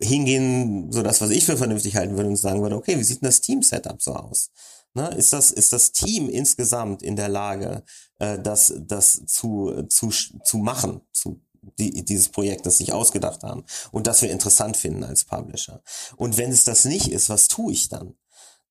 hingehen, 0.00 0.90
so 0.92 1.02
das, 1.02 1.20
was 1.20 1.30
ich 1.30 1.46
für 1.46 1.56
vernünftig 1.56 1.96
halten 1.96 2.16
würde 2.16 2.28
und 2.28 2.36
sagen 2.36 2.62
würde, 2.62 2.76
okay, 2.76 2.98
wie 2.98 3.04
sieht 3.04 3.22
denn 3.22 3.28
das 3.28 3.40
Team-Setup 3.40 4.02
so 4.02 4.14
aus? 4.14 4.50
Ne, 4.96 5.08
ist 5.08 5.34
das 5.34 5.50
ist 5.50 5.74
das 5.74 5.92
Team 5.92 6.30
insgesamt 6.30 7.02
in 7.02 7.16
der 7.16 7.28
Lage, 7.28 7.82
äh, 8.18 8.38
das 8.38 8.72
das 8.78 9.26
zu 9.26 9.84
zu 9.90 10.08
zu 10.08 10.56
machen, 10.56 11.02
zu 11.12 11.42
die, 11.78 12.04
dieses 12.04 12.28
Projekt, 12.28 12.66
das 12.66 12.78
sich 12.78 12.92
ausgedacht 12.92 13.42
haben 13.42 13.64
und 13.92 14.06
das 14.06 14.22
wir 14.22 14.30
interessant 14.30 14.76
finden 14.76 15.04
als 15.04 15.24
Publisher. 15.24 15.82
Und 16.16 16.36
wenn 16.36 16.50
es 16.50 16.64
das 16.64 16.84
nicht 16.84 17.10
ist, 17.10 17.28
was 17.28 17.48
tue 17.48 17.72
ich 17.72 17.88
dann? 17.88 18.14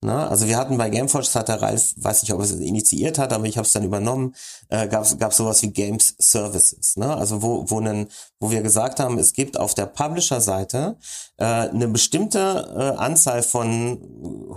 Na, 0.01 0.27
also 0.27 0.47
wir 0.47 0.57
hatten 0.57 0.77
bei 0.77 0.89
Gameforge, 0.89 1.25
das 1.25 1.35
hat 1.35 1.47
der 1.47 1.61
Ralf, 1.61 1.93
weiß 1.97 2.21
nicht, 2.21 2.31
ob 2.33 2.39
er 2.39 2.45
es 2.45 2.51
initiiert 2.51 3.17
hat, 3.17 3.33
aber 3.33 3.45
ich 3.45 3.57
habe 3.57 3.65
es 3.65 3.73
dann 3.73 3.83
übernommen, 3.83 4.35
äh, 4.69 4.87
gab 4.87 5.03
es 5.03 5.37
sowas 5.37 5.63
wie 5.63 5.71
Games 5.71 6.15
Services. 6.19 6.95
Ne? 6.97 7.15
Also 7.15 7.41
wo, 7.41 7.67
wo, 7.69 7.79
nen, 7.79 8.07
wo 8.39 8.51
wir 8.51 8.61
gesagt 8.61 8.99
haben, 8.99 9.17
es 9.17 9.33
gibt 9.33 9.57
auf 9.57 9.73
der 9.73 9.87
Publisher-Seite 9.87 10.97
äh, 11.37 11.43
eine 11.43 11.87
bestimmte 11.87 12.39
äh, 12.77 12.97
Anzahl 12.97 13.41
von 13.41 13.99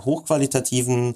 hochqualitativen 0.05 1.15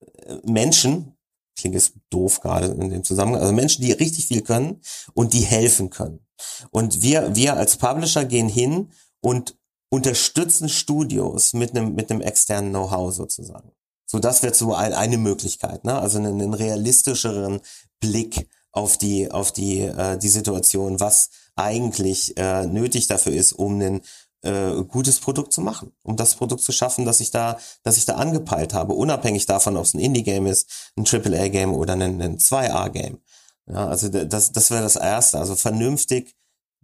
äh, 0.00 0.36
Menschen, 0.44 1.16
klingt 1.58 1.74
jetzt 1.74 1.94
doof 2.08 2.40
gerade 2.40 2.68
in 2.68 2.88
dem 2.88 3.04
Zusammenhang, 3.04 3.42
also 3.42 3.52
Menschen, 3.52 3.82
die 3.82 3.92
richtig 3.92 4.28
viel 4.28 4.40
können 4.40 4.80
und 5.12 5.34
die 5.34 5.42
helfen 5.44 5.90
können. 5.90 6.23
Und 6.70 7.02
wir, 7.02 7.34
wir 7.34 7.56
als 7.56 7.76
Publisher 7.76 8.24
gehen 8.24 8.48
hin 8.48 8.92
und 9.20 9.56
unterstützen 9.90 10.68
Studios 10.68 11.52
mit 11.52 11.70
einem, 11.70 11.94
mit 11.94 12.10
einem 12.10 12.20
externen 12.20 12.70
Know-how 12.70 13.12
sozusagen. 13.12 13.72
So, 14.06 14.18
das 14.18 14.42
wäre 14.42 14.54
so 14.54 14.74
ein, 14.74 14.92
eine 14.92 15.18
Möglichkeit, 15.18 15.84
ne? 15.84 15.98
Also 15.98 16.18
einen, 16.18 16.40
einen 16.40 16.54
realistischeren 16.54 17.60
Blick 18.00 18.48
auf 18.72 18.98
die, 18.98 19.30
auf 19.30 19.52
die, 19.52 19.80
äh, 19.80 20.18
die 20.18 20.28
Situation, 20.28 21.00
was 21.00 21.30
eigentlich 21.56 22.36
äh, 22.36 22.66
nötig 22.66 23.06
dafür 23.06 23.32
ist, 23.32 23.52
um 23.52 23.80
ein 23.80 24.02
äh, 24.42 24.82
gutes 24.84 25.20
Produkt 25.20 25.52
zu 25.52 25.60
machen, 25.60 25.92
um 26.02 26.16
das 26.16 26.34
Produkt 26.34 26.62
zu 26.62 26.72
schaffen, 26.72 27.04
das 27.04 27.20
ich 27.20 27.30
da, 27.30 27.58
das 27.82 27.96
ich 27.96 28.04
da 28.04 28.16
angepeilt 28.16 28.74
habe, 28.74 28.92
unabhängig 28.92 29.46
davon, 29.46 29.76
ob 29.76 29.84
es 29.84 29.94
ein 29.94 30.00
Indie-Game 30.00 30.46
ist, 30.46 30.92
ein 30.96 31.06
AAA-Game 31.06 31.72
oder 31.72 31.94
ein, 31.94 32.20
ein 32.20 32.38
2A-Game. 32.38 33.20
Ja, 33.66 33.88
also 33.88 34.08
das, 34.08 34.52
das 34.52 34.70
wäre 34.70 34.82
das 34.82 34.96
Erste. 34.96 35.38
Also 35.38 35.56
vernünftig 35.56 36.34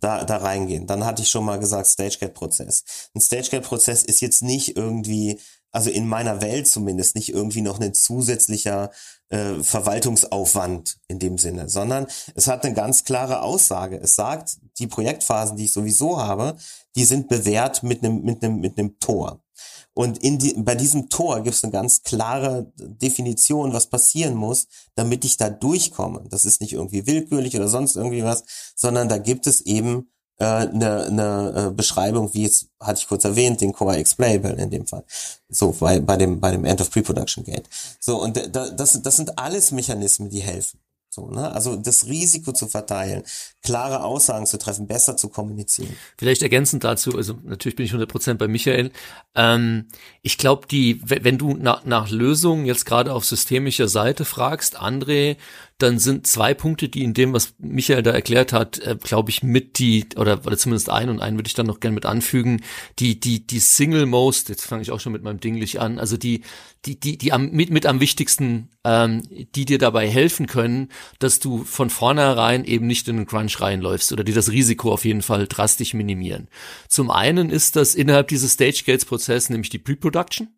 da, 0.01 0.25
da 0.25 0.39
reingehen. 0.39 0.87
Dann 0.87 1.05
hatte 1.05 1.23
ich 1.23 1.29
schon 1.29 1.45
mal 1.45 1.59
gesagt, 1.59 1.87
Stagegate-Prozess. 1.87 2.85
Ein 3.15 3.21
Stagegate-Prozess 3.21 4.03
ist 4.03 4.21
jetzt 4.21 4.43
nicht 4.43 4.77
irgendwie, 4.77 5.39
also 5.73 5.91
in 5.91 6.09
meiner 6.09 6.41
Welt 6.41 6.67
zumindest, 6.67 7.15
nicht 7.15 7.29
irgendwie 7.29 7.61
noch 7.61 7.81
ein 7.81 7.95
zusätzlicher 7.95 8.91
äh, 9.29 9.63
Verwaltungsaufwand 9.63 10.99
in 11.07 11.19
dem 11.19 11.39
Sinne, 11.39 11.69
sondern 11.69 12.07
es 12.35 12.49
hat 12.49 12.65
eine 12.65 12.75
ganz 12.75 13.05
klare 13.05 13.43
Aussage. 13.43 13.99
Es 13.99 14.15
sagt, 14.15 14.57
die 14.79 14.87
Projektphasen, 14.87 15.57
die 15.57 15.67
ich 15.67 15.73
sowieso 15.73 16.19
habe, 16.19 16.57
die 16.97 17.05
sind 17.05 17.29
bewährt 17.29 17.83
mit 17.83 18.03
einem, 18.03 18.23
mit 18.23 18.43
einem, 18.43 18.61
mit 18.61 18.79
einem 18.79 18.99
Tor. 18.99 19.43
Und 19.93 20.19
in 20.19 20.39
die, 20.39 20.55
bei 20.55 20.75
diesem 20.75 21.09
Tor 21.09 21.43
gibt 21.43 21.57
es 21.57 21.65
eine 21.65 21.73
ganz 21.73 22.03
klare 22.03 22.73
Definition, 22.77 23.73
was 23.73 23.89
passieren 23.89 24.35
muss, 24.35 24.67
damit 24.95 25.25
ich 25.25 25.37
da 25.37 25.51
durchkomme. 25.51 26.25
Das 26.31 26.45
ist 26.45 26.61
nicht 26.61 26.73
irgendwie 26.73 27.07
willkürlich 27.07 27.57
oder 27.57 27.69
sonst 27.69 27.97
irgendwie 27.97 28.23
was, 28.23 28.45
sondern 28.77 29.09
da 29.09 29.19
gibt 29.19 29.47
es 29.47 29.61
eben 29.63 30.11
äh, 30.39 30.45
eine, 30.45 31.05
eine 31.05 31.67
äh, 31.69 31.71
Beschreibung, 31.75 32.33
wie 32.35 32.47
es 32.47 32.71
hatte 32.81 33.01
ich 33.01 33.09
kurz 33.09 33.25
erwähnt, 33.25 33.61
den 33.61 33.73
Core 33.73 33.97
Explainable 33.97 34.53
in 34.53 34.71
dem 34.71 34.87
Fall. 34.87 35.05
So 35.49 35.73
bei, 35.73 36.01
bei 36.01 36.17
dem 36.17 36.41
bei 36.41 36.53
dem 36.53 36.65
End 36.65 36.81
of 36.81 36.91
Pre-Production 36.91 37.45
Gate. 37.45 37.69
So 37.99 38.23
und 38.23 38.37
da, 38.55 38.71
das 38.71 39.03
das 39.03 39.17
sind 39.17 39.39
alles 39.39 39.71
Mechanismen, 39.71 40.31
die 40.31 40.41
helfen. 40.41 40.81
So, 41.13 41.29
ne? 41.29 41.51
Also 41.53 41.75
das 41.75 42.07
Risiko 42.07 42.53
zu 42.53 42.69
verteilen, 42.69 43.25
klare 43.65 44.05
Aussagen 44.05 44.47
zu 44.47 44.59
treffen, 44.59 44.87
besser 44.87 45.17
zu 45.17 45.29
kommunizieren. 45.29 45.97
Vielleicht 46.17 46.41
ergänzend 46.43 46.85
dazu, 46.85 47.17
also 47.17 47.37
natürlich 47.43 47.75
bin 47.75 47.85
ich 47.85 47.93
100% 47.93 48.35
bei 48.35 48.47
Michael. 48.47 48.93
Ähm, 49.35 49.89
ich 50.23 50.39
glaube, 50.39 50.69
die, 50.69 51.03
wenn 51.05 51.37
du 51.37 51.55
nach, 51.55 51.85
nach 51.85 52.11
Lösungen 52.11 52.65
jetzt 52.65 52.87
gerade 52.87 53.13
auf 53.13 53.25
systemischer 53.25 53.89
Seite 53.89 54.25
fragst, 54.25 54.81
André, 54.81 55.37
dann 55.83 55.99
sind 55.99 56.27
zwei 56.27 56.55
Punkte, 56.55 56.89
die 56.89 57.05
in 57.05 57.15
dem, 57.15 57.33
was 57.33 57.55
Michael 57.59 58.03
da 58.03 58.11
erklärt 58.11 58.53
hat, 58.53 58.79
äh, 58.79 58.97
glaube 59.03 59.31
ich, 59.31 59.43
mit 59.43 59.79
die, 59.79 60.07
oder, 60.17 60.47
oder 60.47 60.57
zumindest 60.57 60.91
ein 60.91 61.09
und 61.09 61.21
einen 61.21 61.37
würde 61.37 61.49
ich 61.49 61.55
dann 61.55 61.67
noch 61.67 61.81
gerne 61.81 61.95
mit 61.95 62.07
anfügen, 62.07 62.63
die, 62.99 63.19
die, 63.19 63.47
die 63.47 63.59
Single 63.59 64.07
Most, 64.07 64.49
jetzt 64.49 64.65
fange 64.65 64.83
ich 64.83 64.91
auch 64.91 65.01
schon 65.01 65.13
mit 65.13 65.23
meinem 65.23 65.41
Dinglich 65.41 65.81
an, 65.81 65.99
also 65.99 66.17
die, 66.17 66.43
die, 66.87 66.99
die, 66.99 67.19
die 67.19 67.33
am, 67.33 67.51
mit, 67.51 67.71
mit 67.71 67.87
am 67.87 68.01
wichtigsten, 68.01 68.71
ähm, 68.85 69.23
die 69.55 69.65
dir 69.65 69.79
dabei 69.79 70.09
helfen 70.09 70.47
können, 70.47 70.89
dass 71.19 71.39
du 71.39 71.65
von 71.65 71.91
vornherein 71.91 72.65
eben 72.65 72.87
nicht 72.87 73.09
in 73.09 73.17
den 73.17 73.27
Crunch 73.27 73.61
reinläufst 73.61 74.13
oder 74.13 74.25
die 74.25 74.33
das 74.33 74.51
Risiko 74.51 74.93
auf 74.93 75.05
jeden 75.05 75.23
Fall 75.23 75.47
drastisch 75.47 75.95
minimieren. 75.95 76.49
Zum 76.89 77.11
einen 77.11 77.51
ist 77.51 77.77
das 77.77 77.95
innerhalb 77.95 78.29
dieses 78.29 78.53
Stage 78.53 78.83
Gates 78.87 79.05
Prozess 79.05 79.51
nämlich 79.51 79.71
die 79.71 79.79
Pre-Production 79.79 80.49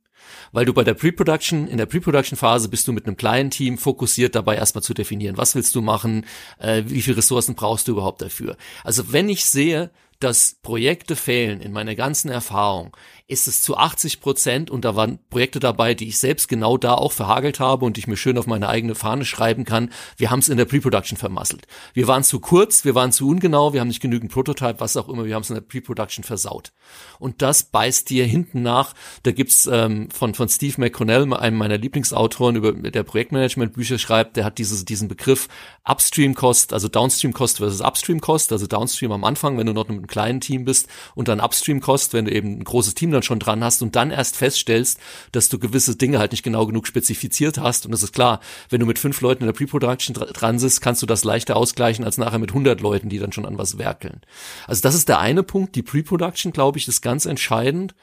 weil 0.53 0.65
du 0.65 0.73
bei 0.75 0.85
der 0.85 0.95
Pre-Production, 0.95 1.67
in 1.69 1.79
der 1.79 1.87
Pre-Production-Phase 1.87 2.69
bist 2.69 2.89
du 2.89 2.93
mit 2.93 3.07
einem 3.07 3.17
kleinen 3.17 3.51
Team 3.51 3.79
fokussiert 3.79 4.35
dabei 4.35 4.57
erstmal 4.57 4.83
zu 4.83 4.95
definieren, 4.95 5.37
was 5.37 5.55
willst 5.55 5.75
du 5.75 5.83
machen, 5.83 6.27
äh, 6.59 6.83
wie 6.87 7.03
viele 7.03 7.19
Ressourcen 7.19 7.55
brauchst 7.55 7.89
du 7.89 7.93
überhaupt 7.93 8.23
dafür. 8.23 8.57
Also 8.85 9.13
wenn 9.13 9.29
ich 9.29 9.45
sehe, 9.45 9.91
dass 10.23 10.57
Projekte 10.63 11.17
fehlen 11.17 11.61
in 11.61 11.73
meiner 11.73 11.97
ganzen 11.97 12.31
Erfahrung, 12.31 12.97
ist 13.33 13.49
es 13.49 13.63
zu 13.63 13.77
80 13.79 14.21
Prozent 14.21 14.71
und 14.71 14.85
da 14.85 14.95
waren 14.95 15.19
Projekte 15.31 15.59
dabei, 15.59 15.95
die 15.95 16.07
ich 16.07 16.19
selbst 16.19 16.49
genau 16.49 16.77
da 16.77 16.95
auch 16.95 17.13
verhagelt 17.13 17.61
habe 17.61 17.87
und 17.87 17.97
ich 17.97 18.07
mir 18.07 18.19
schön 18.19 18.37
auf 18.37 18.47
meine 18.47 18.69
eigene 18.69 18.95
Fahne 18.95 19.25
schreiben 19.25 19.65
kann. 19.65 19.91
Wir 20.19 20.31
haben 20.31 20.41
es 20.41 20.51
in 20.51 20.59
der 20.59 20.67
Pre-Production 20.67 21.17
vermasselt. 21.17 21.67
Wir 21.95 22.07
waren 22.07 22.25
zu 22.25 22.41
kurz, 22.41 22.85
wir 22.85 22.95
waren 22.95 23.11
zu 23.11 23.27
ungenau, 23.27 23.73
wir 23.73 23.81
haben 23.81 23.89
nicht 23.89 24.03
genügend 24.03 24.31
Prototype, 24.31 24.81
was 24.81 24.99
auch 24.99 25.09
immer, 25.09 25.25
wir 25.25 25.35
haben 25.35 25.43
es 25.43 25.49
in 25.49 25.55
der 25.55 25.63
Pre-Production 25.63 26.25
versaut. 26.25 26.73
Und 27.19 27.41
das 27.41 27.63
beißt 27.65 28.11
dir 28.11 28.27
hinten 28.27 28.63
nach. 28.63 28.93
Da 29.23 29.33
gibt's 29.33 29.67
ähm, 29.71 30.11
von, 30.11 30.35
von 30.35 30.49
Steve 30.51 30.75
McConnell, 30.79 31.33
einem 31.33 31.57
meiner 31.57 31.79
Lieblingsautoren, 31.79 32.57
über 32.57 32.73
der 32.73 33.03
Projektmanagement-Bücher 33.03 33.99
schreibt, 33.99 34.37
der 34.37 34.45
hat 34.45 34.59
dieses, 34.59 34.85
diesen 34.85 35.09
Begriff 35.09 35.49
Upstream 35.85 36.35
Cost, 36.35 36.75
also 36.75 36.89
Downstream 36.89 37.33
Cost 37.33 37.59
versus 37.59 37.81
Upstream 37.81 38.21
Cost, 38.21 38.53
also 38.53 38.67
Downstream 38.67 39.13
am 39.13 39.25
Anfang, 39.25 39.57
wenn 39.57 39.67
du 39.67 39.73
noch 39.73 39.89
mit 39.89 39.97
einem 39.97 40.07
kleinen 40.07 40.41
Team 40.41 40.67
bist 40.67 40.89
und 41.15 41.29
dann 41.29 41.41
Upstream 41.41 41.81
Cost, 41.81 42.13
wenn 42.13 42.27
du 42.27 42.33
eben 42.33 42.59
ein 42.59 42.65
großes 42.65 42.95
Team 42.95 43.11
dann 43.11 43.22
dann 43.23 43.27
schon 43.27 43.39
dran 43.39 43.65
hast 43.65 43.83
und 43.83 43.97
dann 43.97 44.11
erst 44.11 44.37
feststellst, 44.37 44.99
dass 45.33 45.49
du 45.49 45.59
gewisse 45.59 45.97
Dinge 45.97 46.19
halt 46.19 46.33
nicht 46.33 46.43
genau 46.43 46.67
genug 46.67 46.87
spezifiziert 46.87 47.59
hast. 47.59 47.87
Und 47.87 47.93
das 47.93 48.03
ist 48.03 48.13
klar, 48.13 48.41
wenn 48.69 48.81
du 48.81 48.87
mit 48.87 48.99
fünf 48.99 49.21
Leuten 49.21 49.43
in 49.43 49.47
der 49.47 49.55
Pre-Production 49.55 50.15
dran 50.15 50.59
sitzt, 50.59 50.81
kannst 50.81 51.03
du 51.03 51.07
das 51.07 51.25
leichter 51.25 51.57
ausgleichen 51.57 52.05
als 52.05 52.19
nachher 52.19 52.39
mit 52.39 52.51
100 52.51 52.81
Leuten, 52.81 53.09
die 53.09 53.19
dann 53.19 53.33
schon 53.33 53.47
an 53.47 53.59
was 53.59 53.79
werkeln. 53.79 54.21
Also 54.67 54.83
das 54.83 54.95
ist 54.95 55.09
der 55.09 55.21
eine 55.21 55.43
Punkt. 55.43 55.75
Die 55.77 55.83
Pre-Production, 55.83 56.53
glaube 56.53 56.79
ich, 56.79 56.89
ist 56.89 57.01
ganz 57.01 57.27
entscheidend. 57.27 57.95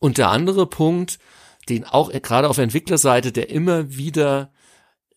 Und 0.00 0.18
der 0.18 0.30
andere 0.30 0.66
Punkt, 0.66 1.18
den 1.68 1.84
auch 1.84 2.10
gerade 2.12 2.48
auf 2.48 2.58
Entwicklerseite, 2.58 3.32
der 3.32 3.50
immer 3.50 3.96
wieder 3.96 4.50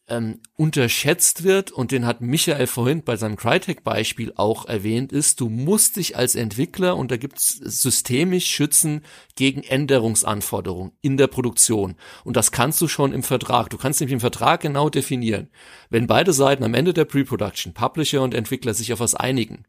ähm, 0.10 0.39
unterschätzt 0.55 1.43
wird 1.43 1.72
und 1.72 1.91
den 1.91 2.05
hat 2.05 2.22
Michael 2.22 2.68
vorhin 2.68 3.03
bei 3.03 3.16
seinem 3.16 3.36
Crytek-Beispiel 3.36 4.34
auch 4.36 4.66
erwähnt, 4.66 5.12
ist, 5.12 5.39
du 5.39 5.49
musst 5.49 5.95
dich 5.95 6.18
als 6.18 6.36
Entwickler 6.36 6.97
und 6.97 7.12
da 7.12 7.18
gibt's 7.18 7.49
systemisch 7.49 8.47
schützen 8.47 9.01
gegen 9.36 9.64
Änderungsanforderungen 9.64 10.91
in 11.01 11.18
der 11.18 11.28
Produktion. 11.28 11.95
Und 12.24 12.36
das 12.36 12.51
kannst 12.51 12.82
du 12.82 12.88
schon 12.88 13.14
im 13.14 13.24
Vertrag. 13.24 13.70
Du 13.70 13.78
kannst 13.78 13.99
nämlich 13.99 14.14
im 14.14 14.20
Vertrag 14.20 14.62
genau 14.62 14.89
definieren. 14.89 15.49
Wenn 15.89 16.07
beide 16.07 16.34
Seiten 16.34 16.64
am 16.64 16.74
Ende 16.74 16.93
der 16.93 17.05
Pre-Production, 17.05 17.74
Publisher 17.74 18.22
und 18.22 18.34
Entwickler, 18.34 18.74
sich 18.74 18.91
auf 18.93 18.99
was 18.99 19.16
einigen, 19.16 19.66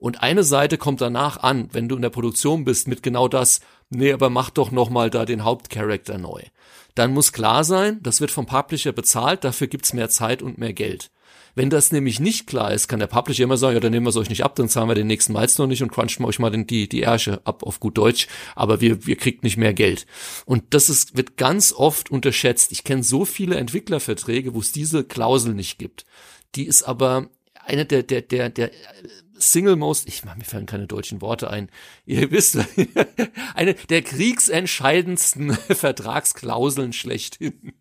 und 0.00 0.22
eine 0.22 0.44
Seite 0.44 0.78
kommt 0.78 1.00
danach 1.00 1.38
an, 1.38 1.70
wenn 1.72 1.88
du 1.88 1.96
in 1.96 2.02
der 2.02 2.10
Produktion 2.10 2.64
bist, 2.64 2.86
mit 2.86 3.02
genau 3.02 3.26
das, 3.26 3.58
nee, 3.90 4.12
aber 4.12 4.30
mach 4.30 4.50
doch 4.50 4.70
nochmal 4.70 5.10
da 5.10 5.24
den 5.24 5.42
Hauptcharakter 5.42 6.18
neu 6.18 6.42
dann 6.98 7.14
muss 7.14 7.32
klar 7.32 7.64
sein, 7.64 8.00
das 8.02 8.20
wird 8.20 8.30
vom 8.30 8.46
Publisher 8.46 8.92
bezahlt, 8.92 9.44
dafür 9.44 9.68
gibt's 9.68 9.92
mehr 9.92 10.08
Zeit 10.08 10.42
und 10.42 10.58
mehr 10.58 10.72
Geld. 10.72 11.10
Wenn 11.54 11.70
das 11.70 11.90
nämlich 11.92 12.20
nicht 12.20 12.46
klar 12.46 12.72
ist, 12.72 12.88
kann 12.88 13.00
der 13.00 13.08
Publisher 13.08 13.44
immer 13.44 13.56
sagen, 13.56 13.74
ja, 13.74 13.80
dann 13.80 13.90
nehmen 13.90 14.06
wir 14.06 14.10
es 14.10 14.16
euch 14.16 14.28
nicht 14.28 14.44
ab, 14.44 14.54
dann 14.54 14.68
zahlen 14.68 14.88
wir 14.88 14.94
den 14.94 15.06
nächsten 15.06 15.32
Milestone 15.32 15.68
nicht 15.68 15.82
und 15.82 15.90
crunchen 15.90 16.24
euch 16.24 16.38
mal 16.38 16.50
den, 16.50 16.66
die, 16.66 16.88
die 16.88 17.00
Ärsche 17.00 17.40
ab 17.44 17.62
auf 17.62 17.80
gut 17.80 17.98
Deutsch, 17.98 18.28
aber 18.54 18.80
wir, 18.80 19.06
wir 19.06 19.16
kriegt 19.16 19.42
nicht 19.42 19.56
mehr 19.56 19.74
Geld. 19.74 20.06
Und 20.44 20.64
das 20.70 20.88
ist, 20.88 21.16
wird 21.16 21.36
ganz 21.36 21.72
oft 21.72 22.10
unterschätzt. 22.10 22.70
Ich 22.70 22.84
kenne 22.84 23.02
so 23.02 23.24
viele 23.24 23.56
Entwicklerverträge, 23.56 24.54
wo 24.54 24.60
es 24.60 24.72
diese 24.72 25.04
Klausel 25.04 25.54
nicht 25.54 25.78
gibt. 25.78 26.04
Die 26.54 26.64
ist 26.64 26.82
aber 26.84 27.28
eine 27.64 27.84
der, 27.86 28.02
der, 28.02 28.22
der, 28.22 28.50
der 28.50 28.70
Single 29.38 29.76
Most, 29.76 30.08
ich 30.08 30.24
mir 30.24 30.44
fallen 30.44 30.66
keine 30.66 30.86
deutschen 30.86 31.20
Worte 31.20 31.50
ein. 31.50 31.70
Ihr 32.06 32.30
wisst, 32.30 32.58
eine 33.54 33.74
der 33.74 34.02
kriegsentscheidendsten 34.02 35.54
Vertragsklauseln 35.70 36.92
schlechthin. 36.92 37.72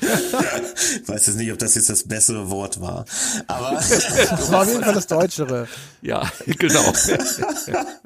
Ich 0.00 0.08
weiß 1.08 1.26
jetzt 1.26 1.36
nicht, 1.36 1.52
ob 1.52 1.58
das 1.58 1.74
jetzt 1.74 1.90
das 1.90 2.08
bessere 2.08 2.50
Wort 2.50 2.80
war, 2.80 3.04
aber 3.46 3.72
das 3.76 4.50
war 4.50 4.62
auf 4.62 4.68
jeden 4.68 4.82
Fall 4.82 4.94
das 4.94 5.06
Deutschere. 5.06 5.68
Ja, 6.00 6.28
genau. 6.46 6.92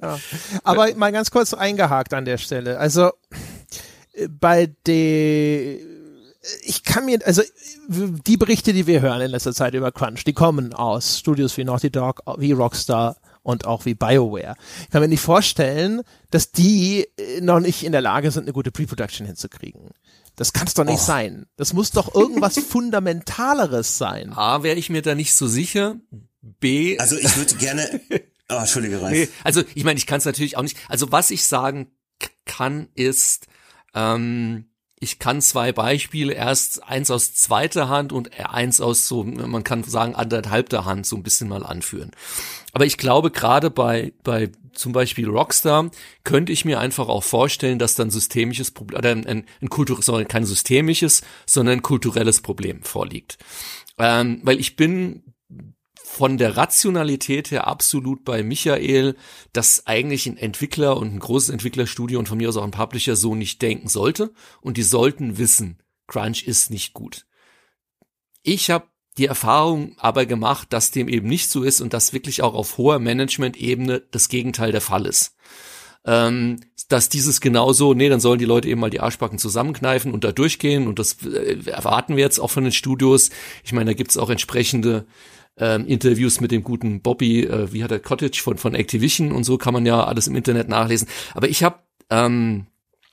Ja. 0.02 0.18
Aber 0.64 0.94
mal 0.96 1.12
ganz 1.12 1.30
kurz 1.30 1.54
eingehakt 1.54 2.12
an 2.12 2.24
der 2.24 2.38
Stelle. 2.38 2.78
Also 2.78 3.12
bei 4.28 4.66
der 4.84 5.76
ich 6.62 6.82
kann 6.84 7.06
mir, 7.06 7.18
also 7.24 7.42
die 7.88 8.36
Berichte, 8.36 8.72
die 8.72 8.86
wir 8.86 9.00
hören 9.00 9.20
in 9.20 9.30
letzter 9.30 9.52
Zeit 9.54 9.74
über 9.74 9.92
Crunch, 9.92 10.24
die 10.24 10.32
kommen 10.32 10.72
aus 10.74 11.18
Studios 11.18 11.56
wie 11.56 11.64
Naughty 11.64 11.90
Dog, 11.90 12.22
wie 12.38 12.52
Rockstar 12.52 13.16
und 13.42 13.64
auch 13.64 13.84
wie 13.84 13.94
BioWare. 13.94 14.56
Ich 14.82 14.90
kann 14.90 15.02
mir 15.02 15.08
nicht 15.08 15.20
vorstellen, 15.20 16.02
dass 16.30 16.50
die 16.50 17.06
äh, 17.16 17.40
noch 17.40 17.60
nicht 17.60 17.84
in 17.84 17.92
der 17.92 18.00
Lage 18.00 18.30
sind, 18.30 18.44
eine 18.44 18.52
gute 18.52 18.72
Pre-Production 18.72 19.26
hinzukriegen. 19.26 19.90
Das 20.34 20.52
kann 20.52 20.66
es 20.66 20.74
doch 20.74 20.84
nicht 20.84 21.00
Och. 21.00 21.06
sein. 21.06 21.46
Das 21.56 21.72
muss 21.72 21.90
doch 21.92 22.14
irgendwas 22.14 22.58
Fundamentaleres 22.68 23.98
sein. 23.98 24.32
A, 24.34 24.62
wäre 24.62 24.76
ich 24.76 24.90
mir 24.90 25.02
da 25.02 25.14
nicht 25.14 25.34
so 25.34 25.46
sicher. 25.46 25.96
B. 26.42 26.98
Also 26.98 27.16
ich 27.16 27.36
würde 27.36 27.54
gerne. 27.56 28.00
Oh, 28.48 28.58
Entschuldige, 28.58 29.02
Ralf. 29.02 29.10
Nee, 29.10 29.28
also 29.42 29.64
ich 29.74 29.82
meine, 29.82 29.98
ich 29.98 30.06
kann 30.06 30.18
es 30.18 30.24
natürlich 30.24 30.56
auch 30.56 30.62
nicht. 30.62 30.76
Also 30.88 31.10
was 31.10 31.32
ich 31.32 31.44
sagen 31.44 31.90
kann, 32.44 32.86
ist, 32.94 33.48
ähm, 33.92 34.66
ich 34.98 35.18
kann 35.18 35.42
zwei 35.42 35.72
Beispiele, 35.72 36.32
erst 36.32 36.82
eins 36.84 37.10
aus 37.10 37.34
zweiter 37.34 37.88
Hand 37.88 38.12
und 38.12 38.38
eins 38.40 38.80
aus 38.80 39.06
so, 39.06 39.24
man 39.24 39.62
kann 39.62 39.84
sagen, 39.84 40.14
anderthalb 40.14 40.70
der 40.70 40.86
Hand 40.86 41.06
so 41.06 41.16
ein 41.16 41.22
bisschen 41.22 41.48
mal 41.48 41.64
anführen. 41.64 42.12
Aber 42.72 42.86
ich 42.86 42.96
glaube, 42.96 43.30
gerade 43.30 43.70
bei, 43.70 44.12
bei 44.24 44.50
zum 44.72 44.92
Beispiel 44.92 45.28
Rockstar 45.28 45.90
könnte 46.24 46.52
ich 46.52 46.64
mir 46.64 46.80
einfach 46.80 47.08
auch 47.08 47.24
vorstellen, 47.24 47.78
dass 47.78 47.94
dann 47.94 48.10
systemisches 48.10 48.70
Problem, 48.70 48.98
oder 48.98 49.10
ein, 49.10 49.26
ein, 49.26 49.44
ein 49.60 49.68
Kultur, 49.68 50.02
sorry, 50.02 50.24
kein 50.24 50.46
systemisches, 50.46 51.22
sondern 51.44 51.78
ein 51.78 51.82
kulturelles 51.82 52.40
Problem 52.40 52.82
vorliegt. 52.82 53.38
Ähm, 53.98 54.40
weil 54.44 54.60
ich 54.60 54.76
bin 54.76 55.22
von 56.08 56.38
der 56.38 56.56
Rationalität 56.56 57.50
her 57.50 57.66
absolut 57.66 58.24
bei 58.24 58.44
Michael, 58.44 59.16
dass 59.52 59.86
eigentlich 59.86 60.26
ein 60.26 60.38
Entwickler 60.38 60.96
und 60.96 61.12
ein 61.12 61.18
großes 61.18 61.50
Entwicklerstudio 61.50 62.18
und 62.18 62.28
von 62.28 62.38
mir 62.38 62.48
aus 62.48 62.56
auch 62.56 62.64
ein 62.64 62.70
Publisher 62.70 63.16
so 63.16 63.34
nicht 63.34 63.60
denken 63.60 63.88
sollte. 63.88 64.32
Und 64.60 64.76
die 64.76 64.84
sollten 64.84 65.36
wissen, 65.36 65.82
Crunch 66.06 66.44
ist 66.44 66.70
nicht 66.70 66.94
gut. 66.94 67.26
Ich 68.42 68.70
habe 68.70 68.86
die 69.18 69.26
Erfahrung 69.26 69.96
aber 69.98 70.26
gemacht, 70.26 70.72
dass 70.72 70.92
dem 70.92 71.08
eben 71.08 71.28
nicht 71.28 71.50
so 71.50 71.64
ist 71.64 71.80
und 71.80 71.92
dass 71.92 72.12
wirklich 72.12 72.40
auch 72.40 72.54
auf 72.54 72.78
hoher 72.78 73.00
Management-Ebene 73.00 74.04
das 74.10 74.28
Gegenteil 74.28 74.70
der 74.70 74.80
Fall 74.80 75.06
ist. 75.06 75.34
Ähm, 76.04 76.60
dass 76.88 77.08
dieses 77.08 77.40
genauso, 77.40 77.94
nee, 77.94 78.08
dann 78.08 78.20
sollen 78.20 78.38
die 78.38 78.44
Leute 78.44 78.68
eben 78.68 78.80
mal 78.80 78.90
die 78.90 79.00
Arschbacken 79.00 79.40
zusammenkneifen 79.40 80.12
und 80.12 80.22
da 80.22 80.30
durchgehen 80.30 80.86
und 80.86 81.00
das 81.00 81.16
äh, 81.26 81.58
erwarten 81.66 82.14
wir 82.14 82.22
jetzt 82.22 82.38
auch 82.38 82.50
von 82.50 82.62
den 82.62 82.72
Studios. 82.72 83.30
Ich 83.64 83.72
meine, 83.72 83.90
da 83.90 83.94
gibt's 83.94 84.16
auch 84.16 84.30
entsprechende 84.30 85.04
ähm, 85.58 85.86
Interviews 85.86 86.40
mit 86.40 86.50
dem 86.50 86.62
guten 86.62 87.00
Bobby, 87.00 87.44
äh, 87.44 87.72
wie 87.72 87.82
hat 87.82 87.90
er 87.90 88.00
Cottage 88.00 88.40
von 88.42 88.58
von 88.58 88.74
Activision 88.74 89.32
und 89.32 89.44
so 89.44 89.58
kann 89.58 89.74
man 89.74 89.86
ja 89.86 90.04
alles 90.04 90.26
im 90.26 90.36
Internet 90.36 90.68
nachlesen. 90.68 91.08
Aber 91.34 91.48
ich 91.48 91.62
habe 91.62 91.78
ähm, 92.10 92.66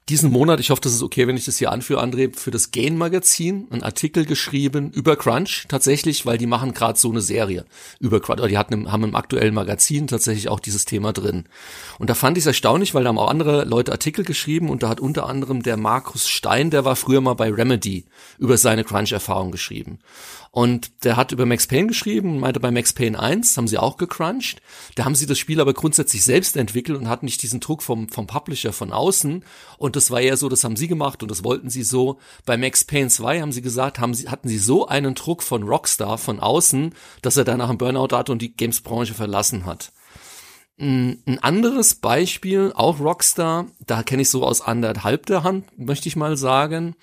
diesen 0.10 0.32
Monat, 0.32 0.60
ich 0.60 0.70
hoffe, 0.70 0.82
das 0.82 0.94
ist 0.94 1.02
okay, 1.02 1.28
wenn 1.28 1.38
ich 1.38 1.46
das 1.46 1.58
hier 1.58 1.72
anführe, 1.72 2.04
André, 2.04 2.38
für 2.38 2.52
das 2.52 2.72
Gain 2.72 2.98
Magazin 2.98 3.68
einen 3.70 3.84
Artikel 3.84 4.26
geschrieben 4.26 4.92
über 4.92 5.16
Crunch 5.16 5.66
tatsächlich, 5.70 6.26
weil 6.26 6.38
die 6.38 6.46
machen 6.46 6.74
gerade 6.74 7.00
so 7.00 7.10
eine 7.10 7.22
Serie 7.22 7.64
über 8.02 8.20
Crunch, 8.20 8.40
oder 8.40 8.50
die 8.50 8.58
hatten 8.58 8.92
haben 8.92 9.06
im 9.06 9.16
aktuellen 9.16 9.54
Magazin 9.54 10.08
tatsächlich 10.08 10.50
auch 10.50 10.60
dieses 10.60 10.84
Thema 10.84 11.14
drin. 11.14 11.46
Und 12.00 12.10
da 12.10 12.16
fand 12.16 12.38
ich 12.38 12.42
es 12.42 12.48
erstaunlich, 12.48 12.94
weil 12.94 13.04
da 13.04 13.10
haben 13.10 13.18
auch 13.18 13.30
andere 13.30 13.64
Leute 13.64 13.94
Artikel 13.94 14.26
geschrieben 14.26 14.70
und 14.70 14.84
da 14.84 14.90
hat 14.90 15.00
unter 15.00 15.26
anderem 15.26 15.64
der 15.64 15.78
Markus 15.78 16.28
Stein, 16.28 16.70
der 16.70 16.84
war 16.84 16.98
früher 16.98 17.22
mal 17.22 17.36
bei 17.36 17.50
Remedy, 17.50 18.06
über 18.40 18.58
seine 18.58 18.84
Crunch-Erfahrung 18.84 19.52
geschrieben. 19.52 20.00
Und 20.56 21.04
der 21.04 21.18
hat 21.18 21.32
über 21.32 21.48
Max 21.48 21.66
Payne 21.66 21.88
geschrieben, 21.88 22.40
meinte 22.40 22.60
bei 22.60 22.70
Max 22.70 22.94
Payne 22.94 23.20
1 23.20 23.58
haben 23.58 23.68
sie 23.68 23.80
auch 23.80 23.98
gecrunched. 23.98 24.62
Da 24.94 25.04
haben 25.04 25.16
sie 25.16 25.26
das 25.26 25.40
Spiel 25.40 25.60
aber 25.60 25.74
grundsätzlich 25.74 26.24
selbst 26.24 26.56
entwickelt 26.56 26.96
und 27.00 27.10
hatten 27.10 27.26
nicht 27.26 27.42
diesen 27.42 27.60
Druck 27.60 27.82
vom, 27.82 28.08
vom 28.08 28.28
Publisher 28.28 28.72
von 28.72 28.92
außen. 28.94 29.44
Und 29.80 29.96
das 29.96 30.12
war 30.12 30.22
eher 30.22 30.38
so, 30.38 30.50
das 30.50 30.64
haben 30.64 30.76
sie 30.76 30.88
gemacht 30.88 31.24
und 31.24 31.32
das 31.32 31.44
wollten 31.44 31.72
sie 31.72 31.82
so. 31.82 32.20
Bei 32.46 32.56
Max 32.56 32.84
Payne 32.84 33.10
2 33.10 33.42
haben 33.42 33.52
sie 33.52 33.64
gesagt, 33.64 33.98
haben 33.98 34.14
sie, 34.14 34.30
hatten 34.30 34.48
sie 34.48 34.60
so 34.60 34.88
einen 34.88 35.16
Druck 35.16 35.42
von 35.42 35.64
Rockstar 35.64 36.20
von 36.20 36.40
außen, 36.40 36.94
dass 37.24 37.36
er 37.36 37.46
danach 37.46 37.70
einen 37.70 37.80
Burnout 37.80 38.16
hatte 38.16 38.32
und 38.32 38.44
die 38.44 38.56
Gamesbranche 38.56 39.16
verlassen 39.16 39.66
hat. 39.66 39.92
Ein 40.78 41.40
anderes 41.42 41.96
Beispiel, 41.96 42.74
auch 42.76 43.00
Rockstar, 43.00 43.66
da 43.88 44.04
kenne 44.04 44.22
ich 44.22 44.30
so 44.30 44.46
aus 44.46 44.62
anderthalb 44.62 45.26
der 45.26 45.42
Hand, 45.42 45.66
möchte 45.80 46.08
ich 46.08 46.16
mal 46.16 46.38
sagen, 46.38 46.96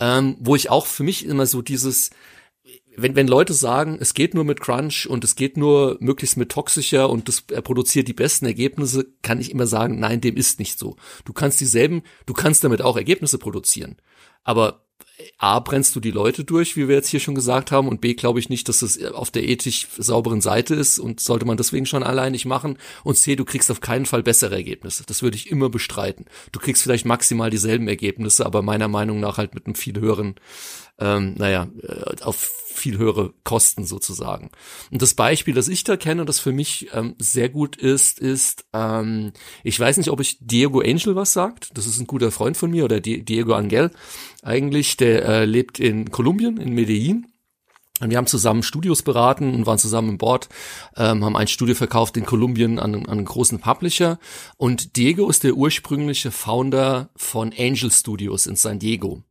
ähm, 0.00 0.38
wo 0.40 0.56
ich 0.56 0.70
auch 0.70 0.86
für 0.86 1.02
mich 1.02 1.26
immer 1.26 1.44
so 1.44 1.60
dieses, 1.60 2.10
wenn, 3.02 3.16
wenn 3.16 3.28
Leute 3.28 3.54
sagen, 3.54 3.98
es 4.00 4.14
geht 4.14 4.34
nur 4.34 4.44
mit 4.44 4.60
Crunch 4.60 5.06
und 5.08 5.24
es 5.24 5.36
geht 5.36 5.56
nur 5.56 5.96
möglichst 6.00 6.36
mit 6.36 6.50
toxischer 6.50 7.08
und 7.10 7.28
das, 7.28 7.44
er 7.50 7.62
produziert 7.62 8.08
die 8.08 8.14
besten 8.14 8.46
Ergebnisse, 8.46 9.06
kann 9.22 9.40
ich 9.40 9.50
immer 9.50 9.66
sagen, 9.66 9.98
nein, 9.98 10.20
dem 10.20 10.36
ist 10.36 10.58
nicht 10.58 10.78
so. 10.78 10.96
Du 11.24 11.32
kannst 11.32 11.60
dieselben, 11.60 12.02
du 12.26 12.34
kannst 12.34 12.64
damit 12.64 12.82
auch 12.82 12.96
Ergebnisse 12.96 13.38
produzieren. 13.38 13.96
Aber 14.44 14.84
A, 15.38 15.58
brennst 15.60 15.94
du 15.96 16.00
die 16.00 16.10
Leute 16.10 16.44
durch, 16.44 16.76
wie 16.76 16.88
wir 16.88 16.96
jetzt 16.96 17.08
hier 17.08 17.20
schon 17.20 17.34
gesagt 17.34 17.72
haben, 17.72 17.88
und 17.88 18.00
B, 18.00 18.14
glaube 18.14 18.38
ich 18.38 18.48
nicht, 18.48 18.68
dass 18.68 18.80
das 18.80 19.02
auf 19.02 19.30
der 19.30 19.48
ethisch 19.48 19.88
sauberen 19.96 20.40
Seite 20.40 20.74
ist 20.74 20.98
und 20.98 21.20
sollte 21.20 21.44
man 21.44 21.56
deswegen 21.56 21.86
schon 21.86 22.02
allein 22.02 22.32
nicht 22.32 22.44
machen. 22.44 22.78
Und 23.02 23.16
C, 23.16 23.34
du 23.34 23.44
kriegst 23.44 23.70
auf 23.70 23.80
keinen 23.80 24.06
Fall 24.06 24.22
bessere 24.22 24.54
Ergebnisse. 24.54 25.04
Das 25.06 25.22
würde 25.22 25.36
ich 25.36 25.50
immer 25.50 25.70
bestreiten. 25.70 26.26
Du 26.52 26.60
kriegst 26.60 26.82
vielleicht 26.82 27.04
maximal 27.04 27.50
dieselben 27.50 27.88
Ergebnisse, 27.88 28.46
aber 28.46 28.62
meiner 28.62 28.88
Meinung 28.88 29.18
nach 29.20 29.38
halt 29.38 29.54
mit 29.54 29.66
einem 29.66 29.74
viel 29.74 29.98
höheren 29.98 30.36
ähm, 30.98 31.34
naja, 31.36 31.68
äh, 31.82 32.22
auf 32.22 32.50
viel 32.78 32.96
höhere 32.96 33.34
Kosten 33.44 33.84
sozusagen. 33.84 34.50
Und 34.90 35.02
das 35.02 35.14
Beispiel, 35.14 35.52
das 35.52 35.68
ich 35.68 35.84
da 35.84 35.96
kenne, 35.96 36.24
das 36.24 36.40
für 36.40 36.52
mich 36.52 36.88
ähm, 36.94 37.14
sehr 37.18 37.48
gut 37.48 37.76
ist, 37.76 38.18
ist, 38.18 38.64
ähm, 38.72 39.32
ich 39.64 39.78
weiß 39.78 39.98
nicht, 39.98 40.10
ob 40.10 40.20
ich 40.20 40.38
Diego 40.40 40.80
Angel 40.80 41.16
was 41.16 41.32
sagt. 41.32 41.76
Das 41.76 41.86
ist 41.86 41.98
ein 41.98 42.06
guter 42.06 42.30
Freund 42.30 42.56
von 42.56 42.70
mir 42.70 42.84
oder 42.84 43.00
Diego 43.00 43.52
Angel 43.54 43.90
eigentlich. 44.42 44.96
Der 44.96 45.24
äh, 45.24 45.44
lebt 45.44 45.78
in 45.78 46.10
Kolumbien, 46.10 46.56
in 46.56 46.72
Medellin. 46.72 47.26
Und 48.00 48.10
wir 48.10 48.16
haben 48.16 48.28
zusammen 48.28 48.62
Studios 48.62 49.02
beraten 49.02 49.52
und 49.52 49.66
waren 49.66 49.78
zusammen 49.78 50.10
im 50.10 50.18
Board, 50.18 50.48
ähm, 50.96 51.24
haben 51.24 51.36
ein 51.36 51.48
Studio 51.48 51.74
verkauft 51.74 52.16
in 52.16 52.26
Kolumbien 52.26 52.78
an, 52.78 52.94
an 52.94 53.06
einen 53.06 53.24
großen 53.24 53.58
Publisher. 53.58 54.20
Und 54.56 54.96
Diego 54.96 55.28
ist 55.28 55.42
der 55.42 55.54
ursprüngliche 55.54 56.30
Founder 56.30 57.10
von 57.16 57.52
Angel 57.58 57.90
Studios 57.90 58.46
in 58.46 58.54
San 58.54 58.78
Diego 58.78 59.24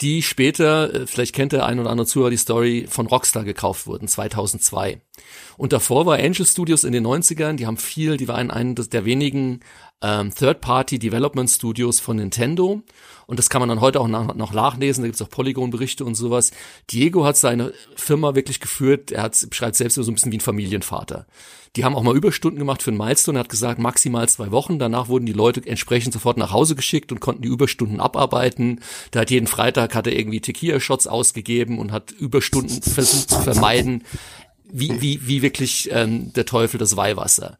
die 0.00 0.22
später, 0.22 0.92
äh, 0.94 1.06
vielleicht 1.06 1.34
kennt 1.34 1.52
der 1.52 1.66
ein 1.66 1.78
oder 1.78 1.90
andere 1.90 2.06
Zuhörer 2.06 2.30
die 2.30 2.36
Story, 2.36 2.86
von 2.88 3.06
Rockstar 3.06 3.44
gekauft 3.44 3.86
wurden, 3.86 4.08
2002. 4.08 5.00
Und 5.56 5.72
davor 5.72 6.06
war 6.06 6.18
Angel 6.18 6.44
Studios 6.44 6.84
in 6.84 6.92
den 6.92 7.06
90ern, 7.06 7.54
die 7.54 7.66
haben 7.66 7.76
viel, 7.76 8.16
die 8.16 8.28
waren 8.28 8.50
einen 8.50 8.74
der 8.74 9.04
wenigen 9.04 9.60
ähm, 10.02 10.34
Third-Party-Development-Studios 10.34 12.00
von 12.00 12.16
Nintendo. 12.16 12.82
Und 13.26 13.38
das 13.38 13.48
kann 13.48 13.60
man 13.60 13.68
dann 13.68 13.80
heute 13.80 14.00
auch 14.00 14.08
nach, 14.08 14.34
noch 14.34 14.52
nachlesen, 14.52 15.02
da 15.02 15.08
gibt's 15.08 15.22
auch 15.22 15.30
Polygon-Berichte 15.30 16.04
und 16.04 16.14
sowas. 16.14 16.52
Diego 16.90 17.24
hat 17.24 17.36
seine 17.36 17.72
Firma 17.96 18.34
wirklich 18.34 18.60
geführt, 18.60 19.10
er 19.10 19.22
hat, 19.22 19.46
beschreibt 19.48 19.76
selbst 19.76 19.94
so 19.94 20.02
ein 20.02 20.14
bisschen 20.14 20.32
wie 20.32 20.36
ein 20.36 20.40
Familienvater. 20.40 21.26
Die 21.76 21.84
haben 21.84 21.94
auch 21.94 22.02
mal 22.02 22.16
Überstunden 22.16 22.58
gemacht 22.58 22.82
für 22.82 22.90
einen 22.90 22.98
Milestone. 22.98 23.38
Er 23.38 23.40
hat 23.40 23.50
gesagt, 23.50 23.78
maximal 23.78 24.26
zwei 24.30 24.50
Wochen. 24.50 24.78
Danach 24.78 25.08
wurden 25.08 25.26
die 25.26 25.34
Leute 25.34 25.66
entsprechend 25.66 26.14
sofort 26.14 26.38
nach 26.38 26.50
Hause 26.50 26.74
geschickt 26.74 27.12
und 27.12 27.20
konnten 27.20 27.42
die 27.42 27.48
Überstunden 27.48 28.00
abarbeiten. 28.00 28.80
Da 29.10 29.20
hat 29.20 29.30
jeden 29.30 29.46
Freitag 29.46 29.94
hat 29.94 30.06
er 30.06 30.18
irgendwie 30.18 30.40
Tequila-Shots 30.40 31.06
ausgegeben 31.06 31.78
und 31.78 31.92
hat 31.92 32.12
Überstunden 32.12 32.80
versucht 32.80 33.30
zu 33.30 33.40
vermeiden. 33.40 34.04
Wie, 34.70 35.00
wie, 35.00 35.26
wie 35.26 35.42
wirklich 35.42 35.88
ähm, 35.92 36.32
der 36.32 36.46
Teufel 36.46 36.78
das 36.78 36.96
Weihwasser. 36.96 37.58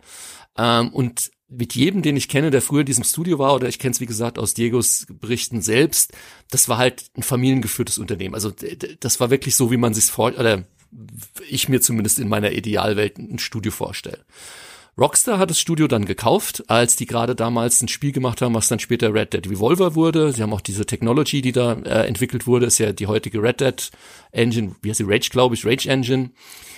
Ähm, 0.59 0.89
und 0.91 1.31
mit 1.49 1.75
jedem, 1.75 2.03
den 2.03 2.17
ich 2.17 2.29
kenne, 2.29 2.51
der 2.51 2.63
früher 2.63 2.81
in 2.81 2.87
diesem 2.87 3.05
Studio 3.05 3.39
war, 3.39 3.55
oder 3.55 3.69
ich 3.69 3.79
kenne 3.79 3.93
es 3.93 4.01
wie 4.01 4.07
gesagt 4.07 4.39
aus 4.39 4.55
Diegos 4.55 5.07
Berichten 5.09 5.63
selbst, 5.63 6.13
das 6.51 6.69
war 6.69 6.79
halt 6.79 7.05
ein 7.17 7.23
familiengeführtes 7.23 7.99
Unternehmen. 7.99 8.35
Also 8.35 8.53
das 9.01 9.21
war 9.21 9.31
wirklich 9.31 9.55
so, 9.55 9.71
wie 9.71 9.77
man 9.77 9.95
sich 9.95 10.07
vor, 10.07 10.33
oder 10.37 10.65
ich 11.49 11.69
mir 11.69 11.81
zumindest 11.81 12.19
in 12.19 12.29
meiner 12.29 12.53
Idealwelt 12.53 13.19
ein 13.19 13.39
Studio 13.39 13.71
vorstelle. 13.71 14.25
Rockstar 14.99 15.39
hat 15.39 15.51
das 15.51 15.61
Studio 15.61 15.89
dann 15.89 16.07
gekauft, 16.07 16.65
als 16.69 16.97
die 16.97 17.05
gerade 17.05 17.35
damals 17.35 17.83
ein 17.83 17.89
Spiel 17.89 18.13
gemacht 18.13 18.41
haben, 18.41 18.55
was 18.55 18.69
dann 18.69 18.79
später 18.79 19.13
Red 19.13 19.35
Dead 19.35 19.47
Revolver 19.47 19.95
wurde. 19.95 20.33
Sie 20.33 20.43
haben 20.43 20.55
auch 20.55 20.63
diese 20.63 20.87
Technology, 20.87 21.43
die 21.43 21.53
da 21.53 21.75
äh, 21.75 22.07
entwickelt 22.07 22.47
wurde, 22.47 22.65
ist 22.65 22.79
ja 22.79 22.93
die 22.93 23.07
heutige 23.07 23.43
Red 23.43 23.61
Dead 23.61 23.91
Engine, 24.33 24.75
wie 24.81 24.89
heißt 24.89 24.99
sie, 24.99 25.05
Rage, 25.07 25.29
glaube 25.31 25.55
ich, 25.55 25.67
Rage 25.67 25.91
Engine. 25.91 26.31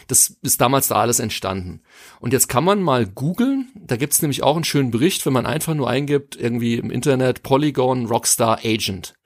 Das 0.09 0.37
ist 0.43 0.61
damals 0.61 0.89
da 0.89 0.97
alles 0.97 1.21
entstanden. 1.21 1.83
Und 2.19 2.33
jetzt 2.33 2.49
kann 2.49 2.65
man 2.65 2.83
mal 2.83 3.07
googeln, 3.07 3.69
da 3.77 3.97
gibt's 3.97 4.21
nämlich 4.21 4.43
auch 4.43 4.57
einen 4.57 4.65
schönen 4.65 4.91
Bericht, 4.91 5.25
wenn 5.25 5.33
man 5.33 5.47
einfach 5.47 5.75
nur 5.75 5.89
eingibt, 5.89 6.35
irgendwie 6.35 6.75
im 6.75 6.91
Internet 6.91 7.45
Polygon 7.45 8.07
Rockstar 8.07 8.59
Agent 8.65 9.18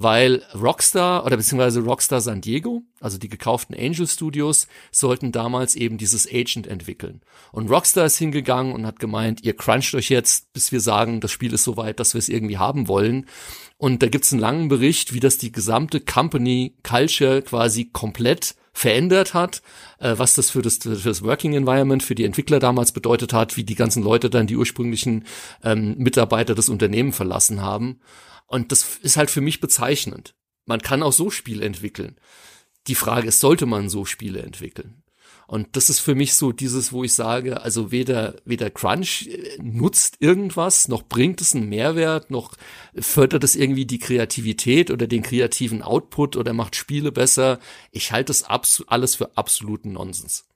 weil 0.00 0.42
Rockstar 0.54 1.26
oder 1.26 1.36
beziehungsweise 1.36 1.80
Rockstar 1.80 2.22
San 2.22 2.40
Diego, 2.40 2.82
also 3.00 3.18
die 3.18 3.28
gekauften 3.28 3.76
Angel 3.76 4.06
Studios, 4.06 4.66
sollten 4.90 5.30
damals 5.30 5.76
eben 5.76 5.98
dieses 5.98 6.26
Agent 6.26 6.66
entwickeln. 6.66 7.20
Und 7.52 7.68
Rockstar 7.68 8.06
ist 8.06 8.16
hingegangen 8.16 8.72
und 8.72 8.86
hat 8.86 8.98
gemeint, 8.98 9.44
ihr 9.44 9.54
cruncht 9.54 9.94
euch 9.94 10.08
jetzt, 10.08 10.54
bis 10.54 10.72
wir 10.72 10.80
sagen, 10.80 11.20
das 11.20 11.32
Spiel 11.32 11.52
ist 11.52 11.64
so 11.64 11.76
weit, 11.76 12.00
dass 12.00 12.14
wir 12.14 12.18
es 12.18 12.30
irgendwie 12.30 12.56
haben 12.56 12.88
wollen. 12.88 13.26
Und 13.76 14.02
da 14.02 14.08
gibt's 14.08 14.32
einen 14.32 14.40
langen 14.40 14.68
Bericht, 14.68 15.12
wie 15.12 15.20
das 15.20 15.36
die 15.36 15.52
gesamte 15.52 16.00
Company 16.00 16.74
Culture 16.82 17.42
quasi 17.42 17.84
komplett 17.84 18.54
verändert 18.72 19.34
hat, 19.34 19.60
äh, 19.98 20.14
was 20.16 20.32
das 20.32 20.48
für, 20.48 20.62
das 20.62 20.78
für 20.78 20.94
das 20.94 21.22
Working 21.22 21.52
Environment, 21.52 22.02
für 22.02 22.14
die 22.14 22.24
Entwickler 22.24 22.58
damals 22.58 22.92
bedeutet 22.92 23.34
hat, 23.34 23.58
wie 23.58 23.64
die 23.64 23.74
ganzen 23.74 24.02
Leute 24.02 24.30
dann 24.30 24.46
die 24.46 24.56
ursprünglichen 24.56 25.26
ähm, 25.62 25.96
Mitarbeiter 25.98 26.54
des 26.54 26.70
Unternehmens 26.70 27.16
verlassen 27.16 27.60
haben. 27.60 28.00
Und 28.50 28.72
das 28.72 28.96
ist 28.96 29.16
halt 29.16 29.30
für 29.30 29.40
mich 29.40 29.60
bezeichnend. 29.60 30.34
Man 30.66 30.82
kann 30.82 31.04
auch 31.04 31.12
so 31.12 31.30
Spiele 31.30 31.64
entwickeln. 31.64 32.16
Die 32.88 32.96
Frage 32.96 33.28
ist, 33.28 33.38
sollte 33.38 33.64
man 33.64 33.88
so 33.88 34.04
Spiele 34.04 34.42
entwickeln? 34.42 35.04
Und 35.46 35.76
das 35.76 35.88
ist 35.88 36.00
für 36.00 36.16
mich 36.16 36.34
so 36.34 36.50
dieses, 36.50 36.92
wo 36.92 37.04
ich 37.04 37.12
sage, 37.12 37.62
also 37.62 37.92
weder, 37.92 38.34
weder 38.44 38.68
Crunch 38.70 39.28
äh, 39.28 39.56
nutzt 39.62 40.16
irgendwas, 40.18 40.88
noch 40.88 41.04
bringt 41.04 41.40
es 41.40 41.54
einen 41.54 41.68
Mehrwert, 41.68 42.32
noch 42.32 42.56
fördert 42.96 43.44
es 43.44 43.54
irgendwie 43.54 43.86
die 43.86 44.00
Kreativität 44.00 44.90
oder 44.90 45.06
den 45.06 45.22
kreativen 45.22 45.82
Output 45.82 46.36
oder 46.36 46.52
macht 46.52 46.74
Spiele 46.74 47.12
besser. 47.12 47.60
Ich 47.92 48.10
halte 48.10 48.30
das 48.30 48.44
alles 48.44 49.14
für 49.14 49.36
absoluten 49.36 49.92
Nonsens. 49.92 50.49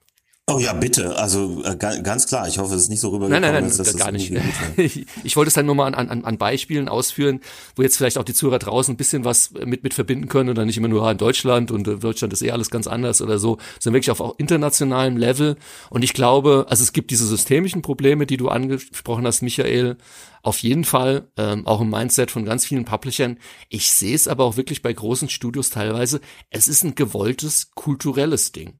Oh 0.47 0.59
ja, 0.59 0.75
bitte. 0.75 1.17
Also 1.17 1.65
äh, 1.65 1.75
ganz 1.77 2.27
klar. 2.27 2.47
Ich 2.47 2.59
hoffe, 2.59 2.75
es 2.75 2.83
ist 2.83 2.89
nicht 2.91 3.01
so 3.01 3.09
rübergekommen. 3.09 3.41
Nein, 3.41 3.55
nein, 3.55 3.71
nein, 3.71 3.79
dass 3.79 3.97
gar 3.97 4.13
nicht. 4.13 4.31
ich, 4.77 5.07
ich 5.25 5.37
wollte 5.37 5.49
es 5.49 5.55
dann 5.55 5.65
nur 5.65 5.75
mal 5.75 5.95
an, 5.95 6.11
an, 6.11 6.23
an 6.23 6.37
Beispielen 6.37 6.91
ausführen, 6.91 7.41
wo 7.77 7.83
jetzt 7.83 7.97
vielleicht 7.97 8.19
auch 8.19 8.25
die 8.25 8.35
Zuhörer 8.35 8.59
draußen 8.59 8.93
ein 8.93 8.99
bisschen 8.99 9.25
was 9.25 9.53
mit 9.53 9.83
mit 9.83 9.95
verbinden 9.95 10.29
können 10.29 10.51
und 10.51 10.59
dann 10.59 10.67
nicht 10.67 10.77
immer 10.77 10.89
nur 10.89 11.11
in 11.11 11.17
Deutschland 11.17 11.71
und 11.71 11.89
äh, 11.89 11.97
Deutschland 11.97 12.35
ist 12.35 12.43
eh 12.43 12.51
alles 12.51 12.69
ganz 12.69 12.87
anders 12.87 13.23
oder 13.23 13.39
so, 13.39 13.57
sondern 13.81 13.97
wirklich 13.97 14.11
auf 14.11 14.21
auch 14.21 14.39
internationalem 14.39 15.17
Level. 15.17 15.57
Und 15.89 16.05
ich 16.05 16.13
glaube, 16.13 16.67
also 16.69 16.83
es 16.83 16.93
gibt 16.93 17.11
diese 17.11 17.27
systemischen 17.27 17.81
Probleme, 17.81 18.27
die 18.27 18.37
du 18.37 18.51
angesprochen 18.51 19.27
hast, 19.27 19.41
Michael, 19.41 19.97
auf 20.43 20.59
jeden 20.59 20.85
Fall, 20.85 21.27
ähm, 21.39 21.67
auch 21.67 21.81
im 21.81 21.89
Mindset 21.89 22.31
von 22.31 22.45
ganz 22.45 22.67
vielen 22.67 22.85
Publishern. 22.85 23.39
Ich 23.71 23.91
sehe 23.91 24.15
es 24.15 24.29
aber 24.29 24.45
auch 24.45 24.59
wirklich 24.59 24.83
bei 24.83 24.93
großen 24.93 25.31
Studios 25.31 25.71
teilweise. 25.71 26.21
Es 26.51 26.69
ist 26.69 26.85
ein 26.85 26.95
gewolltes 26.95 27.71
kulturelles 27.75 28.53
Ding 28.53 28.79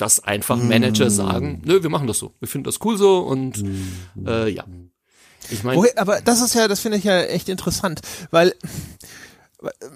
dass 0.00 0.20
einfach 0.20 0.56
Manager 0.56 1.06
mm. 1.06 1.10
sagen, 1.10 1.62
nö, 1.64 1.82
wir 1.82 1.90
machen 1.90 2.06
das 2.06 2.18
so, 2.18 2.32
wir 2.40 2.48
finden 2.48 2.64
das 2.64 2.78
cool 2.84 2.96
so 2.96 3.18
und 3.18 3.62
mm. 3.62 4.26
äh, 4.26 4.48
ja. 4.48 4.64
Ich 5.50 5.64
meine, 5.64 5.82
aber 5.96 6.20
das 6.20 6.40
ist 6.40 6.54
ja, 6.54 6.68
das 6.68 6.80
finde 6.80 6.98
ich 6.98 7.04
ja 7.04 7.22
echt 7.22 7.48
interessant, 7.48 8.00
weil 8.30 8.54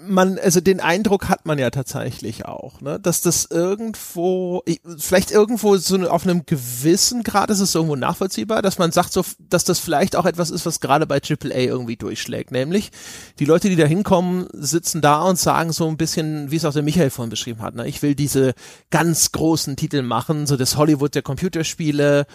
man, 0.07 0.37
also 0.37 0.61
den 0.61 0.79
Eindruck 0.79 1.27
hat 1.27 1.45
man 1.45 1.57
ja 1.57 1.69
tatsächlich 1.69 2.45
auch, 2.45 2.81
ne, 2.81 2.99
dass 2.99 3.21
das 3.21 3.45
irgendwo, 3.45 4.63
vielleicht 4.97 5.31
irgendwo 5.31 5.77
so 5.77 5.97
auf 6.07 6.23
einem 6.23 6.45
gewissen 6.45 7.23
Grad 7.23 7.49
ist 7.49 7.59
es 7.59 7.73
irgendwo 7.73 7.95
nachvollziehbar, 7.95 8.61
dass 8.61 8.77
man 8.77 8.91
sagt 8.91 9.13
so, 9.13 9.23
dass 9.39 9.63
das 9.63 9.79
vielleicht 9.79 10.15
auch 10.15 10.25
etwas 10.25 10.51
ist, 10.51 10.65
was 10.65 10.79
gerade 10.79 11.07
bei 11.07 11.17
AAA 11.17 11.57
irgendwie 11.57 11.95
durchschlägt, 11.95 12.51
nämlich 12.51 12.91
die 13.39 13.45
Leute, 13.45 13.69
die 13.69 13.75
da 13.75 13.85
hinkommen, 13.85 14.47
sitzen 14.53 15.01
da 15.01 15.23
und 15.23 15.39
sagen 15.39 15.71
so 15.71 15.87
ein 15.87 15.97
bisschen, 15.97 16.51
wie 16.51 16.57
es 16.57 16.65
auch 16.65 16.73
der 16.73 16.83
Michael 16.83 17.09
vorhin 17.09 17.31
beschrieben 17.31 17.61
hat, 17.61 17.75
ne, 17.75 17.87
ich 17.87 18.01
will 18.01 18.15
diese 18.15 18.53
ganz 18.91 19.31
großen 19.31 19.75
Titel 19.75 20.03
machen, 20.03 20.45
so 20.45 20.57
das 20.57 20.77
Hollywood 20.77 21.15
der 21.15 21.23
Computerspiele, 21.23 22.27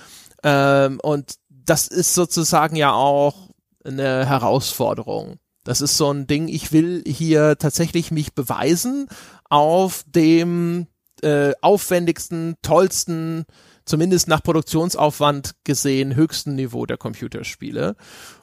ähm, 0.43 0.99
und 1.03 1.37
das 1.49 1.87
ist 1.87 2.15
sozusagen 2.15 2.77
ja 2.77 2.93
auch 2.93 3.51
eine 3.85 4.27
Herausforderung. 4.27 5.39
Das 5.65 5.81
ist 5.81 5.97
so 5.97 6.13
ein 6.13 6.27
Ding, 6.27 6.49
ich 6.49 6.73
will 6.73 7.03
hier 7.07 7.57
tatsächlich 7.59 8.11
mich 8.11 8.35
beweisen 8.35 9.09
auf 9.49 10.05
dem 10.07 10.87
äh, 11.23 11.53
aufwendigsten, 11.61 12.57
tollsten, 12.63 13.45
zumindest 13.91 14.29
nach 14.29 14.43
Produktionsaufwand 14.43 15.53
gesehen, 15.65 16.15
höchsten 16.15 16.55
Niveau 16.55 16.87
der 16.87 16.97
Computerspiele 16.97 17.97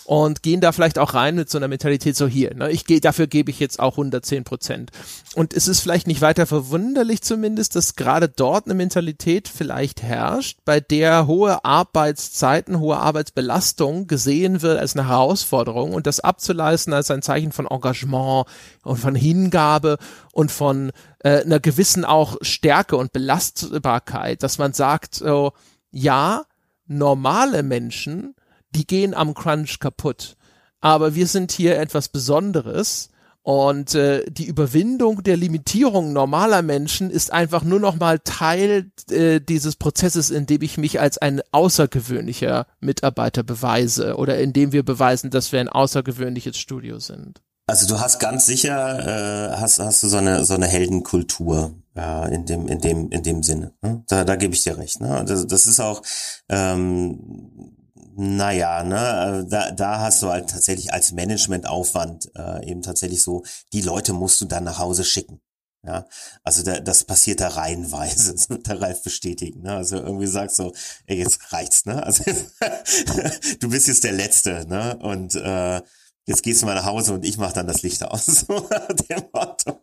und 0.05 0.43
gehen 0.43 0.61
da 0.61 0.71
vielleicht 0.71 0.99
auch 0.99 1.13
rein 1.13 1.35
mit 1.35 1.49
so 1.49 1.57
einer 1.57 1.67
Mentalität 1.67 2.15
so 2.15 2.27
hier, 2.27 2.53
ne, 2.53 2.69
ich 2.71 2.85
gehe, 2.85 3.01
dafür 3.01 3.27
gebe 3.27 3.49
ich 3.51 3.59
jetzt 3.59 3.79
auch 3.79 3.93
110 3.93 4.43
Prozent. 4.43 4.91
Und 5.35 5.53
es 5.53 5.67
ist 5.67 5.81
vielleicht 5.81 6.07
nicht 6.07 6.21
weiter 6.21 6.45
verwunderlich 6.45 7.21
zumindest, 7.21 7.75
dass 7.75 7.95
gerade 7.95 8.29
dort 8.29 8.65
eine 8.65 8.73
Mentalität 8.75 9.47
vielleicht 9.47 10.03
herrscht, 10.03 10.59
bei 10.65 10.79
der 10.79 11.27
hohe 11.27 11.63
Arbeitszeiten, 11.65 12.79
hohe 12.79 12.97
Arbeitsbelastung 12.97 14.07
gesehen 14.07 14.61
wird 14.61 14.79
als 14.79 14.95
eine 14.95 15.07
Herausforderung 15.07 15.93
und 15.93 16.07
das 16.07 16.19
abzuleisten 16.19 16.93
als 16.93 17.09
ein 17.11 17.21
Zeichen 17.21 17.51
von 17.51 17.67
Engagement 17.67 18.47
und 18.83 18.97
von 18.97 19.15
Hingabe 19.15 19.97
und 20.31 20.51
von 20.51 20.91
äh, 21.27 21.43
einer 21.43 21.59
gewissen 21.59 22.05
auch 22.05 22.37
Stärke 22.41 22.97
und 22.97 23.11
Belastbarkeit, 23.11 24.43
dass 24.43 24.57
man 24.57 24.73
sagt, 24.73 25.15
so, 25.15 25.53
ja, 25.91 26.45
normale 26.85 27.63
Menschen 27.63 28.35
die 28.75 28.85
gehen 28.85 29.13
am 29.13 29.33
Crunch 29.33 29.79
kaputt. 29.79 30.35
Aber 30.81 31.15
wir 31.15 31.25
sind 31.27 31.51
hier 31.51 31.79
etwas 31.79 32.09
Besonderes 32.09 33.09
Und 33.47 33.95
äh, 33.95 34.29
die 34.29 34.45
Überwindung 34.45 35.23
der 35.23 35.37
Limitierung 35.37 36.11
normaler 36.11 36.61
Menschen 36.61 37.09
ist 37.09 37.31
einfach 37.31 37.63
nur 37.63 37.79
noch 37.79 37.95
mal 37.95 38.19
Teil 38.19 38.91
äh, 39.09 39.39
dieses 39.39 39.77
Prozesses, 39.77 40.31
in 40.31 40.47
dem 40.47 40.61
ich 40.63 40.77
mich 40.77 40.99
als 40.99 41.17
ein 41.17 41.41
außergewöhnlicher 41.53 42.67
Mitarbeiter 42.81 43.43
beweise 43.43 44.17
oder 44.17 44.37
in 44.37 44.51
dem 44.51 44.73
wir 44.73 44.83
beweisen, 44.83 45.29
dass 45.29 45.53
wir 45.53 45.61
ein 45.61 45.69
außergewöhnliches 45.69 46.57
Studio 46.57 46.99
sind. 46.99 47.39
Also 47.69 47.85
du 47.85 47.99
hast 47.99 48.19
ganz 48.19 48.45
sicher 48.45 49.51
äh, 49.51 49.57
hast 49.57 49.79
hast 49.79 50.01
du 50.01 50.07
so 50.07 50.17
eine 50.17 50.45
so 50.45 50.53
eine 50.53 50.67
Heldenkultur 50.67 51.75
ja, 51.95 52.25
in 52.25 52.45
dem 52.45 52.67
in 52.67 52.79
dem 52.79 53.09
in 53.09 53.23
dem 53.23 53.43
Sinne. 53.43 53.73
Ne? 53.81 54.03
Da 54.07 54.23
da 54.23 54.35
gebe 54.37 54.53
ich 54.53 54.63
dir 54.63 54.77
recht. 54.77 55.01
Ne? 55.01 55.25
Das, 55.27 55.45
das 55.45 55.67
ist 55.67 55.81
auch 55.81 56.01
ähm, 56.47 57.75
naja, 58.19 58.83
ne, 58.83 59.45
da, 59.47 59.69
da 59.69 59.99
hast 59.99 60.23
du 60.23 60.29
halt 60.29 60.49
tatsächlich 60.49 60.91
als 60.91 61.11
Managementaufwand 61.11 62.31
äh, 62.35 62.67
eben 62.67 62.81
tatsächlich 62.81 63.21
so, 63.21 63.43
die 63.73 63.81
Leute 63.81 64.11
musst 64.11 64.41
du 64.41 64.45
dann 64.45 64.63
nach 64.63 64.79
Hause 64.79 65.03
schicken. 65.03 65.39
Ja, 65.85 66.07
also 66.43 66.63
da, 66.63 66.79
das 66.79 67.03
passiert 67.03 67.41
da 67.41 67.49
reihenweise, 67.49 68.31
das 68.33 68.49
wird 68.49 68.67
der 68.67 68.81
Ralf 68.81 69.03
bestätigen. 69.03 69.61
Ne? 69.61 69.75
Also 69.75 69.97
irgendwie 69.97 70.25
sagst 70.25 70.55
so, 70.55 70.73
ey, 71.05 71.17
jetzt 71.17 71.53
reicht's, 71.53 71.85
ne? 71.85 72.01
Also 72.03 72.23
du 73.59 73.69
bist 73.69 73.87
jetzt 73.87 74.03
der 74.03 74.13
Letzte, 74.13 74.65
ne? 74.67 74.97
Und 74.97 75.35
äh, 75.35 75.81
jetzt 76.27 76.43
gehst 76.43 76.61
du 76.61 76.67
mal 76.67 76.75
nach 76.75 76.85
Hause 76.85 77.13
und 77.13 77.25
ich 77.25 77.37
mach 77.37 77.53
dann 77.53 77.67
das 77.67 77.81
Licht 77.81 78.03
aus. 78.03 78.45
Dem 79.09 79.23
Motto. 79.33 79.81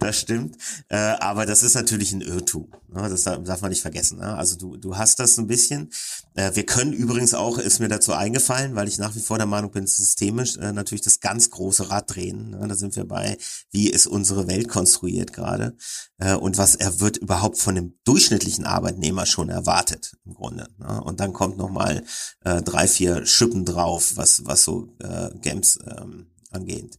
Das 0.00 0.20
stimmt. 0.20 0.56
Äh, 0.88 0.96
aber 0.96 1.46
das 1.46 1.62
ist 1.62 1.74
natürlich 1.74 2.12
ein 2.12 2.20
Irrtum. 2.20 2.70
Ne? 2.88 3.08
Das 3.08 3.24
darf 3.24 3.60
man 3.60 3.70
nicht 3.70 3.82
vergessen. 3.82 4.18
Ne? 4.18 4.36
Also 4.36 4.56
du, 4.56 4.76
du 4.76 4.96
hast 4.96 5.18
das 5.20 5.38
ein 5.38 5.46
bisschen. 5.46 5.90
Äh, 6.34 6.52
wir 6.54 6.64
können 6.64 6.92
übrigens 6.92 7.34
auch, 7.34 7.58
ist 7.58 7.80
mir 7.80 7.88
dazu 7.88 8.12
eingefallen, 8.12 8.74
weil 8.74 8.88
ich 8.88 8.98
nach 8.98 9.14
wie 9.14 9.20
vor 9.20 9.38
der 9.38 9.46
Meinung 9.46 9.70
bin, 9.70 9.86
systemisch 9.86 10.56
äh, 10.56 10.72
natürlich 10.72 11.02
das 11.02 11.20
ganz 11.20 11.50
große 11.50 11.90
Rad 11.90 12.14
drehen. 12.14 12.50
Ne? 12.50 12.66
Da 12.68 12.74
sind 12.74 12.96
wir 12.96 13.06
bei, 13.06 13.36
wie 13.70 13.90
ist 13.90 14.06
unsere 14.06 14.46
Welt 14.46 14.68
konstruiert 14.68 15.32
gerade 15.32 15.76
äh, 16.18 16.34
und 16.34 16.58
was 16.58 16.74
er 16.74 17.00
wird 17.00 17.16
überhaupt 17.16 17.58
von 17.58 17.74
dem 17.74 17.98
durchschnittlichen 18.04 18.64
Arbeitnehmer 18.64 19.26
schon 19.26 19.48
erwartet 19.48 20.16
im 20.24 20.34
Grunde. 20.34 20.68
Ne? 20.78 21.02
Und 21.02 21.20
dann 21.20 21.32
kommt 21.32 21.56
nochmal 21.56 22.04
äh, 22.44 22.62
drei, 22.62 22.86
vier 22.86 23.26
Schippen 23.26 23.64
drauf, 23.64 24.12
was, 24.16 24.44
was 24.44 24.64
so 24.64 24.96
äh, 25.00 25.30
Games 25.40 25.78
ähm, 25.86 26.26
angeht. 26.50 26.98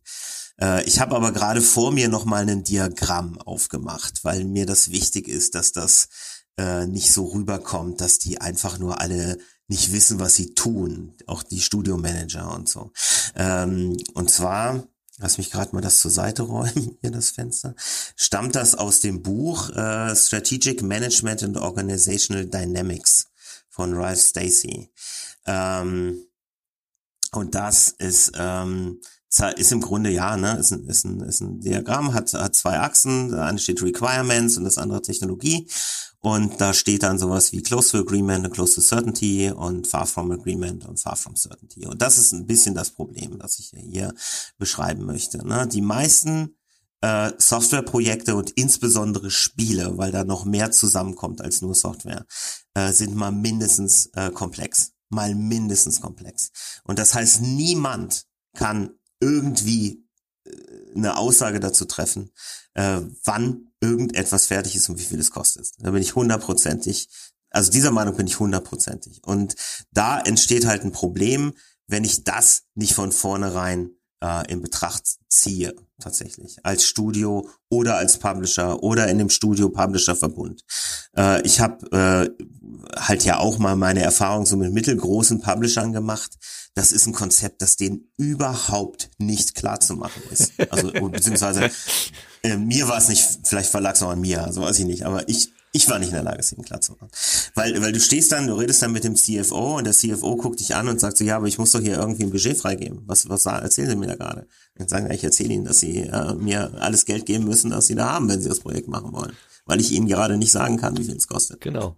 Äh, 0.59 0.83
ich 0.85 0.99
habe 0.99 1.15
aber 1.15 1.31
gerade 1.31 1.61
vor 1.61 1.91
mir 1.91 2.09
noch 2.09 2.25
mal 2.25 2.47
ein 2.47 2.63
Diagramm 2.63 3.37
aufgemacht, 3.39 4.23
weil 4.23 4.45
mir 4.45 4.65
das 4.65 4.91
wichtig 4.91 5.27
ist, 5.27 5.55
dass 5.55 5.71
das 5.71 6.07
äh, 6.57 6.87
nicht 6.87 7.11
so 7.11 7.25
rüberkommt, 7.25 8.01
dass 8.01 8.19
die 8.19 8.39
einfach 8.41 8.79
nur 8.79 9.01
alle 9.01 9.37
nicht 9.67 9.91
wissen, 9.91 10.19
was 10.19 10.35
sie 10.35 10.53
tun, 10.53 11.15
auch 11.27 11.43
die 11.43 11.61
Studiomanager 11.61 12.53
und 12.53 12.69
so. 12.69 12.91
Ähm, 13.35 13.97
und 14.13 14.29
zwar, 14.29 14.87
lass 15.17 15.37
mich 15.37 15.51
gerade 15.51 15.73
mal 15.73 15.81
das 15.81 15.99
zur 15.99 16.11
Seite 16.11 16.43
räumen, 16.43 16.97
hier 17.01 17.11
das 17.11 17.31
Fenster, 17.31 17.75
stammt 18.15 18.55
das 18.55 18.75
aus 18.75 18.99
dem 18.99 19.23
Buch 19.23 19.69
äh, 19.71 20.15
Strategic 20.15 20.83
Management 20.83 21.43
and 21.43 21.57
Organizational 21.57 22.45
Dynamics 22.45 23.27
von 23.69 23.93
Ralph 23.93 24.21
Stacey. 24.21 24.91
Ähm, 25.45 26.25
und 27.31 27.55
das 27.55 27.89
ist 27.89 28.31
ähm, 28.35 29.01
ist 29.39 29.71
im 29.71 29.81
Grunde 29.81 30.09
ja, 30.09 30.37
ne, 30.37 30.57
ist 30.57 30.71
ein, 30.71 30.85
ist 30.87 31.05
ein, 31.05 31.21
ist 31.21 31.41
ein 31.41 31.59
Diagramm, 31.59 32.13
hat, 32.13 32.33
hat 32.33 32.55
zwei 32.55 32.79
Achsen, 32.79 33.29
der 33.29 33.45
eine 33.45 33.59
steht 33.59 33.81
Requirements 33.81 34.57
und 34.57 34.63
das 34.63 34.77
andere 34.77 35.01
Technologie. 35.01 35.67
Und 36.19 36.59
da 36.59 36.73
steht 36.73 37.03
dann 37.03 37.19
sowas 37.19 37.51
wie 37.51 37.61
Close 37.61 37.91
to 37.91 37.97
Agreement 37.99 38.45
und 38.45 38.51
Close 38.51 38.75
to 38.75 38.81
Certainty 38.81 39.51
und 39.51 39.87
Far 39.87 40.07
from 40.07 40.31
Agreement 40.31 40.83
und 40.85 40.99
Far 40.99 41.15
from 41.15 41.35
Certainty. 41.35 41.85
Und 41.85 42.01
das 42.01 42.17
ist 42.17 42.33
ein 42.33 42.47
bisschen 42.47 42.73
das 42.73 42.89
Problem, 42.89 43.37
das 43.37 43.59
ich 43.59 43.71
hier 43.75 44.11
beschreiben 44.57 45.05
möchte. 45.05 45.45
Ne? 45.45 45.67
Die 45.67 45.81
meisten 45.81 46.55
äh, 47.01 47.31
Softwareprojekte 47.37 48.35
und 48.35 48.49
insbesondere 48.51 49.29
Spiele, 49.29 49.99
weil 49.99 50.11
da 50.11 50.23
noch 50.23 50.45
mehr 50.45 50.71
zusammenkommt 50.71 51.41
als 51.41 51.61
nur 51.61 51.75
Software, 51.75 52.25
äh, 52.73 52.91
sind 52.91 53.15
mal 53.15 53.31
mindestens 53.31 54.07
äh, 54.13 54.31
komplex. 54.31 54.93
Mal 55.09 55.35
mindestens 55.35 56.01
komplex. 56.01 56.49
Und 56.83 56.97
das 56.97 57.13
heißt, 57.13 57.41
niemand 57.41 58.25
kann 58.55 58.97
irgendwie 59.25 60.05
äh, 60.45 60.51
eine 60.95 61.17
Aussage 61.17 61.59
dazu 61.59 61.85
treffen, 61.85 62.31
äh, 62.73 63.01
wann 63.23 63.71
irgendetwas 63.81 64.45
fertig 64.45 64.75
ist 64.75 64.89
und 64.89 64.99
wie 64.99 65.03
viel 65.03 65.19
es 65.19 65.31
kostet. 65.31 65.71
Da 65.79 65.91
bin 65.91 66.01
ich 66.01 66.15
hundertprozentig, 66.15 67.09
also 67.49 67.71
dieser 67.71 67.91
Meinung 67.91 68.15
bin 68.15 68.27
ich 68.27 68.39
hundertprozentig. 68.39 69.21
Und 69.23 69.55
da 69.91 70.19
entsteht 70.19 70.65
halt 70.65 70.83
ein 70.83 70.91
Problem, 70.91 71.53
wenn 71.87 72.03
ich 72.03 72.23
das 72.23 72.63
nicht 72.73 72.93
von 72.93 73.11
vornherein 73.11 73.91
äh, 74.25 74.51
in 74.51 74.61
Betracht 74.61 75.03
ziehe, 75.27 75.75
tatsächlich. 75.99 76.57
Als 76.63 76.85
Studio 76.85 77.47
oder 77.69 77.97
als 77.97 78.17
Publisher 78.17 78.81
oder 78.81 79.07
in 79.07 79.19
dem 79.19 79.29
Studio-Publisher-Verbund. 79.29 80.63
Äh, 81.15 81.41
ich 81.43 81.59
habe 81.59 81.85
äh, 81.91 82.99
halt 82.99 83.23
ja 83.23 83.37
auch 83.37 83.59
mal 83.59 83.75
meine 83.75 84.01
Erfahrung 84.01 84.45
so 84.45 84.57
mit 84.57 84.73
mittelgroßen 84.73 85.41
Publishern 85.41 85.93
gemacht. 85.93 86.31
Das 86.73 86.91
ist 86.91 87.05
ein 87.05 87.13
Konzept, 87.13 87.61
das 87.61 87.77
denen 87.77 88.11
überhaupt 88.17 89.09
nicht 89.17 89.55
klar 89.55 89.79
zu 89.79 89.95
machen 89.95 90.23
ist. 90.31 90.53
Also 90.69 90.91
beziehungsweise 91.11 91.69
äh, 92.43 92.57
mir 92.57 92.87
war 92.87 92.97
es 92.97 93.09
nicht, 93.09 93.25
vielleicht 93.43 93.69
verlag 93.69 93.95
es 93.95 94.03
auch 94.03 94.09
an 94.09 94.21
mir, 94.21 94.39
so 94.39 94.45
also 94.45 94.61
weiß 94.61 94.79
ich 94.79 94.85
nicht, 94.85 95.03
aber 95.05 95.29
ich 95.29 95.51
ich 95.75 95.89
war 95.89 95.99
nicht 95.99 96.07
in 96.07 96.13
der 96.15 96.23
Lage, 96.23 96.39
es 96.39 96.53
ihnen 96.53 96.63
klar 96.63 96.79
zu 96.79 96.93
machen. 96.93 97.09
Weil, 97.53 97.81
weil 97.81 97.91
du 97.91 97.99
stehst 97.99 98.31
dann, 98.31 98.47
du 98.47 98.53
redest 98.53 98.81
dann 98.81 98.93
mit 98.93 99.03
dem 99.03 99.15
CFO 99.15 99.77
und 99.77 99.83
der 99.83 99.93
CFO 99.93 100.37
guckt 100.37 100.61
dich 100.61 100.73
an 100.73 100.87
und 100.87 101.01
sagt 101.01 101.17
so, 101.17 101.25
ja, 101.25 101.35
aber 101.35 101.47
ich 101.47 101.57
muss 101.57 101.71
doch 101.71 101.81
hier 101.81 101.97
irgendwie 101.97 102.23
ein 102.23 102.29
Budget 102.29 102.57
freigeben. 102.57 103.01
Was, 103.05 103.27
was 103.27 103.45
erzählen 103.45 103.89
Sie 103.89 103.95
mir 103.97 104.07
da 104.07 104.15
gerade? 104.15 104.47
Dann 104.75 104.87
sagen, 104.87 105.11
ich 105.11 105.23
erzähle 105.23 105.53
Ihnen, 105.53 105.65
dass 105.65 105.79
Sie 105.79 105.99
äh, 105.99 106.33
mir 106.35 106.71
alles 106.79 107.05
Geld 107.05 107.25
geben 107.25 107.43
müssen, 107.43 107.71
das 107.71 107.87
Sie 107.87 107.95
da 107.95 108.13
haben, 108.13 108.29
wenn 108.29 108.41
Sie 108.41 108.47
das 108.47 108.61
Projekt 108.61 108.87
machen 108.87 109.11
wollen. 109.11 109.33
Weil 109.65 109.81
ich 109.81 109.91
Ihnen 109.91 110.07
gerade 110.07 110.37
nicht 110.37 110.51
sagen 110.51 110.77
kann, 110.77 110.97
wie 110.97 111.03
viel 111.03 111.17
es 111.17 111.27
kostet. 111.27 111.59
Genau. 111.59 111.97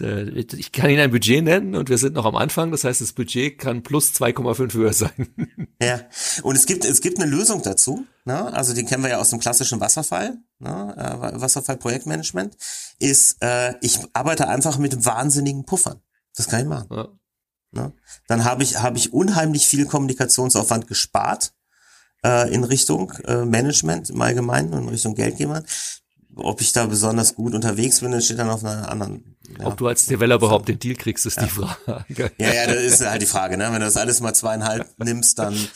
Äh, 0.00 0.30
ich 0.40 0.72
kann 0.72 0.90
Ihnen 0.90 1.00
ein 1.00 1.10
Budget 1.10 1.42
nennen 1.44 1.74
und 1.74 1.88
wir 1.88 1.98
sind 1.98 2.14
noch 2.14 2.24
am 2.24 2.36
Anfang. 2.36 2.70
Das 2.70 2.84
heißt, 2.84 3.00
das 3.00 3.12
Budget 3.12 3.58
kann 3.58 3.82
plus 3.82 4.12
2,5 4.12 4.74
höher 4.74 4.92
sein. 4.92 5.28
Ja, 5.82 6.00
und 6.44 6.54
es 6.54 6.66
gibt, 6.66 6.84
es 6.84 7.00
gibt 7.00 7.20
eine 7.20 7.28
Lösung 7.28 7.60
dazu. 7.60 8.06
Ne? 8.24 8.52
Also 8.52 8.72
die 8.72 8.84
kennen 8.84 9.02
wir 9.02 9.10
ja 9.10 9.18
aus 9.18 9.30
dem 9.30 9.40
klassischen 9.40 9.80
Wasserfall, 9.80 10.38
ne? 10.60 10.94
Äh, 10.96 11.40
Wasserfall-Projektmanagement, 11.40 12.56
ist, 13.00 13.42
äh, 13.42 13.74
ich 13.80 13.98
arbeite 14.12 14.46
einfach 14.46 14.78
mit 14.78 15.04
wahnsinnigen 15.04 15.64
Puffern. 15.64 16.00
Das 16.36 16.46
kann 16.46 16.60
ich 16.60 16.66
machen. 16.66 16.86
Ja. 16.92 17.08
Ne? 17.72 17.92
Dann 18.28 18.44
habe 18.44 18.62
ich, 18.62 18.78
habe 18.78 18.96
ich 18.96 19.12
unheimlich 19.12 19.66
viel 19.66 19.86
Kommunikationsaufwand 19.86 20.86
gespart 20.86 21.52
äh, 22.24 22.54
in 22.54 22.62
Richtung 22.62 23.12
äh, 23.24 23.44
Management 23.44 24.10
im 24.10 24.22
Allgemeinen 24.22 24.72
und 24.72 24.82
in 24.82 24.88
Richtung 24.88 25.16
Geldgebern 25.16 25.66
ob 26.36 26.60
ich 26.60 26.72
da 26.72 26.86
besonders 26.86 27.34
gut 27.34 27.54
unterwegs 27.54 28.00
bin, 28.00 28.12
das 28.12 28.24
steht 28.24 28.38
dann 28.38 28.50
auf 28.50 28.64
einer 28.64 28.88
anderen. 28.90 29.36
Ja. 29.58 29.66
Ob 29.66 29.76
du 29.76 29.86
als 29.86 30.06
Developer 30.06 30.46
überhaupt 30.46 30.68
den 30.68 30.78
Deal 30.78 30.94
kriegst, 30.94 31.26
ist 31.26 31.36
ja. 31.36 31.44
die 31.44 31.50
Frage. 31.50 32.32
Ja, 32.38 32.52
ja, 32.52 32.66
das 32.66 32.82
ist 32.82 33.04
halt 33.06 33.20
die 33.20 33.26
Frage, 33.26 33.58
ne? 33.58 33.64
Wenn 33.64 33.80
du 33.80 33.80
das 33.80 33.96
alles 33.96 34.20
mal 34.20 34.34
zweieinhalb 34.34 34.86
nimmst, 34.98 35.38
dann. 35.38 35.54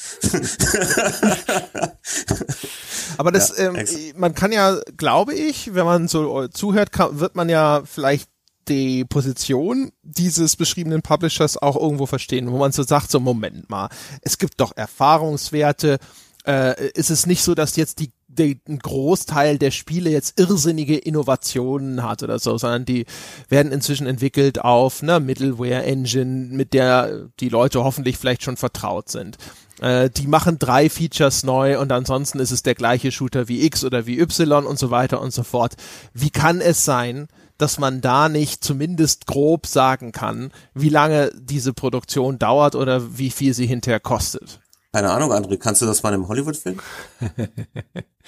Aber 3.19 3.33
das, 3.33 3.57
ja, 3.57 3.74
ähm, 3.74 3.87
man 4.16 4.35
kann 4.35 4.53
ja, 4.53 4.78
glaube 4.97 5.35
ich, 5.35 5.74
wenn 5.74 5.85
man 5.85 6.09
so 6.09 6.49
zuhört, 6.49 6.93
kann, 6.93 7.20
wird 7.20 7.35
man 7.37 7.49
ja 7.49 7.83
vielleicht 7.85 8.31
die 8.69 9.05
Position 9.05 9.93
dieses 10.03 10.57
beschriebenen 10.57 11.03
Publishers 11.03 11.57
auch 11.57 11.77
irgendwo 11.77 12.07
verstehen, 12.07 12.51
wo 12.51 12.59
man 12.59 12.73
so 12.73 12.83
sagt, 12.83 13.11
so 13.11 13.20
Moment 13.20 13.70
mal, 13.70 13.89
es 14.23 14.39
gibt 14.39 14.61
doch 14.61 14.77
Erfahrungswerte, 14.77 15.99
äh, 16.47 16.91
ist 16.91 17.11
es 17.11 17.27
nicht 17.27 17.43
so, 17.43 17.55
dass 17.55 17.77
jetzt 17.77 18.01
die 18.01 18.12
ein 18.39 18.79
Großteil 18.79 19.59
der 19.59 19.71
Spiele 19.71 20.11
jetzt 20.11 20.39
irrsinnige 20.39 20.97
Innovationen 20.97 22.03
hat 22.03 22.23
oder 22.23 22.39
so, 22.39 22.59
sondern 22.59 22.85
die 22.85 23.07
werden 23.49 23.73
inzwischen 23.73 24.07
entwickelt 24.07 24.61
auf 24.61 25.03
einer 25.03 25.21
Middleware-Engine, 25.21 26.55
mit 26.55 26.73
der 26.73 27.29
die 27.41 27.49
Leute 27.49 27.85
hoffentlich 27.85 28.19
vielleicht 28.19 28.43
schon 28.43 28.57
vertraut 28.57 29.09
sind. 29.09 29.39
Äh, 29.81 30.11
die 30.11 30.27
machen 30.27 30.59
drei 30.59 30.89
Features 30.89 31.43
neu 31.43 31.79
und 31.79 31.93
ansonsten 31.93 32.39
ist 32.39 32.51
es 32.51 32.63
der 32.63 32.75
gleiche 32.75 33.13
Shooter 33.13 33.49
wie 33.49 33.65
X 33.65 33.85
oder 33.85 34.07
wie 34.07 34.21
Y 34.21 34.67
und 34.67 34.79
so 34.79 34.91
weiter 34.91 35.21
und 35.21 35.33
so 35.33 35.43
fort. 35.43 35.75
Wie 36.15 36.31
kann 36.31 36.61
es 36.61 36.85
sein, 36.85 37.29
dass 37.59 37.79
man 37.79 38.01
da 38.01 38.29
nicht 38.29 38.63
zumindest 38.63 39.27
grob 39.27 39.67
sagen 39.67 40.13
kann, 40.13 40.53
wie 40.75 40.89
lange 40.89 41.31
diese 41.35 41.73
Produktion 41.73 42.39
dauert 42.39 42.75
oder 42.75 43.19
wie 43.19 43.31
viel 43.31 43.55
sie 43.55 43.67
hinterher 43.67 44.01
kostet? 44.01 44.61
Keine 44.97 45.10
Ahnung, 45.10 45.31
André, 45.31 45.59
kannst 45.59 45.82
du 45.82 45.86
das 45.86 46.02
mal 46.02 46.14
im 46.14 46.27
Hollywood-Film? 46.27 46.81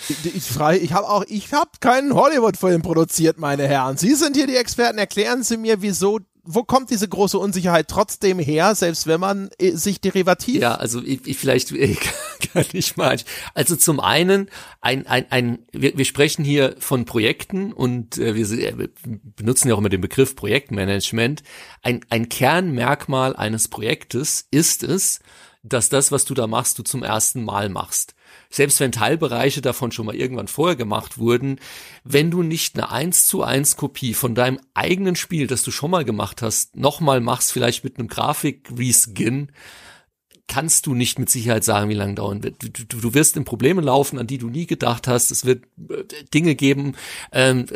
ich 0.07 0.27
ich, 0.27 0.83
ich 0.83 0.93
habe 0.93 1.09
auch, 1.09 1.25
ich 1.27 1.55
habe 1.55 1.71
keinen 1.81 2.13
Hollywood-Film 2.13 2.83
produziert, 2.83 3.39
meine 3.39 3.67
Herren. 3.67 3.97
Sie 3.97 4.15
sind 4.15 4.37
hier 4.37 4.47
die 4.47 4.57
Experten. 4.57 4.99
Erklären 4.99 5.43
Sie 5.43 5.57
mir, 5.57 5.81
wieso 5.81 6.21
wo 6.51 6.65
kommt 6.65 6.91
diese 6.91 7.09
große 7.09 7.39
Unsicherheit 7.39 7.89
trotzdem 7.89 8.39
her, 8.39 8.75
selbst 8.75 9.07
wenn 9.07 9.21
man 9.21 9.51
äh, 9.59 9.73
sich 9.73 10.03
derivativ? 10.03 10.61
Ja, 10.61 10.75
also 10.75 11.03
ich, 11.03 11.27
ich 11.27 11.39
vielleicht 11.39 11.73
äh, 11.73 11.97
kann 12.53 12.67
ich 12.73 12.99
mal. 12.99 13.17
Also 13.55 13.75
zum 13.75 13.99
einen 13.99 14.51
ein 14.83 15.07
ein 15.07 15.25
ein 15.31 15.59
wir, 15.73 15.97
wir 15.97 16.05
sprechen 16.05 16.45
hier 16.45 16.77
von 16.81 17.07
Projekten 17.07 17.73
und 17.73 18.19
äh, 18.19 18.35
wir, 18.35 18.45
äh, 18.45 18.79
wir 18.79 18.89
benutzen 19.37 19.69
ja 19.69 19.75
auch 19.75 19.79
immer 19.79 19.89
den 19.89 20.03
Begriff 20.03 20.37
Projektmanagement. 20.37 21.43
Ein 21.83 22.01
ein 22.11 22.29
Kernmerkmal 22.29 23.37
eines 23.37 23.69
Projektes 23.69 24.47
ist 24.51 24.83
es, 24.83 25.21
dass 25.73 25.89
das, 25.89 26.13
was 26.13 26.25
du 26.25 26.35
da 26.35 26.47
machst, 26.47 26.79
du 26.79 26.83
zum 26.83 27.03
ersten 27.03 27.45
Mal 27.45 27.69
machst. 27.69 28.15
Selbst 28.51 28.81
wenn 28.81 28.93
Teilbereiche 28.93 29.61
davon 29.61 29.93
schon 29.93 30.07
mal 30.07 30.15
irgendwann 30.15 30.49
vorher 30.49 30.77
gemacht 30.77 31.19
wurden, 31.19 31.59
wenn 32.05 32.31
du 32.31 32.43
nicht 32.43 32.77
eine 32.77 32.91
1 32.91 33.27
zu 33.27 33.43
1 33.43 33.77
Kopie 33.77 34.15
von 34.15 34.35
deinem 34.35 34.61
eigenen 34.75 35.17
Spiel, 35.17 35.47
das 35.47 35.63
du 35.63 35.71
schon 35.71 35.91
mal 35.91 36.05
gemacht 36.05 36.43
hast, 36.43 36.77
nochmal 36.77 37.21
machst, 37.21 37.53
vielleicht 37.53 37.85
mit 37.85 37.99
einem 37.99 38.09
Grafik-Reskin, 38.09 39.53
kannst 40.49 40.87
du 40.87 40.95
nicht 40.95 41.19
mit 41.19 41.29
Sicherheit 41.29 41.63
sagen, 41.63 41.91
wie 41.91 41.95
lange 41.95 42.15
dauern 42.15 42.43
wird. 42.43 42.63
Du, 42.63 42.69
du, 42.71 43.01
du 43.01 43.15
wirst 43.15 43.37
in 43.37 43.45
Probleme 43.45 43.83
laufen, 43.83 44.19
an 44.19 44.27
die 44.27 44.39
du 44.39 44.49
nie 44.49 44.67
gedacht 44.67 45.07
hast. 45.07 45.31
Es 45.31 45.45
wird 45.45 45.65
äh, 45.91 46.05
Dinge 46.35 46.55
geben, 46.55 46.97
ähm, 47.33 47.67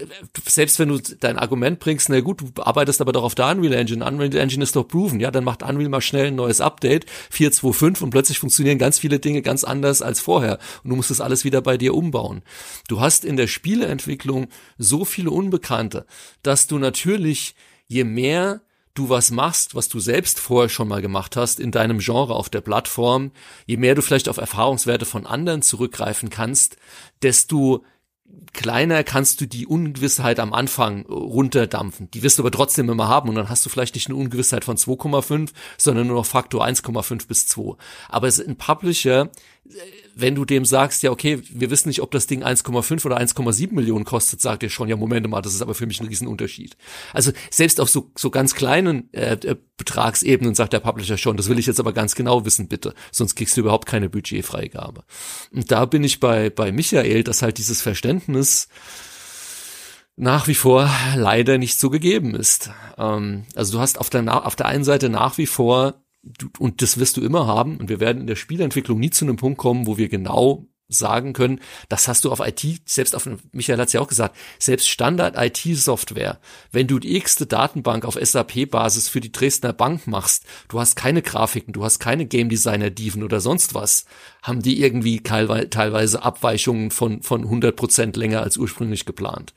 selbst 0.46 0.78
wenn 0.78 0.88
du 0.88 0.98
dein 0.98 1.38
Argument 1.38 1.78
bringst, 1.78 2.08
na 2.08 2.20
gut, 2.20 2.40
du 2.40 2.62
arbeitest 2.62 3.00
aber 3.02 3.12
doch 3.12 3.22
auf 3.22 3.34
der 3.34 3.48
Unreal 3.48 3.74
Engine. 3.74 4.04
Unreal 4.04 4.34
Engine 4.34 4.62
ist 4.62 4.74
doch 4.74 4.88
proven, 4.88 5.20
ja, 5.20 5.30
dann 5.30 5.44
macht 5.44 5.62
Unreal 5.62 5.90
mal 5.90 6.00
schnell 6.00 6.28
ein 6.28 6.34
neues 6.34 6.60
Update, 6.60 7.04
4.2.5 7.32 8.02
und 8.02 8.10
plötzlich 8.10 8.38
funktionieren 8.38 8.78
ganz 8.78 8.98
viele 8.98 9.18
Dinge 9.18 9.42
ganz 9.42 9.64
anders 9.64 10.00
als 10.00 10.20
vorher 10.20 10.58
und 10.82 10.90
du 10.90 10.96
musst 10.96 11.10
das 11.10 11.20
alles 11.20 11.44
wieder 11.44 11.60
bei 11.60 11.76
dir 11.76 11.94
umbauen. 11.94 12.42
Du 12.88 13.00
hast 13.00 13.24
in 13.24 13.36
der 13.36 13.46
Spieleentwicklung 13.46 14.48
so 14.78 15.04
viele 15.04 15.30
Unbekannte, 15.30 16.06
dass 16.42 16.66
du 16.66 16.78
natürlich 16.78 17.54
je 17.86 18.04
mehr 18.04 18.62
du 18.94 19.08
was 19.08 19.30
machst, 19.30 19.74
was 19.74 19.88
du 19.88 20.00
selbst 20.00 20.38
vorher 20.38 20.68
schon 20.68 20.88
mal 20.88 21.02
gemacht 21.02 21.36
hast 21.36 21.60
in 21.60 21.70
deinem 21.70 21.98
Genre 21.98 22.34
auf 22.34 22.50
der 22.50 22.60
Plattform, 22.60 23.32
je 23.66 23.76
mehr 23.76 23.94
du 23.94 24.02
vielleicht 24.02 24.28
auf 24.28 24.36
Erfahrungswerte 24.36 25.06
von 25.06 25.26
anderen 25.26 25.62
zurückgreifen 25.62 26.30
kannst, 26.30 26.76
desto 27.22 27.84
kleiner 28.52 29.04
kannst 29.04 29.40
du 29.40 29.46
die 29.46 29.66
Ungewissheit 29.66 30.38
am 30.38 30.52
Anfang 30.52 31.06
runterdampfen. 31.06 32.10
Die 32.10 32.22
wirst 32.22 32.38
du 32.38 32.42
aber 32.42 32.50
trotzdem 32.50 32.88
immer 32.88 33.08
haben 33.08 33.28
und 33.28 33.34
dann 33.34 33.48
hast 33.48 33.64
du 33.64 33.70
vielleicht 33.70 33.94
nicht 33.94 34.08
eine 34.08 34.16
Ungewissheit 34.16 34.64
von 34.64 34.76
2,5, 34.76 35.50
sondern 35.78 36.06
nur 36.06 36.16
noch 36.16 36.26
Faktor 36.26 36.64
1,5 36.64 37.26
bis 37.26 37.46
2. 37.48 37.76
Aber 38.08 38.28
ein 38.28 38.56
Publisher 38.56 39.30
wenn 40.14 40.34
du 40.34 40.44
dem 40.44 40.64
sagst, 40.64 41.02
ja, 41.02 41.10
okay, 41.10 41.40
wir 41.48 41.70
wissen 41.70 41.88
nicht, 41.88 42.02
ob 42.02 42.10
das 42.10 42.26
Ding 42.26 42.42
1,5 42.42 43.06
oder 43.06 43.18
1,7 43.18 43.72
Millionen 43.72 44.04
kostet, 44.04 44.40
sagt 44.40 44.62
er 44.62 44.68
schon, 44.68 44.88
ja, 44.88 44.96
Moment 44.96 45.28
mal, 45.28 45.40
das 45.40 45.54
ist 45.54 45.62
aber 45.62 45.74
für 45.74 45.86
mich 45.86 46.00
ein 46.00 46.06
Riesenunterschied. 46.06 46.76
Also 47.12 47.32
selbst 47.50 47.80
auf 47.80 47.88
so, 47.88 48.10
so 48.16 48.30
ganz 48.30 48.54
kleinen 48.54 49.12
äh, 49.12 49.34
äh, 49.34 49.56
Betragsebenen 49.76 50.54
sagt 50.54 50.72
der 50.72 50.80
Publisher 50.80 51.16
schon, 51.16 51.36
das 51.36 51.48
will 51.48 51.58
ich 51.58 51.66
jetzt 51.66 51.80
aber 51.80 51.92
ganz 51.92 52.14
genau 52.14 52.44
wissen, 52.44 52.68
bitte, 52.68 52.94
sonst 53.12 53.36
kriegst 53.36 53.56
du 53.56 53.60
überhaupt 53.60 53.86
keine 53.86 54.10
Budgetfreigabe. 54.10 55.04
Und 55.52 55.70
da 55.70 55.84
bin 55.86 56.02
ich 56.02 56.18
bei, 56.18 56.50
bei 56.50 56.72
Michael, 56.72 57.22
dass 57.22 57.42
halt 57.42 57.58
dieses 57.58 57.82
Verständnis 57.82 58.68
nach 60.16 60.46
wie 60.46 60.54
vor 60.54 60.90
leider 61.16 61.56
nicht 61.56 61.78
so 61.78 61.88
gegeben 61.88 62.34
ist. 62.34 62.70
Ähm, 62.98 63.46
also 63.54 63.74
du 63.74 63.80
hast 63.80 63.98
auf 63.98 64.10
der, 64.10 64.46
auf 64.46 64.56
der 64.56 64.66
einen 64.66 64.84
Seite 64.84 65.08
nach 65.08 65.38
wie 65.38 65.46
vor 65.46 66.01
und 66.58 66.82
das 66.82 66.98
wirst 66.98 67.16
du 67.16 67.22
immer 67.22 67.46
haben. 67.46 67.78
Und 67.78 67.88
wir 67.88 68.00
werden 68.00 68.20
in 68.20 68.26
der 68.26 68.36
Spielentwicklung 68.36 68.98
nie 68.98 69.10
zu 69.10 69.24
einem 69.24 69.36
Punkt 69.36 69.58
kommen, 69.58 69.86
wo 69.86 69.96
wir 69.96 70.08
genau 70.08 70.66
sagen 70.92 71.32
können, 71.32 71.60
das 71.88 72.08
hast 72.08 72.24
du 72.24 72.30
auf 72.30 72.40
IT, 72.40 72.82
selbst 72.84 73.14
auf, 73.16 73.28
Michael 73.52 73.78
hat 73.80 73.88
es 73.88 73.94
ja 73.94 74.00
auch 74.00 74.08
gesagt, 74.08 74.36
selbst 74.58 74.88
Standard-IT-Software, 74.88 76.38
wenn 76.70 76.86
du 76.86 76.98
die 76.98 77.16
x-te 77.16 77.46
Datenbank 77.46 78.04
auf 78.04 78.18
SAP-Basis 78.20 79.08
für 79.08 79.20
die 79.20 79.32
Dresdner 79.32 79.72
Bank 79.72 80.06
machst, 80.06 80.44
du 80.68 80.80
hast 80.80 80.96
keine 80.96 81.22
Grafiken, 81.22 81.72
du 81.72 81.84
hast 81.84 81.98
keine 81.98 82.26
Game 82.26 82.48
Designer-Diven 82.48 83.22
oder 83.22 83.40
sonst 83.40 83.74
was, 83.74 84.04
haben 84.42 84.62
die 84.62 84.80
irgendwie 84.80 85.22
teilweise 85.22 86.22
Abweichungen 86.22 86.90
von, 86.90 87.22
von 87.22 87.44
100 87.44 87.74
Prozent 87.74 88.16
länger 88.16 88.42
als 88.42 88.56
ursprünglich 88.56 89.06
geplant. 89.06 89.54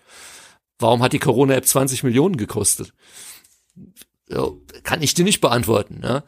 Warum 0.80 1.02
hat 1.02 1.14
die 1.14 1.20
Corona-App 1.20 1.66
20 1.66 2.04
Millionen 2.04 2.38
gekostet? 2.38 2.94
Kann 4.84 5.02
ich 5.02 5.14
dir 5.14 5.26
nicht 5.26 5.42
beantworten. 5.42 6.00
Ne? 6.00 6.24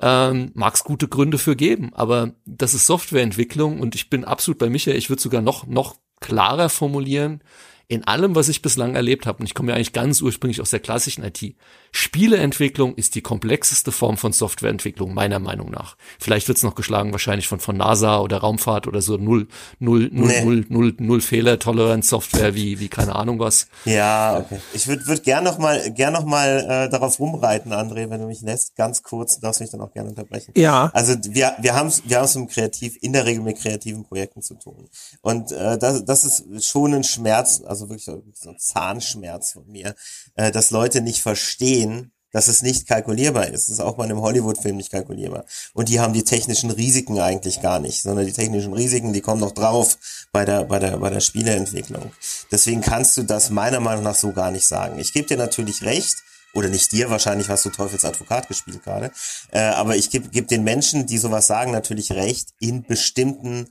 Ähm, 0.00 0.52
Mag 0.54 0.74
es 0.74 0.84
gute 0.84 1.08
Gründe 1.08 1.38
für 1.38 1.56
geben, 1.56 1.92
aber 1.94 2.32
das 2.46 2.74
ist 2.74 2.86
Softwareentwicklung 2.86 3.80
und 3.80 3.94
ich 3.94 4.10
bin 4.10 4.24
absolut 4.24 4.58
bei 4.58 4.70
Michael. 4.70 4.96
Ich 4.96 5.10
würde 5.10 5.22
sogar 5.22 5.42
noch 5.42 5.66
noch 5.66 5.96
klarer 6.20 6.68
formulieren 6.68 7.42
in 7.90 8.04
allem, 8.04 8.36
was 8.36 8.48
ich 8.48 8.62
bislang 8.62 8.94
erlebt 8.94 9.26
habe, 9.26 9.40
und 9.40 9.46
ich 9.46 9.54
komme 9.54 9.70
ja 9.70 9.74
eigentlich 9.74 9.92
ganz 9.92 10.22
ursprünglich 10.22 10.60
aus 10.60 10.70
der 10.70 10.78
klassischen 10.78 11.24
IT, 11.24 11.56
Spieleentwicklung 11.92 12.94
ist 12.94 13.14
die 13.14 13.20
komplexeste 13.22 13.92
Form 13.92 14.16
von 14.16 14.32
Softwareentwicklung, 14.32 15.14
meiner 15.14 15.38
Meinung 15.38 15.70
nach. 15.70 15.96
Vielleicht 16.18 16.48
wird's 16.48 16.62
noch 16.62 16.74
geschlagen, 16.74 17.12
wahrscheinlich 17.12 17.48
von, 17.48 17.60
von 17.60 17.76
NASA 17.76 18.20
oder 18.20 18.38
Raumfahrt 18.38 18.86
oder 18.86 19.02
so 19.02 19.16
null, 19.16 19.48
null, 19.78 20.08
null, 20.12 20.28
nee. 20.28 20.44
null, 20.44 20.66
null, 20.68 20.94
null 20.98 21.20
Fehler, 21.20 21.58
Toleranz 21.58 22.08
Software 22.08 22.54
wie, 22.54 22.80
wie 22.80 22.88
keine 22.88 23.14
Ahnung 23.16 23.38
was. 23.38 23.66
Ja, 23.84 24.38
okay. 24.38 24.60
Ich 24.72 24.86
würde 24.86 25.06
würd 25.06 25.22
gern 25.24 25.44
noch 25.44 25.58
mal, 25.58 25.92
gern 25.92 26.12
noch 26.12 26.24
mal 26.24 26.66
äh, 26.68 26.88
darauf 26.88 27.18
rumreiten, 27.18 27.72
André, 27.72 28.10
wenn 28.10 28.20
du 28.20 28.26
mich 28.26 28.42
lässt, 28.42 28.76
ganz 28.76 29.02
kurz, 29.02 29.40
darfst 29.40 29.60
mich 29.60 29.70
dann 29.70 29.80
auch 29.80 29.92
gerne 29.92 30.10
unterbrechen. 30.10 30.52
Ja. 30.56 30.90
Also 30.94 31.14
wir, 31.28 31.54
wir 31.60 31.74
haben 31.74 31.90
wir 32.04 32.18
haben 32.18 32.24
es 32.24 32.36
im 32.36 32.46
Kreativ, 32.46 32.96
in 33.00 33.12
der 33.12 33.26
Regel 33.26 33.42
mit 33.42 33.58
kreativen 33.58 34.04
Projekten 34.04 34.42
zu 34.42 34.54
tun. 34.54 34.88
Und 35.22 35.52
äh, 35.52 35.78
das, 35.78 36.04
das 36.04 36.24
ist 36.24 36.66
schon 36.66 36.94
ein 36.94 37.04
Schmerz, 37.04 37.62
also 37.64 37.88
wirklich 37.88 38.04
so 38.04 38.22
ein 38.50 38.58
Zahnschmerz 38.58 39.52
von 39.52 39.66
mir, 39.66 39.94
äh, 40.34 40.50
dass 40.50 40.70
Leute 40.70 41.00
nicht 41.00 41.22
verstehen, 41.22 42.12
dass 42.32 42.48
es 42.48 42.62
nicht 42.62 42.86
kalkulierbar 42.86 43.48
ist. 43.48 43.68
Das 43.68 43.74
ist 43.74 43.80
auch 43.80 43.96
bei 43.96 44.04
einem 44.04 44.20
Hollywood-Film 44.20 44.76
nicht 44.76 44.92
kalkulierbar. 44.92 45.44
Und 45.74 45.88
die 45.88 45.98
haben 45.98 46.12
die 46.12 46.22
technischen 46.22 46.70
Risiken 46.70 47.18
eigentlich 47.18 47.60
gar 47.60 47.80
nicht, 47.80 48.02
sondern 48.02 48.26
die 48.26 48.32
technischen 48.32 48.72
Risiken, 48.72 49.12
die 49.12 49.20
kommen 49.20 49.40
noch 49.40 49.52
drauf 49.52 49.98
bei 50.32 50.44
der, 50.44 50.64
bei 50.64 50.78
der, 50.78 50.98
bei 50.98 51.10
der 51.10 51.20
Spieleentwicklung. 51.20 52.12
Deswegen 52.52 52.82
kannst 52.82 53.16
du 53.16 53.24
das 53.24 53.50
meiner 53.50 53.80
Meinung 53.80 54.04
nach 54.04 54.14
so 54.14 54.32
gar 54.32 54.50
nicht 54.50 54.66
sagen. 54.66 54.98
Ich 54.98 55.12
gebe 55.12 55.26
dir 55.26 55.36
natürlich 55.36 55.82
recht, 55.82 56.22
oder 56.52 56.68
nicht 56.68 56.92
dir, 56.92 57.10
wahrscheinlich 57.10 57.48
hast 57.48 57.64
du 57.64 57.70
Teufels 57.70 58.04
Advokat 58.04 58.48
gespielt 58.48 58.82
gerade, 58.82 59.12
äh, 59.52 59.60
aber 59.60 59.96
ich 59.96 60.10
gebe 60.10 60.28
geb 60.30 60.48
den 60.48 60.64
Menschen, 60.64 61.06
die 61.06 61.18
sowas 61.18 61.46
sagen, 61.46 61.70
natürlich 61.70 62.12
recht 62.12 62.50
in 62.58 62.82
bestimmten 62.82 63.68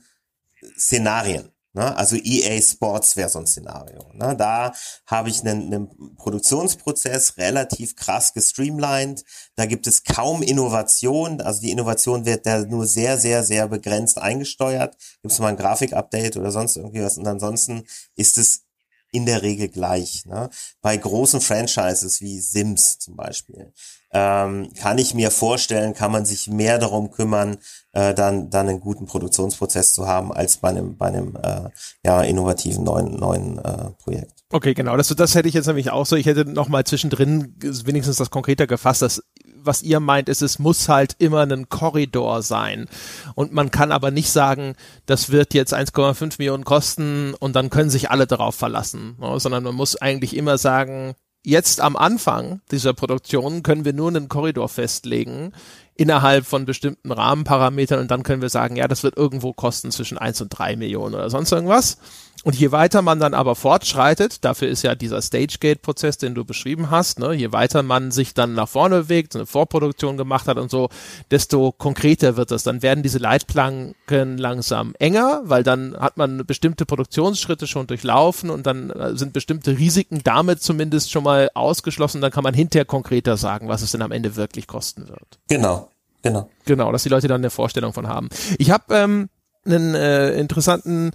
Szenarien. 0.78 1.50
Ne? 1.72 1.96
Also 1.96 2.16
EA 2.16 2.60
Sports 2.60 3.16
wäre 3.16 3.28
so 3.28 3.38
ein 3.38 3.46
Szenario. 3.46 4.10
Ne? 4.14 4.34
Da 4.36 4.72
habe 5.06 5.28
ich 5.28 5.40
einen, 5.40 5.72
einen 5.72 6.16
Produktionsprozess 6.16 7.36
relativ 7.36 7.94
krass 7.94 8.32
gestreamlined. 8.32 9.22
Da 9.54 9.66
gibt 9.66 9.86
es 9.86 10.02
kaum 10.02 10.42
Innovation. 10.42 11.40
Also 11.40 11.60
die 11.60 11.70
Innovation 11.70 12.26
wird 12.26 12.46
da 12.46 12.64
nur 12.64 12.86
sehr, 12.86 13.18
sehr, 13.18 13.44
sehr 13.44 13.68
begrenzt 13.68 14.18
eingesteuert. 14.18 14.96
Gibt 15.22 15.32
es 15.32 15.38
mal 15.38 15.48
ein 15.48 15.56
Grafik-Update 15.56 16.36
oder 16.36 16.50
sonst 16.50 16.76
irgendwie 16.76 17.02
was. 17.02 17.18
Und 17.18 17.28
ansonsten 17.28 17.84
ist 18.16 18.36
es 18.36 18.64
in 19.12 19.26
der 19.26 19.42
Regel 19.42 19.68
gleich. 19.68 20.24
Ne? 20.26 20.50
Bei 20.80 20.96
großen 20.96 21.40
Franchises 21.40 22.20
wie 22.20 22.40
Sims 22.40 22.98
zum 22.98 23.16
Beispiel 23.16 23.72
ähm, 24.12 24.72
kann 24.74 24.98
ich 24.98 25.14
mir 25.14 25.30
vorstellen, 25.30 25.94
kann 25.94 26.10
man 26.10 26.24
sich 26.24 26.48
mehr 26.48 26.78
darum 26.78 27.10
kümmern, 27.10 27.58
äh, 27.92 28.12
dann 28.12 28.50
dann 28.50 28.68
einen 28.68 28.80
guten 28.80 29.06
Produktionsprozess 29.06 29.92
zu 29.92 30.06
haben 30.06 30.32
als 30.32 30.56
bei 30.56 30.68
einem 30.68 30.96
bei 30.96 31.06
einem 31.06 31.36
äh, 31.36 31.70
ja 32.04 32.22
innovativen 32.22 32.82
neuen 32.82 33.16
neuen 33.16 33.58
äh, 33.58 33.90
Projekt. 34.02 34.32
Okay, 34.52 34.74
genau. 34.74 34.96
Das, 34.96 35.08
das 35.08 35.34
hätte 35.36 35.48
ich 35.48 35.54
jetzt 35.54 35.66
nämlich 35.66 35.90
auch 35.90 36.06
so. 36.06 36.16
Ich 36.16 36.26
hätte 36.26 36.44
noch 36.44 36.68
mal 36.68 36.84
zwischendrin 36.84 37.54
wenigstens 37.60 38.16
das 38.16 38.30
konkreter 38.30 38.66
gefasst, 38.66 39.02
dass 39.02 39.22
was 39.62 39.82
ihr 39.82 40.00
meint, 40.00 40.28
ist, 40.28 40.42
es 40.42 40.58
muss 40.58 40.88
halt 40.88 41.16
immer 41.18 41.42
ein 41.42 41.68
Korridor 41.68 42.42
sein. 42.42 42.88
Und 43.34 43.52
man 43.52 43.70
kann 43.70 43.92
aber 43.92 44.10
nicht 44.10 44.30
sagen, 44.30 44.74
das 45.06 45.30
wird 45.30 45.54
jetzt 45.54 45.74
1,5 45.74 46.34
Millionen 46.38 46.64
kosten 46.64 47.34
und 47.38 47.56
dann 47.56 47.70
können 47.70 47.90
sich 47.90 48.10
alle 48.10 48.26
darauf 48.26 48.54
verlassen, 48.54 49.16
ne? 49.20 49.38
sondern 49.38 49.62
man 49.62 49.74
muss 49.74 49.96
eigentlich 49.96 50.36
immer 50.36 50.58
sagen, 50.58 51.14
jetzt 51.42 51.80
am 51.80 51.96
Anfang 51.96 52.60
dieser 52.70 52.92
Produktion 52.92 53.62
können 53.62 53.84
wir 53.84 53.92
nur 53.92 54.08
einen 54.08 54.28
Korridor 54.28 54.68
festlegen 54.68 55.52
innerhalb 55.94 56.46
von 56.46 56.64
bestimmten 56.64 57.12
Rahmenparametern 57.12 58.00
und 58.00 58.10
dann 58.10 58.22
können 58.22 58.42
wir 58.42 58.48
sagen, 58.48 58.76
ja, 58.76 58.88
das 58.88 59.02
wird 59.02 59.16
irgendwo 59.16 59.52
kosten 59.52 59.90
zwischen 59.90 60.18
1 60.18 60.40
und 60.40 60.48
3 60.48 60.76
Millionen 60.76 61.14
oder 61.14 61.28
sonst 61.30 61.52
irgendwas. 61.52 61.98
Und 62.42 62.56
je 62.56 62.72
weiter 62.72 63.02
man 63.02 63.20
dann 63.20 63.34
aber 63.34 63.54
fortschreitet, 63.54 64.44
dafür 64.44 64.68
ist 64.68 64.82
ja 64.82 64.94
dieser 64.94 65.20
Stage-Gate-Prozess, 65.20 66.16
den 66.16 66.34
du 66.34 66.44
beschrieben 66.44 66.90
hast, 66.90 67.18
ne, 67.18 67.34
je 67.34 67.52
weiter 67.52 67.82
man 67.82 68.10
sich 68.10 68.32
dann 68.32 68.54
nach 68.54 68.68
vorne 68.68 69.02
bewegt, 69.02 69.36
eine 69.36 69.44
Vorproduktion 69.44 70.16
gemacht 70.16 70.48
hat 70.48 70.56
und 70.56 70.70
so, 70.70 70.88
desto 71.30 71.72
konkreter 71.72 72.36
wird 72.36 72.50
es. 72.50 72.62
Dann 72.62 72.80
werden 72.80 73.02
diese 73.02 73.18
Leitplanken 73.18 74.38
langsam 74.38 74.94
enger, 74.98 75.42
weil 75.44 75.62
dann 75.62 75.94
hat 75.98 76.16
man 76.16 76.46
bestimmte 76.46 76.86
Produktionsschritte 76.86 77.66
schon 77.66 77.86
durchlaufen 77.86 78.48
und 78.48 78.66
dann 78.66 78.88
äh, 78.88 79.16
sind 79.16 79.34
bestimmte 79.34 79.76
Risiken 79.76 80.22
damit 80.24 80.62
zumindest 80.62 81.10
schon 81.10 81.24
mal 81.24 81.50
ausgeschlossen. 81.52 82.22
Dann 82.22 82.30
kann 82.30 82.44
man 82.44 82.54
hinterher 82.54 82.86
konkreter 82.86 83.36
sagen, 83.36 83.68
was 83.68 83.82
es 83.82 83.92
denn 83.92 84.00
am 84.00 84.12
Ende 84.12 84.36
wirklich 84.36 84.66
kosten 84.66 85.08
wird. 85.08 85.38
Genau, 85.48 85.90
genau. 86.22 86.48
Genau, 86.64 86.90
dass 86.90 87.02
die 87.02 87.10
Leute 87.10 87.28
dann 87.28 87.42
eine 87.42 87.50
Vorstellung 87.50 87.92
von 87.92 88.08
haben. 88.08 88.30
Ich 88.56 88.70
habe 88.70 88.94
ähm, 88.94 89.28
einen 89.66 89.94
äh, 89.94 90.32
interessanten 90.38 91.12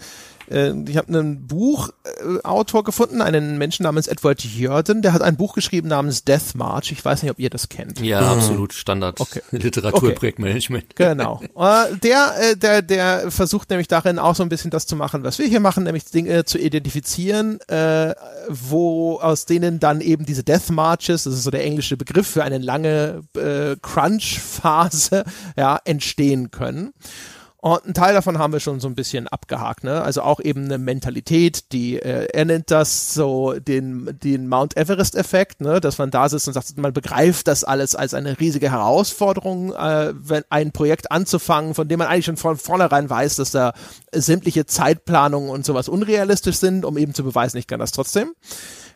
äh, 0.49 0.73
ich 0.87 0.97
habe 0.97 1.07
einen 1.07 1.47
Buchautor 1.47 2.83
gefunden, 2.83 3.21
einen 3.21 3.57
Menschen 3.57 3.83
namens 3.83 4.07
Edward 4.07 4.43
Jörden, 4.43 5.01
der 5.01 5.13
hat 5.13 5.21
ein 5.21 5.37
Buch 5.37 5.53
geschrieben 5.53 5.87
namens 5.87 6.23
Death 6.23 6.55
March. 6.55 6.91
Ich 6.91 7.03
weiß 7.03 7.23
nicht, 7.23 7.31
ob 7.31 7.39
ihr 7.39 7.49
das 7.49 7.69
kennt. 7.69 7.99
Ja, 7.99 8.21
mhm. 8.21 8.27
absolut 8.27 8.73
Standard 8.73 9.19
okay. 9.19 9.41
Literaturprojektmanagement. 9.51 10.85
Okay. 10.91 11.09
Genau. 11.09 11.41
Äh, 11.55 11.95
der, 11.97 12.33
äh, 12.39 12.57
der, 12.57 12.81
der 12.81 13.31
versucht 13.31 13.69
nämlich 13.69 13.87
darin 13.87 14.19
auch 14.19 14.35
so 14.35 14.43
ein 14.43 14.49
bisschen 14.49 14.71
das 14.71 14.85
zu 14.85 14.95
machen, 14.95 15.23
was 15.23 15.39
wir 15.39 15.47
hier 15.47 15.59
machen, 15.59 15.83
nämlich 15.83 16.05
Dinge 16.05 16.45
zu 16.45 16.57
identifizieren, 16.57 17.59
äh, 17.67 18.13
wo 18.49 19.19
aus 19.19 19.45
denen 19.45 19.79
dann 19.79 20.01
eben 20.01 20.25
diese 20.25 20.43
Death 20.43 20.69
Marches, 20.69 21.23
das 21.23 21.33
ist 21.33 21.43
so 21.43 21.51
der 21.51 21.63
englische 21.63 21.97
Begriff 21.97 22.27
für 22.27 22.43
eine 22.43 22.57
lange 22.57 23.23
äh, 23.35 23.75
Crunch-Phase, 23.81 25.23
ja, 25.57 25.79
entstehen 25.85 26.51
können. 26.51 26.93
Und 27.65 27.83
ein 27.83 27.93
Teil 27.95 28.13
davon 28.13 28.37
haben 28.37 28.53
wir 28.53 28.59
schon 28.59 28.79
so 28.79 28.87
ein 28.87 28.93
bisschen 28.93 29.27
abgehakt, 29.27 29.83
ne? 29.83 30.03
Also 30.03 30.21
auch 30.21 30.39
eben 30.39 30.65
eine 30.65 30.77
Mentalität, 30.77 31.71
die, 31.71 31.99
äh, 31.99 32.27
er 32.31 32.45
nennt 32.45 32.69
das 32.69 33.15
so 33.15 33.53
den, 33.53 34.19
den 34.21 34.47
Mount 34.47 34.77
Everest-Effekt, 34.77 35.61
ne? 35.61 35.81
Dass 35.81 35.97
man 35.97 36.11
da 36.11 36.29
sitzt 36.29 36.47
und 36.47 36.53
sagt, 36.53 36.77
man 36.77 36.93
begreift 36.93 37.47
das 37.47 37.63
alles 37.63 37.95
als 37.95 38.13
eine 38.13 38.39
riesige 38.39 38.69
Herausforderung, 38.69 39.73
äh, 39.73 40.13
wenn 40.13 40.43
ein 40.51 40.73
Projekt 40.73 41.11
anzufangen, 41.11 41.73
von 41.73 41.87
dem 41.87 41.97
man 41.97 42.07
eigentlich 42.07 42.25
schon 42.25 42.37
von 42.37 42.55
vornherein 42.55 43.09
weiß, 43.09 43.37
dass 43.37 43.49
da 43.49 43.73
sämtliche 44.13 44.67
Zeitplanungen 44.67 45.49
und 45.49 45.65
sowas 45.65 45.89
unrealistisch 45.89 46.57
sind, 46.57 46.85
um 46.85 46.99
eben 46.99 47.15
zu 47.15 47.23
beweisen, 47.23 47.57
ich 47.57 47.65
kann 47.65 47.79
das 47.79 47.93
trotzdem. 47.93 48.35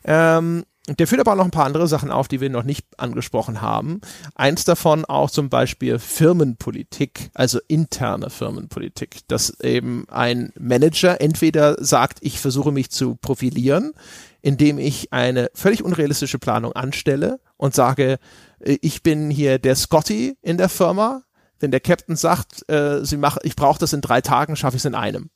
Ähm, 0.04 0.64
der 0.98 1.08
führt 1.08 1.22
aber 1.22 1.34
auch 1.34 1.38
noch 1.38 1.46
ein 1.46 1.52
paar 1.52 1.66
andere 1.66 1.88
Sachen 1.88 2.12
auf, 2.12 2.28
die 2.28 2.42
wir 2.42 2.50
noch 2.50 2.64
nicht 2.64 2.86
angesprochen 2.98 3.62
haben. 3.62 4.02
Eins 4.36 4.64
davon 4.64 5.06
auch 5.06 5.30
zum 5.30 5.50
Beispiel 5.50 6.00
Firmenpolitik, 6.00 7.30
also 7.34 7.60
interne 7.68 8.30
Firmenpolitik, 8.30 9.20
dass 9.28 9.60
eben 9.60 10.06
ein 10.10 10.52
Manager 10.58 11.22
entweder 11.22 11.84
sagt, 11.84 12.20
ich 12.22 12.40
versuche 12.40 12.72
mich 12.72 12.90
zu 12.90 13.16
profilieren, 13.16 13.94
indem 14.42 14.80
ich 14.80 15.12
eine 15.12 15.50
völlig 15.54 15.84
unrealistische 15.84 16.40
Planung 16.40 16.74
anstelle 16.74 17.40
und 17.58 17.76
sage, 17.76 18.18
äh, 18.60 18.78
ich 18.82 19.04
bin 19.04 19.30
hier 19.30 19.60
der 19.60 19.76
Scotty 19.76 20.38
in 20.42 20.58
der 20.58 20.70
Firma. 20.70 21.24
Wenn 21.60 21.72
der 21.72 21.82
Captain 21.82 22.16
sagt, 22.16 22.70
äh, 22.70 23.04
sie 23.04 23.18
macht, 23.18 23.40
ich 23.44 23.56
brauche 23.56 23.80
das 23.80 23.92
in 23.92 24.02
drei 24.02 24.22
Tagen, 24.22 24.56
schaffe 24.56 24.78
ich 24.78 24.82
es 24.82 24.86
in 24.86 24.96
einem. 24.96 25.30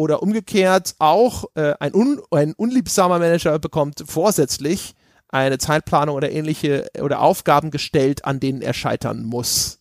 Oder 0.00 0.22
umgekehrt 0.22 0.94
auch 0.98 1.44
äh, 1.56 1.74
ein, 1.78 1.94
un, 1.94 2.22
ein 2.30 2.54
unliebsamer 2.54 3.18
Manager 3.18 3.58
bekommt 3.58 4.02
vorsätzlich 4.06 4.94
eine 5.28 5.58
Zeitplanung 5.58 6.16
oder 6.16 6.30
ähnliche 6.32 6.88
oder 7.02 7.20
Aufgaben 7.20 7.70
gestellt, 7.70 8.24
an 8.24 8.40
denen 8.40 8.62
er 8.62 8.72
scheitern 8.72 9.24
muss. 9.24 9.78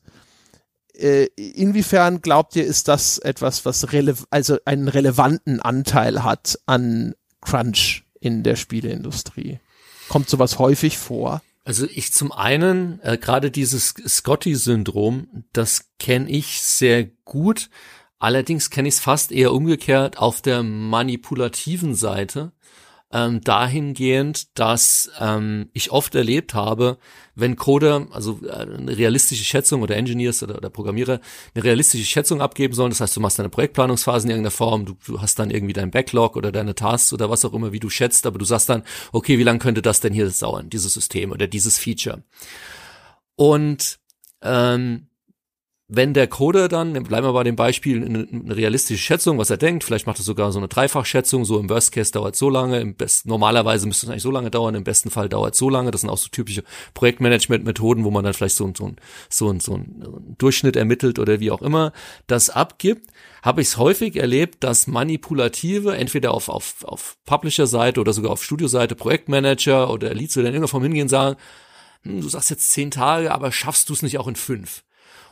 Äh, 0.93 1.27
inwiefern 1.37 2.21
glaubt 2.21 2.57
ihr, 2.57 2.65
ist 2.65 2.89
das 2.89 3.17
etwas, 3.19 3.63
was 3.63 3.87
also 4.29 4.57
einen 4.65 4.89
relevanten 4.89 5.61
Anteil 5.61 6.21
hat 6.21 6.59
an 6.65 7.15
Crunch 7.39 8.03
in 8.19 8.43
der 8.43 8.57
Spieleindustrie? 8.57 9.61
Kommt 10.09 10.29
sowas 10.29 10.59
häufig 10.59 10.97
vor? 10.97 11.41
Also 11.63 11.87
ich 11.89 12.11
zum 12.11 12.33
einen, 12.33 12.99
äh, 13.03 13.17
gerade 13.17 13.51
dieses 13.51 13.93
Scotty-Syndrom, 14.05 15.45
das 15.53 15.85
kenne 15.97 16.29
ich 16.29 16.61
sehr 16.61 17.05
gut. 17.23 17.69
Allerdings 18.19 18.69
kenne 18.69 18.89
ich 18.89 18.95
es 18.95 18.99
fast 18.99 19.31
eher 19.31 19.53
umgekehrt 19.53 20.17
auf 20.17 20.41
der 20.41 20.61
manipulativen 20.61 21.95
Seite, 21.95 22.51
ähm, 23.11 23.41
dahingehend, 23.41 24.59
dass 24.59 25.09
ähm, 25.19 25.69
ich 25.73 25.91
oft 25.91 26.13
erlebt 26.13 26.53
habe, 26.53 26.99
wenn 27.33 27.55
Coder, 27.55 28.07
also 28.11 28.39
äh, 28.43 28.51
eine 28.51 28.95
realistische 28.95 29.43
Schätzung 29.43 29.81
oder 29.81 29.95
Engineers 29.95 30.43
oder, 30.43 30.57
oder 30.57 30.69
Programmierer 30.69 31.19
eine 31.55 31.63
realistische 31.63 32.05
Schätzung 32.05 32.39
abgeben 32.41 32.75
sollen, 32.75 32.91
das 32.91 33.01
heißt, 33.01 33.15
du 33.15 33.19
machst 33.19 33.39
deine 33.39 33.49
Projektplanungsphase 33.49 34.27
in 34.27 34.31
irgendeiner 34.31 34.51
Form, 34.51 34.85
du, 34.85 34.95
du 35.07 35.21
hast 35.21 35.39
dann 35.39 35.49
irgendwie 35.49 35.73
dein 35.73 35.89
Backlog 35.89 36.35
oder 36.35 36.51
deine 36.51 36.75
Tasks 36.75 37.11
oder 37.11 37.31
was 37.31 37.45
auch 37.45 37.53
immer, 37.53 37.71
wie 37.71 37.79
du 37.79 37.89
schätzt, 37.89 38.27
aber 38.27 38.37
du 38.37 38.45
sagst 38.45 38.69
dann, 38.69 38.83
okay, 39.11 39.39
wie 39.39 39.43
lange 39.43 39.59
könnte 39.59 39.81
das 39.81 40.01
denn 40.01 40.13
hier 40.13 40.29
dauern, 40.29 40.69
dieses 40.69 40.93
System 40.93 41.31
oder 41.31 41.47
dieses 41.47 41.79
Feature? 41.79 42.21
Und 43.35 43.99
ähm, 44.43 45.08
wenn 45.91 46.13
der 46.13 46.27
Coder 46.27 46.67
dann, 46.67 46.93
bleiben 46.93 47.25
wir 47.25 47.33
bei 47.33 47.43
dem 47.43 47.55
Beispiel, 47.55 48.05
eine, 48.05 48.27
eine, 48.31 48.55
realistische 48.55 49.01
Schätzung, 49.01 49.39
was 49.39 49.49
er 49.49 49.57
denkt, 49.57 49.83
vielleicht 49.83 50.05
macht 50.05 50.19
er 50.19 50.23
sogar 50.23 50.51
so 50.51 50.59
eine 50.59 50.67
Dreifachschätzung, 50.67 51.45
so 51.45 51.59
im 51.59 51.67
Worst 51.67 51.91
Case 51.91 52.11
dauert 52.11 52.35
so 52.35 52.47
lange, 52.47 52.79
im 52.79 52.93
besten, 52.93 53.27
normalerweise 53.27 53.87
müsste 53.87 54.05
es 54.05 54.11
eigentlich 54.11 54.21
so 54.21 54.29
lange 54.29 54.51
dauern, 54.51 54.75
im 54.75 54.83
besten 54.83 55.09
Fall 55.09 55.29
dauert 55.29 55.55
so 55.55 55.67
lange, 55.67 55.89
das 55.89 56.01
sind 56.01 56.11
auch 56.11 56.19
so 56.19 56.29
typische 56.29 56.63
Projektmanagement-Methoden, 56.93 58.03
wo 58.03 58.11
man 58.11 58.23
dann 58.23 58.35
vielleicht 58.35 58.55
so, 58.55 58.67
ein 58.67 58.75
so, 58.75 58.85
ein, 58.85 58.97
so, 59.29 59.49
ein, 59.49 59.59
so 59.59 59.73
ein 59.73 60.35
Durchschnitt 60.37 60.75
ermittelt 60.75 61.17
oder 61.17 61.39
wie 61.39 61.49
auch 61.49 61.63
immer 61.63 61.91
das 62.27 62.51
abgibt, 62.51 63.09
habe 63.41 63.61
ich 63.61 63.69
es 63.69 63.77
häufig 63.77 64.15
erlebt, 64.15 64.63
dass 64.63 64.85
manipulative, 64.85 65.97
entweder 65.97 66.35
auf, 66.35 66.49
auf, 66.49 66.83
auf 66.83 67.17
Publisher-Seite 67.25 67.99
oder 67.99 68.13
sogar 68.13 68.31
auf 68.31 68.43
Studio-Seite, 68.43 68.93
Projektmanager 68.93 69.89
oder 69.89 70.13
Leads 70.13 70.37
oder 70.37 70.49
in 70.49 70.53
irgendeiner 70.53 70.67
Form 70.67 70.83
hingehen 70.83 71.09
sagen, 71.09 71.35
hm, 72.03 72.21
du 72.21 72.29
sagst 72.29 72.51
jetzt 72.51 72.69
zehn 72.69 72.91
Tage, 72.91 73.31
aber 73.31 73.51
schaffst 73.51 73.89
du 73.89 73.93
es 73.93 74.03
nicht 74.03 74.19
auch 74.19 74.27
in 74.27 74.35
fünf? 74.35 74.83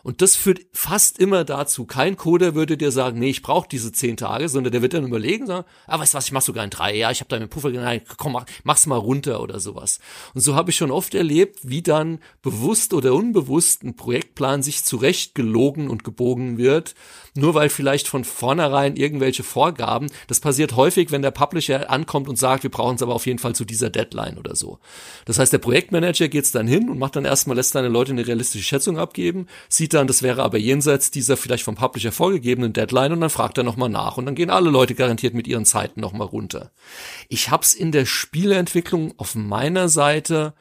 Und 0.08 0.22
das 0.22 0.38
führt 0.38 0.62
fast 0.72 1.20
immer 1.20 1.44
dazu. 1.44 1.84
Kein 1.84 2.16
Coder 2.16 2.56
würde 2.56 2.78
dir 2.78 2.94
sagen, 2.94 3.20
nee, 3.20 3.30
ich 3.30 3.42
brauche 3.42 3.68
diese 3.68 3.92
zehn 3.92 4.16
Tage, 4.16 4.48
sondern 4.48 4.72
der 4.72 4.82
wird 4.82 4.94
dann 4.94 5.06
überlegen, 5.06 5.46
sagen, 5.46 5.68
ah, 5.86 6.00
weißt 6.00 6.14
du 6.14 6.18
was, 6.18 6.28
ich 6.28 6.32
mach 6.32 6.42
sogar 6.42 6.64
in 6.64 6.70
drei, 6.70 6.96
ja, 6.96 7.12
ich 7.12 7.20
habe 7.20 7.28
da 7.28 7.36
einen 7.36 7.50
Puffer, 7.50 7.72
nein, 7.72 8.00
komm, 8.16 8.32
mach, 8.32 8.46
mach's 8.64 8.86
mal 8.86 8.96
runter 8.96 9.42
oder 9.42 9.60
sowas. 9.60 10.00
Und 10.34 10.40
so 10.40 10.56
habe 10.56 10.70
ich 10.70 10.78
schon 10.78 10.92
oft 10.92 11.14
erlebt, 11.14 11.60
wie 11.64 11.82
dann 11.82 12.20
bewusst 12.42 12.94
oder 12.94 13.14
unbewusst 13.14 13.84
ein 13.84 13.98
Projektplan 13.98 14.64
sich 14.64 14.86
zurecht 14.86 15.36
gelogen 15.36 15.90
und 15.90 16.06
gebogen 16.06 16.58
wird, 16.58 16.96
nur 17.38 17.54
weil 17.54 17.70
vielleicht 17.70 18.08
von 18.08 18.24
vornherein 18.24 18.96
irgendwelche 18.96 19.44
Vorgaben, 19.44 20.08
das 20.28 20.40
passiert 20.40 20.76
häufig, 20.76 21.12
wenn 21.12 21.22
der 21.22 21.32
Publisher 21.32 21.90
ankommt 21.90 22.28
und 22.28 22.38
sagt, 22.38 22.64
wir 22.64 22.72
brauchen 22.72 22.96
es 22.96 23.02
aber 23.02 23.16
auf 23.16 23.26
jeden 23.26 23.40
Fall 23.40 23.56
zu 23.56 23.66
dieser 23.66 23.90
Deadline 23.90 24.38
oder 24.38 24.56
so. 24.56 24.80
Das 25.26 25.40
heißt, 25.40 25.54
der 25.54 25.60
Projektmanager 25.60 26.28
geht's 26.28 26.52
dann 26.52 26.68
hin 26.68 26.90
und 26.90 27.00
macht 27.00 27.16
dann 27.16 27.26
erstmal, 27.26 27.56
lässt 27.56 27.74
seine 27.74 27.88
Leute 27.88 28.12
eine 28.12 28.28
realistische 28.28 28.64
Schätzung 28.64 28.98
abgeben, 28.98 29.48
sieht 29.70 29.94
dann, 29.94 30.08
das 30.08 30.24
wäre 30.24 30.44
aber 30.44 30.58
jenseits 30.58 31.12
dieser 31.12 31.38
vielleicht 31.38 31.64
vom 31.64 31.76
Publisher 31.76 32.12
vorgegebenen 32.12 32.74
Deadline 32.74 33.14
und 33.14 33.22
dann 33.22 33.30
fragt 33.30 33.58
er 33.58 33.64
nochmal 33.64 33.90
nach 33.90 34.18
und 34.18 34.26
dann 34.26 34.36
gehen 34.36 34.50
alle 34.50 34.70
Leute 34.70 34.96
garantiert 34.96 35.34
mit 35.34 35.48
ihren 35.48 35.66
Zeiten 35.66 36.02
nochmal 36.02 36.28
runter. 36.28 36.72
Ich 37.30 37.52
hab's 37.52 37.74
in 37.74 37.92
der 37.92 38.06
Spieleentwicklung 38.06 39.14
auf 39.18 39.36
meiner 39.36 39.90
Seite 39.90 40.54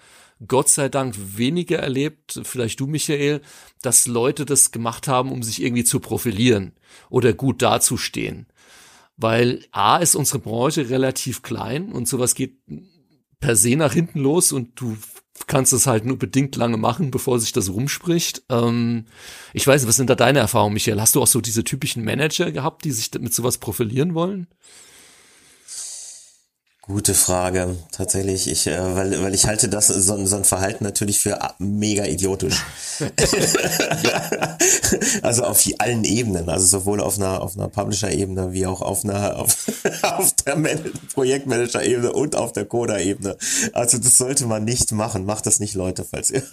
Gott 0.46 0.68
sei 0.68 0.88
Dank 0.88 1.14
weniger 1.36 1.78
erlebt, 1.78 2.40
vielleicht 2.42 2.80
du 2.80 2.86
Michael, 2.86 3.40
dass 3.80 4.06
Leute 4.06 4.44
das 4.44 4.70
gemacht 4.70 5.08
haben, 5.08 5.32
um 5.32 5.42
sich 5.42 5.62
irgendwie 5.62 5.84
zu 5.84 6.00
profilieren 6.00 6.72
oder 7.08 7.32
gut 7.32 7.62
dazustehen. 7.62 8.46
Weil 9.16 9.64
A 9.72 9.96
ist 9.96 10.14
unsere 10.14 10.40
Branche 10.40 10.90
relativ 10.90 11.42
klein 11.42 11.90
und 11.90 12.06
sowas 12.06 12.34
geht 12.34 12.58
per 13.40 13.56
se 13.56 13.76
nach 13.76 13.94
hinten 13.94 14.20
los 14.20 14.52
und 14.52 14.78
du 14.80 14.96
kannst 15.46 15.72
es 15.72 15.86
halt 15.86 16.04
nur 16.04 16.18
bedingt 16.18 16.56
lange 16.56 16.76
machen, 16.76 17.10
bevor 17.10 17.38
sich 17.38 17.52
das 17.52 17.70
rumspricht. 17.70 18.42
Ähm, 18.50 19.06
ich 19.52 19.66
weiß, 19.66 19.86
was 19.86 19.96
sind 19.96 20.10
da 20.10 20.14
deine 20.14 20.38
Erfahrungen, 20.38 20.74
Michael? 20.74 21.00
Hast 21.00 21.14
du 21.14 21.22
auch 21.22 21.26
so 21.26 21.40
diese 21.40 21.64
typischen 21.64 22.04
Manager 22.04 22.50
gehabt, 22.52 22.84
die 22.84 22.92
sich 22.92 23.10
mit 23.18 23.34
sowas 23.34 23.58
profilieren 23.58 24.14
wollen? 24.14 24.48
Gute 26.88 27.14
Frage, 27.14 27.76
tatsächlich. 27.90 28.48
Ich, 28.48 28.68
äh, 28.68 28.94
weil, 28.94 29.20
weil 29.20 29.34
ich 29.34 29.46
halte 29.46 29.68
das 29.68 29.88
so, 29.88 30.24
so 30.24 30.36
ein 30.36 30.44
Verhalten 30.44 30.84
natürlich 30.84 31.18
für 31.18 31.36
mega 31.58 32.04
idiotisch. 32.04 32.62
also 35.22 35.42
auf 35.42 35.64
allen 35.78 36.04
Ebenen, 36.04 36.48
also 36.48 36.64
sowohl 36.64 37.00
auf 37.00 37.18
einer 37.18 37.40
auf 37.40 37.56
einer 37.56 37.66
Publisher-Ebene 37.66 38.52
wie 38.52 38.66
auch 38.66 38.82
auf 38.82 39.04
einer 39.04 39.36
auf, 39.36 39.66
auf 40.02 40.32
der 40.34 40.54
Projektmanager-Ebene 41.12 42.12
und 42.12 42.36
auf 42.36 42.52
der 42.52 42.66
Coder-Ebene. 42.66 43.36
Also 43.72 43.98
das 43.98 44.16
sollte 44.16 44.46
man 44.46 44.64
nicht 44.64 44.92
machen. 44.92 45.26
Macht 45.26 45.46
das 45.46 45.58
nicht, 45.58 45.74
Leute, 45.74 46.06
falls 46.08 46.30
ihr 46.30 46.44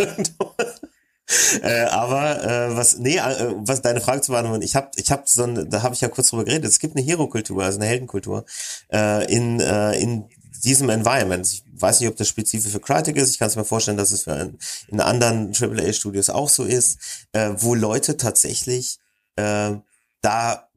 äh, 1.62 1.84
aber 1.84 2.44
äh, 2.44 2.76
was 2.76 2.98
nee 2.98 3.18
äh, 3.18 3.54
was 3.58 3.82
deine 3.82 4.02
Frage 4.02 4.22
zu 4.22 4.32
beantworten 4.32 4.62
ich 4.62 4.76
habe 4.76 4.92
ich 4.96 5.12
habe 5.12 5.24
so 5.26 5.44
ein, 5.44 5.70
da 5.70 5.82
habe 5.82 5.96
ich 5.96 6.02
ja 6.02 6.10
kurz 6.10 6.30
drüber 6.30 6.44
geredet 6.44 6.66
es 6.66 6.80
gibt 6.80 6.96
eine 6.96 7.06
Hero 7.06 7.28
Kultur 7.28 7.64
also 7.64 7.80
eine 7.80 7.88
Heldenkultur 7.88 8.46
äh, 8.92 9.26
in 9.34 9.60
äh, 9.60 9.94
in 10.00 10.26
diesem 10.64 10.90
Environment 10.90 11.48
ich 11.52 11.64
weiß 11.74 12.00
nicht 12.00 12.10
ob 12.10 12.18
das 12.18 12.28
spezifisch 12.28 12.72
für 12.72 12.80
Crytek 12.80 13.16
ist 13.16 13.32
ich 13.32 13.40
kann 13.40 13.48
es 13.48 13.56
mir 13.56 13.66
vorstellen 13.66 13.98
dass 13.98 14.12
es 14.12 14.24
für 14.24 14.34
ein, 14.34 14.58
in 14.88 15.00
anderen 15.00 15.54
AAA 15.54 15.94
Studios 15.94 16.30
auch 16.30 16.50
so 16.50 16.64
ist 16.64 17.28
äh, 17.32 17.52
wo 17.58 17.74
Leute 17.74 18.18
tatsächlich 18.18 19.00
äh, 19.36 19.72
da 20.22 20.68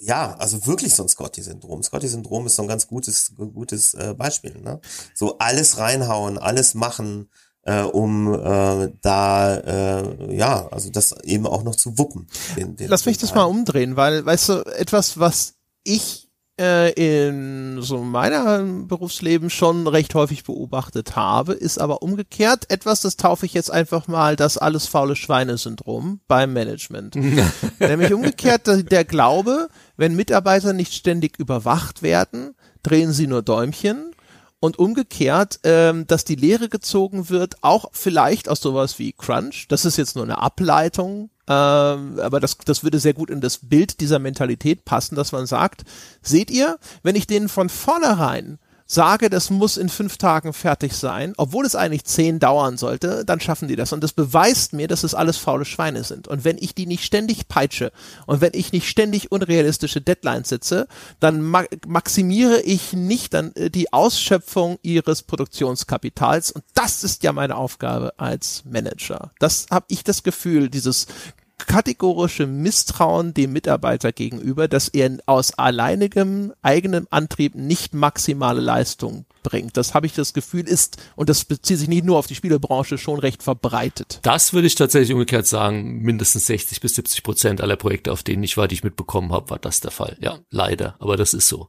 ja, 0.00 0.36
also 0.38 0.64
wirklich 0.66 0.94
so 0.94 1.02
ein 1.02 1.08
Scotty-Syndrom. 1.08 1.82
Scotty-Syndrom 1.82 2.46
ist 2.46 2.56
so 2.56 2.62
ein 2.62 2.68
ganz 2.68 2.86
gutes, 2.86 3.32
gutes 3.36 3.94
äh, 3.94 4.14
Beispiel. 4.16 4.56
Ne? 4.58 4.80
So 5.14 5.38
alles 5.38 5.78
reinhauen, 5.78 6.38
alles 6.38 6.74
machen, 6.74 7.28
äh, 7.68 7.82
um 7.82 8.32
äh, 8.32 8.92
da 9.02 9.56
äh, 9.56 10.34
ja, 10.34 10.68
also 10.70 10.90
das 10.90 11.12
eben 11.24 11.46
auch 11.46 11.62
noch 11.62 11.76
zu 11.76 11.98
wuppen. 11.98 12.26
Den, 12.56 12.76
den 12.76 12.88
Lass 12.88 13.04
mich 13.04 13.18
das 13.18 13.34
mal 13.34 13.44
umdrehen, 13.44 13.96
weil, 13.96 14.24
weißt 14.24 14.48
du, 14.48 14.54
etwas, 14.76 15.20
was 15.20 15.54
ich 15.84 16.28
äh, 16.58 16.92
in 16.92 17.82
so 17.82 17.98
meinem 17.98 18.88
Berufsleben 18.88 19.50
schon 19.50 19.86
recht 19.86 20.14
häufig 20.14 20.44
beobachtet 20.44 21.14
habe, 21.14 21.52
ist 21.52 21.78
aber 21.78 22.02
umgekehrt 22.02 22.70
etwas, 22.70 23.02
das 23.02 23.18
taufe 23.18 23.44
ich 23.44 23.52
jetzt 23.52 23.70
einfach 23.70 24.08
mal 24.08 24.34
das 24.34 24.56
alles 24.56 24.86
faule 24.86 25.14
Schweine-Syndrom 25.14 26.20
beim 26.26 26.54
Management. 26.54 27.16
Nämlich 27.78 28.14
umgekehrt 28.14 28.66
der 28.66 29.04
Glaube, 29.04 29.68
wenn 29.98 30.16
Mitarbeiter 30.16 30.72
nicht 30.72 30.94
ständig 30.94 31.38
überwacht 31.38 32.02
werden, 32.02 32.54
drehen 32.82 33.12
sie 33.12 33.26
nur 33.26 33.42
Däumchen 33.42 34.07
und 34.60 34.78
umgekehrt, 34.78 35.60
ähm, 35.62 36.06
dass 36.06 36.24
die 36.24 36.34
Lehre 36.34 36.68
gezogen 36.68 37.28
wird, 37.28 37.56
auch 37.62 37.90
vielleicht 37.92 38.48
aus 38.48 38.60
sowas 38.60 38.98
wie 38.98 39.12
Crunch. 39.12 39.66
Das 39.68 39.84
ist 39.84 39.96
jetzt 39.96 40.16
nur 40.16 40.24
eine 40.24 40.38
Ableitung, 40.38 41.30
ähm, 41.46 42.18
aber 42.20 42.40
das, 42.40 42.58
das 42.58 42.82
würde 42.82 42.98
sehr 42.98 43.14
gut 43.14 43.30
in 43.30 43.40
das 43.40 43.58
Bild 43.58 44.00
dieser 44.00 44.18
Mentalität 44.18 44.84
passen, 44.84 45.14
dass 45.14 45.32
man 45.32 45.46
sagt, 45.46 45.84
seht 46.22 46.50
ihr, 46.50 46.78
wenn 47.02 47.16
ich 47.16 47.26
denen 47.26 47.48
von 47.48 47.68
vornherein 47.68 48.58
sage, 48.90 49.28
das 49.28 49.50
muss 49.50 49.76
in 49.76 49.90
fünf 49.90 50.16
Tagen 50.16 50.54
fertig 50.54 50.94
sein, 50.94 51.34
obwohl 51.36 51.66
es 51.66 51.76
eigentlich 51.76 52.04
zehn 52.04 52.38
dauern 52.38 52.78
sollte, 52.78 53.22
dann 53.26 53.38
schaffen 53.38 53.68
die 53.68 53.76
das. 53.76 53.92
Und 53.92 54.02
das 54.02 54.14
beweist 54.14 54.72
mir, 54.72 54.88
dass 54.88 55.04
es 55.04 55.14
alles 55.14 55.36
faule 55.36 55.66
Schweine 55.66 56.02
sind. 56.04 56.26
Und 56.26 56.44
wenn 56.44 56.56
ich 56.56 56.74
die 56.74 56.86
nicht 56.86 57.04
ständig 57.04 57.48
peitsche 57.48 57.92
und 58.26 58.40
wenn 58.40 58.52
ich 58.54 58.72
nicht 58.72 58.88
ständig 58.88 59.30
unrealistische 59.30 60.00
Deadlines 60.00 60.48
setze, 60.48 60.88
dann 61.20 61.42
ma 61.42 61.64
maximiere 61.86 62.62
ich 62.62 62.94
nicht 62.94 63.34
dann 63.34 63.52
äh, 63.56 63.68
die 63.68 63.92
Ausschöpfung 63.92 64.78
ihres 64.82 65.22
Produktionskapitals. 65.22 66.50
Und 66.50 66.64
das 66.72 67.04
ist 67.04 67.22
ja 67.22 67.32
meine 67.32 67.56
Aufgabe 67.56 68.14
als 68.16 68.62
Manager. 68.64 69.32
Das 69.38 69.66
habe 69.70 69.84
ich 69.88 70.02
das 70.02 70.22
Gefühl, 70.22 70.70
dieses 70.70 71.06
kategorische 71.68 72.46
Misstrauen 72.46 73.34
dem 73.34 73.52
Mitarbeiter 73.52 74.10
gegenüber, 74.10 74.66
dass 74.68 74.88
er 74.88 75.18
aus 75.26 75.52
alleinigem 75.52 76.52
eigenem 76.62 77.06
Antrieb 77.10 77.54
nicht 77.54 77.94
maximale 77.94 78.60
Leistung 78.60 79.26
bringt. 79.42 79.76
Das 79.76 79.94
habe 79.94 80.06
ich 80.06 80.14
das 80.14 80.32
Gefühl 80.32 80.66
ist, 80.66 80.96
und 81.14 81.28
das 81.28 81.44
bezieht 81.44 81.78
sich 81.78 81.88
nicht 81.88 82.04
nur 82.04 82.18
auf 82.18 82.26
die 82.26 82.34
Spielebranche, 82.34 82.98
schon 82.98 83.20
recht 83.20 83.42
verbreitet. 83.42 84.18
Das 84.22 84.52
würde 84.52 84.66
ich 84.66 84.74
tatsächlich 84.74 85.12
umgekehrt 85.12 85.46
sagen, 85.46 86.00
mindestens 86.00 86.46
60 86.46 86.80
bis 86.80 86.94
70 86.94 87.22
Prozent 87.22 87.60
aller 87.60 87.76
Projekte, 87.76 88.12
auf 88.12 88.22
denen 88.22 88.42
ich 88.42 88.56
war, 88.56 88.66
die 88.66 88.74
ich 88.74 88.84
mitbekommen 88.84 89.32
habe, 89.32 89.50
war 89.50 89.58
das 89.58 89.80
der 89.80 89.90
Fall. 89.90 90.16
Ja, 90.20 90.38
leider, 90.50 90.96
aber 90.98 91.16
das 91.16 91.34
ist 91.34 91.48
so. 91.48 91.68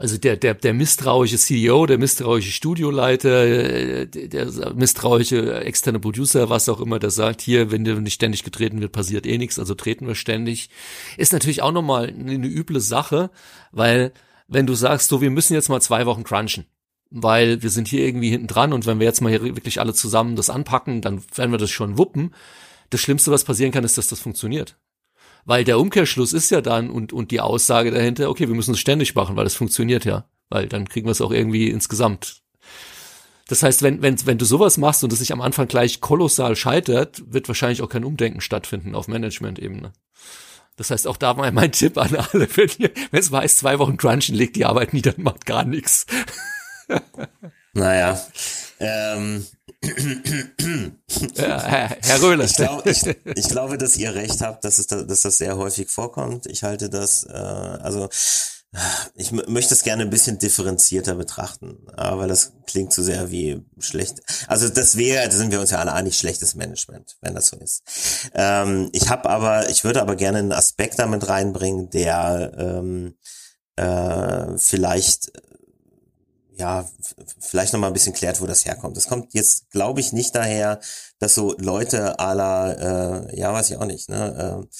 Also 0.00 0.16
der, 0.16 0.36
der, 0.36 0.54
der 0.54 0.74
misstrauische 0.74 1.38
CEO, 1.38 1.84
der 1.86 1.98
misstrauische 1.98 2.52
Studioleiter, 2.52 3.44
äh, 3.44 4.06
der, 4.06 4.28
der 4.28 4.72
misstrauische 4.72 5.60
externe 5.64 5.98
Producer, 5.98 6.48
was 6.48 6.68
auch 6.68 6.80
immer, 6.80 7.00
der 7.00 7.10
sagt, 7.10 7.40
hier, 7.40 7.72
wenn 7.72 7.82
nicht 7.82 8.14
ständig 8.14 8.44
getreten 8.44 8.80
wird, 8.80 8.92
passiert 8.92 9.26
eh 9.26 9.36
nichts, 9.38 9.58
also 9.58 9.74
treten 9.74 10.06
wir 10.06 10.14
ständig, 10.14 10.70
ist 11.16 11.32
natürlich 11.32 11.62
auch 11.62 11.72
nochmal 11.72 12.14
eine 12.16 12.46
üble 12.46 12.78
Sache, 12.78 13.30
weil 13.72 14.12
wenn 14.46 14.68
du 14.68 14.74
sagst, 14.74 15.08
so, 15.08 15.20
wir 15.20 15.30
müssen 15.30 15.54
jetzt 15.54 15.68
mal 15.68 15.82
zwei 15.82 16.06
Wochen 16.06 16.22
crunchen, 16.22 16.66
weil 17.10 17.60
wir 17.62 17.70
sind 17.70 17.88
hier 17.88 18.06
irgendwie 18.06 18.30
hinten 18.30 18.46
dran 18.46 18.72
und 18.72 18.86
wenn 18.86 19.00
wir 19.00 19.06
jetzt 19.06 19.20
mal 19.20 19.30
hier 19.30 19.42
wirklich 19.42 19.80
alle 19.80 19.94
zusammen 19.94 20.36
das 20.36 20.48
anpacken, 20.48 21.02
dann 21.02 21.24
werden 21.34 21.50
wir 21.50 21.58
das 21.58 21.72
schon 21.72 21.98
wuppen. 21.98 22.34
Das 22.90 23.00
Schlimmste, 23.00 23.32
was 23.32 23.42
passieren 23.42 23.72
kann, 23.72 23.82
ist, 23.82 23.98
dass 23.98 24.06
das 24.06 24.20
funktioniert. 24.20 24.76
Weil 25.44 25.64
der 25.64 25.78
Umkehrschluss 25.78 26.32
ist 26.32 26.50
ja 26.50 26.60
dann 26.60 26.90
und, 26.90 27.12
und 27.12 27.30
die 27.30 27.40
Aussage 27.40 27.90
dahinter, 27.90 28.28
okay, 28.30 28.48
wir 28.48 28.54
müssen 28.54 28.74
es 28.74 28.80
ständig 28.80 29.14
machen, 29.14 29.36
weil 29.36 29.46
es 29.46 29.54
funktioniert 29.54 30.04
ja. 30.04 30.28
Weil 30.50 30.68
dann 30.68 30.88
kriegen 30.88 31.06
wir 31.06 31.12
es 31.12 31.20
auch 31.20 31.30
irgendwie 31.30 31.68
insgesamt. 31.68 32.42
Das 33.48 33.62
heißt, 33.62 33.82
wenn, 33.82 34.02
wenn, 34.02 34.24
wenn 34.26 34.38
du 34.38 34.44
sowas 34.44 34.76
machst 34.76 35.02
und 35.04 35.12
es 35.12 35.20
sich 35.20 35.32
am 35.32 35.40
Anfang 35.40 35.68
gleich 35.68 36.00
kolossal 36.00 36.54
scheitert, 36.54 37.22
wird 37.32 37.48
wahrscheinlich 37.48 37.80
auch 37.80 37.88
kein 37.88 38.04
Umdenken 38.04 38.42
stattfinden 38.42 38.94
auf 38.94 39.08
Management-Ebene. 39.08 39.92
Das 40.76 40.90
heißt, 40.90 41.08
auch 41.08 41.16
da 41.16 41.34
mal 41.34 41.50
mein 41.50 41.72
Tipp 41.72 41.96
an 41.98 42.14
alle, 42.14 42.48
wenn 42.56 42.70
ihr, 42.78 42.90
wenn 43.10 43.20
es 43.20 43.32
weiß, 43.32 43.56
zwei 43.56 43.78
Wochen 43.78 43.96
crunchen, 43.96 44.34
legt 44.34 44.56
die 44.56 44.66
Arbeit 44.66 44.92
nieder 44.92 45.14
und 45.16 45.24
macht 45.24 45.46
gar 45.46 45.64
nichts. 45.64 46.06
Naja, 47.72 48.20
ähm, 48.80 49.46
Herr, 51.36 51.96
Herr 52.02 52.22
Röhle. 52.22 52.44
Ich, 52.44 52.56
glaub, 52.56 52.84
ich, 52.86 53.06
ich, 53.06 53.48
glaube, 53.48 53.78
dass 53.78 53.96
ihr 53.96 54.14
recht 54.14 54.40
habt, 54.40 54.64
dass, 54.64 54.78
es 54.78 54.88
da, 54.88 55.02
dass 55.02 55.20
das 55.20 55.38
sehr 55.38 55.56
häufig 55.56 55.88
vorkommt. 55.88 56.46
Ich 56.46 56.64
halte 56.64 56.90
das, 56.90 57.24
äh, 57.24 57.32
also 57.32 58.08
ich 59.14 59.32
möchte 59.32 59.72
es 59.74 59.82
gerne 59.82 60.02
ein 60.02 60.10
bisschen 60.10 60.38
differenzierter 60.38 61.14
betrachten, 61.14 61.78
weil 61.96 62.28
das 62.28 62.52
klingt 62.66 62.92
zu 62.92 63.02
sehr 63.02 63.30
wie 63.30 63.64
schlecht. 63.78 64.20
Also 64.46 64.68
das 64.68 64.96
wäre, 64.96 65.26
da 65.26 65.34
sind 65.34 65.52
wir 65.52 65.60
uns 65.60 65.70
ja 65.70 65.78
alle 65.78 65.94
einig, 65.94 66.18
schlechtes 66.18 66.54
Management, 66.54 67.16
wenn 67.22 67.34
das 67.34 67.46
so 67.46 67.56
ist. 67.56 67.82
Ähm, 68.34 68.90
ich 68.92 69.08
habe 69.08 69.30
aber, 69.30 69.70
ich 69.70 69.84
würde 69.84 70.02
aber 70.02 70.16
gerne 70.16 70.38
einen 70.38 70.52
Aspekt 70.52 70.98
damit 70.98 71.28
reinbringen, 71.28 71.88
der 71.90 72.52
ähm, 72.58 73.14
äh, 73.76 74.58
vielleicht 74.58 75.32
ja, 76.58 76.88
vielleicht 77.40 77.72
noch 77.72 77.80
mal 77.80 77.86
ein 77.86 77.92
bisschen 77.92 78.12
klärt, 78.14 78.40
wo 78.40 78.46
das 78.46 78.64
herkommt. 78.64 78.96
Das 78.96 79.08
kommt 79.08 79.32
jetzt, 79.32 79.70
glaube 79.70 80.00
ich, 80.00 80.12
nicht 80.12 80.34
daher, 80.34 80.80
dass 81.20 81.34
so 81.34 81.54
Leute 81.58 82.18
à 82.18 82.34
la, 82.34 82.72
äh, 82.72 83.38
ja, 83.38 83.52
weiß 83.52 83.70
ich 83.70 83.76
auch 83.76 83.86
nicht, 83.86 84.08
ne, 84.08 84.66
äh, 84.66 84.76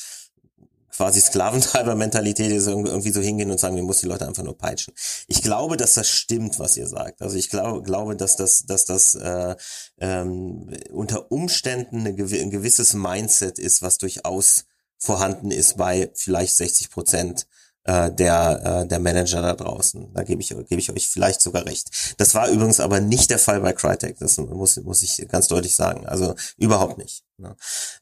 quasi 0.90 1.20
Sklaventreiber-Mentalität 1.20 2.50
irgendwie 2.50 3.12
so 3.12 3.20
hingehen 3.20 3.52
und 3.52 3.60
sagen, 3.60 3.76
wir 3.76 3.84
müssen 3.84 4.06
die 4.06 4.08
Leute 4.08 4.26
einfach 4.26 4.42
nur 4.42 4.58
peitschen. 4.58 4.92
Ich 5.28 5.42
glaube, 5.42 5.76
dass 5.76 5.94
das 5.94 6.08
stimmt, 6.08 6.58
was 6.58 6.76
ihr 6.76 6.88
sagt. 6.88 7.22
Also 7.22 7.36
ich 7.36 7.50
glaube, 7.50 7.82
glaube, 7.82 8.16
dass 8.16 8.34
das, 8.34 8.64
dass 8.66 8.84
das 8.84 9.14
äh, 9.14 9.54
ähm, 10.00 10.68
unter 10.90 11.30
Umständen 11.30 12.04
ein 12.04 12.16
gewisses 12.16 12.94
Mindset 12.94 13.60
ist, 13.60 13.80
was 13.80 13.98
durchaus 13.98 14.64
vorhanden 14.98 15.52
ist 15.52 15.76
bei 15.76 16.10
vielleicht 16.16 16.56
60 16.56 16.90
Prozent 16.90 17.46
äh, 17.88 18.12
der, 18.12 18.82
äh, 18.82 18.86
der 18.86 18.98
Manager 18.98 19.40
da 19.40 19.54
draußen. 19.54 20.12
Da 20.12 20.22
gebe 20.22 20.42
ich, 20.42 20.48
gebe 20.48 20.78
ich 20.78 20.92
euch 20.92 21.08
vielleicht 21.08 21.40
sogar 21.40 21.64
recht. 21.64 22.14
Das 22.18 22.34
war 22.34 22.48
übrigens 22.48 22.80
aber 22.80 23.00
nicht 23.00 23.30
der 23.30 23.38
Fall 23.38 23.60
bei 23.60 23.72
Crytek. 23.72 24.18
Das 24.18 24.36
muss, 24.36 24.76
muss 24.76 25.02
ich 25.02 25.26
ganz 25.28 25.48
deutlich 25.48 25.74
sagen. 25.74 26.06
Also 26.06 26.34
überhaupt 26.58 26.98
nicht. 26.98 27.24
Ne? 27.38 27.56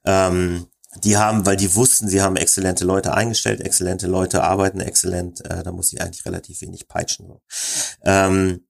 Ähm, 0.05 0.67
die 1.05 1.17
haben, 1.17 1.47
weil 1.47 1.57
die 1.57 1.75
wussten, 1.77 2.09
sie 2.09 2.21
haben 2.21 2.37
exzellente 2.37 2.85
Leute 2.85 3.15
eingestellt, 3.15 3.61
exzellente 3.61 4.09
Leute 4.09 4.43
arbeiten 4.43 4.81
exzellent, 4.81 5.45
äh, 5.45 5.63
da 5.63 5.71
muss 5.71 5.93
ich 5.93 6.01
eigentlich 6.01 6.25
relativ 6.25 6.63
wenig 6.63 6.89
peitschen. 6.89 7.39
Ähm, 8.03 8.66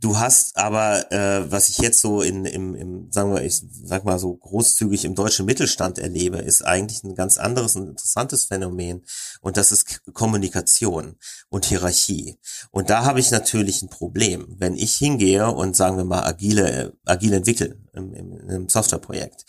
Du 0.00 0.16
hast 0.16 0.56
aber, 0.56 1.10
äh, 1.10 1.50
was 1.50 1.68
ich 1.70 1.78
jetzt 1.78 2.00
so 2.00 2.22
in, 2.22 2.44
im, 2.44 2.76
im, 2.76 3.10
sagen 3.10 3.34
wir, 3.34 3.42
ich 3.42 3.60
sag 3.82 4.04
mal 4.04 4.20
so 4.20 4.32
großzügig 4.32 5.04
im 5.04 5.16
deutschen 5.16 5.44
Mittelstand 5.44 5.98
erlebe, 5.98 6.38
ist 6.38 6.62
eigentlich 6.62 7.02
ein 7.02 7.16
ganz 7.16 7.36
anderes 7.36 7.74
und 7.74 7.88
interessantes 7.88 8.44
Phänomen. 8.44 9.04
Und 9.40 9.56
das 9.56 9.72
ist 9.72 10.04
Kommunikation 10.12 11.16
und 11.48 11.64
Hierarchie. 11.64 12.38
Und 12.70 12.90
da 12.90 13.04
habe 13.04 13.18
ich 13.18 13.32
natürlich 13.32 13.82
ein 13.82 13.88
Problem. 13.88 14.54
Wenn 14.56 14.76
ich 14.76 14.94
hingehe 14.94 15.50
und 15.50 15.74
sagen 15.74 15.96
wir 15.96 16.04
mal 16.04 16.24
agile, 16.24 16.92
agile 17.04 17.36
entwickle 17.36 17.76
im, 17.92 18.14
im, 18.14 18.48
im 18.48 18.68
Softwareprojekt, 18.68 19.46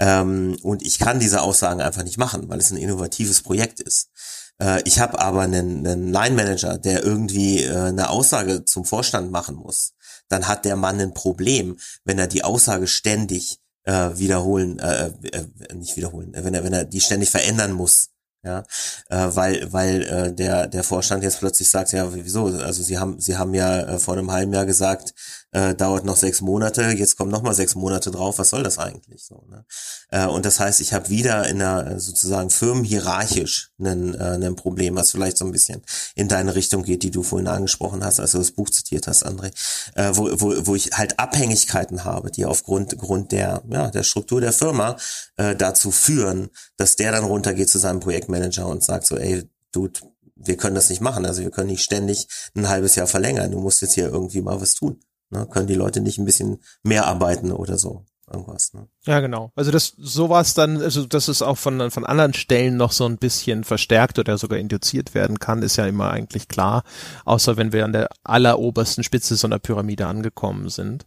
ähm, 0.00 0.56
und 0.62 0.82
ich 0.82 0.98
kann 0.98 1.20
diese 1.20 1.42
Aussagen 1.42 1.80
einfach 1.80 2.02
nicht 2.02 2.18
machen, 2.18 2.48
weil 2.48 2.58
es 2.58 2.72
ein 2.72 2.76
innovatives 2.76 3.42
Projekt 3.42 3.78
ist 3.78 4.08
äh, 4.08 4.41
ich 4.84 5.00
habe 5.00 5.18
aber 5.18 5.42
einen, 5.42 5.86
einen 5.86 6.12
Line-Manager, 6.12 6.78
der 6.78 7.02
irgendwie 7.02 7.62
äh, 7.62 7.88
eine 7.88 8.10
Aussage 8.10 8.64
zum 8.64 8.84
Vorstand 8.84 9.30
machen 9.30 9.56
muss. 9.56 9.92
Dann 10.28 10.48
hat 10.48 10.64
der 10.64 10.76
Mann 10.76 11.00
ein 11.00 11.14
Problem, 11.14 11.78
wenn 12.04 12.18
er 12.18 12.26
die 12.26 12.44
Aussage 12.44 12.86
ständig 12.86 13.58
äh, 13.84 14.10
wiederholen, 14.14 14.78
äh, 14.78 15.06
äh, 15.32 15.74
nicht 15.74 15.96
wiederholen, 15.96 16.32
wenn 16.34 16.54
er, 16.54 16.64
wenn 16.64 16.72
er 16.72 16.84
die 16.84 17.00
ständig 17.00 17.30
verändern 17.30 17.72
muss. 17.72 18.08
Ja, 18.44 18.64
äh, 19.08 19.28
weil 19.36 19.72
weil 19.72 20.02
äh, 20.02 20.32
der 20.34 20.66
der 20.66 20.82
Vorstand 20.82 21.22
jetzt 21.22 21.38
plötzlich 21.38 21.70
sagt, 21.70 21.92
ja 21.92 22.12
wieso? 22.12 22.46
Also 22.46 22.82
sie 22.82 22.98
haben 22.98 23.20
sie 23.20 23.36
haben 23.36 23.54
ja 23.54 23.82
äh, 23.82 23.98
vor 24.00 24.14
einem 24.14 24.32
halben 24.32 24.52
Jahr 24.52 24.66
gesagt, 24.66 25.14
äh, 25.52 25.74
dauert 25.74 26.04
noch 26.04 26.16
sechs 26.16 26.40
Monate, 26.40 26.82
jetzt 26.82 27.16
kommen 27.16 27.30
noch 27.30 27.42
mal 27.42 27.54
sechs 27.54 27.74
Monate 27.74 28.10
drauf, 28.10 28.38
was 28.38 28.50
soll 28.50 28.62
das 28.62 28.78
eigentlich 28.78 29.24
so? 29.24 29.44
Ne? 29.48 29.64
Äh, 30.10 30.26
und 30.26 30.44
das 30.44 30.58
heißt, 30.58 30.80
ich 30.80 30.92
habe 30.92 31.10
wieder 31.10 31.46
in 31.48 31.62
einer 31.62 31.92
äh, 31.92 32.00
sozusagen 32.00 32.50
firmenhierarchisch 32.50 33.70
einen, 33.78 34.14
äh, 34.14 34.52
Problem, 34.52 34.96
was 34.96 35.12
vielleicht 35.12 35.38
so 35.38 35.44
ein 35.44 35.52
bisschen 35.52 35.82
in 36.14 36.28
deine 36.28 36.54
Richtung 36.54 36.82
geht, 36.82 37.02
die 37.02 37.10
du 37.10 37.22
vorhin 37.22 37.48
angesprochen 37.48 38.04
hast, 38.04 38.20
als 38.20 38.32
du 38.32 38.38
das 38.38 38.50
Buch 38.50 38.68
zitiert 38.68 39.06
hast, 39.06 39.24
André, 39.26 39.52
äh, 39.94 40.10
wo, 40.14 40.28
wo, 40.40 40.66
wo 40.66 40.74
ich 40.74 40.90
halt 40.92 41.18
Abhängigkeiten 41.18 42.04
habe, 42.04 42.30
die 42.30 42.44
aufgrund 42.44 42.98
Grund 42.98 43.32
der 43.32 43.62
ja 43.68 43.90
der 43.90 44.02
Struktur 44.02 44.40
der 44.40 44.52
Firma 44.52 44.96
äh, 45.36 45.54
dazu 45.54 45.90
führen, 45.90 46.50
dass 46.76 46.96
der 46.96 47.12
dann 47.12 47.24
runtergeht 47.24 47.70
zu 47.70 47.78
seinem 47.78 48.00
Projektmanager 48.00 48.66
und 48.66 48.82
sagt 48.82 49.06
so, 49.06 49.16
ey, 49.16 49.48
Dude, 49.72 50.00
wir 50.34 50.56
können 50.56 50.74
das 50.74 50.90
nicht 50.90 51.00
machen. 51.00 51.24
Also 51.24 51.42
wir 51.42 51.50
können 51.50 51.70
nicht 51.70 51.82
ständig 51.82 52.28
ein 52.54 52.68
halbes 52.68 52.94
Jahr 52.94 53.06
verlängern. 53.06 53.50
Du 53.50 53.60
musst 53.60 53.80
jetzt 53.80 53.94
hier 53.94 54.08
irgendwie 54.08 54.42
mal 54.42 54.60
was 54.60 54.74
tun. 54.74 55.00
Ne? 55.32 55.46
Können 55.50 55.66
die 55.66 55.74
Leute 55.74 56.00
nicht 56.00 56.18
ein 56.18 56.24
bisschen 56.24 56.58
mehr 56.82 57.06
arbeiten 57.06 57.50
oder 57.52 57.78
so? 57.78 58.04
Irgendwas, 58.30 58.72
ne? 58.72 58.86
Ja, 59.04 59.20
genau. 59.20 59.50
Also 59.56 59.70
das 59.70 59.94
sowas 59.98 60.54
dann, 60.54 60.80
also 60.80 61.04
das 61.04 61.28
ist 61.28 61.42
auch 61.42 61.58
von, 61.58 61.90
von 61.90 62.06
anderen 62.06 62.32
Stellen 62.32 62.76
noch 62.76 62.92
so 62.92 63.04
ein 63.04 63.18
bisschen 63.18 63.64
verstärkt 63.64 64.18
oder 64.18 64.38
sogar 64.38 64.58
induziert 64.58 65.14
werden 65.14 65.38
kann, 65.38 65.62
ist 65.62 65.76
ja 65.76 65.86
immer 65.86 66.10
eigentlich 66.10 66.48
klar, 66.48 66.84
außer 67.24 67.56
wenn 67.56 67.72
wir 67.72 67.84
an 67.84 67.92
der 67.92 68.08
allerobersten 68.24 69.04
Spitze 69.04 69.36
so 69.36 69.46
einer 69.46 69.58
Pyramide 69.58 70.06
angekommen 70.06 70.70
sind. 70.70 71.04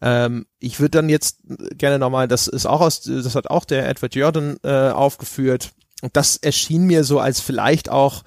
Ähm, 0.00 0.46
ich 0.58 0.80
würde 0.80 0.98
dann 0.98 1.08
jetzt 1.08 1.38
gerne 1.76 1.98
nochmal, 1.98 2.26
das 2.26 2.48
ist 2.48 2.66
auch 2.66 2.80
aus, 2.80 3.02
das 3.02 3.34
hat 3.34 3.48
auch 3.48 3.64
der 3.64 3.88
Edward 3.88 4.14
Jordan 4.14 4.56
äh, 4.64 4.88
aufgeführt, 4.90 5.72
und 6.02 6.16
das 6.16 6.36
erschien 6.36 6.84
mir 6.84 7.04
so 7.04 7.20
als 7.20 7.40
vielleicht 7.40 7.88
auch 7.88 8.22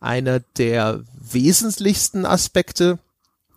einer 0.00 0.40
der 0.40 1.04
wesentlichsten 1.14 2.26
Aspekte 2.26 2.98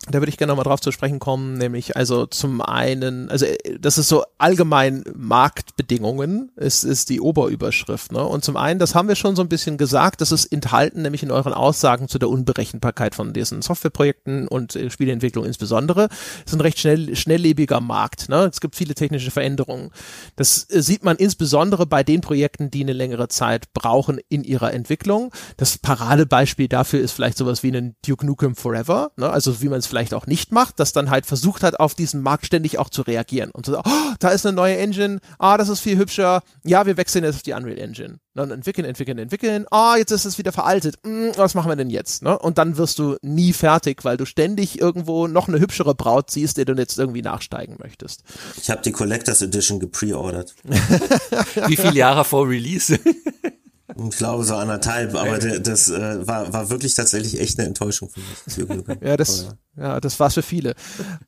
da 0.07 0.19
würde 0.19 0.29
ich 0.29 0.37
gerne 0.37 0.51
nochmal 0.51 0.65
drauf 0.65 0.81
zu 0.81 0.91
sprechen 0.91 1.19
kommen, 1.19 1.57
nämlich 1.57 1.97
also 1.97 2.27
zum 2.27 2.61
einen, 2.61 3.29
also 3.29 3.45
äh, 3.45 3.79
das 3.79 3.97
ist 3.97 4.07
so 4.07 4.23
allgemein 4.37 5.03
Marktbedingungen, 5.15 6.51
ist, 6.55 6.83
ist 6.83 7.09
die 7.09 7.21
Oberüberschrift. 7.21 8.11
Ne? 8.11 8.23
Und 8.23 8.43
zum 8.43 8.55
einen, 8.55 8.79
das 8.79 8.93
haben 8.93 9.07
wir 9.07 9.15
schon 9.15 9.35
so 9.35 9.41
ein 9.41 9.49
bisschen 9.49 9.77
gesagt, 9.77 10.21
das 10.21 10.31
ist 10.31 10.45
enthalten 10.45 11.01
nämlich 11.01 11.23
in 11.23 11.31
euren 11.31 11.53
Aussagen 11.53 12.07
zu 12.07 12.19
der 12.19 12.29
Unberechenbarkeit 12.29 13.15
von 13.15 13.33
diesen 13.33 13.61
Softwareprojekten 13.61 14.47
und 14.47 14.75
äh, 14.75 14.89
Spieleentwicklung 14.91 15.43
insbesondere. 15.45 16.09
Es 16.45 16.51
ist 16.51 16.53
ein 16.53 16.61
recht 16.61 16.79
schnell, 16.79 17.15
schnelllebiger 17.15 17.81
Markt. 17.81 18.29
Ne? 18.29 18.49
Es 18.51 18.61
gibt 18.61 18.75
viele 18.75 18.93
technische 18.93 19.31
Veränderungen. 19.31 19.89
Das 20.35 20.69
äh, 20.69 20.83
sieht 20.83 21.03
man 21.03 21.17
insbesondere 21.17 21.87
bei 21.87 22.03
den 22.03 22.21
Projekten, 22.21 22.69
die 22.69 22.81
eine 22.81 22.93
längere 22.93 23.27
Zeit 23.27 23.73
brauchen 23.73 24.19
in 24.29 24.43
ihrer 24.43 24.71
Entwicklung. 24.71 25.31
Das 25.57 25.79
Paradebeispiel 25.79 26.67
dafür 26.67 26.99
ist 26.99 27.13
vielleicht 27.13 27.37
sowas 27.37 27.63
wie 27.63 27.75
ein 27.75 27.95
Duke 28.05 28.25
Nukem 28.25 28.55
Forever, 28.55 29.11
ne? 29.17 29.29
also 29.29 29.61
wie 29.61 29.69
man 29.69 29.79
es 29.79 29.87
vielleicht 29.95 30.13
auch 30.13 30.27
nicht 30.27 30.51
macht, 30.51 30.81
das 30.81 30.91
dann 30.91 31.09
halt 31.09 31.25
versucht 31.25 31.63
hat, 31.63 31.79
auf 31.79 31.95
diesen 31.95 32.21
Markt 32.21 32.45
ständig 32.45 32.79
auch 32.79 32.89
zu 32.89 33.01
reagieren 33.01 33.49
und 33.51 33.65
zu 33.65 33.71
sagen, 33.71 33.89
oh, 33.89 34.13
da 34.19 34.27
ist 34.27 34.45
eine 34.45 34.53
neue 34.53 34.75
Engine, 34.75 35.21
ah, 35.39 35.57
das 35.57 35.69
ist 35.69 35.79
viel 35.79 35.97
hübscher, 35.97 36.43
ja, 36.65 36.85
wir 36.85 36.97
wechseln 36.97 37.23
jetzt 37.23 37.35
auf 37.35 37.43
die 37.43 37.53
Unreal 37.53 37.77
Engine. 37.77 38.19
Dann 38.33 38.51
entwickeln, 38.51 38.83
entwickeln, 38.83 39.17
entwickeln, 39.17 39.65
ah, 39.71 39.95
jetzt 39.95 40.11
ist 40.11 40.25
es 40.25 40.37
wieder 40.37 40.51
veraltet, 40.51 40.97
hm, 41.05 41.31
was 41.37 41.53
machen 41.53 41.71
wir 41.71 41.77
denn 41.77 41.89
jetzt? 41.89 42.23
Ne? 42.23 42.37
Und 42.37 42.57
dann 42.57 42.75
wirst 42.75 42.99
du 42.99 43.15
nie 43.21 43.53
fertig, 43.53 44.03
weil 44.03 44.17
du 44.17 44.25
ständig 44.25 44.81
irgendwo 44.81 45.27
noch 45.27 45.47
eine 45.47 45.61
hübschere 45.61 45.95
Braut 45.95 46.29
siehst, 46.29 46.57
der 46.57 46.65
du 46.65 46.73
jetzt 46.73 46.99
irgendwie 46.99 47.21
nachsteigen 47.21 47.77
möchtest. 47.79 48.23
Ich 48.61 48.69
habe 48.69 48.81
die 48.81 48.91
Collectors 48.91 49.41
Edition 49.41 49.79
gepreordert. 49.79 50.55
Wie 51.67 51.77
viele 51.77 51.93
Jahre 51.93 52.25
vor 52.25 52.49
Release? 52.49 52.99
Ich 53.97 54.17
glaube 54.17 54.43
so 54.43 54.55
anderthalb, 54.55 55.15
aber 55.15 55.39
der, 55.39 55.59
das 55.59 55.89
äh, 55.89 56.27
war, 56.27 56.51
war 56.51 56.69
wirklich 56.69 56.95
tatsächlich 56.95 57.39
echt 57.39 57.57
eine 57.57 57.67
Enttäuschung 57.69 58.09
für 58.09 58.19
mich. 58.19 59.01
ja, 59.01 59.15
das, 59.15 59.47
ja, 59.77 60.01
das 60.01 60.19
war's 60.19 60.33
für 60.33 60.41
viele. 60.41 60.75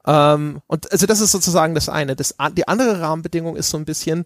ähm, 0.05 0.61
und 0.67 0.91
also 0.91 1.05
das 1.05 1.21
ist 1.21 1.31
sozusagen 1.31 1.75
das 1.75 1.87
eine. 1.87 2.15
Das, 2.15 2.35
die 2.57 2.67
andere 2.67 2.99
Rahmenbedingung 2.99 3.55
ist 3.55 3.69
so 3.69 3.77
ein 3.77 3.85
bisschen, 3.85 4.25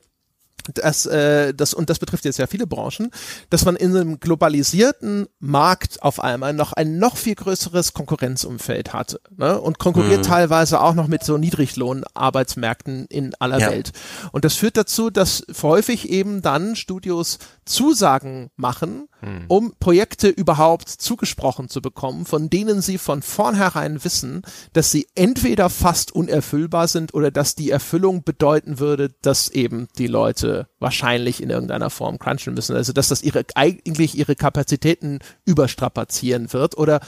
dass 0.74 1.06
äh, 1.06 1.54
das 1.54 1.74
und 1.74 1.90
das 1.90 2.00
betrifft 2.00 2.26
jetzt 2.26 2.38
ja 2.38 2.48
viele 2.48 2.68
Branchen, 2.68 3.10
dass 3.50 3.66
man 3.66 3.76
in 3.76 3.96
einem 3.96 4.20
globalisierten 4.20 5.28
Markt 5.40 6.02
auf 6.02 6.20
einmal 6.20 6.54
noch 6.54 6.74
ein 6.74 7.00
noch 7.00 7.18
viel 7.18 7.36
größeres 7.36 7.94
Konkurrenzumfeld 7.94 8.94
hat 8.94 9.20
ne? 9.36 9.60
und 9.60 9.80
konkurriert 9.80 10.20
mhm. 10.20 10.30
teilweise 10.30 10.82
auch 10.82 10.94
noch 10.94 11.08
mit 11.08 11.24
so 11.24 11.38
Niedriglohnarbeitsmärkten 11.38 13.08
in 13.08 13.34
aller 13.40 13.60
ja. 13.60 13.72
Welt. 13.72 13.92
Und 14.32 14.46
das 14.46 14.56
führt 14.56 14.78
dazu, 14.78 15.10
dass 15.10 15.46
häufig 15.62 16.10
eben 16.10 16.42
dann 16.42 16.76
Studios 16.76 17.40
Zusagen 17.66 18.50
machen, 18.56 19.08
hm. 19.20 19.46
um 19.48 19.74
Projekte 19.80 20.30
überhaupt 20.30 20.90
zugesprochen 20.90 21.70
zu 21.70 21.82
bekommen, 21.82 22.26
von 22.26 22.50
denen 22.50 22.82
sie 22.82 22.98
von 22.98 23.22
vornherein 23.22 24.04
wissen, 24.04 24.42
dass 24.74 24.92
sie 24.92 25.08
entweder 25.16 25.70
fast 25.70 26.12
unerfüllbar 26.12 26.88
sind 26.88 27.14
oder 27.14 27.30
dass 27.30 27.56
die 27.56 27.70
Erfüllung 27.70 28.24
bedeuten 28.24 28.80
würde, 28.80 29.10
dass 29.22 29.50
eben 29.50 29.88
die 29.98 30.08
Leute 30.08 30.68
wahrscheinlich 30.80 31.42
in 31.42 31.52
irgendeiner 31.52 31.90
Form 31.90 32.18
crunchen 32.18 32.56
müssen. 32.56 32.76
Also 32.76 32.94
dass 32.94 33.10
das 33.10 33.22
ihre 33.22 33.46
eigentlich 33.56 34.18
ihre 34.18 34.36
Kapazitäten 34.36 35.20
überstrapazieren 35.46 36.52
wird 36.54 36.78
oder 36.78 37.00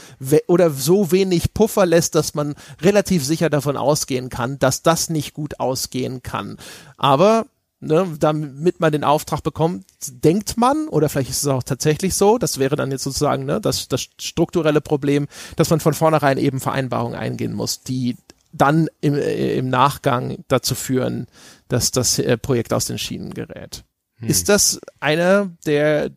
oder 0.46 0.70
so 0.70 1.10
wenig 1.10 1.52
Puffer 1.52 1.84
lässt, 1.84 2.14
dass 2.14 2.34
man 2.34 2.54
relativ 2.80 3.24
sicher 3.24 3.50
davon 3.50 3.76
ausgehen 3.76 4.28
kann, 4.28 4.58
dass 4.58 4.82
das 4.82 5.10
nicht 5.10 5.34
gut 5.34 5.58
ausgehen 5.58 6.22
kann. 6.22 6.58
Aber 6.96 7.46
ne, 7.80 8.06
damit 8.18 8.80
man 8.80 8.92
den 8.92 9.04
Auftrag 9.04 9.42
bekommt, 9.42 9.84
denkt 10.08 10.56
man, 10.56 10.88
oder 10.88 11.08
vielleicht 11.08 11.30
ist 11.30 11.42
es 11.42 11.48
auch 11.48 11.62
tatsächlich 11.62 12.14
so, 12.14 12.38
das 12.38 12.58
wäre 12.58 12.76
dann 12.76 12.90
jetzt 12.90 13.04
sozusagen 13.04 13.44
ne, 13.44 13.60
das, 13.60 13.88
das 13.88 14.08
strukturelle 14.18 14.80
Problem, 14.80 15.26
dass 15.56 15.70
man 15.70 15.80
von 15.80 15.94
vornherein 15.94 16.38
eben 16.38 16.60
Vereinbarungen 16.60 17.18
eingehen 17.18 17.52
muss, 17.52 17.82
die 17.82 18.16
dann 18.52 18.88
im, 19.00 19.14
äh, 19.14 19.56
im 19.56 19.68
Nachgang 19.68 20.44
dazu 20.48 20.74
führen, 20.74 21.26
dass 21.68 21.90
das 21.90 22.18
äh, 22.18 22.36
Projekt 22.36 22.72
aus 22.72 22.86
den 22.86 22.98
Schienen 22.98 23.34
gerät. 23.34 23.84
Hm. 24.16 24.28
Ist 24.28 24.48
das 24.48 24.80
einer 25.00 25.50
der 25.66 26.10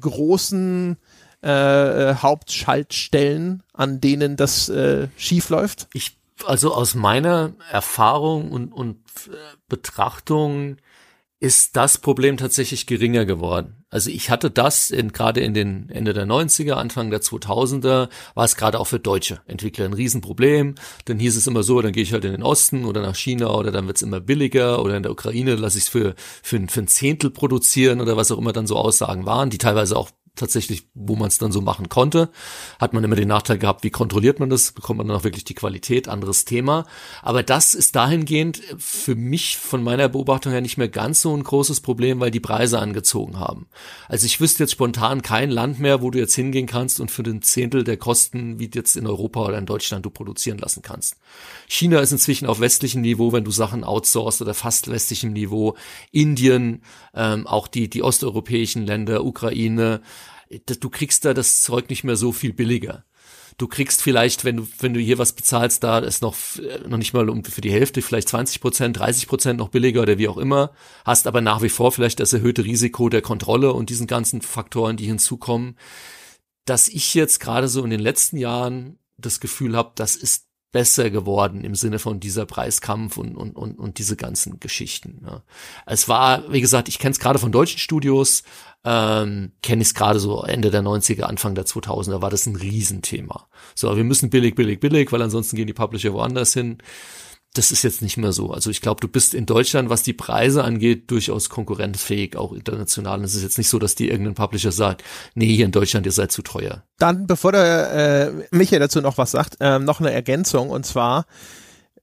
großen 0.00 0.96
äh, 1.42 2.10
äh, 2.10 2.14
Hauptschaltstellen, 2.16 3.62
an 3.72 4.00
denen 4.00 4.36
das 4.36 4.68
äh, 4.68 5.08
schief 5.16 5.48
läuft? 5.48 5.88
Ich 5.92 6.16
also 6.46 6.74
aus 6.74 6.94
meiner 6.94 7.52
Erfahrung 7.70 8.50
und, 8.50 8.72
und 8.72 8.96
äh, 9.28 9.36
Betrachtung 9.68 10.76
ist 11.42 11.74
das 11.74 11.98
Problem 11.98 12.36
tatsächlich 12.36 12.86
geringer 12.86 13.24
geworden. 13.24 13.84
Also 13.90 14.10
ich 14.10 14.30
hatte 14.30 14.48
das 14.48 14.90
in, 14.90 15.10
gerade 15.10 15.40
in 15.40 15.54
den 15.54 15.90
Ende 15.90 16.12
der 16.12 16.24
90er, 16.24 16.74
Anfang 16.74 17.10
der 17.10 17.20
2000er, 17.20 18.08
war 18.34 18.44
es 18.44 18.54
gerade 18.54 18.78
auch 18.78 18.86
für 18.86 19.00
deutsche 19.00 19.40
Entwickler 19.46 19.86
ein 19.86 19.92
Riesenproblem. 19.92 20.76
Dann 21.04 21.18
hieß 21.18 21.36
es 21.36 21.48
immer 21.48 21.64
so, 21.64 21.82
dann 21.82 21.90
gehe 21.90 22.04
ich 22.04 22.12
halt 22.12 22.24
in 22.24 22.30
den 22.30 22.44
Osten 22.44 22.84
oder 22.84 23.02
nach 23.02 23.16
China 23.16 23.50
oder 23.50 23.72
dann 23.72 23.88
wird's 23.88 24.02
immer 24.02 24.20
billiger 24.20 24.80
oder 24.80 24.96
in 24.96 25.02
der 25.02 25.10
Ukraine 25.10 25.56
lasse 25.56 25.78
ich 25.78 25.84
es 25.84 25.90
für, 25.90 26.14
für, 26.44 26.64
für 26.68 26.80
ein 26.80 26.86
Zehntel 26.86 27.30
produzieren 27.30 28.00
oder 28.00 28.16
was 28.16 28.30
auch 28.30 28.38
immer 28.38 28.52
dann 28.52 28.68
so 28.68 28.76
Aussagen 28.76 29.26
waren, 29.26 29.50
die 29.50 29.58
teilweise 29.58 29.96
auch 29.96 30.10
tatsächlich, 30.34 30.88
wo 30.94 31.14
man 31.14 31.28
es 31.28 31.36
dann 31.36 31.52
so 31.52 31.60
machen 31.60 31.90
konnte, 31.90 32.30
hat 32.78 32.94
man 32.94 33.04
immer 33.04 33.16
den 33.16 33.28
Nachteil 33.28 33.58
gehabt, 33.58 33.84
wie 33.84 33.90
kontrolliert 33.90 34.40
man 34.40 34.48
das, 34.48 34.72
bekommt 34.72 34.98
man 34.98 35.08
dann 35.08 35.16
auch 35.16 35.24
wirklich 35.24 35.44
die 35.44 35.54
Qualität, 35.54 36.08
anderes 36.08 36.46
Thema. 36.46 36.86
Aber 37.20 37.42
das 37.42 37.74
ist 37.74 37.96
dahingehend 37.96 38.62
für 38.78 39.14
mich 39.14 39.58
von 39.58 39.82
meiner 39.82 40.08
Beobachtung 40.08 40.52
her 40.52 40.62
nicht 40.62 40.78
mehr 40.78 40.88
ganz 40.88 41.20
so 41.20 41.36
ein 41.36 41.42
großes 41.42 41.80
Problem, 41.80 42.18
weil 42.20 42.30
die 42.30 42.40
Preise 42.40 42.78
angezogen 42.78 43.38
haben. 43.38 43.66
Also 44.08 44.24
ich 44.24 44.40
wüsste 44.40 44.62
jetzt 44.62 44.72
spontan 44.72 45.20
kein 45.20 45.50
Land 45.50 45.80
mehr, 45.80 46.00
wo 46.00 46.10
du 46.10 46.18
jetzt 46.18 46.34
hingehen 46.34 46.66
kannst 46.66 46.98
und 46.98 47.10
für 47.10 47.22
den 47.22 47.42
Zehntel 47.42 47.84
der 47.84 47.98
Kosten, 47.98 48.58
wie 48.58 48.70
jetzt 48.72 48.96
in 48.96 49.06
Europa 49.06 49.44
oder 49.44 49.58
in 49.58 49.66
Deutschland 49.66 50.06
du 50.06 50.10
produzieren 50.10 50.58
lassen 50.58 50.80
kannst. 50.80 51.16
China 51.68 52.00
ist 52.00 52.12
inzwischen 52.12 52.46
auf 52.46 52.60
westlichem 52.60 53.02
Niveau, 53.02 53.32
wenn 53.32 53.44
du 53.44 53.50
Sachen 53.50 53.84
outsourcest 53.84 54.40
oder 54.40 54.54
fast 54.54 54.90
westlichem 54.90 55.34
Niveau. 55.34 55.76
Indien, 56.10 56.82
ähm, 57.14 57.46
auch 57.46 57.68
die, 57.68 57.90
die 57.90 58.02
osteuropäischen 58.02 58.86
Länder, 58.86 59.24
Ukraine, 59.24 60.00
du 60.58 60.90
kriegst 60.90 61.24
da 61.24 61.34
das 61.34 61.62
Zeug 61.62 61.88
nicht 61.90 62.04
mehr 62.04 62.16
so 62.16 62.32
viel 62.32 62.52
billiger. 62.52 63.04
Du 63.58 63.68
kriegst 63.68 64.02
vielleicht, 64.02 64.44
wenn 64.44 64.56
du, 64.56 64.68
wenn 64.78 64.94
du 64.94 65.00
hier 65.00 65.18
was 65.18 65.34
bezahlst, 65.34 65.84
da 65.84 65.98
ist 65.98 66.22
noch, 66.22 66.34
äh, 66.58 66.88
noch 66.88 66.96
nicht 66.96 67.12
mal 67.12 67.28
um 67.28 67.44
für 67.44 67.60
die 67.60 67.70
Hälfte, 67.70 68.02
vielleicht 68.02 68.28
20 68.28 68.60
Prozent, 68.60 68.98
30 68.98 69.28
Prozent 69.28 69.58
noch 69.58 69.68
billiger 69.68 70.02
oder 70.02 70.18
wie 70.18 70.28
auch 70.28 70.38
immer, 70.38 70.72
hast 71.04 71.26
aber 71.26 71.40
nach 71.40 71.62
wie 71.62 71.68
vor 71.68 71.92
vielleicht 71.92 72.20
das 72.20 72.32
erhöhte 72.32 72.64
Risiko 72.64 73.08
der 73.08 73.22
Kontrolle 73.22 73.72
und 73.72 73.90
diesen 73.90 74.06
ganzen 74.06 74.40
Faktoren, 74.40 74.96
die 74.96 75.06
hinzukommen, 75.06 75.76
dass 76.64 76.88
ich 76.88 77.14
jetzt 77.14 77.40
gerade 77.40 77.68
so 77.68 77.84
in 77.84 77.90
den 77.90 78.00
letzten 78.00 78.36
Jahren 78.36 78.98
das 79.18 79.40
Gefühl 79.40 79.76
habe, 79.76 79.92
das 79.94 80.16
ist 80.16 80.46
besser 80.72 81.10
geworden 81.10 81.62
im 81.64 81.74
Sinne 81.74 81.98
von 81.98 82.18
dieser 82.18 82.46
Preiskampf 82.46 83.18
und, 83.18 83.36
und, 83.36 83.54
und, 83.56 83.78
und 83.78 83.98
diese 83.98 84.16
ganzen 84.16 84.58
Geschichten. 84.58 85.22
Ja. 85.24 85.42
Es 85.86 86.08
war, 86.08 86.50
wie 86.50 86.60
gesagt, 86.60 86.88
ich 86.88 86.98
kenne 86.98 87.12
es 87.12 87.20
gerade 87.20 87.38
von 87.38 87.52
deutschen 87.52 87.78
Studios, 87.78 88.42
ähm, 88.84 89.52
kenne 89.62 89.82
ich 89.82 89.88
es 89.88 89.94
gerade 89.94 90.18
so 90.18 90.42
Ende 90.42 90.70
der 90.70 90.82
90er, 90.82 91.22
Anfang 91.22 91.54
der 91.54 91.66
2000er, 91.66 92.22
war 92.22 92.30
das 92.30 92.46
ein 92.46 92.56
Riesenthema. 92.56 93.46
So, 93.74 93.94
wir 93.96 94.04
müssen 94.04 94.30
billig, 94.30 94.54
billig, 94.54 94.80
billig, 94.80 95.12
weil 95.12 95.22
ansonsten 95.22 95.56
gehen 95.56 95.66
die 95.66 95.72
Publisher 95.72 96.12
woanders 96.14 96.54
hin 96.54 96.78
das 97.54 97.70
ist 97.70 97.82
jetzt 97.82 98.00
nicht 98.00 98.16
mehr 98.16 98.32
so. 98.32 98.50
Also 98.50 98.70
ich 98.70 98.80
glaube, 98.80 99.00
du 99.00 99.08
bist 99.08 99.34
in 99.34 99.44
Deutschland, 99.44 99.90
was 99.90 100.02
die 100.02 100.14
Preise 100.14 100.64
angeht, 100.64 101.10
durchaus 101.10 101.50
konkurrenzfähig, 101.50 102.36
auch 102.36 102.52
international. 102.52 103.18
Und 103.18 103.24
es 103.24 103.34
ist 103.34 103.42
jetzt 103.42 103.58
nicht 103.58 103.68
so, 103.68 103.78
dass 103.78 103.94
die 103.94 104.08
irgendein 104.08 104.34
Publisher 104.34 104.72
sagt, 104.72 105.04
nee, 105.34 105.54
hier 105.54 105.66
in 105.66 105.72
Deutschland, 105.72 106.06
ihr 106.06 106.12
seid 106.12 106.32
zu 106.32 106.42
teuer. 106.42 106.84
Dann, 106.98 107.26
bevor 107.26 107.52
der 107.52 107.92
äh, 107.92 108.56
Michael 108.56 108.80
dazu 108.80 109.00
noch 109.00 109.18
was 109.18 109.32
sagt, 109.32 109.56
äh, 109.60 109.78
noch 109.78 110.00
eine 110.00 110.12
Ergänzung 110.12 110.70
und 110.70 110.86
zwar, 110.86 111.26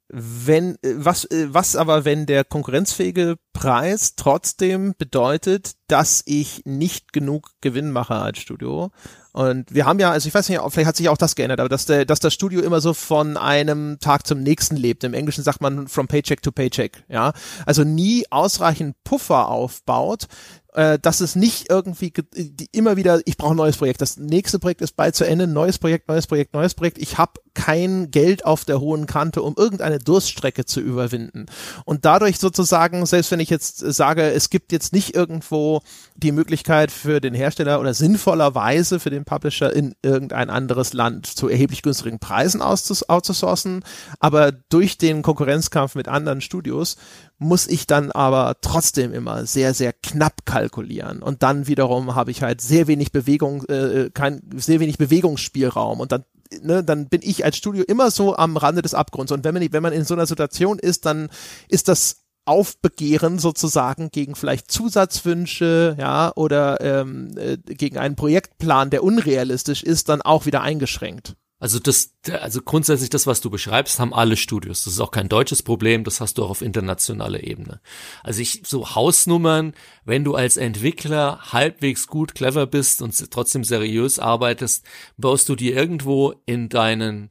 wenn, 0.09 0.75
äh, 0.83 0.93
was, 0.97 1.25
äh, 1.25 1.47
was 1.49 1.75
aber, 1.75 2.05
wenn 2.05 2.27
der 2.27 2.43
konkurrenzfähige 2.43 3.37
Preis 3.53 4.15
trotzdem 4.15 4.93
bedeutet, 4.97 5.73
dass 5.87 6.21
ich 6.25 6.61
nicht 6.65 7.13
genug 7.13 7.51
Gewinn 7.61 7.91
mache 7.91 8.15
als 8.15 8.39
Studio, 8.39 8.91
und 9.39 9.73
wir 9.73 9.85
haben 9.85 9.99
ja, 9.99 10.11
also 10.11 10.27
ich 10.27 10.33
weiß 10.33 10.49
nicht, 10.49 10.59
vielleicht 10.67 10.85
hat 10.85 10.97
sich 10.97 11.07
auch 11.07 11.15
das 11.15 11.33
geändert, 11.33 11.61
aber 11.61 11.69
dass, 11.69 11.85
der, 11.85 12.03
dass 12.03 12.19
das 12.19 12.33
Studio 12.33 12.59
immer 12.59 12.81
so 12.81 12.93
von 12.93 13.37
einem 13.37 13.97
Tag 14.01 14.27
zum 14.27 14.43
nächsten 14.43 14.75
lebt. 14.75 15.05
Im 15.05 15.13
Englischen 15.13 15.45
sagt 15.45 15.61
man 15.61 15.87
from 15.87 16.09
paycheck 16.09 16.41
to 16.41 16.51
paycheck, 16.51 17.05
ja. 17.07 17.31
Also 17.65 17.85
nie 17.85 18.25
ausreichend 18.31 18.97
Puffer 19.05 19.47
aufbaut, 19.47 20.25
äh, 20.73 20.99
dass 20.99 21.21
es 21.21 21.35
nicht 21.35 21.69
irgendwie 21.69 22.13
die, 22.33 22.69
immer 22.71 22.95
wieder, 22.95 23.21
ich 23.25 23.37
brauche 23.37 23.53
ein 23.53 23.57
neues 23.57 23.77
Projekt, 23.77 24.01
das 24.01 24.17
nächste 24.17 24.59
Projekt 24.59 24.81
ist 24.81 24.95
bald 24.95 25.15
zu 25.15 25.25
Ende, 25.25 25.47
neues 25.47 25.79
Projekt, 25.79 26.07
neues 26.07 26.27
Projekt, 26.27 26.53
neues 26.53 26.75
Projekt. 26.75 26.97
Ich 26.99 27.17
habe 27.17 27.33
kein 27.53 28.11
Geld 28.11 28.45
auf 28.45 28.65
der 28.65 28.79
hohen 28.79 29.05
Kante, 29.05 29.41
um 29.41 29.55
irgendeine 29.57 29.99
Durststrecke 29.99 30.65
zu 30.65 30.79
überwinden. 30.79 31.47
Und 31.85 32.05
dadurch 32.05 32.39
sozusagen, 32.39 33.05
selbst 33.05 33.31
wenn 33.31 33.39
ich 33.39 33.49
jetzt 33.49 33.79
sage, 33.79 34.31
es 34.31 34.49
gibt 34.49 34.71
jetzt 34.71 34.93
nicht 34.93 35.15
irgendwo 35.15 35.81
die 36.15 36.31
Möglichkeit 36.31 36.91
für 36.91 37.19
den 37.19 37.33
Hersteller 37.33 37.79
oder 37.79 37.93
sinnvollerweise 37.93 38.99
für 38.99 39.09
den 39.09 39.25
Publisher 39.25 39.73
in 39.75 39.95
irgendein 40.03 40.49
anderes 40.49 40.93
Land 40.93 41.25
zu 41.25 41.49
erheblich 41.49 41.81
günstigen 41.81 42.19
Preisen 42.19 42.61
outzusourcen. 42.61 43.83
Aber 44.19 44.51
durch 44.51 44.97
den 44.97 45.21
Konkurrenzkampf 45.21 45.95
mit 45.95 46.07
anderen 46.07 46.41
Studios 46.41 46.97
muss 47.39 47.67
ich 47.67 47.87
dann 47.87 48.11
aber 48.11 48.57
trotzdem 48.61 49.13
immer 49.13 49.45
sehr, 49.45 49.73
sehr 49.73 49.93
knapp 49.93 50.45
kalkulieren. 50.45 51.23
Und 51.23 51.41
dann 51.41 51.67
wiederum 51.67 52.13
habe 52.13 52.31
ich 52.31 52.43
halt 52.43 52.61
sehr 52.61 52.87
wenig 52.87 53.11
Bewegung, 53.11 53.63
äh, 53.65 54.11
kein, 54.13 54.41
sehr 54.55 54.79
wenig 54.79 54.97
Bewegungsspielraum. 54.97 55.99
Und 55.99 56.11
dann 56.11 56.23
Ne, 56.63 56.83
dann 56.83 57.09
bin 57.09 57.21
ich 57.23 57.45
als 57.45 57.57
Studio 57.57 57.83
immer 57.83 58.09
so 58.09 58.35
am 58.35 58.57
Rande 58.57 58.81
des 58.81 58.95
Abgrunds. 58.95 59.31
Und 59.31 59.43
wenn 59.43 59.53
man, 59.53 59.71
wenn 59.71 59.83
man 59.83 59.93
in 59.93 60.03
so 60.03 60.15
einer 60.15 60.25
Situation 60.25 60.79
ist, 60.79 61.05
dann 61.05 61.29
ist 61.67 61.87
das 61.87 62.23
Aufbegehren 62.45 63.37
sozusagen 63.37 64.09
gegen 64.09 64.33
vielleicht 64.33 64.71
Zusatzwünsche, 64.71 65.95
ja, 65.99 66.31
oder 66.35 66.81
ähm, 66.81 67.37
äh, 67.37 67.57
gegen 67.57 67.99
einen 67.99 68.15
Projektplan, 68.15 68.89
der 68.89 69.03
unrealistisch 69.03 69.83
ist, 69.83 70.09
dann 70.09 70.23
auch 70.23 70.47
wieder 70.47 70.63
eingeschränkt. 70.63 71.35
Also 71.59 71.77
das, 71.79 72.15
also 72.39 72.61
grundsätzlich 72.61 73.09
das, 73.09 73.27
was 73.27 73.41
du 73.41 73.49
beschreibst, 73.49 73.99
haben 73.99 74.13
alle 74.13 74.37
Studios. 74.37 74.85
Das 74.85 74.93
ist 74.93 74.99
auch 75.01 75.11
kein 75.11 75.27
deutsches 75.27 75.61
Problem, 75.61 76.05
das 76.05 76.21
hast 76.21 76.37
du 76.37 76.45
auch 76.45 76.49
auf 76.49 76.61
internationaler 76.61 77.43
Ebene. 77.43 77.81
Also 78.23 78.41
ich, 78.41 78.63
so 78.65 78.95
Hausnummern, 78.95 79.73
wenn 80.05 80.23
du 80.23 80.35
als 80.35 80.55
Entwickler 80.55 81.51
halbwegs 81.51 82.07
gut 82.07 82.33
clever 82.33 82.65
bist 82.65 83.01
und 83.01 83.29
trotzdem 83.29 83.65
seriös 83.65 84.19
arbeitest, 84.19 84.85
baust 85.17 85.49
du 85.49 85.55
dir 85.55 85.75
irgendwo 85.75 86.33
in 86.45 86.69
deinen 86.69 87.29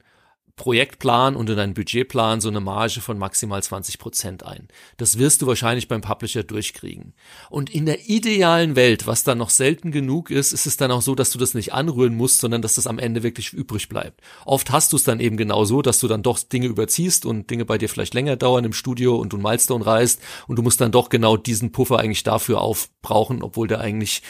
Projektplan 0.58 1.36
und 1.36 1.48
in 1.48 1.56
deinen 1.56 1.72
Budgetplan 1.72 2.42
so 2.42 2.48
eine 2.48 2.60
Marge 2.60 3.00
von 3.00 3.16
maximal 3.16 3.62
20 3.62 3.98
Prozent 3.98 4.44
ein. 4.44 4.68
Das 4.98 5.16
wirst 5.16 5.40
du 5.40 5.46
wahrscheinlich 5.46 5.88
beim 5.88 6.02
Publisher 6.02 6.42
durchkriegen. 6.42 7.14
Und 7.48 7.70
in 7.70 7.86
der 7.86 8.10
idealen 8.10 8.76
Welt, 8.76 9.06
was 9.06 9.24
dann 9.24 9.38
noch 9.38 9.48
selten 9.48 9.92
genug 9.92 10.30
ist, 10.30 10.52
ist 10.52 10.66
es 10.66 10.76
dann 10.76 10.90
auch 10.90 11.00
so, 11.00 11.14
dass 11.14 11.30
du 11.30 11.38
das 11.38 11.54
nicht 11.54 11.72
anrühren 11.72 12.14
musst, 12.14 12.40
sondern 12.40 12.60
dass 12.60 12.74
das 12.74 12.86
am 12.86 12.98
Ende 12.98 13.22
wirklich 13.22 13.54
übrig 13.54 13.88
bleibt. 13.88 14.20
Oft 14.44 14.70
hast 14.70 14.92
du 14.92 14.96
es 14.96 15.04
dann 15.04 15.20
eben 15.20 15.38
genau 15.38 15.64
so, 15.64 15.80
dass 15.80 16.00
du 16.00 16.08
dann 16.08 16.22
doch 16.22 16.38
Dinge 16.40 16.66
überziehst 16.66 17.24
und 17.24 17.48
Dinge 17.48 17.64
bei 17.64 17.78
dir 17.78 17.88
vielleicht 17.88 18.12
länger 18.12 18.36
dauern 18.36 18.64
im 18.64 18.74
Studio 18.74 19.16
und 19.16 19.32
du 19.32 19.38
ein 19.38 19.42
Milestone 19.42 19.86
reißt 19.86 20.20
und 20.48 20.56
du 20.56 20.62
musst 20.62 20.80
dann 20.80 20.92
doch 20.92 21.08
genau 21.08 21.36
diesen 21.36 21.72
Puffer 21.72 21.98
eigentlich 22.00 22.24
dafür 22.24 22.60
aufbrauchen, 22.60 23.42
obwohl 23.42 23.68
der 23.68 23.80
eigentlich 23.80 24.22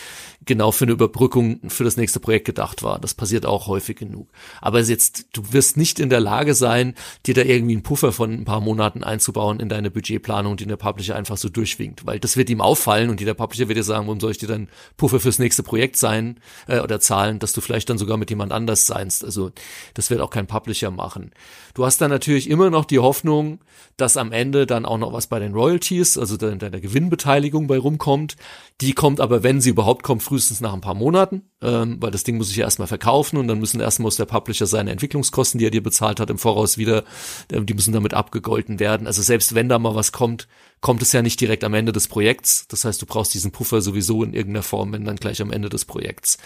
genau 0.49 0.73
für 0.73 0.87
eine 0.87 0.93
Überbrückung 0.93 1.61
für 1.69 1.85
das 1.85 1.97
nächste 1.97 2.19
Projekt 2.19 2.47
gedacht 2.47 2.83
war. 2.83 2.99
Das 2.99 3.15
passiert 3.15 3.47
auch 3.47 3.69
häufig 3.69 3.97
genug. 3.97 4.29
Aber 4.61 4.81
jetzt, 4.81 5.27
du 5.33 5.53
wirst 5.53 5.77
nicht 5.77 6.01
in 6.01 6.11
der 6.11 6.19
Lage 6.19 6.55
sein, 6.55 6.95
dir 7.27 7.35
da 7.35 7.43
irgendwie 7.43 7.75
einen 7.75 7.85
Puffer 7.85 8.11
von 8.11 8.33
ein 8.33 8.45
paar 8.45 8.61
Monaten 8.61 9.05
einzubauen 9.05 9.61
in 9.61 9.69
deine 9.69 9.91
Budgetplanung, 9.91 10.57
die 10.57 10.67
der 10.67 10.77
Publisher 10.77 11.15
einfach 11.15 11.37
so 11.37 11.49
durchwinkt. 11.49 12.07
Weil 12.07 12.19
das 12.19 12.37
wird 12.37 12.51
ihm 12.51 12.61
auffallen 12.61 13.11
und 13.11 13.21
der 13.21 13.35
Publisher 13.35 13.69
wird 13.69 13.79
dir 13.79 13.85
sagen, 13.85 14.07
warum 14.07 14.19
soll 14.19 14.33
ich 14.33 14.39
dir 14.39 14.49
dann 14.49 14.69
Puffer 14.97 15.21
fürs 15.21 15.39
nächste 15.39 15.63
Projekt 15.63 15.97
sein 15.97 16.41
äh, 16.67 16.81
oder 16.81 16.99
zahlen, 16.99 17.39
dass 17.39 17.53
du 17.53 17.61
vielleicht 17.61 17.91
dann 17.91 17.99
sogar 17.99 18.17
mit 18.17 18.31
jemand 18.31 18.53
anders 18.53 18.87
seinst. 18.87 19.25
Also 19.25 19.53
das 19.95 20.11
wird 20.11 20.21
auch 20.21 20.31
kein 20.31 20.47
Publisher 20.47 20.91
machen. 20.91 21.31
Du 21.75 21.85
hast 21.85 22.01
dann 22.01 22.11
natürlich 22.11 22.49
immer 22.49 22.71
noch 22.71 22.87
die 22.87 22.99
Hoffnung, 22.99 23.61
dass 23.99 24.17
am 24.17 24.33
Ende 24.33 24.67
dann 24.67 24.87
auch 24.87 24.99
noch 24.99 25.13
was 25.13 25.27
bei 25.27 25.39
den 25.39 25.53
Royalties, 25.53 26.17
also 26.17 26.37
deiner 26.37 26.81
Gewinnbeteiligung 26.81 27.67
bei 27.67 27.79
rumkommt. 27.79 28.37
Die 28.81 28.93
kommt 28.93 29.21
aber, 29.21 29.43
wenn 29.43 29.61
sie 29.61 29.71
überhaupt 29.71 30.03
kommt, 30.03 30.23
frühestens 30.39 30.61
nach 30.61 30.73
ein 30.73 30.81
paar 30.81 30.95
Monaten, 30.95 31.43
ähm, 31.61 31.97
weil 32.01 32.13
das 32.13 32.23
Ding 32.23 32.37
muss 32.37 32.49
sich 32.49 32.59
ja 32.59 32.65
erstmal 32.65 32.87
verkaufen 32.87 33.39
und 33.39 33.49
dann 33.49 33.59
müssen 33.59 33.81
erstmal 33.81 34.07
muss 34.07 34.17
der 34.17 34.25
Publisher 34.25 34.67
seine 34.67 34.93
Entwicklungskosten, 34.93 35.59
die 35.59 35.67
er 35.67 35.73
dir 35.73 35.83
bezahlt 35.83 36.21
hat, 36.21 36.31
im 36.31 36.39
Voraus 36.39 36.79
wieder, 36.79 37.03
äh, 37.51 37.61
die 37.61 37.75
müssen 37.75 37.93
damit 37.93 38.15
abgegolten 38.15 38.79
werden. 38.79 39.09
Also 39.09 39.21
selbst 39.21 39.57
wenn 39.57 39.69
da 39.69 39.81
mal 39.81 39.97
was 39.97 40.13
kommt, 40.13 40.47
kommt 40.81 41.03
es 41.03 41.13
ja 41.13 41.23
nicht 41.23 41.41
direkt 41.41 41.65
am 41.65 41.75
Ende 41.75 41.91
des 41.91 42.07
Projekts. 42.07 42.69
Das 42.69 42.85
heißt, 42.85 43.03
du 43.03 43.07
brauchst 43.07 43.35
diesen 43.35 43.51
Puffer 43.51 43.81
sowieso 43.81 44.23
in 44.23 44.33
irgendeiner 44.33 44.63
Form, 44.63 44.93
wenn 44.93 45.05
dann 45.05 45.17
gleich 45.17 45.43
am 45.43 45.51
Ende 45.51 45.69
des 45.69 45.85
Projekts. 45.85 46.39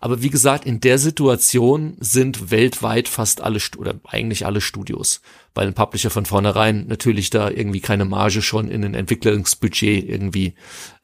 Aber 0.00 0.22
wie 0.22 0.30
gesagt, 0.30 0.64
in 0.64 0.80
der 0.80 0.98
Situation 0.98 1.96
sind 1.98 2.52
weltweit 2.52 3.08
fast 3.08 3.40
alle 3.40 3.58
oder 3.76 3.94
eigentlich 4.04 4.46
alle 4.46 4.60
Studios, 4.60 5.22
weil 5.54 5.66
ein 5.66 5.74
Publisher 5.74 6.10
von 6.10 6.26
vornherein 6.26 6.86
natürlich 6.86 7.30
da 7.30 7.50
irgendwie 7.50 7.80
keine 7.80 8.04
Marge 8.04 8.42
schon 8.42 8.68
in 8.68 8.84
ein 8.84 8.94
Entwicklungsbudget 8.94 10.08
irgendwie 10.08 10.54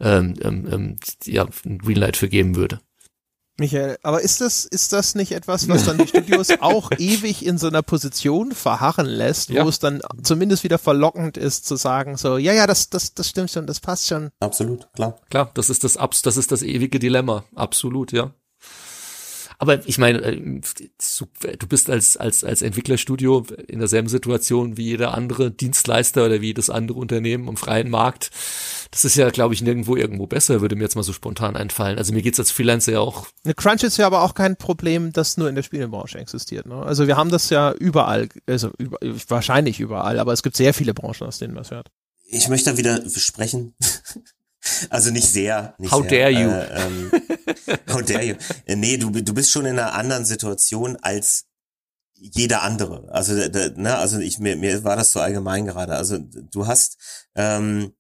ähm, 0.01 0.35
ähm, 0.43 0.69
ähm 0.71 0.97
ja, 1.25 1.47
ein 1.65 1.79
Greenlight 1.79 2.17
für 2.17 2.29
geben 2.29 2.57
würde. 2.57 2.81
Michael, 3.59 3.97
aber 4.03 4.21
ist 4.21 4.43
das, 4.43 4.67
ist 4.67 4.93
das 4.93 5.15
nicht 5.15 5.33
etwas, 5.33 5.67
was 5.69 5.85
dann 5.85 5.97
die 5.97 6.07
Studios 6.07 6.49
auch 6.61 6.91
ewig 6.99 7.45
in 7.45 7.57
so 7.57 7.69
einer 7.69 7.83
Position 7.83 8.53
verharren 8.53 9.07
lässt, 9.07 9.49
ja. 9.49 9.65
wo 9.65 9.69
es 9.69 9.79
dann 9.79 10.03
zumindest 10.23 10.63
wieder 10.63 10.79
verlockend 10.79 11.39
ist 11.39 11.65
zu 11.65 11.77
sagen, 11.77 12.19
so, 12.19 12.37
ja, 12.37 12.53
ja, 12.53 12.67
das, 12.67 12.91
das, 12.91 13.15
das 13.15 13.31
stimmt 13.31 13.51
schon, 13.51 13.67
das 13.67 13.81
passt 13.81 14.09
schon. 14.09 14.31
Absolut, 14.41 14.93
klar. 14.93 15.19
Klar, 15.31 15.51
das 15.55 15.71
ist 15.71 15.85
das, 15.85 15.95
das 15.95 16.37
ist 16.37 16.53
das 16.53 16.63
ewige 16.63 16.99
Dilemma. 16.99 17.45
Absolut, 17.55 18.13
ja. 18.13 18.35
Aber 19.59 19.87
ich 19.87 19.99
meine, 19.99 20.21
äh, 20.23 20.61
du 21.59 21.67
bist 21.67 21.89
als, 21.89 22.17
als, 22.17 22.45
als 22.45 22.63
Entwicklerstudio 22.63 23.47
in 23.67 23.79
derselben 23.79 24.09
Situation 24.09 24.77
wie 24.77 24.85
jeder 24.85 25.15
andere 25.15 25.51
Dienstleister 25.51 26.27
oder 26.27 26.41
wie 26.41 26.53
das 26.55 26.71
andere 26.71 26.99
Unternehmen 26.99 27.49
im 27.49 27.57
freien 27.57 27.89
Markt. 27.89 28.31
Das 28.91 29.05
ist 29.05 29.17
ja, 29.17 29.31
glaube 29.31 29.55
ich, 29.55 29.63
nirgendwo 29.63 29.97
irgendwo 29.97 30.27
besser, 30.27 30.61
würde 30.61 30.77
mir 30.77 30.83
jetzt 30.83 30.97
mal 30.97 31.03
so 31.03 31.13
spontan 31.13 31.57
einfallen. 31.57 31.99
Also 31.99 32.13
mir 32.13 32.23
geht's 32.23 32.39
als 32.39 32.51
Freelancer 32.51 32.93
ja 32.93 33.01
auch. 33.01 33.27
Eine 33.45 33.55
Crunch 33.55 33.83
ist 33.83 33.97
ja 33.97 34.07
aber 34.07 34.23
auch 34.23 34.35
kein 34.35 34.57
Problem, 34.57 35.13
das 35.13 35.37
nur 35.37 35.49
in 35.49 35.55
der 35.55 35.63
Spielebranche 35.63 36.19
existiert. 36.19 36.67
Ne? 36.67 36.77
Also 36.77 37.07
wir 37.07 37.17
haben 37.17 37.31
das 37.31 37.51
ja 37.51 37.73
überall, 37.73 38.29
also 38.47 38.71
über, 38.79 38.99
wahrscheinlich 39.29 39.81
überall, 39.81 40.19
aber 40.19 40.33
es 40.33 40.43
gibt 40.43 40.57
sehr 40.57 40.75
viele 40.75 40.95
Branchen, 40.95 41.27
aus 41.27 41.39
denen 41.39 41.55
man 41.55 41.63
es 41.63 41.71
hört. 41.71 41.91
Ich 42.29 42.49
möchte 42.49 42.71
da 42.71 42.77
wieder 42.77 43.09
sprechen. 43.09 43.75
Also 44.91 45.11
nicht 45.11 45.29
sehr. 45.29 45.75
Nicht 45.79 45.93
how 45.93 46.09
sehr. 46.09 46.31
dare 46.31 46.43
you? 46.43 46.51
Äh, 46.51 46.87
ähm, 46.87 47.11
how 47.93 48.03
dare 48.03 48.25
you? 48.25 48.35
Äh, 48.67 48.77
nee, 48.77 48.97
du, 48.97 49.11
du 49.11 49.35
bist 49.35 49.51
schon 49.51 49.67
in 49.67 49.79
einer 49.79 49.95
anderen 49.95 50.25
Situation 50.25 50.97
als 50.97 51.47
jeder 52.15 52.63
andere. 52.63 53.09
Also, 53.13 53.35
ne, 53.35 53.97
also 53.97 54.19
ich, 54.19 54.39
mir, 54.39 54.57
mir 54.57 54.85
war 54.85 54.97
das 54.97 55.13
so 55.13 55.21
allgemein 55.21 55.67
gerade. 55.67 55.97
Also 55.97 56.19
du 56.19 56.67
hast 56.67 56.97
ähm, 57.35 57.93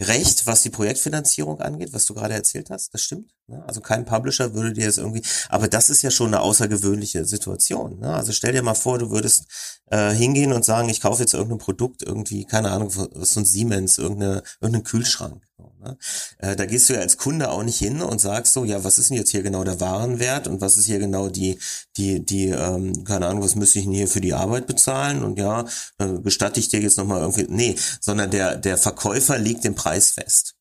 recht, 0.00 0.46
was 0.46 0.62
die 0.62 0.70
Projektfinanzierung 0.70 1.60
angeht, 1.60 1.92
was 1.92 2.06
du 2.06 2.14
gerade 2.14 2.34
erzählt 2.34 2.70
hast. 2.70 2.92
Das 2.92 3.02
stimmt. 3.02 3.32
Ne? 3.46 3.62
Also 3.66 3.80
kein 3.80 4.04
Publisher 4.04 4.54
würde 4.54 4.72
dir 4.72 4.86
das 4.86 4.98
irgendwie, 4.98 5.22
aber 5.48 5.68
das 5.68 5.90
ist 5.90 6.02
ja 6.02 6.10
schon 6.10 6.28
eine 6.28 6.40
außergewöhnliche 6.40 7.24
Situation. 7.24 8.00
Ne? 8.00 8.12
Also 8.12 8.32
stell 8.32 8.52
dir 8.52 8.62
mal 8.62 8.74
vor, 8.74 8.98
du 8.98 9.10
würdest 9.10 9.46
äh, 9.90 10.10
hingehen 10.10 10.52
und 10.52 10.64
sagen, 10.64 10.88
ich 10.88 11.00
kaufe 11.00 11.22
jetzt 11.22 11.34
irgendein 11.34 11.58
Produkt, 11.58 12.02
irgendwie, 12.02 12.44
keine 12.44 12.70
Ahnung, 12.70 12.92
was 13.14 13.32
so 13.32 13.40
ein 13.40 13.46
Siemens, 13.46 13.98
irgendeine, 13.98 14.42
irgendeinen 14.60 14.84
Kühlschrank. 14.84 15.42
Ne? 15.82 15.96
Äh, 16.38 16.56
da 16.56 16.66
gehst 16.66 16.88
du 16.88 16.94
ja 16.94 17.00
als 17.00 17.16
Kunde 17.16 17.50
auch 17.50 17.62
nicht 17.62 17.78
hin 17.78 18.00
und 18.02 18.20
sagst 18.20 18.52
so, 18.52 18.64
ja, 18.64 18.84
was 18.84 18.98
ist 18.98 19.10
denn 19.10 19.16
jetzt 19.16 19.30
hier 19.30 19.42
genau 19.42 19.64
der 19.64 19.80
Warenwert 19.80 20.48
und 20.48 20.60
was 20.60 20.76
ist 20.76 20.86
hier 20.86 20.98
genau 20.98 21.28
die, 21.28 21.58
die, 21.96 22.24
die, 22.24 22.48
ähm, 22.48 23.04
keine 23.04 23.26
Ahnung, 23.26 23.42
was 23.42 23.54
müsste 23.54 23.78
ich 23.78 23.84
denn 23.84 23.94
hier 23.94 24.08
für 24.08 24.20
die 24.20 24.34
Arbeit 24.34 24.66
bezahlen 24.66 25.22
und 25.22 25.38
ja, 25.38 25.66
äh, 25.98 26.18
gestatte 26.22 26.60
ich 26.60 26.68
dir 26.68 26.80
jetzt 26.80 26.98
nochmal 26.98 27.20
irgendwie, 27.20 27.46
nee, 27.48 27.76
sondern 28.00 28.30
der, 28.30 28.56
der 28.56 28.78
Verkäufer 28.78 29.38
legt 29.38 29.64
den 29.64 29.74
Preis 29.74 30.10
fest. 30.10 30.54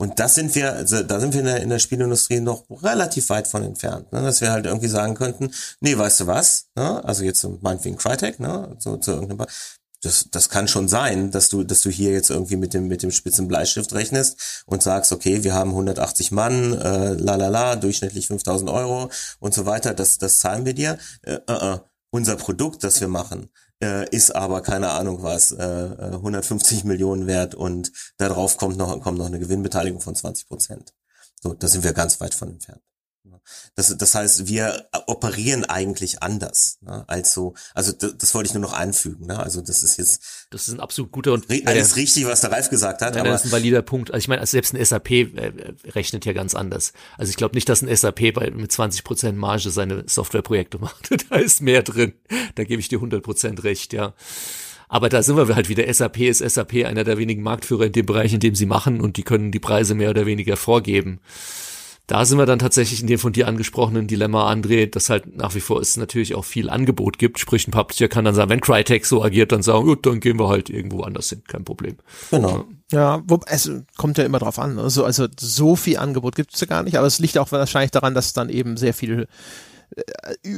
Und 0.00 0.18
das 0.18 0.34
sind 0.34 0.54
wir, 0.54 0.72
also 0.72 1.02
da 1.02 1.20
sind 1.20 1.34
wir 1.34 1.40
in 1.40 1.46
der, 1.46 1.62
in 1.62 1.68
der 1.68 1.78
Spielindustrie 1.78 2.40
noch 2.40 2.64
relativ 2.70 3.28
weit 3.28 3.46
von 3.46 3.62
entfernt, 3.62 4.10
ne? 4.12 4.22
dass 4.22 4.40
wir 4.40 4.50
halt 4.50 4.64
irgendwie 4.64 4.88
sagen 4.88 5.14
könnten, 5.14 5.52
nee, 5.80 5.96
weißt 5.96 6.20
du 6.20 6.26
was, 6.26 6.68
ne? 6.74 7.04
also 7.04 7.22
jetzt 7.22 7.46
meinetwegen 7.60 7.98
Crytek, 7.98 8.40
ne? 8.40 8.76
so 8.78 8.96
zu 8.96 9.10
irgendeinem, 9.10 9.46
das, 10.02 10.28
das 10.30 10.48
kann 10.48 10.68
schon 10.68 10.88
sein, 10.88 11.30
dass 11.30 11.48
du, 11.48 11.62
dass 11.62 11.82
du 11.82 11.90
hier 11.90 12.12
jetzt 12.12 12.30
irgendwie 12.30 12.56
mit 12.56 12.72
dem, 12.74 12.88
mit 12.88 13.02
dem 13.02 13.10
spitzen 13.10 13.48
Bleistift 13.48 13.92
rechnest 13.92 14.64
und 14.66 14.82
sagst, 14.82 15.12
okay, 15.12 15.44
wir 15.44 15.54
haben 15.54 15.70
180 15.70 16.32
Mann, 16.32 16.72
äh, 16.72 17.12
la 17.14 17.36
la 17.36 17.48
la, 17.48 17.76
durchschnittlich 17.76 18.28
5000 18.28 18.70
Euro 18.70 19.10
und 19.40 19.54
so 19.54 19.66
weiter, 19.66 19.94
das, 19.94 20.18
das 20.18 20.38
zahlen 20.38 20.64
wir 20.64 20.74
dir. 20.74 20.98
Äh, 21.22 21.38
äh, 21.46 21.78
unser 22.10 22.36
Produkt, 22.36 22.82
das 22.82 23.00
wir 23.00 23.08
machen, 23.08 23.50
äh, 23.82 24.08
ist 24.10 24.34
aber 24.34 24.62
keine 24.62 24.90
Ahnung 24.90 25.22
was, 25.22 25.52
äh, 25.52 25.88
150 26.00 26.84
Millionen 26.84 27.26
wert 27.26 27.54
und 27.54 27.92
darauf 28.16 28.56
kommt 28.56 28.76
noch, 28.76 29.00
kommt 29.00 29.18
noch 29.18 29.26
eine 29.26 29.38
Gewinnbeteiligung 29.38 30.00
von 30.00 30.14
20 30.14 30.48
Prozent. 30.48 30.94
So, 31.40 31.54
da 31.54 31.68
sind 31.68 31.84
wir 31.84 31.92
ganz 31.92 32.20
weit 32.20 32.34
von 32.34 32.48
entfernt. 32.48 32.82
Das, 33.74 33.96
das 33.96 34.14
heißt, 34.14 34.46
wir 34.46 34.88
operieren 35.06 35.64
eigentlich 35.64 36.22
anders. 36.22 36.78
Ne? 36.80 37.04
Also, 37.06 37.54
also 37.74 37.92
das, 37.92 38.16
das 38.16 38.34
wollte 38.34 38.48
ich 38.48 38.54
nur 38.54 38.62
noch 38.62 38.72
einfügen. 38.72 39.26
Ne? 39.26 39.38
Also 39.38 39.60
das 39.60 39.82
ist 39.82 39.98
jetzt. 39.98 40.46
Das 40.50 40.68
ist 40.68 40.74
ein 40.74 40.80
absolut 40.80 41.12
guter 41.12 41.32
und 41.32 41.46
alles 41.66 41.92
äh, 41.92 41.94
richtig, 41.94 42.26
was 42.26 42.40
der 42.40 42.52
Ralf 42.52 42.70
gesagt 42.70 43.02
hat. 43.02 43.14
Ja, 43.14 43.20
aber 43.20 43.30
das 43.30 43.44
ist 43.44 43.50
ein 43.50 43.52
valider 43.52 43.82
Punkt. 43.82 44.10
Also 44.10 44.24
ich 44.24 44.28
meine, 44.28 44.40
also 44.40 44.50
selbst 44.50 44.74
ein 44.74 44.84
SAP 44.84 45.10
äh, 45.10 45.52
rechnet 45.86 46.24
ja 46.24 46.32
ganz 46.32 46.54
anders. 46.54 46.92
Also 47.18 47.30
ich 47.30 47.36
glaube 47.36 47.54
nicht, 47.54 47.68
dass 47.68 47.82
ein 47.82 47.94
SAP 47.94 48.32
bei, 48.34 48.50
mit 48.50 48.72
20 48.72 49.04
Prozent 49.04 49.38
Marge 49.38 49.70
seine 49.70 50.04
Softwareprojekte 50.06 50.78
macht. 50.80 51.10
da 51.30 51.36
ist 51.36 51.60
mehr 51.60 51.82
drin. 51.82 52.14
Da 52.54 52.64
gebe 52.64 52.80
ich 52.80 52.88
dir 52.88 52.98
100 52.98 53.22
Prozent 53.22 53.64
recht, 53.64 53.92
ja. 53.92 54.14
Aber 54.88 55.08
da 55.08 55.22
sind 55.22 55.36
wir 55.36 55.54
halt 55.54 55.68
wieder. 55.68 55.92
SAP 55.92 56.18
ist 56.20 56.38
SAP 56.38 56.84
einer 56.84 57.04
der 57.04 57.16
wenigen 57.16 57.42
Marktführer 57.42 57.84
in 57.84 57.92
dem 57.92 58.06
Bereich, 58.06 58.32
in 58.32 58.40
dem 58.40 58.54
sie 58.54 58.66
machen 58.66 59.00
und 59.00 59.16
die 59.18 59.22
können 59.22 59.52
die 59.52 59.60
Preise 59.60 59.94
mehr 59.94 60.10
oder 60.10 60.26
weniger 60.26 60.56
vorgeben 60.56 61.20
da 62.10 62.24
sind 62.24 62.38
wir 62.38 62.46
dann 62.46 62.58
tatsächlich 62.58 63.00
in 63.00 63.06
dem 63.06 63.20
von 63.20 63.32
dir 63.32 63.46
angesprochenen 63.46 64.08
Dilemma, 64.08 64.50
André, 64.50 64.90
dass 64.90 65.10
halt 65.10 65.36
nach 65.36 65.54
wie 65.54 65.60
vor 65.60 65.80
es 65.80 65.96
natürlich 65.96 66.34
auch 66.34 66.44
viel 66.44 66.68
Angebot 66.68 67.18
gibt. 67.18 67.38
Sprich, 67.38 67.68
ein 67.68 67.70
Publisher 67.70 68.08
kann 68.08 68.24
dann 68.24 68.34
sagen, 68.34 68.50
wenn 68.50 68.60
Crytek 68.60 69.06
so 69.06 69.22
agiert, 69.22 69.52
dann 69.52 69.62
sagen, 69.62 69.84
gut, 69.84 70.04
dann 70.04 70.18
gehen 70.18 70.36
wir 70.36 70.48
halt 70.48 70.70
irgendwo 70.70 71.02
anders 71.02 71.28
hin, 71.28 71.42
kein 71.46 71.64
Problem. 71.64 71.98
Genau. 72.32 72.64
Ja, 72.90 73.22
wo, 73.28 73.38
es 73.46 73.70
kommt 73.96 74.18
ja 74.18 74.24
immer 74.24 74.40
drauf 74.40 74.58
an. 74.58 74.80
Also, 74.80 75.04
also 75.04 75.28
so 75.38 75.76
viel 75.76 75.98
Angebot 75.98 76.34
gibt 76.34 76.52
es 76.52 76.60
ja 76.60 76.66
gar 76.66 76.82
nicht, 76.82 76.98
aber 76.98 77.06
es 77.06 77.20
liegt 77.20 77.38
auch 77.38 77.52
wahrscheinlich 77.52 77.92
daran, 77.92 78.12
dass 78.12 78.32
dann 78.32 78.48
eben 78.48 78.76
sehr 78.76 78.92
viel 78.92 79.28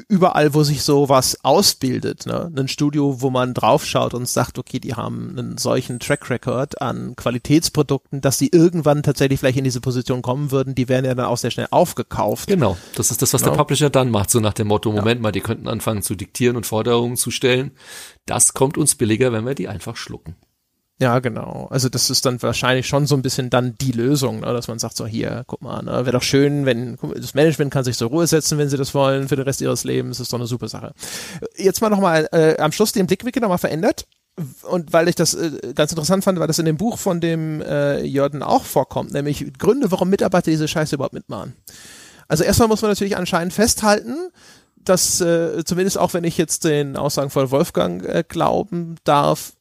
überall, 0.09 0.55
wo 0.55 0.63
sich 0.63 0.83
sowas 0.83 1.39
ausbildet, 1.43 2.27
ne? 2.27 2.53
ein 2.55 2.69
Studio, 2.69 3.23
wo 3.23 3.31
man 3.31 3.55
draufschaut 3.55 4.15
und 4.15 4.29
sagt, 4.29 4.59
okay, 4.59 4.79
die 4.79 4.95
haben 4.95 5.31
einen 5.31 5.59
solchen 5.59 6.01
Track 6.01 6.29
Record 6.29 6.83
an 6.83 7.17
Qualitätsprodukten, 7.17 8.21
dass 8.21 8.39
sie 8.39 8.49
irgendwann 8.53 9.03
tatsächlich 9.03 9.41
vielleicht 9.41 9.59
in 9.59 9.65
diese 9.65 9.81
Position 9.81 10.21
kommen 10.21 10.51
würden, 10.51 10.75
die 10.75 10.89
werden 10.89 11.07
ja 11.07 11.15
dann 11.15 11.27
auch 11.27 11.39
sehr 11.39 11.51
schnell 11.51 11.69
aufgekauft. 11.71 12.49
Genau, 12.49 12.77
das 12.95 13.11
ist 13.11 13.23
das, 13.23 13.33
was 13.33 13.41
ja. 13.41 13.49
der 13.49 13.57
Publisher 13.57 13.91
dann 13.91 14.11
macht, 14.11 14.31
so 14.31 14.41
nach 14.41 14.55
dem 14.55 14.69
Motto, 14.69 14.93
Moment 14.93 15.21
ja. 15.21 15.23
mal, 15.23 15.33
die 15.33 15.41
könnten 15.41 15.69
anfangen 15.69 16.03
zu 16.03 16.15
diktieren 16.15 16.57
und 16.57 16.67
Forderungen 16.67 17.17
zu 17.17 17.31
stellen. 17.31 17.73
Das 18.27 18.53
kommt 18.53 18.77
uns 18.77 18.95
billiger, 18.95 19.33
wenn 19.33 19.47
wir 19.47 19.55
die 19.55 19.69
einfach 19.69 19.97
schlucken. 19.97 20.37
Ja, 21.01 21.19
genau. 21.19 21.67
Also 21.71 21.89
das 21.89 22.11
ist 22.11 22.27
dann 22.27 22.41
wahrscheinlich 22.43 22.87
schon 22.87 23.07
so 23.07 23.17
ein 23.17 23.23
bisschen 23.23 23.51
dann 23.51 23.75
die 23.81 23.93
Lösung, 23.93 24.41
ne? 24.41 24.53
dass 24.53 24.69
man 24.69 24.79
sagt 24.79 24.97
so 24.97 25.07
hier, 25.07 25.43
guck 25.47 25.61
mal, 25.61 25.83
ne? 25.83 25.91
wäre 25.91 26.13
doch 26.13 26.23
schön, 26.23 26.65
wenn 26.65 26.97
das 27.17 27.35
Management 27.35 27.73
kann 27.73 27.83
sich 27.83 27.97
zur 27.97 28.09
Ruhe 28.09 28.27
setzen, 28.27 28.59
wenn 28.59 28.69
sie 28.69 28.77
das 28.77 28.95
wollen 28.95 29.29
für 29.29 29.37
den 29.37 29.45
Rest 29.45 29.61
ihres 29.61 29.83
Lebens, 29.85 30.19
das 30.19 30.27
ist 30.27 30.33
doch 30.33 30.39
eine 30.39 30.47
super 30.47 30.69
Sache. 30.69 30.93
Jetzt 31.57 31.81
mal 31.81 31.89
nochmal 31.89 32.29
äh, 32.33 32.57
am 32.59 32.71
Schluss 32.71 32.93
den 32.93 33.07
Blickwinkel 33.07 33.43
nochmal 33.43 33.59
verändert 33.59 34.07
und 34.63 34.93
weil 34.93 35.09
ich 35.09 35.15
das 35.15 35.35
äh, 35.35 35.73
ganz 35.75 35.93
interessant 35.93 36.25
fand, 36.25 36.39
weil 36.39 36.47
das 36.47 36.59
in 36.59 36.67
dem 36.67 36.77
Buch 36.77 36.99
von 36.99 37.21
dem 37.21 37.61
äh, 37.63 38.03
Jordan 38.03 38.43
auch 38.43 38.65
vorkommt, 38.65 39.13
nämlich 39.13 39.53
Gründe, 39.59 39.91
warum 39.91 40.09
Mitarbeiter 40.09 40.51
diese 40.51 40.69
Scheiße 40.69 40.95
überhaupt 40.95 41.15
mitmachen. 41.15 41.55
Also 42.29 42.45
erstmal 42.45 42.69
muss 42.69 42.81
man 42.81 42.91
natürlich 42.91 43.17
anscheinend 43.17 43.53
festhalten, 43.53 44.17
dass 44.77 45.21
äh, 45.21 45.65
zumindest 45.65 45.99
auch 45.99 46.15
wenn 46.15 46.25
ich 46.25 46.39
jetzt 46.39 46.65
den 46.65 46.97
Aussagen 46.97 47.31
von 47.31 47.51
Wolfgang 47.51 48.05
äh, 48.05 48.25
glauben 48.27 48.97
darf, 49.05 49.53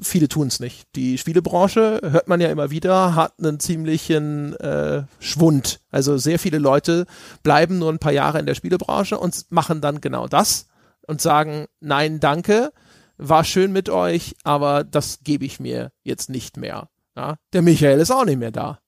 viele 0.00 0.28
tun 0.28 0.48
es 0.48 0.60
nicht. 0.60 0.86
Die 0.94 1.18
Spielebranche, 1.18 2.00
hört 2.02 2.28
man 2.28 2.40
ja 2.40 2.48
immer 2.48 2.70
wieder, 2.70 3.14
hat 3.14 3.34
einen 3.38 3.60
ziemlichen 3.60 4.54
äh, 4.56 5.04
Schwund. 5.20 5.80
Also 5.90 6.18
sehr 6.18 6.38
viele 6.38 6.58
Leute 6.58 7.06
bleiben 7.42 7.78
nur 7.78 7.90
ein 7.90 7.98
paar 7.98 8.12
Jahre 8.12 8.38
in 8.38 8.46
der 8.46 8.54
Spielebranche 8.54 9.18
und 9.18 9.46
machen 9.50 9.80
dann 9.80 10.00
genau 10.00 10.26
das 10.26 10.66
und 11.06 11.20
sagen, 11.20 11.66
nein, 11.80 12.20
danke, 12.20 12.72
war 13.16 13.44
schön 13.44 13.72
mit 13.72 13.88
euch, 13.88 14.36
aber 14.44 14.84
das 14.84 15.20
gebe 15.24 15.44
ich 15.44 15.60
mir 15.60 15.92
jetzt 16.02 16.28
nicht 16.30 16.56
mehr. 16.56 16.88
Ja? 17.16 17.36
Der 17.52 17.62
Michael 17.62 18.00
ist 18.00 18.10
auch 18.10 18.24
nicht 18.24 18.38
mehr 18.38 18.52
da. 18.52 18.78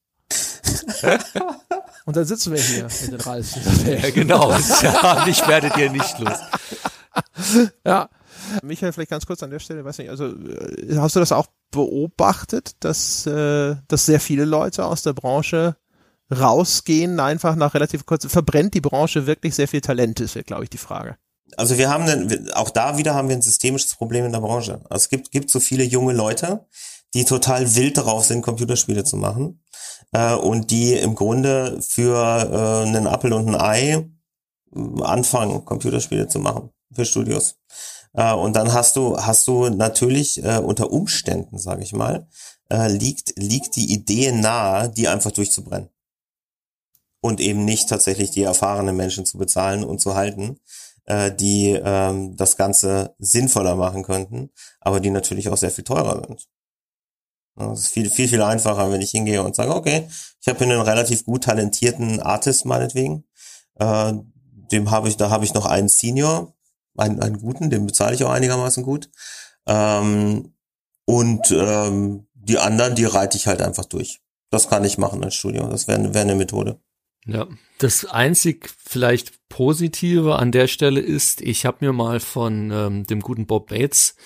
und 2.04 2.16
dann 2.16 2.24
sitzen 2.24 2.52
wir 2.52 2.60
hier 2.60 2.84
mit 2.84 3.12
den 3.12 3.20
Ralf. 3.20 3.56
Ja, 3.86 4.10
genau. 4.10 4.50
Ja, 4.82 5.26
ich 5.26 5.46
werdet 5.48 5.76
ihr 5.76 5.90
nicht 5.90 6.18
los. 6.18 6.38
ja, 7.84 8.08
Michael, 8.62 8.92
vielleicht 8.92 9.10
ganz 9.10 9.26
kurz 9.26 9.42
an 9.42 9.50
der 9.50 9.58
Stelle, 9.58 9.84
weiß 9.84 9.98
nicht, 9.98 10.10
also 10.10 10.26
äh, 10.26 10.96
hast 10.96 11.16
du 11.16 11.20
das 11.20 11.32
auch 11.32 11.46
beobachtet, 11.70 12.72
dass, 12.80 13.26
äh, 13.26 13.76
dass 13.88 14.06
sehr 14.06 14.20
viele 14.20 14.44
Leute 14.44 14.84
aus 14.84 15.02
der 15.02 15.12
Branche 15.12 15.76
rausgehen, 16.30 17.20
einfach 17.20 17.56
nach 17.56 17.74
relativ 17.74 18.06
kurz, 18.06 18.26
verbrennt 18.26 18.74
die 18.74 18.80
Branche 18.80 19.26
wirklich 19.26 19.54
sehr 19.54 19.68
viel 19.68 19.80
Talent, 19.80 20.20
ist, 20.20 20.34
glaube 20.46 20.64
ich, 20.64 20.70
die 20.70 20.78
Frage. 20.78 21.16
Also 21.56 21.78
wir 21.78 21.90
haben 21.90 22.04
einen, 22.04 22.52
auch 22.52 22.70
da 22.70 22.96
wieder 22.96 23.14
haben 23.14 23.28
wir 23.28 23.36
ein 23.36 23.42
systemisches 23.42 23.96
Problem 23.96 24.24
in 24.24 24.32
der 24.32 24.40
Branche. 24.40 24.80
Also 24.88 25.04
es 25.04 25.08
gibt, 25.08 25.30
gibt 25.32 25.50
so 25.50 25.58
viele 25.58 25.82
junge 25.82 26.12
Leute, 26.12 26.66
die 27.14 27.24
total 27.24 27.74
wild 27.74 27.96
darauf 27.96 28.24
sind, 28.24 28.42
Computerspiele 28.42 29.02
zu 29.02 29.16
machen 29.16 29.64
äh, 30.12 30.34
und 30.34 30.70
die 30.70 30.94
im 30.94 31.14
Grunde 31.14 31.80
für 31.82 32.16
äh, 32.16 32.86
einen 32.88 33.06
Apple 33.06 33.34
und 33.34 33.48
ein 33.48 33.60
Ei 33.60 34.06
äh, 34.74 35.02
anfangen, 35.02 35.64
Computerspiele 35.64 36.28
zu 36.28 36.38
machen 36.38 36.70
für 36.92 37.04
Studios. 37.04 37.56
Äh, 38.12 38.32
und 38.32 38.56
dann 38.56 38.72
hast 38.72 38.96
du, 38.96 39.16
hast 39.16 39.46
du 39.46 39.68
natürlich 39.68 40.42
äh, 40.42 40.58
unter 40.58 40.90
Umständen, 40.90 41.58
sage 41.58 41.82
ich 41.82 41.92
mal, 41.92 42.28
äh, 42.70 42.88
liegt, 42.88 43.38
liegt 43.38 43.76
die 43.76 43.92
Idee 43.92 44.32
nahe, 44.32 44.88
die 44.90 45.08
einfach 45.08 45.30
durchzubrennen. 45.30 45.90
Und 47.22 47.40
eben 47.40 47.64
nicht 47.64 47.88
tatsächlich 47.88 48.30
die 48.30 48.42
erfahrenen 48.42 48.96
Menschen 48.96 49.26
zu 49.26 49.36
bezahlen 49.36 49.84
und 49.84 50.00
zu 50.00 50.14
halten, 50.14 50.58
äh, 51.04 51.34
die 51.34 51.70
ähm, 51.70 52.36
das 52.36 52.56
Ganze 52.56 53.14
sinnvoller 53.18 53.76
machen 53.76 54.02
könnten, 54.02 54.50
aber 54.80 55.00
die 55.00 55.10
natürlich 55.10 55.48
auch 55.48 55.56
sehr 55.56 55.70
viel 55.70 55.84
teurer 55.84 56.22
sind. 56.26 56.48
Es 57.56 57.80
ist 57.80 57.88
viel, 57.88 58.08
viel, 58.08 58.28
viel 58.28 58.42
einfacher, 58.42 58.90
wenn 58.90 59.02
ich 59.02 59.10
hingehe 59.10 59.42
und 59.42 59.54
sage, 59.54 59.74
okay, 59.74 60.08
ich 60.40 60.48
habe 60.48 60.64
hier 60.64 60.72
einen 60.72 60.80
relativ 60.80 61.26
gut 61.26 61.44
talentierten 61.44 62.20
Artist 62.20 62.64
meinetwegen. 62.64 63.24
Äh, 63.78 64.14
dem 64.72 64.90
habe 64.90 65.08
ich, 65.08 65.16
da 65.16 65.30
habe 65.30 65.44
ich 65.44 65.52
noch 65.52 65.66
einen 65.66 65.88
Senior, 65.88 66.54
einen, 66.96 67.20
einen 67.20 67.38
guten, 67.38 67.70
den 67.70 67.86
bezahle 67.86 68.14
ich 68.14 68.24
auch 68.24 68.30
einigermaßen 68.30 68.82
gut. 68.82 69.10
Ähm, 69.66 70.54
und 71.04 71.50
ähm, 71.50 72.26
die 72.34 72.58
anderen, 72.58 72.94
die 72.94 73.04
reite 73.04 73.36
ich 73.36 73.46
halt 73.46 73.62
einfach 73.62 73.84
durch. 73.84 74.20
Das 74.50 74.68
kann 74.68 74.84
ich 74.84 74.98
machen 74.98 75.22
als 75.22 75.34
Studio. 75.34 75.68
Das 75.68 75.88
wäre 75.88 76.14
wär 76.14 76.22
eine 76.22 76.34
Methode. 76.34 76.80
Ja, 77.26 77.46
das 77.78 78.06
einzig 78.06 78.70
vielleicht 78.84 79.48
Positive 79.48 80.36
an 80.36 80.52
der 80.52 80.66
Stelle 80.66 81.00
ist, 81.00 81.40
ich 81.42 81.66
habe 81.66 81.84
mir 81.84 81.92
mal 81.92 82.18
von 82.18 82.70
ähm, 82.72 83.06
dem 83.06 83.20
guten 83.20 83.46
Bob 83.46 83.68
Bates 83.68 84.16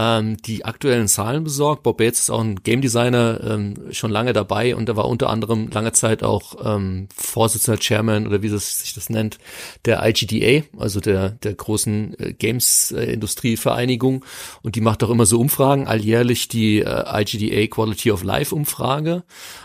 ähm, 0.00 0.38
die 0.38 0.64
aktuellen 0.64 1.08
Zahlen 1.08 1.44
besorgt. 1.44 1.82
Bob 1.82 1.98
Bates 1.98 2.20
ist 2.20 2.30
auch 2.30 2.40
ein 2.40 2.62
Game 2.62 2.80
Designer, 2.80 3.38
ähm, 3.44 3.74
schon 3.90 4.10
lange 4.10 4.32
dabei 4.32 4.74
und 4.74 4.88
er 4.88 4.96
war 4.96 5.06
unter 5.06 5.28
anderem 5.28 5.68
lange 5.68 5.92
Zeit 5.92 6.22
auch 6.22 6.54
ähm, 6.64 7.08
Vorsitzender 7.14 7.78
Chairman 7.78 8.26
oder 8.26 8.40
wie 8.40 8.48
das, 8.48 8.78
sich 8.78 8.94
das 8.94 9.10
nennt, 9.10 9.38
der 9.84 10.02
IGDA, 10.02 10.66
also 10.78 11.00
der, 11.00 11.30
der 11.30 11.52
großen 11.54 12.18
äh, 12.18 12.32
Games-Industrie-Vereinigung. 12.32 14.24
Und 14.62 14.74
die 14.76 14.80
macht 14.80 15.04
auch 15.04 15.10
immer 15.10 15.26
so 15.26 15.38
Umfragen, 15.38 15.86
alljährlich 15.86 16.48
die 16.48 16.78
äh, 16.78 17.22
IGDA 17.22 17.66
Quality 17.66 18.10
of 18.10 18.22
Life 18.22 18.54
Umfrage. 18.54 19.24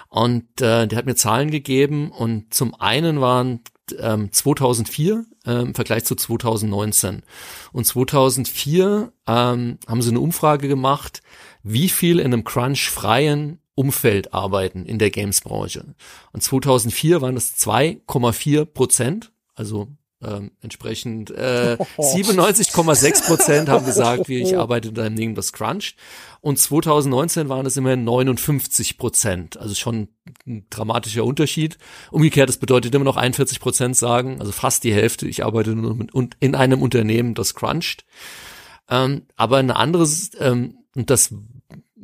Und 0.09 0.43
äh, 0.59 0.87
der 0.87 0.97
hat 0.97 1.05
mir 1.05 1.15
Zahlen 1.15 1.49
gegeben 1.49 2.11
und 2.11 2.53
zum 2.53 2.75
einen 2.75 3.21
waren 3.21 3.61
ähm, 3.99 4.31
2004 4.31 5.25
äh, 5.45 5.61
im 5.61 5.75
Vergleich 5.75 6.05
zu 6.05 6.15
2019. 6.15 7.23
Und 7.71 7.85
2004 7.85 9.11
ähm, 9.27 9.77
haben 9.87 10.01
sie 10.01 10.09
eine 10.09 10.19
Umfrage 10.19 10.67
gemacht, 10.67 11.21
wie 11.63 11.89
viel 11.89 12.19
in 12.19 12.27
einem 12.27 12.43
Crunch-freien 12.43 13.59
Umfeld 13.75 14.33
arbeiten 14.33 14.85
in 14.85 14.99
der 14.99 15.11
Games-Branche. 15.11 15.95
Und 16.31 16.41
2004 16.41 17.21
waren 17.21 17.35
es 17.35 17.57
2,4 17.57 18.65
Prozent, 18.65 19.33
also 19.53 19.89
ähm, 20.25 20.51
entsprechend 20.61 21.31
äh, 21.31 21.77
97,6 21.97 23.25
Prozent 23.25 23.69
haben 23.69 23.85
gesagt, 23.85 24.27
wie 24.27 24.41
ich 24.41 24.57
arbeite 24.57 24.89
in 24.89 24.99
einem 24.99 25.15
Ding, 25.15 25.35
das 25.35 25.53
cruncht. 25.53 25.95
Und 26.41 26.59
2019 26.59 27.49
waren 27.49 27.65
es 27.65 27.77
immerhin 27.77 28.03
59 28.03 28.97
Prozent. 28.97 29.57
Also 29.57 29.75
schon 29.75 30.09
ein 30.45 30.65
dramatischer 30.69 31.23
Unterschied. 31.23 31.77
Umgekehrt, 32.11 32.49
das 32.49 32.57
bedeutet 32.57 32.93
immer 32.93 33.05
noch 33.05 33.17
41 33.17 33.59
Prozent 33.59 33.97
sagen, 33.97 34.39
also 34.39 34.51
fast 34.51 34.83
die 34.83 34.93
Hälfte, 34.93 35.27
ich 35.27 35.43
arbeite 35.43 35.75
nur 35.75 35.97
in 36.39 36.55
einem 36.55 36.81
Unternehmen, 36.81 37.33
das 37.33 37.55
cruncht. 37.55 38.05
Ähm, 38.89 39.23
aber 39.35 39.57
ein 39.57 39.71
anderes, 39.71 40.31
ähm, 40.39 40.77
und 40.95 41.09
das 41.09 41.33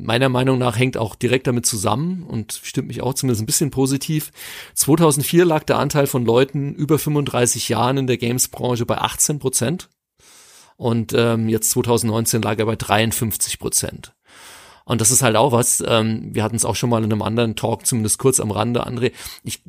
meiner 0.02 0.30
Meinung 0.30 0.58
nach 0.58 0.78
hängt 0.78 0.98
auch 0.98 1.16
direkt 1.16 1.48
damit 1.48 1.66
zusammen 1.66 2.24
und 2.24 2.60
stimmt 2.64 2.88
mich 2.88 3.02
auch 3.02 3.14
zumindest 3.14 3.42
ein 3.44 3.46
bisschen 3.46 3.72
positiv. 3.72 4.32
2004 4.74 5.46
lag 5.46 5.64
der 5.64 5.78
Anteil 5.78 6.08
von 6.08 6.26
Leuten 6.26 6.74
über 6.74 7.00
35 7.00 7.70
Jahren 7.70 7.98
in 7.98 8.08
der 8.08 8.18
Games-Branche 8.18 8.86
bei 8.86 8.98
18 8.98 9.40
Prozent 9.40 9.90
und 10.78 11.14
ähm, 11.16 11.48
jetzt 11.48 11.70
2019 11.72 12.42
lag 12.42 12.58
er 12.58 12.66
bei 12.66 12.76
53 12.76 13.60
Prozent. 13.60 14.14
Und 14.86 15.02
das 15.02 15.12
ist 15.12 15.22
halt 15.22 15.36
auch 15.36 15.52
was, 15.52 15.84
ähm, 15.86 16.30
wir 16.34 16.44
hatten 16.44 16.56
es 16.56 16.66
auch 16.66 16.76
schon 16.76 16.90
mal 16.90 17.04
in 17.04 17.12
einem 17.12 17.22
anderen 17.22 17.56
Talk, 17.56 17.86
zumindest 17.86 18.18
kurz 18.18 18.40
am 18.40 18.52
Rande, 18.52 18.86
André. 18.86 19.12
Ich, 19.44 19.62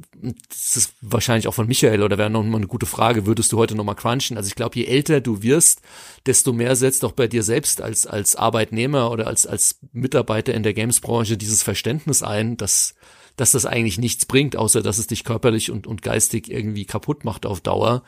das 0.49 0.77
ist 0.77 0.95
wahrscheinlich 1.01 1.49
auch 1.49 1.55
von 1.55 1.67
Michael 1.67 2.03
oder 2.03 2.19
wäre 2.19 2.31
noch 2.31 2.43
mal 2.43 2.57
eine 2.57 2.67
gute 2.67 2.87
Frage, 2.87 3.27
würdest 3.27 3.53
du 3.53 3.59
heute 3.59 3.75
noch 3.75 3.85
mal 3.85 3.95
crunchen? 3.95 4.37
Also 4.37 4.49
ich 4.49 4.55
glaube, 4.55 4.77
je 4.77 4.87
älter 4.87 5.21
du 5.21 5.43
wirst, 5.43 5.81
desto 6.27 6.53
mehr 6.53 6.77
setzt 6.77 7.05
auch 7.05 7.13
bei 7.13 7.29
dir 7.29 7.43
selbst 7.43 7.81
als, 7.81 8.07
als 8.07 8.37
Arbeitnehmer 8.37 9.11
oder 9.11 9.27
als, 9.27 9.47
als 9.47 9.79
Mitarbeiter 9.93 10.55
in 10.55 10.63
der 10.63 10.75
Games-Branche 10.75 11.37
dieses 11.37 11.63
Verständnis 11.63 12.23
ein, 12.23 12.57
dass 12.57 12.95
dass 13.37 13.53
das 13.53 13.67
eigentlich 13.67 13.99
nichts 13.99 14.27
bringt, 14.27 14.57
außer 14.57 14.83
dass 14.83 14.99
es 14.99 15.07
dich 15.07 15.25
körperlich 15.25 15.71
und, 15.71 15.87
und 15.87 16.03
geistig 16.03 16.51
irgendwie 16.51 16.85
kaputt 16.85 17.25
macht 17.25 17.47
auf 17.47 17.61
Dauer. 17.61 18.03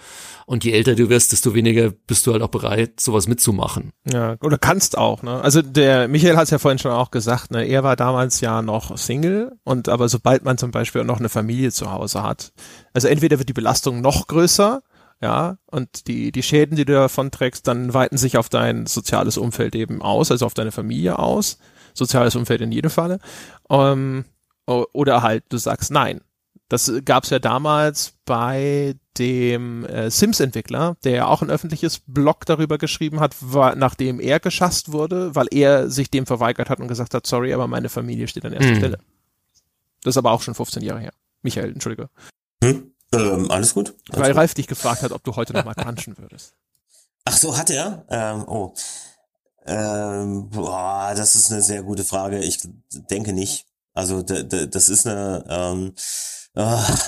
Und 0.46 0.64
je 0.64 0.72
älter 0.72 0.94
du 0.94 1.08
wirst, 1.08 1.32
desto 1.32 1.54
weniger 1.54 1.90
bist 1.90 2.26
du 2.26 2.32
halt 2.32 2.42
auch 2.42 2.48
bereit, 2.48 3.00
sowas 3.00 3.28
mitzumachen. 3.28 3.92
Ja, 4.10 4.36
oder 4.42 4.58
kannst 4.58 4.98
auch, 4.98 5.22
ne? 5.22 5.40
Also 5.40 5.62
der 5.62 6.08
Michael 6.08 6.36
hat 6.36 6.44
es 6.44 6.50
ja 6.50 6.58
vorhin 6.58 6.78
schon 6.78 6.92
auch 6.92 7.10
gesagt, 7.10 7.50
ne, 7.50 7.64
er 7.64 7.82
war 7.82 7.96
damals 7.96 8.40
ja 8.40 8.62
noch 8.62 8.96
Single 8.96 9.52
und 9.64 9.88
aber 9.88 10.08
sobald 10.08 10.44
man 10.44 10.58
zum 10.58 10.70
Beispiel 10.70 11.04
noch 11.04 11.18
eine 11.18 11.28
Familie 11.28 11.72
zu 11.72 11.90
Hause 11.90 12.22
hat, 12.22 12.52
also 12.92 13.08
entweder 13.08 13.38
wird 13.38 13.48
die 13.48 13.54
Belastung 13.54 14.00
noch 14.00 14.26
größer, 14.26 14.82
ja, 15.20 15.56
und 15.70 16.06
die, 16.06 16.32
die 16.32 16.42
Schäden, 16.42 16.76
die 16.76 16.84
du 16.84 16.92
davon 16.92 17.30
trägst, 17.30 17.66
dann 17.66 17.94
weiten 17.94 18.18
sich 18.18 18.36
auf 18.36 18.48
dein 18.48 18.86
soziales 18.86 19.38
Umfeld 19.38 19.74
eben 19.74 20.02
aus, 20.02 20.30
also 20.30 20.44
auf 20.44 20.54
deine 20.54 20.72
Familie 20.72 21.18
aus. 21.18 21.58
Soziales 21.94 22.34
Umfeld 22.34 22.60
in 22.60 22.72
jedem 22.72 22.90
Falle. 22.90 23.20
Ähm, 23.70 24.24
oder 24.66 25.22
halt, 25.22 25.44
du 25.48 25.58
sagst 25.58 25.90
nein. 25.90 26.20
Das 26.68 26.90
gab's 27.04 27.30
ja 27.30 27.38
damals 27.38 28.14
bei 28.24 28.96
dem 29.18 29.84
äh, 29.84 30.10
Sims-Entwickler, 30.10 30.96
der 31.04 31.12
ja 31.12 31.26
auch 31.26 31.42
ein 31.42 31.50
öffentliches 31.50 32.00
Blog 32.06 32.46
darüber 32.46 32.78
geschrieben 32.78 33.20
hat, 33.20 33.36
war, 33.40 33.76
nachdem 33.76 34.18
er 34.18 34.40
geschasst 34.40 34.90
wurde, 34.90 35.34
weil 35.34 35.46
er 35.50 35.90
sich 35.90 36.10
dem 36.10 36.26
verweigert 36.26 36.70
hat 36.70 36.80
und 36.80 36.88
gesagt 36.88 37.14
hat, 37.14 37.26
sorry, 37.26 37.52
aber 37.52 37.68
meine 37.68 37.88
Familie 37.88 38.26
steht 38.26 38.44
an 38.44 38.54
erster 38.54 38.72
mhm. 38.72 38.76
Stelle. 38.76 38.98
Das 40.02 40.14
ist 40.14 40.18
aber 40.18 40.32
auch 40.32 40.42
schon 40.42 40.54
15 40.54 40.82
Jahre 40.82 41.00
her. 41.00 41.12
Michael, 41.42 41.72
entschuldige. 41.72 42.08
Hm? 42.62 42.92
Ähm, 43.12 43.50
alles 43.50 43.74
gut. 43.74 43.94
Alles 44.10 44.20
Weil 44.20 44.32
gut. 44.32 44.38
Ralf 44.38 44.54
dich 44.54 44.66
gefragt 44.66 45.02
hat, 45.02 45.12
ob 45.12 45.22
du 45.22 45.36
heute 45.36 45.52
noch 45.52 45.64
mal 45.64 45.74
crunchen 45.74 46.16
würdest. 46.18 46.54
Ach 47.24 47.36
so, 47.36 47.56
hat 47.56 47.70
er? 47.70 48.04
Ähm, 48.08 48.44
oh. 48.48 48.74
Ähm, 49.66 50.50
boah, 50.50 51.12
das 51.16 51.36
ist 51.36 51.50
eine 51.50 51.62
sehr 51.62 51.82
gute 51.82 52.04
Frage. 52.04 52.38
Ich 52.40 52.58
denke 52.92 53.32
nicht. 53.32 53.66
Also 53.94 54.22
das 54.22 54.88
ist 54.88 55.06
eine 55.06 55.44
ähm, 55.48 55.94
ah, 56.54 56.98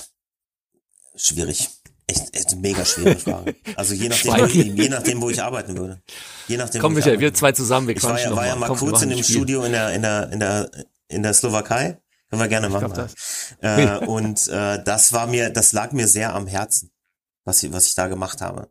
schwierig. 1.14 1.68
Echt, 2.08 2.36
echt 2.36 2.56
mega 2.56 2.84
schwierige 2.84 3.18
Frage. 3.18 3.56
Also 3.74 3.94
je 3.94 4.08
nachdem, 4.26 4.76
je 4.76 4.88
nachdem, 4.88 5.20
wo 5.20 5.28
ich 5.28 5.42
arbeiten 5.42 5.76
würde. 5.76 6.00
Je 6.46 6.56
nachdem. 6.56 6.80
Komm, 6.80 6.94
Michael, 6.94 7.18
wir 7.18 7.34
zwei 7.34 7.50
zusammen, 7.50 7.88
wir 7.88 7.96
ich 7.96 8.02
war 8.04 8.20
ja, 8.20 8.34
war 8.34 8.46
ja 8.46 8.54
mal 8.54 8.68
Komm, 8.68 8.78
kurz 8.78 9.02
in 9.02 9.10
dem 9.10 9.22
Studio 9.24 9.64
in 9.64 9.72
der 9.72 9.92
in 9.92 10.02
der 10.02 10.32
in 10.32 10.38
der 10.38 10.70
in 11.08 11.22
der 11.22 11.34
Slowakei. 11.34 12.00
Können 12.30 12.42
wir 12.42 12.48
gerne 12.48 12.68
machen. 12.68 12.92
Glaub, 12.92 13.08
äh, 13.60 14.04
und 14.04 14.48
äh, 14.48 14.82
das 14.82 15.12
war 15.12 15.28
mir, 15.28 15.50
das 15.50 15.72
lag 15.72 15.92
mir 15.92 16.08
sehr 16.08 16.34
am 16.34 16.48
Herzen 16.48 16.90
was 17.46 17.62
ich, 17.62 17.72
was 17.72 17.86
ich 17.86 17.94
da 17.94 18.08
gemacht 18.08 18.40
habe. 18.42 18.68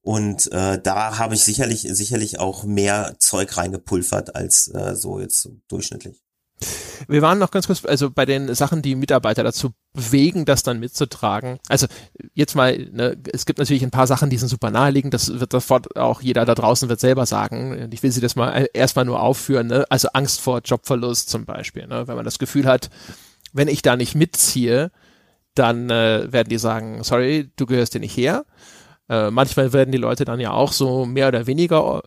Und 0.00 0.50
äh, 0.52 0.80
da 0.80 1.18
habe 1.18 1.34
ich 1.34 1.44
sicherlich, 1.44 1.80
sicherlich 1.90 2.38
auch 2.38 2.64
mehr 2.64 3.16
Zeug 3.18 3.56
reingepulvert 3.56 4.36
als 4.36 4.68
äh, 4.68 4.94
so 4.94 5.20
jetzt 5.20 5.48
durchschnittlich. 5.68 6.22
Wir 7.08 7.22
waren 7.22 7.38
noch 7.38 7.50
ganz 7.50 7.66
kurz, 7.66 7.84
also 7.84 8.10
bei 8.10 8.24
den 8.24 8.54
Sachen, 8.54 8.82
die 8.82 8.94
Mitarbeiter 8.94 9.42
dazu 9.42 9.72
bewegen, 9.92 10.44
das 10.44 10.62
dann 10.62 10.80
mitzutragen. 10.80 11.58
Also 11.68 11.86
jetzt 12.34 12.54
mal, 12.54 12.78
ne, 12.92 13.16
es 13.32 13.46
gibt 13.46 13.58
natürlich 13.58 13.82
ein 13.82 13.90
paar 13.90 14.06
Sachen, 14.06 14.30
die 14.30 14.38
sind 14.38 14.48
super 14.48 14.70
naheliegend, 14.70 15.14
das 15.14 15.40
wird 15.40 15.52
sofort 15.52 15.96
auch 15.96 16.22
jeder 16.22 16.44
da 16.44 16.54
draußen 16.54 16.88
wird 16.88 17.00
selber 17.00 17.26
sagen. 17.26 17.90
Ich 17.92 18.02
will 18.02 18.12
sie 18.12 18.20
das 18.20 18.36
mal 18.36 18.68
erstmal 18.72 19.04
nur 19.04 19.20
aufführen, 19.20 19.66
ne? 19.66 19.84
also 19.90 20.08
Angst 20.12 20.40
vor 20.40 20.60
Jobverlust 20.64 21.28
zum 21.28 21.44
Beispiel, 21.44 21.86
ne? 21.86 22.08
wenn 22.08 22.16
man 22.16 22.24
das 22.24 22.38
Gefühl 22.38 22.66
hat, 22.66 22.90
wenn 23.52 23.68
ich 23.68 23.82
da 23.82 23.96
nicht 23.96 24.14
mitziehe, 24.14 24.90
dann 25.54 25.90
äh, 25.90 26.32
werden 26.32 26.48
die 26.48 26.58
sagen, 26.58 27.04
sorry, 27.04 27.50
du 27.56 27.66
gehörst 27.66 27.92
hier 27.92 28.00
nicht 28.00 28.16
her. 28.16 28.44
Äh, 29.08 29.30
manchmal 29.30 29.72
werden 29.72 29.92
die 29.92 29.98
Leute 29.98 30.24
dann 30.24 30.40
ja 30.40 30.52
auch 30.52 30.72
so 30.72 31.04
mehr 31.04 31.28
oder 31.28 31.46
weniger 31.46 32.02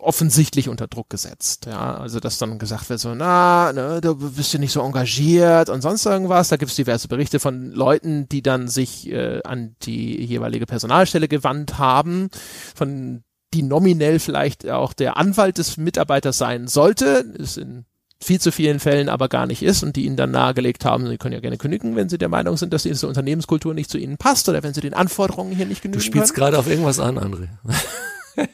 offensichtlich 0.00 0.68
unter 0.68 0.86
Druck 0.86 1.10
gesetzt. 1.10 1.66
Ja, 1.66 1.96
also 1.96 2.20
dass 2.20 2.38
dann 2.38 2.58
gesagt 2.58 2.88
wird 2.88 3.00
so, 3.00 3.14
na, 3.14 3.72
ne, 3.72 4.00
du 4.00 4.14
bist 4.14 4.52
ja 4.52 4.58
nicht 4.58 4.72
so 4.72 4.80
engagiert 4.80 5.68
und 5.68 5.82
sonst 5.82 6.06
irgendwas. 6.06 6.48
Da 6.48 6.56
gibt 6.56 6.70
es 6.70 6.76
diverse 6.76 7.08
Berichte 7.08 7.40
von 7.40 7.72
Leuten, 7.72 8.28
die 8.28 8.42
dann 8.42 8.68
sich 8.68 9.10
äh, 9.10 9.42
an 9.42 9.74
die 9.82 10.24
jeweilige 10.24 10.66
Personalstelle 10.66 11.28
gewandt 11.28 11.78
haben, 11.78 12.28
von 12.74 13.22
die 13.54 13.62
nominell 13.62 14.18
vielleicht 14.18 14.68
auch 14.68 14.92
der 14.92 15.16
Anwalt 15.16 15.58
des 15.58 15.76
Mitarbeiters 15.76 16.38
sein 16.38 16.68
sollte. 16.68 17.24
Ist 17.36 17.58
in 17.58 17.84
viel 18.22 18.40
zu 18.40 18.52
vielen 18.52 18.78
Fällen 18.78 19.08
aber 19.08 19.28
gar 19.28 19.46
nicht 19.46 19.62
ist 19.62 19.82
und 19.82 19.96
die 19.96 20.06
ihnen 20.06 20.16
dann 20.16 20.30
nahegelegt 20.30 20.84
haben, 20.84 21.08
sie 21.08 21.18
können 21.18 21.34
ja 21.34 21.40
gerne 21.40 21.58
kündigen, 21.58 21.96
wenn 21.96 22.08
sie 22.08 22.18
der 22.18 22.28
Meinung 22.28 22.56
sind, 22.56 22.72
dass 22.72 22.84
diese 22.84 23.08
Unternehmenskultur 23.08 23.74
nicht 23.74 23.90
zu 23.90 23.98
ihnen 23.98 24.16
passt 24.16 24.48
oder 24.48 24.62
wenn 24.62 24.74
sie 24.74 24.80
den 24.80 24.94
Anforderungen 24.94 25.54
hier 25.54 25.66
nicht 25.66 25.82
genügen 25.82 25.98
Du 25.98 26.04
spielst 26.04 26.34
gerade 26.34 26.56
auf 26.56 26.68
irgendwas 26.68 27.00
an, 27.00 27.18
André. 27.18 27.48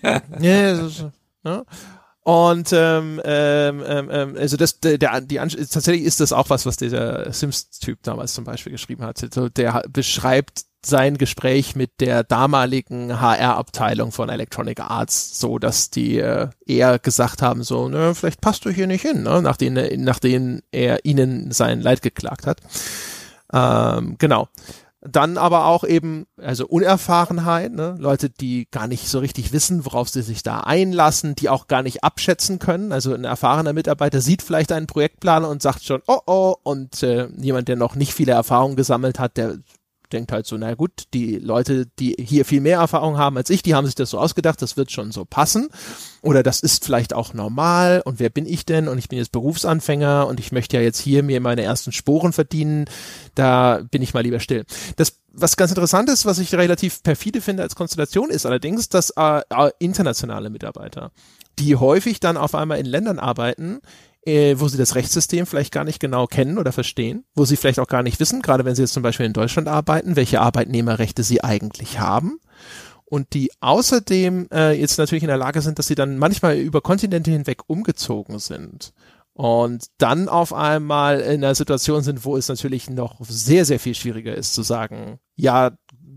ja, 0.40 0.74
das 0.74 1.04
ja. 1.48 1.64
Und 2.28 2.74
ähm, 2.74 3.22
ähm, 3.24 3.82
ähm, 3.88 4.36
also 4.38 4.58
das, 4.58 4.80
der, 4.80 4.98
der 4.98 5.22
die 5.22 5.36
tatsächlich 5.36 6.02
ist 6.02 6.20
das 6.20 6.34
auch 6.34 6.50
was, 6.50 6.66
was 6.66 6.76
dieser 6.76 7.32
Sims-Typ 7.32 8.02
damals 8.02 8.34
zum 8.34 8.44
Beispiel 8.44 8.72
geschrieben 8.72 9.02
hat. 9.02 9.24
So, 9.32 9.48
der 9.48 9.82
beschreibt 9.88 10.64
sein 10.84 11.16
Gespräch 11.16 11.74
mit 11.74 12.00
der 12.00 12.24
damaligen 12.24 13.18
HR-Abteilung 13.20 14.12
von 14.12 14.28
Electronic 14.28 14.80
Arts, 14.80 15.40
so 15.40 15.58
dass 15.58 15.88
die 15.88 16.18
äh, 16.18 16.48
eher 16.66 16.98
gesagt 16.98 17.40
haben, 17.40 17.62
so, 17.62 17.88
ne, 17.88 18.14
vielleicht 18.14 18.42
passt 18.42 18.64
du 18.64 18.70
hier 18.70 18.86
nicht 18.86 19.02
hin, 19.02 19.22
ne, 19.22 19.40
nachdem, 19.42 19.74
nachdem 20.02 20.60
er 20.70 21.04
ihnen 21.04 21.50
sein 21.50 21.80
Leid 21.80 22.02
geklagt 22.02 22.46
hat. 22.46 22.60
Ähm, 23.52 24.16
genau. 24.18 24.48
Dann 25.00 25.38
aber 25.38 25.66
auch 25.66 25.84
eben, 25.84 26.26
also 26.38 26.66
Unerfahrenheit, 26.66 27.72
ne? 27.72 27.94
Leute, 28.00 28.30
die 28.30 28.66
gar 28.70 28.88
nicht 28.88 29.08
so 29.08 29.20
richtig 29.20 29.52
wissen, 29.52 29.84
worauf 29.84 30.08
sie 30.08 30.22
sich 30.22 30.42
da 30.42 30.60
einlassen, 30.60 31.36
die 31.36 31.48
auch 31.48 31.68
gar 31.68 31.84
nicht 31.84 32.02
abschätzen 32.02 32.58
können. 32.58 32.90
Also 32.90 33.14
ein 33.14 33.22
erfahrener 33.22 33.72
Mitarbeiter 33.72 34.20
sieht 34.20 34.42
vielleicht 34.42 34.72
einen 34.72 34.88
Projektplaner 34.88 35.48
und 35.48 35.62
sagt 35.62 35.84
schon, 35.84 36.02
oh 36.08 36.18
oh, 36.26 36.56
und 36.64 37.00
äh, 37.04 37.28
jemand, 37.36 37.68
der 37.68 37.76
noch 37.76 37.94
nicht 37.94 38.12
viele 38.12 38.32
Erfahrungen 38.32 38.74
gesammelt 38.74 39.20
hat, 39.20 39.36
der 39.36 39.58
denkt 40.08 40.32
halt 40.32 40.46
so, 40.46 40.56
na 40.56 40.74
gut, 40.74 41.04
die 41.14 41.38
Leute, 41.38 41.86
die 41.98 42.16
hier 42.18 42.44
viel 42.44 42.60
mehr 42.60 42.78
Erfahrung 42.78 43.18
haben 43.18 43.36
als 43.36 43.50
ich, 43.50 43.62
die 43.62 43.74
haben 43.74 43.86
sich 43.86 43.94
das 43.94 44.10
so 44.10 44.18
ausgedacht, 44.18 44.60
das 44.62 44.76
wird 44.76 44.90
schon 44.90 45.12
so 45.12 45.24
passen. 45.24 45.68
Oder 46.22 46.42
das 46.42 46.60
ist 46.60 46.84
vielleicht 46.84 47.14
auch 47.14 47.34
normal. 47.34 48.02
Und 48.04 48.18
wer 48.18 48.30
bin 48.30 48.46
ich 48.46 48.66
denn? 48.66 48.88
Und 48.88 48.98
ich 48.98 49.08
bin 49.08 49.18
jetzt 49.18 49.32
Berufsanfänger 49.32 50.26
und 50.26 50.40
ich 50.40 50.52
möchte 50.52 50.76
ja 50.76 50.82
jetzt 50.82 50.98
hier 50.98 51.22
mir 51.22 51.40
meine 51.40 51.62
ersten 51.62 51.92
Sporen 51.92 52.32
verdienen. 52.32 52.86
Da 53.34 53.80
bin 53.90 54.02
ich 54.02 54.14
mal 54.14 54.22
lieber 54.22 54.40
still. 54.40 54.64
Das 54.96 55.18
was 55.40 55.56
ganz 55.56 55.70
interessant 55.70 56.08
ist, 56.08 56.26
was 56.26 56.38
ich 56.38 56.54
relativ 56.54 57.02
perfide 57.02 57.40
finde 57.40 57.62
als 57.62 57.76
Konstellation, 57.76 58.30
ist 58.30 58.46
allerdings, 58.46 58.88
dass 58.88 59.10
äh, 59.10 59.42
äh 59.50 59.70
internationale 59.78 60.50
Mitarbeiter, 60.50 61.12
die 61.58 61.76
häufig 61.76 62.18
dann 62.20 62.36
auf 62.36 62.54
einmal 62.54 62.78
in 62.78 62.86
Ländern 62.86 63.18
arbeiten, 63.18 63.80
äh, 64.26 64.56
wo 64.58 64.68
sie 64.68 64.78
das 64.78 64.94
Rechtssystem 64.94 65.46
vielleicht 65.46 65.72
gar 65.72 65.84
nicht 65.84 66.00
genau 66.00 66.26
kennen 66.26 66.58
oder 66.58 66.72
verstehen, 66.72 67.24
wo 67.34 67.44
sie 67.44 67.56
vielleicht 67.56 67.80
auch 67.80 67.86
gar 67.86 68.02
nicht 68.02 68.20
wissen, 68.20 68.42
gerade 68.42 68.64
wenn 68.64 68.74
sie 68.74 68.82
jetzt 68.82 68.94
zum 68.94 69.02
Beispiel 69.02 69.26
in 69.26 69.32
Deutschland 69.32 69.68
arbeiten, 69.68 70.16
welche 70.16 70.40
Arbeitnehmerrechte 70.40 71.22
sie 71.22 71.42
eigentlich 71.42 71.98
haben 71.98 72.38
und 73.04 73.32
die 73.32 73.50
außerdem 73.60 74.48
äh, 74.52 74.78
jetzt 74.78 74.98
natürlich 74.98 75.22
in 75.22 75.28
der 75.28 75.38
Lage 75.38 75.62
sind, 75.62 75.78
dass 75.78 75.86
sie 75.86 75.94
dann 75.94 76.18
manchmal 76.18 76.56
über 76.58 76.80
Kontinente 76.80 77.30
hinweg 77.30 77.62
umgezogen 77.66 78.38
sind 78.38 78.92
und 79.32 79.86
dann 79.98 80.28
auf 80.28 80.52
einmal 80.52 81.20
in 81.20 81.44
einer 81.44 81.54
Situation 81.54 82.02
sind, 82.02 82.24
wo 82.24 82.36
es 82.36 82.48
natürlich 82.48 82.90
noch 82.90 83.16
sehr, 83.20 83.64
sehr 83.64 83.78
viel 83.78 83.94
schwieriger 83.94 84.34
ist 84.34 84.52
zu 84.52 84.62
sagen, 84.62 85.20
ja, 85.36 85.70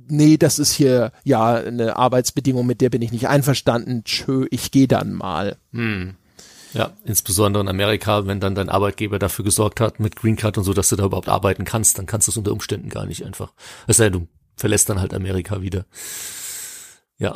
nee, 0.07 0.38
das 0.38 0.60
ist 0.60 0.73
hier 0.73 1.11
ja 1.23 1.53
eine 1.53 1.95
Arbeitsbedingung, 1.95 2.65
mit 2.65 2.82
der 2.82 2.90
bin 2.90 3.02
ich 3.02 3.11
nicht 3.11 3.28
einverstanden, 3.28 4.03
tschö, 4.03 4.48
ich 4.52 4.72
gehe 4.72 4.88
dann 4.88 5.14
mal. 5.14 5.57
Hm. 5.72 6.15
Ja, 6.73 6.93
insbesondere 7.03 7.61
in 7.61 7.69
Amerika, 7.69 8.26
wenn 8.27 8.39
dann 8.39 8.56
dein 8.56 8.69
Arbeitgeber 8.69 9.19
dafür 9.19 9.43
gesorgt 9.43 9.81
hat 9.81 9.99
mit 9.99 10.15
Green 10.15 10.38
Card 10.38 10.57
und 10.57 10.64
so, 10.64 10.73
dass 10.73 10.89
du 10.89 10.95
da 10.95 11.06
überhaupt 11.06 11.27
arbeiten 11.27 11.65
kannst, 11.65 11.98
dann 11.98 12.06
kannst 12.06 12.27
du 12.27 12.31
es 12.31 12.38
unter 12.38 12.52
Umständen 12.52 12.89
gar 12.89 13.06
nicht 13.06 13.26
einfach. 13.26 13.53
Es 13.88 13.98
sei 13.98 14.10
denn, 14.10 14.22
du 14.22 14.27
verlässt 14.56 14.89
dann 14.89 14.99
halt 14.99 15.14
Amerika 15.14 15.61
wieder. 15.61 15.85
Ja. 17.18 17.35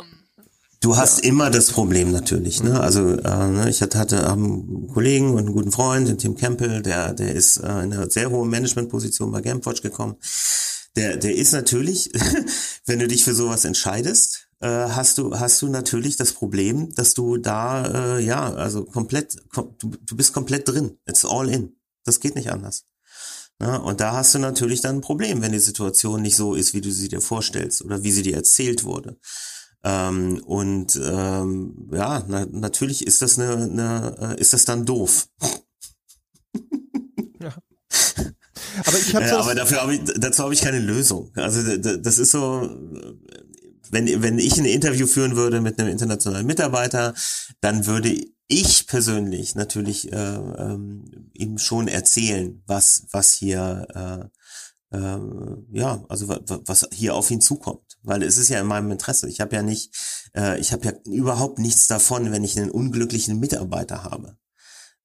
Du 0.80 0.96
hast 0.96 1.24
ja. 1.24 1.30
immer 1.30 1.50
das 1.50 1.70
Problem 1.70 2.12
natürlich. 2.12 2.62
Ne? 2.62 2.80
Also 2.80 3.00
äh, 3.10 3.48
ne, 3.48 3.68
ich 3.68 3.82
hatte, 3.82 3.98
hatte 3.98 4.30
einen 4.30 4.88
Kollegen 4.88 5.32
und 5.32 5.38
einen 5.38 5.52
guten 5.52 5.72
Freund, 5.72 6.08
den 6.08 6.18
Tim 6.18 6.36
Campbell, 6.36 6.82
der 6.82 7.12
der 7.12 7.34
ist 7.34 7.58
äh, 7.58 7.66
in 7.66 7.92
einer 7.92 8.10
sehr 8.10 8.30
hohen 8.30 8.50
Managementposition 8.50 9.32
bei 9.32 9.40
Gamewatch 9.40 9.82
gekommen. 9.82 10.16
Der 10.96 11.16
der 11.16 11.34
ist 11.34 11.52
natürlich, 11.52 12.10
wenn 12.86 12.98
du 12.98 13.08
dich 13.08 13.24
für 13.24 13.34
sowas 13.34 13.64
entscheidest, 13.64 14.45
äh, 14.60 14.68
hast 14.68 15.18
du 15.18 15.38
hast 15.38 15.60
du 15.62 15.68
natürlich 15.68 16.16
das 16.16 16.32
Problem, 16.32 16.94
dass 16.94 17.14
du 17.14 17.36
da 17.36 18.16
äh, 18.16 18.24
ja 18.24 18.52
also 18.54 18.84
komplett 18.84 19.36
kom 19.50 19.74
du, 19.78 19.90
du 20.00 20.16
bist 20.16 20.32
komplett 20.32 20.68
drin. 20.68 20.98
It's 21.06 21.24
all 21.24 21.48
in. 21.48 21.76
Das 22.04 22.20
geht 22.20 22.36
nicht 22.36 22.50
anders. 22.50 22.84
Ja, 23.60 23.76
und 23.76 24.00
da 24.00 24.12
hast 24.12 24.34
du 24.34 24.38
natürlich 24.38 24.82
dann 24.82 24.96
ein 24.96 25.00
Problem, 25.00 25.40
wenn 25.40 25.52
die 25.52 25.58
Situation 25.58 26.20
nicht 26.22 26.36
so 26.36 26.54
ist, 26.54 26.74
wie 26.74 26.82
du 26.82 26.90
sie 26.90 27.08
dir 27.08 27.22
vorstellst 27.22 27.82
oder 27.82 28.02
wie 28.02 28.12
sie 28.12 28.22
dir 28.22 28.36
erzählt 28.36 28.84
wurde. 28.84 29.18
Ähm, 29.82 30.42
und 30.44 30.98
ähm, 31.02 31.88
ja, 31.92 32.22
na, 32.26 32.46
natürlich 32.50 33.06
ist 33.06 33.22
das 33.22 33.38
eine, 33.38 33.54
eine 33.54 34.36
äh, 34.36 34.40
ist 34.40 34.52
das 34.52 34.64
dann 34.64 34.84
doof. 34.84 35.28
Ja. 37.38 37.52
Aber 38.86 38.98
ich 38.98 39.14
habe 39.14 39.26
ja, 39.26 39.38
aber 39.38 39.54
dafür 39.54 39.82
habe 39.82 39.94
ich 39.94 40.00
dazu 40.16 40.42
habe 40.42 40.54
ich 40.54 40.62
keine 40.62 40.80
Lösung. 40.80 41.30
Also 41.34 41.76
das 41.76 42.18
ist 42.18 42.30
so 42.30 42.68
wenn, 43.90 44.22
wenn 44.22 44.38
ich 44.38 44.58
ein 44.58 44.64
Interview 44.64 45.06
führen 45.06 45.36
würde 45.36 45.60
mit 45.60 45.78
einem 45.78 45.90
internationalen 45.90 46.46
Mitarbeiter, 46.46 47.14
dann 47.60 47.86
würde 47.86 48.16
ich 48.48 48.86
persönlich 48.86 49.54
natürlich 49.54 50.12
äh, 50.12 50.16
ähm, 50.16 51.30
ihm 51.34 51.58
schon 51.58 51.88
erzählen, 51.88 52.62
was, 52.66 53.06
was 53.10 53.32
hier, 53.32 54.30
äh, 54.92 54.96
äh, 54.96 55.18
ja, 55.72 56.04
also 56.08 56.28
was 56.28 56.88
hier 56.92 57.14
auf 57.14 57.30
ihn 57.30 57.40
zukommt. 57.40 57.98
Weil 58.02 58.22
es 58.22 58.38
ist 58.38 58.50
ja 58.50 58.60
in 58.60 58.66
meinem 58.66 58.92
Interesse. 58.92 59.28
Ich 59.28 59.40
habe 59.40 59.56
ja 59.56 59.62
nicht, 59.62 59.92
äh, 60.36 60.60
ich 60.60 60.72
habe 60.72 60.84
ja 60.84 60.92
überhaupt 61.06 61.58
nichts 61.58 61.88
davon, 61.88 62.30
wenn 62.30 62.44
ich 62.44 62.58
einen 62.58 62.70
unglücklichen 62.70 63.40
Mitarbeiter 63.40 64.04
habe 64.04 64.36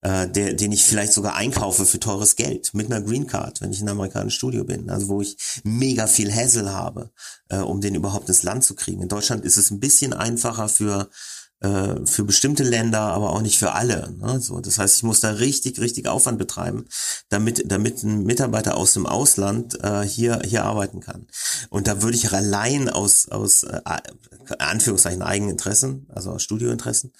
äh, 0.01 0.27
der, 0.27 0.53
den 0.53 0.71
ich 0.71 0.83
vielleicht 0.83 1.13
sogar 1.13 1.35
einkaufe 1.35 1.85
für 1.85 1.99
teures 1.99 2.35
Geld 2.35 2.73
mit 2.73 2.91
einer 2.91 3.01
Green 3.01 3.27
Card, 3.27 3.61
wenn 3.61 3.71
ich 3.71 3.81
in 3.81 3.87
einem 3.87 3.99
amerikanischen 3.99 4.37
Studio 4.37 4.63
bin. 4.63 4.89
Also 4.89 5.07
wo 5.07 5.21
ich 5.21 5.37
mega 5.63 6.07
viel 6.07 6.33
Hassel 6.33 6.71
habe, 6.71 7.11
äh, 7.49 7.57
um 7.57 7.81
den 7.81 7.95
überhaupt 7.95 8.27
ins 8.27 8.43
Land 8.43 8.63
zu 8.63 8.75
kriegen. 8.75 9.01
In 9.01 9.09
Deutschland 9.09 9.45
ist 9.45 9.57
es 9.57 9.71
ein 9.71 9.79
bisschen 9.79 10.13
einfacher 10.13 10.69
für 10.69 11.09
äh, 11.61 12.05
für 12.05 12.23
bestimmte 12.23 12.63
Länder, 12.63 13.01
aber 13.01 13.31
auch 13.31 13.41
nicht 13.41 13.59
für 13.59 13.73
alle. 13.73 14.11
Ne? 14.17 14.39
So, 14.39 14.59
das 14.59 14.79
heißt, 14.79 14.97
ich 14.97 15.03
muss 15.03 15.19
da 15.19 15.29
richtig, 15.31 15.79
richtig 15.79 16.07
Aufwand 16.07 16.37
betreiben, 16.37 16.85
damit, 17.29 17.71
damit 17.71 18.03
ein 18.03 18.23
Mitarbeiter 18.23 18.75
aus 18.77 18.93
dem 18.93 19.05
Ausland 19.05 19.77
äh, 19.83 20.01
hier, 20.01 20.41
hier 20.43 20.65
arbeiten 20.65 21.01
kann. 21.01 21.27
Und 21.69 21.87
da 21.87 22.01
würde 22.01 22.17
ich 22.17 22.31
allein 22.33 22.89
aus, 22.89 23.29
aus 23.29 23.63
äh, 23.63 23.79
Anführungszeichen 24.57 25.21
Eigeninteressen, 25.21 26.07
also 26.09 26.31
aus 26.31 26.43
Studiointeressen, 26.43 27.13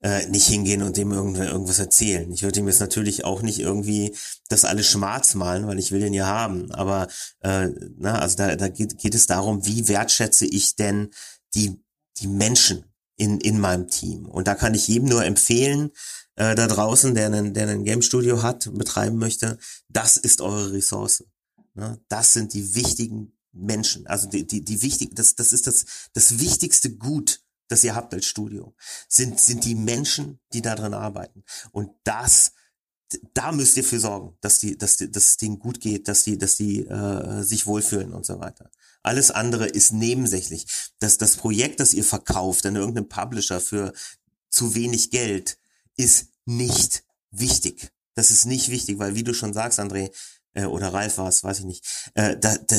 äh, 0.00 0.26
nicht 0.28 0.46
hingehen 0.46 0.82
und 0.82 0.96
dem 0.96 1.10
irgendwas 1.12 1.80
erzählen. 1.80 2.30
Ich 2.30 2.44
würde 2.44 2.60
ihm 2.60 2.68
jetzt 2.68 2.80
natürlich 2.80 3.24
auch 3.24 3.42
nicht 3.42 3.58
irgendwie 3.58 4.14
das 4.48 4.64
alles 4.64 4.86
schwarz 4.86 5.34
malen, 5.34 5.66
weil 5.66 5.80
ich 5.80 5.90
will 5.90 6.00
den 6.00 6.14
ja 6.14 6.26
haben. 6.26 6.70
Aber 6.70 7.08
äh, 7.40 7.68
na, 7.96 8.20
also 8.20 8.36
da, 8.36 8.54
da 8.54 8.68
geht, 8.68 8.98
geht 8.98 9.16
es 9.16 9.26
darum, 9.26 9.66
wie 9.66 9.88
wertschätze 9.88 10.46
ich 10.46 10.76
denn 10.76 11.10
die, 11.54 11.82
die 12.18 12.28
Menschen 12.28 12.84
in, 13.18 13.40
in 13.40 13.60
meinem 13.60 13.88
Team. 13.88 14.26
Und 14.26 14.48
da 14.48 14.54
kann 14.54 14.74
ich 14.74 14.88
jedem 14.88 15.08
nur 15.08 15.24
empfehlen, 15.24 15.90
äh, 16.36 16.54
da 16.54 16.66
draußen, 16.66 17.14
der 17.14 17.26
einen, 17.26 17.52
der 17.52 17.68
einen 17.68 17.84
Game 17.84 18.00
Studio 18.00 18.42
hat, 18.42 18.70
betreiben 18.72 19.18
möchte, 19.18 19.58
das 19.88 20.16
ist 20.16 20.40
eure 20.40 20.72
Ressource. 20.72 21.24
Ne? 21.74 22.00
Das 22.08 22.32
sind 22.32 22.54
die 22.54 22.74
wichtigen 22.76 23.36
Menschen. 23.52 24.06
Also 24.06 24.28
die, 24.28 24.46
die, 24.46 24.64
die 24.64 24.82
wichtig, 24.82 25.14
das, 25.14 25.34
das 25.34 25.52
ist 25.52 25.66
das, 25.66 25.84
das 26.12 26.38
wichtigste 26.38 26.94
Gut, 26.94 27.42
das 27.66 27.84
ihr 27.84 27.94
habt 27.94 28.14
als 28.14 28.26
Studio, 28.26 28.74
sind, 29.08 29.40
sind 29.40 29.64
die 29.64 29.74
Menschen, 29.74 30.38
die 30.52 30.62
da 30.62 30.76
drin 30.76 30.94
arbeiten. 30.94 31.44
Und 31.72 31.90
das, 32.04 32.52
da 33.34 33.50
müsst 33.50 33.76
ihr 33.76 33.84
für 33.84 33.98
sorgen, 33.98 34.36
dass 34.40 34.60
die, 34.60 34.78
dass, 34.78 34.96
die, 34.96 35.10
dass 35.10 35.24
es 35.24 35.36
denen 35.38 35.58
gut 35.58 35.80
geht, 35.80 36.06
dass 36.06 36.22
die, 36.22 36.38
dass 36.38 36.56
die 36.56 36.86
äh, 36.86 37.42
sich 37.42 37.66
wohlfühlen 37.66 38.12
und 38.12 38.24
so 38.24 38.38
weiter. 38.38 38.70
Alles 39.02 39.30
andere 39.30 39.66
ist 39.66 39.92
nebensächlich. 39.92 40.66
Das, 40.98 41.18
das 41.18 41.36
Projekt, 41.36 41.80
das 41.80 41.94
ihr 41.94 42.04
verkauft 42.04 42.66
an 42.66 42.76
irgendeinem 42.76 43.08
Publisher 43.08 43.60
für 43.60 43.92
zu 44.50 44.74
wenig 44.74 45.10
Geld, 45.10 45.58
ist 45.96 46.28
nicht 46.44 47.04
wichtig. 47.30 47.90
Das 48.14 48.30
ist 48.30 48.46
nicht 48.46 48.70
wichtig, 48.70 48.98
weil 48.98 49.14
wie 49.14 49.22
du 49.22 49.34
schon 49.34 49.52
sagst, 49.52 49.78
André, 49.78 50.10
äh, 50.54 50.64
oder 50.64 50.92
Ralf 50.92 51.18
war 51.18 51.28
es, 51.28 51.44
weiß 51.44 51.60
ich 51.60 51.64
nicht. 51.64 51.84
Äh, 52.14 52.36
da, 52.36 52.56
da, 52.56 52.76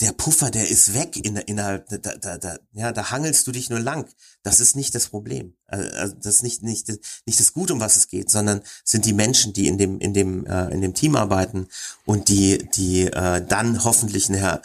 der 0.00 0.12
Puffer, 0.12 0.50
der 0.50 0.68
ist 0.68 0.94
weg 0.94 1.16
in, 1.16 1.36
innerhalb, 1.36 1.88
da, 1.88 2.16
da, 2.16 2.38
da, 2.38 2.58
ja, 2.72 2.92
da 2.92 3.10
hangelst 3.10 3.46
du 3.46 3.52
dich 3.52 3.70
nur 3.70 3.80
lang. 3.80 4.08
Das 4.42 4.60
ist 4.60 4.76
nicht 4.76 4.94
das 4.94 5.06
Problem. 5.06 5.54
Also 5.66 6.14
das 6.14 6.36
ist 6.36 6.42
nicht, 6.42 6.62
nicht, 6.62 6.88
nicht 7.26 7.40
das 7.40 7.52
Gut, 7.52 7.70
um 7.70 7.80
was 7.80 7.96
es 7.96 8.08
geht, 8.08 8.30
sondern 8.30 8.62
sind 8.84 9.06
die 9.06 9.12
Menschen, 9.12 9.52
die 9.52 9.68
in 9.68 9.78
dem, 9.78 9.98
in 9.98 10.12
dem, 10.12 10.46
äh, 10.46 10.68
in 10.68 10.80
dem 10.80 10.94
Team 10.94 11.16
arbeiten 11.16 11.68
und 12.04 12.28
die, 12.28 12.58
die 12.76 13.06
äh, 13.06 13.44
dann 13.46 13.84
hoffentlich 13.84 14.28
eine 14.28 14.60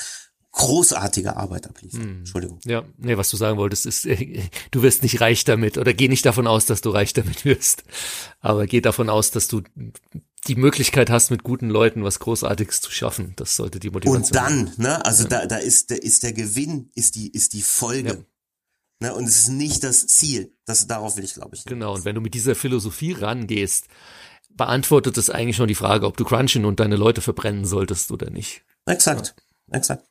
großartige 0.57 1.37
Arbeit 1.37 1.67
abliefern. 1.67 2.01
Hm. 2.01 2.17
Entschuldigung. 2.19 2.59
Ja, 2.65 2.83
nee, 2.97 3.15
was 3.15 3.29
du 3.29 3.37
sagen 3.37 3.57
wolltest, 3.57 3.85
ist, 3.85 4.05
äh, 4.05 4.41
du 4.71 4.81
wirst 4.81 5.03
nicht 5.03 5.21
reich 5.21 5.43
damit 5.43 5.77
oder 5.77 5.93
geh 5.93 6.07
nicht 6.07 6.25
davon 6.25 6.47
aus, 6.47 6.65
dass 6.65 6.81
du 6.81 6.89
reich 6.89 7.13
damit 7.13 7.45
wirst. 7.45 7.83
Aber 8.39 8.65
geh 8.65 8.81
davon 8.81 9.09
aus, 9.09 9.31
dass 9.31 9.47
du 9.47 9.61
die 10.47 10.55
Möglichkeit 10.55 11.09
hast, 11.09 11.29
mit 11.29 11.43
guten 11.43 11.69
Leuten 11.69 12.03
was 12.03 12.19
Großartiges 12.19 12.81
zu 12.81 12.91
schaffen. 12.91 13.33
Das 13.35 13.55
sollte 13.55 13.79
die 13.79 13.89
Motivation 13.89 14.23
Und 14.23 14.35
dann, 14.35 14.67
sein. 14.67 14.73
ne, 14.77 15.05
also 15.05 15.23
ja. 15.23 15.29
da, 15.29 15.45
da 15.45 15.57
ist, 15.57 15.91
da 15.91 15.95
ist 15.95 16.23
der 16.23 16.33
Gewinn, 16.33 16.89
ist 16.95 17.15
die, 17.15 17.29
ist 17.31 17.53
die 17.53 17.61
Folge. 17.61 18.09
Ja. 18.09 19.07
Ne, 19.07 19.13
und 19.15 19.25
es 19.25 19.41
ist 19.41 19.49
nicht 19.49 19.83
das 19.83 20.07
Ziel. 20.07 20.53
Das, 20.65 20.87
darauf 20.87 21.17
will 21.17 21.23
ich, 21.23 21.35
glaube 21.35 21.55
ich. 21.55 21.65
Genau. 21.65 21.93
Und 21.93 22.05
wenn 22.05 22.15
du 22.15 22.21
mit 22.21 22.33
dieser 22.33 22.55
Philosophie 22.55 23.11
rangehst, 23.11 23.87
beantwortet 24.49 25.17
es 25.17 25.29
eigentlich 25.29 25.55
schon 25.55 25.67
die 25.67 25.75
Frage, 25.75 26.07
ob 26.07 26.17
du 26.17 26.25
crunchen 26.25 26.65
und 26.65 26.79
deine 26.79 26.95
Leute 26.95 27.21
verbrennen 27.21 27.65
solltest 27.65 28.11
oder 28.11 28.31
nicht. 28.31 28.63
Exakt. 28.85 29.35
Ja. 29.67 29.77
Exakt. 29.77 30.07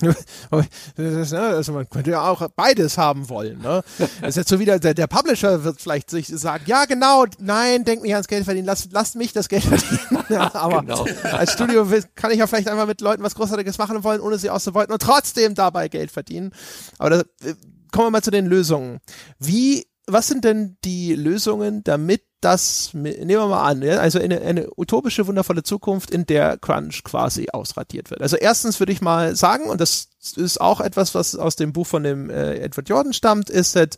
also 0.50 1.72
man 1.72 1.88
könnte 1.88 2.10
ja 2.10 2.28
auch 2.28 2.46
beides 2.54 2.98
haben 2.98 3.28
wollen. 3.28 3.60
Ne? 3.60 3.82
Das 3.98 4.30
ist 4.30 4.36
jetzt 4.36 4.48
so 4.48 4.58
wieder, 4.58 4.78
der, 4.78 4.94
der 4.94 5.06
Publisher 5.06 5.64
wird 5.64 5.80
vielleicht 5.80 6.10
sich 6.10 6.28
sagen, 6.28 6.64
ja 6.66 6.84
genau, 6.84 7.24
nein, 7.38 7.84
denk 7.84 8.02
nicht 8.02 8.14
ans 8.14 8.28
Geld 8.28 8.44
verdienen, 8.44 8.66
lass, 8.66 8.88
lass 8.90 9.14
mich 9.14 9.32
das 9.32 9.48
Geld 9.48 9.64
verdienen. 9.64 10.00
Ja, 10.28 10.52
aber 10.54 10.80
genau. 10.80 11.06
als 11.22 11.52
Studio 11.52 11.86
kann 12.16 12.32
ich 12.32 12.38
ja 12.38 12.48
vielleicht 12.48 12.68
einmal 12.68 12.86
mit 12.86 13.00
Leuten 13.00 13.22
was 13.22 13.36
Großartiges 13.36 13.78
machen 13.78 14.02
wollen, 14.02 14.20
ohne 14.20 14.38
sie 14.38 14.50
auszubeuten 14.50 14.92
und 14.92 15.00
trotzdem 15.00 15.54
dabei 15.54 15.86
Geld 15.88 16.10
verdienen. 16.10 16.52
Aber 16.98 17.10
da, 17.10 17.20
äh, 17.44 17.54
kommen 17.92 18.08
wir 18.08 18.10
mal 18.10 18.22
zu 18.22 18.32
den 18.32 18.46
Lösungen. 18.46 18.98
Wie 19.38 19.86
was 20.06 20.28
sind 20.28 20.44
denn 20.44 20.76
die 20.84 21.14
Lösungen, 21.14 21.82
damit 21.84 22.22
das, 22.40 22.94
nehmen 22.94 23.28
wir 23.28 23.46
mal 23.46 23.64
an, 23.64 23.82
also 23.82 24.20
eine, 24.20 24.40
eine 24.40 24.68
utopische, 24.76 25.26
wundervolle 25.26 25.62
Zukunft, 25.62 26.10
in 26.10 26.26
der 26.26 26.58
Crunch 26.58 27.02
quasi 27.02 27.48
ausradiert 27.52 28.10
wird. 28.10 28.22
Also 28.22 28.36
erstens 28.36 28.78
würde 28.78 28.92
ich 28.92 29.00
mal 29.00 29.34
sagen, 29.34 29.68
und 29.68 29.80
das 29.80 30.08
ist 30.36 30.60
auch 30.60 30.80
etwas, 30.80 31.14
was 31.14 31.34
aus 31.34 31.56
dem 31.56 31.72
Buch 31.72 31.86
von 31.86 32.04
dem 32.04 32.30
äh, 32.30 32.58
Edward 32.58 32.88
Jordan 32.88 33.12
stammt, 33.12 33.50
ist 33.50 33.74
halt 33.74 33.96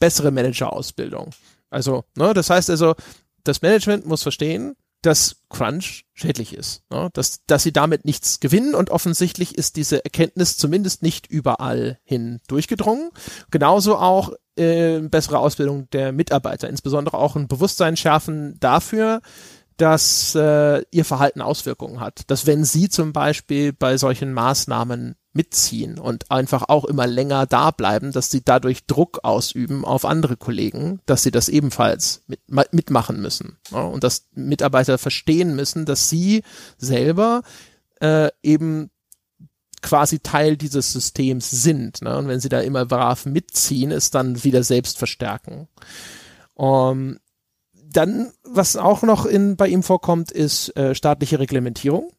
bessere 0.00 0.30
Managerausbildung. 0.30 1.30
Also, 1.70 2.04
ne, 2.16 2.34
das 2.34 2.50
heißt 2.50 2.68
also, 2.70 2.94
das 3.44 3.62
Management 3.62 4.06
muss 4.06 4.22
verstehen, 4.22 4.76
dass 5.02 5.36
Crunch 5.48 6.04
schädlich 6.12 6.52
ist, 6.52 6.82
ne? 6.90 7.08
dass, 7.12 7.44
dass 7.46 7.62
sie 7.62 7.72
damit 7.72 8.04
nichts 8.04 8.40
gewinnen 8.40 8.74
und 8.74 8.90
offensichtlich 8.90 9.56
ist 9.56 9.76
diese 9.76 10.04
Erkenntnis 10.04 10.56
zumindest 10.56 11.02
nicht 11.02 11.28
überall 11.28 12.00
hin 12.02 12.40
durchgedrungen. 12.48 13.10
Genauso 13.50 13.96
auch 13.96 14.32
äh, 14.58 15.00
bessere 15.00 15.38
Ausbildung 15.38 15.88
der 15.90 16.12
Mitarbeiter, 16.12 16.68
insbesondere 16.68 17.16
auch 17.16 17.36
ein 17.36 17.48
Bewusstsein 17.48 17.96
schärfen 17.96 18.56
dafür, 18.60 19.20
dass 19.78 20.34
äh, 20.34 20.82
ihr 20.90 21.04
Verhalten 21.04 21.40
Auswirkungen 21.40 22.00
hat. 22.00 22.22
Dass 22.26 22.46
wenn 22.46 22.64
sie 22.64 22.88
zum 22.88 23.12
Beispiel 23.12 23.72
bei 23.72 23.96
solchen 23.96 24.32
Maßnahmen 24.32 25.14
mitziehen 25.32 25.98
und 26.00 26.30
einfach 26.32 26.68
auch 26.68 26.84
immer 26.84 27.06
länger 27.06 27.46
da 27.46 27.70
bleiben, 27.70 28.10
dass 28.10 28.30
sie 28.30 28.42
dadurch 28.44 28.86
Druck 28.86 29.20
ausüben 29.22 29.84
auf 29.84 30.04
andere 30.04 30.36
Kollegen, 30.36 31.00
dass 31.06 31.22
sie 31.22 31.30
das 31.30 31.48
ebenfalls 31.48 32.22
mit, 32.26 32.40
mitmachen 32.72 33.20
müssen. 33.20 33.56
Ja, 33.70 33.82
und 33.82 34.02
dass 34.02 34.26
Mitarbeiter 34.34 34.98
verstehen 34.98 35.54
müssen, 35.54 35.86
dass 35.86 36.08
sie 36.08 36.42
selber 36.76 37.42
äh, 38.00 38.30
eben 38.42 38.90
quasi 39.82 40.20
Teil 40.20 40.56
dieses 40.56 40.92
Systems 40.92 41.50
sind. 41.50 42.02
Ne? 42.02 42.16
Und 42.16 42.28
wenn 42.28 42.40
sie 42.40 42.48
da 42.48 42.60
immer 42.60 42.86
brav 42.86 43.26
mitziehen, 43.26 43.90
ist 43.90 44.14
dann 44.14 44.42
wieder 44.44 44.62
selbst 44.62 44.98
verstärken. 44.98 45.68
Um, 46.54 47.18
dann, 47.90 48.32
was 48.44 48.76
auch 48.76 49.02
noch 49.02 49.24
in, 49.24 49.56
bei 49.56 49.68
ihm 49.68 49.82
vorkommt, 49.82 50.30
ist 50.30 50.76
äh, 50.76 50.94
staatliche 50.94 51.38
Reglementierung, 51.38 52.10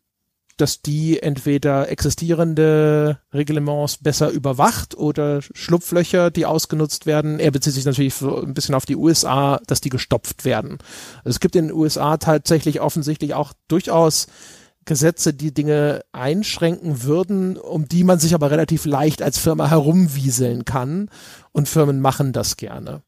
dass 0.58 0.82
die 0.82 1.22
entweder 1.22 1.90
existierende 1.90 3.20
Reglements 3.34 3.98
besser 3.98 4.30
überwacht 4.30 4.98
oder 4.98 5.42
Schlupflöcher, 5.42 6.32
die 6.32 6.46
ausgenutzt 6.46 7.06
werden. 7.06 7.40
Er 7.40 7.52
bezieht 7.52 7.74
sich 7.74 7.86
natürlich 7.86 8.20
ein 8.22 8.54
bisschen 8.54 8.76
auf 8.76 8.86
die 8.86 8.96
USA, 8.96 9.62
dass 9.68 9.82
die 9.82 9.90
gestopft 9.90 10.44
werden. 10.44 10.80
Also 11.20 11.30
es 11.30 11.40
gibt 11.40 11.56
in 11.56 11.68
den 11.68 11.76
USA 11.76 12.18
tatsächlich 12.18 12.82
offensichtlich 12.82 13.34
auch 13.34 13.54
durchaus 13.68 14.28
Gesetze, 14.90 15.36
die 15.36 15.54
Dinge 15.54 16.02
einschränken 16.14 17.04
würden, 17.04 17.58
um 17.58 17.88
die 17.88 18.04
man 18.04 18.18
sich 18.18 18.34
aber 18.34 18.50
relativ 18.50 18.86
leicht 18.86 19.22
als 19.22 19.38
Firma 19.38 19.70
herumwieseln 19.70 20.66
kann. 20.66 21.10
Und 21.52 21.70
Firmen 21.70 22.02
machen 22.02 22.34
das 22.34 22.58
gerne. 22.58 23.04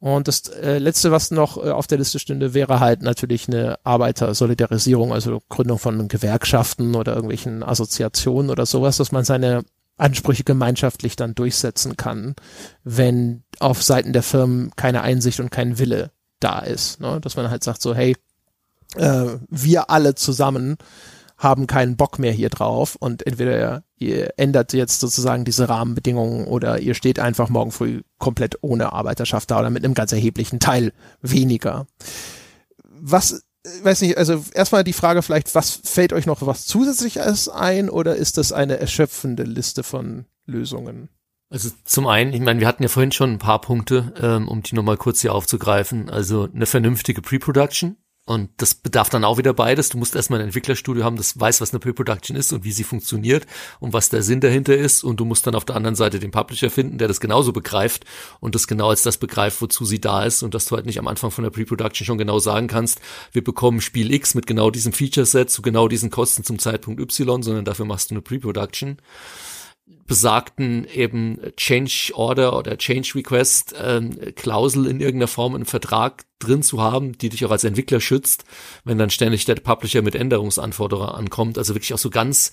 Und 0.00 0.28
das 0.28 0.48
äh, 0.48 0.76
letzte, 0.76 1.10
was 1.10 1.30
noch 1.30 1.56
äh, 1.56 1.70
auf 1.70 1.86
der 1.86 1.96
Liste 1.96 2.18
stünde, 2.18 2.52
wäre 2.52 2.78
halt 2.78 3.00
natürlich 3.00 3.48
eine 3.48 3.78
Arbeitersolidarisierung, 3.84 5.14
also 5.14 5.40
Gründung 5.48 5.78
von 5.78 6.08
Gewerkschaften 6.08 6.94
oder 6.94 7.14
irgendwelchen 7.14 7.62
Assoziationen 7.62 8.50
oder 8.50 8.66
sowas, 8.66 8.98
dass 8.98 9.12
man 9.12 9.24
seine 9.24 9.64
Ansprüche 9.96 10.44
gemeinschaftlich 10.44 11.16
dann 11.16 11.34
durchsetzen 11.34 11.96
kann, 11.96 12.34
wenn 12.84 13.44
auf 13.60 13.82
Seiten 13.82 14.12
der 14.12 14.22
Firmen 14.22 14.72
keine 14.76 15.00
Einsicht 15.00 15.40
und 15.40 15.50
kein 15.50 15.78
Wille 15.78 16.10
da 16.38 16.58
ist. 16.58 17.00
Ne? 17.00 17.18
Dass 17.22 17.36
man 17.36 17.48
halt 17.48 17.64
sagt 17.64 17.80
so, 17.80 17.94
hey, 17.94 18.14
äh, 18.96 19.38
wir 19.48 19.90
alle 19.90 20.14
zusammen 20.14 20.76
haben 21.42 21.66
keinen 21.66 21.96
Bock 21.96 22.18
mehr 22.18 22.32
hier 22.32 22.50
drauf 22.50 22.96
und 22.96 23.26
entweder 23.26 23.82
ihr 23.98 24.34
ändert 24.36 24.72
jetzt 24.72 25.00
sozusagen 25.00 25.44
diese 25.44 25.68
Rahmenbedingungen 25.68 26.46
oder 26.46 26.78
ihr 26.78 26.94
steht 26.94 27.18
einfach 27.18 27.48
morgen 27.48 27.72
früh 27.72 28.02
komplett 28.18 28.58
ohne 28.60 28.92
Arbeiterschaft 28.92 29.50
da 29.50 29.58
oder 29.58 29.70
mit 29.70 29.84
einem 29.84 29.94
ganz 29.94 30.12
erheblichen 30.12 30.60
Teil 30.60 30.92
weniger. 31.20 31.86
Was, 32.84 33.42
weiß 33.82 34.02
nicht, 34.02 34.18
also 34.18 34.44
erstmal 34.54 34.84
die 34.84 34.92
Frage 34.92 35.22
vielleicht, 35.22 35.54
was 35.56 35.80
fällt 35.82 36.12
euch 36.12 36.26
noch 36.26 36.46
was 36.46 36.66
zusätzliches 36.66 37.48
ein 37.48 37.90
oder 37.90 38.14
ist 38.14 38.38
das 38.38 38.52
eine 38.52 38.78
erschöpfende 38.78 39.42
Liste 39.42 39.82
von 39.82 40.26
Lösungen? 40.46 41.08
Also 41.50 41.70
zum 41.84 42.06
einen, 42.06 42.32
ich 42.32 42.40
meine, 42.40 42.60
wir 42.60 42.66
hatten 42.66 42.82
ja 42.82 42.88
vorhin 42.88 43.12
schon 43.12 43.32
ein 43.32 43.38
paar 43.38 43.60
Punkte, 43.60 44.14
ähm, 44.22 44.48
um 44.48 44.62
die 44.62 44.74
nochmal 44.74 44.96
kurz 44.96 45.20
hier 45.20 45.34
aufzugreifen. 45.34 46.08
Also 46.08 46.48
eine 46.52 46.64
vernünftige 46.64 47.20
Pre-Production, 47.20 47.96
und 48.24 48.50
das 48.58 48.74
bedarf 48.74 49.10
dann 49.10 49.24
auch 49.24 49.36
wieder 49.36 49.52
beides. 49.52 49.88
Du 49.88 49.98
musst 49.98 50.14
erstmal 50.14 50.38
ein 50.38 50.46
Entwicklerstudio 50.46 51.02
haben, 51.02 51.16
das 51.16 51.38
weiß, 51.38 51.60
was 51.60 51.72
eine 51.72 51.80
Pre-Production 51.80 52.36
ist 52.36 52.52
und 52.52 52.62
wie 52.62 52.70
sie 52.70 52.84
funktioniert 52.84 53.46
und 53.80 53.92
was 53.92 54.10
der 54.10 54.22
Sinn 54.22 54.40
dahinter 54.40 54.76
ist. 54.76 55.02
Und 55.02 55.18
du 55.18 55.24
musst 55.24 55.44
dann 55.46 55.56
auf 55.56 55.64
der 55.64 55.74
anderen 55.74 55.96
Seite 55.96 56.20
den 56.20 56.30
Publisher 56.30 56.70
finden, 56.70 56.98
der 56.98 57.08
das 57.08 57.18
genauso 57.18 57.52
begreift 57.52 58.04
und 58.38 58.54
das 58.54 58.68
genau 58.68 58.90
als 58.90 59.02
das 59.02 59.16
begreift, 59.16 59.60
wozu 59.60 59.84
sie 59.84 60.00
da 60.00 60.24
ist. 60.24 60.44
Und 60.44 60.54
dass 60.54 60.66
du 60.66 60.76
halt 60.76 60.86
nicht 60.86 61.00
am 61.00 61.08
Anfang 61.08 61.32
von 61.32 61.42
der 61.42 61.50
Pre-Production 61.50 62.06
schon 62.06 62.18
genau 62.18 62.38
sagen 62.38 62.68
kannst, 62.68 63.00
wir 63.32 63.42
bekommen 63.42 63.80
Spiel 63.80 64.12
X 64.12 64.36
mit 64.36 64.46
genau 64.46 64.70
diesem 64.70 64.92
Feature-Set 64.92 65.50
zu 65.50 65.60
genau 65.60 65.88
diesen 65.88 66.10
Kosten 66.10 66.44
zum 66.44 66.60
Zeitpunkt 66.60 67.00
Y, 67.00 67.42
sondern 67.42 67.64
dafür 67.64 67.86
machst 67.86 68.10
du 68.10 68.14
eine 68.14 68.22
Pre-Production. 68.22 68.98
Besagten 70.06 70.86
eben 70.86 71.38
Change 71.56 72.12
Order 72.14 72.56
oder 72.56 72.76
Change 72.78 73.12
Request 73.14 73.74
ähm, 73.82 74.18
Klausel 74.36 74.86
in 74.86 75.00
irgendeiner 75.00 75.28
Form 75.28 75.56
im 75.56 75.66
Vertrag 75.66 76.24
drin 76.38 76.62
zu 76.62 76.80
haben, 76.80 77.16
die 77.18 77.28
dich 77.28 77.44
auch 77.44 77.50
als 77.50 77.64
Entwickler 77.64 78.00
schützt, 78.00 78.44
wenn 78.84 78.98
dann 78.98 79.10
ständig 79.10 79.44
der 79.44 79.54
Publisher 79.56 80.02
mit 80.02 80.14
Änderungsanforderungen 80.14 81.14
ankommt. 81.14 81.58
Also 81.58 81.74
wirklich 81.74 81.94
auch 81.94 81.98
so 81.98 82.10
ganz 82.10 82.52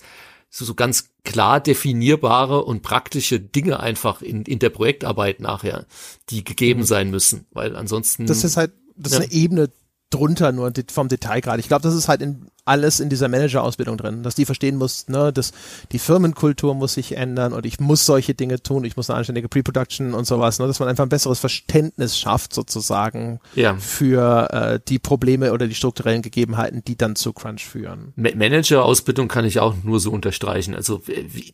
so, 0.50 0.64
so 0.64 0.74
ganz 0.74 1.10
klar 1.24 1.60
definierbare 1.60 2.64
und 2.64 2.82
praktische 2.82 3.38
Dinge 3.38 3.80
einfach 3.80 4.20
in, 4.20 4.42
in 4.42 4.58
der 4.58 4.70
Projektarbeit 4.70 5.40
nachher, 5.40 5.86
die 6.28 6.42
gegeben 6.42 6.80
mhm. 6.80 6.86
sein 6.86 7.10
müssen, 7.10 7.46
weil 7.52 7.76
ansonsten. 7.76 8.26
Das 8.26 8.42
ist 8.42 8.56
halt, 8.56 8.72
das 8.96 9.12
ja. 9.12 9.20
ist 9.20 9.24
eine 9.24 9.32
Ebene 9.32 9.70
drunter 10.10 10.50
nur 10.50 10.72
vom 10.90 11.08
Detail 11.08 11.40
gerade. 11.40 11.60
Ich 11.60 11.68
glaube, 11.68 11.82
das 11.82 11.94
ist 11.94 12.08
halt 12.08 12.20
in 12.20 12.50
alles 12.70 13.00
in 13.00 13.08
dieser 13.08 13.28
Manager-Ausbildung 13.28 13.96
drin, 13.96 14.22
dass 14.22 14.36
die 14.36 14.44
verstehen 14.44 14.76
muss, 14.76 15.08
ne, 15.08 15.32
dass 15.32 15.50
die 15.90 15.98
Firmenkultur 15.98 16.74
muss 16.74 16.94
sich 16.94 17.16
ändern 17.16 17.52
und 17.52 17.66
ich 17.66 17.80
muss 17.80 18.06
solche 18.06 18.34
Dinge 18.34 18.62
tun, 18.62 18.84
ich 18.84 18.96
muss 18.96 19.10
eine 19.10 19.18
anständige 19.18 19.48
Pre-Production 19.48 20.14
und 20.14 20.24
sowas, 20.24 20.60
ne, 20.60 20.68
dass 20.68 20.78
man 20.78 20.88
einfach 20.88 21.04
ein 21.04 21.08
besseres 21.08 21.40
Verständnis 21.40 22.16
schafft 22.16 22.54
sozusagen 22.54 23.40
ja. 23.56 23.74
für 23.76 24.52
äh, 24.52 24.80
die 24.86 25.00
Probleme 25.00 25.52
oder 25.52 25.66
die 25.66 25.74
strukturellen 25.74 26.22
Gegebenheiten, 26.22 26.84
die 26.84 26.96
dann 26.96 27.16
zu 27.16 27.32
Crunch 27.32 27.66
führen. 27.66 28.12
Manager-Ausbildung 28.14 29.26
kann 29.26 29.44
ich 29.44 29.58
auch 29.58 29.74
nur 29.82 29.98
so 29.98 30.12
unterstreichen. 30.12 30.76
Also 30.76 31.02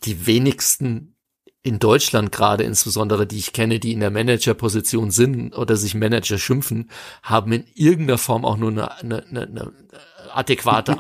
die 0.05 0.27
wenigsten 0.27 1.17
in 1.63 1.81
Deutschland 1.81 2.31
gerade 2.31 2.63
insbesondere, 2.63 3.27
die 3.27 3.39
ich 3.39 3.53
kenne, 3.53 3.81
die 3.81 3.93
in 3.93 3.99
der 3.99 4.13
Manager-Position 4.13 5.11
sind 5.11 5.57
oder 5.57 5.77
sich 5.77 5.97
Manager 5.97 6.39
schimpfen, 6.39 6.91
haben 7.25 7.51
in 7.51 7.65
irgendeiner 7.75 8.19
Form 8.19 8.45
auch 8.45 8.57
nur 8.57 8.71
eine, 8.71 8.97
eine, 8.99 9.27
eine, 9.27 9.43
eine 9.43 9.73
adäquate 10.37 10.97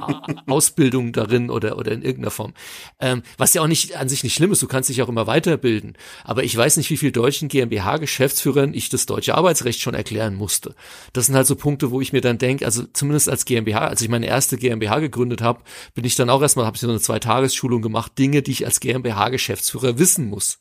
Ausbildung 0.46 1.12
darin 1.12 1.50
oder, 1.50 1.78
oder 1.78 1.92
in 1.92 2.02
irgendeiner 2.02 2.30
Form. 2.30 2.54
Ähm, 3.00 3.22
was 3.38 3.54
ja 3.54 3.62
auch 3.62 3.66
nicht 3.66 3.96
an 3.96 4.08
sich 4.08 4.24
nicht 4.24 4.34
schlimm 4.34 4.52
ist, 4.52 4.62
du 4.62 4.66
kannst 4.66 4.88
dich 4.88 5.02
auch 5.02 5.08
immer 5.08 5.26
weiterbilden. 5.26 5.96
Aber 6.24 6.44
ich 6.44 6.56
weiß 6.56 6.76
nicht, 6.76 6.90
wie 6.90 6.96
viel 6.96 7.12
deutschen 7.12 7.48
GmbH-Geschäftsführern 7.48 8.74
ich 8.74 8.88
das 8.88 9.06
deutsche 9.06 9.34
Arbeitsrecht 9.34 9.80
schon 9.80 9.94
erklären 9.94 10.34
musste. 10.34 10.74
Das 11.12 11.26
sind 11.26 11.34
halt 11.34 11.46
so 11.46 11.56
Punkte, 11.56 11.90
wo 11.90 12.00
ich 12.00 12.12
mir 12.12 12.20
dann 12.20 12.38
denke, 12.38 12.64
also 12.64 12.84
zumindest 12.92 13.28
als 13.28 13.44
GmbH, 13.44 13.86
als 13.86 14.02
ich 14.02 14.08
meine 14.08 14.26
erste 14.26 14.56
GmbH 14.56 14.98
gegründet 15.00 15.42
habe, 15.42 15.60
bin 15.94 16.04
ich 16.04 16.14
dann 16.14 16.30
auch 16.30 16.42
erstmal, 16.42 16.66
habe 16.66 16.76
ich 16.76 16.80
so 16.80 16.88
eine 16.88 17.00
Zwei-Tages-Schulung 17.00 17.82
gemacht, 17.82 18.12
Dinge, 18.18 18.42
die 18.42 18.52
ich 18.52 18.64
als 18.64 18.80
GmbH-Geschäftsführer 18.80 19.98
wissen 19.98 20.28
muss. 20.28 20.58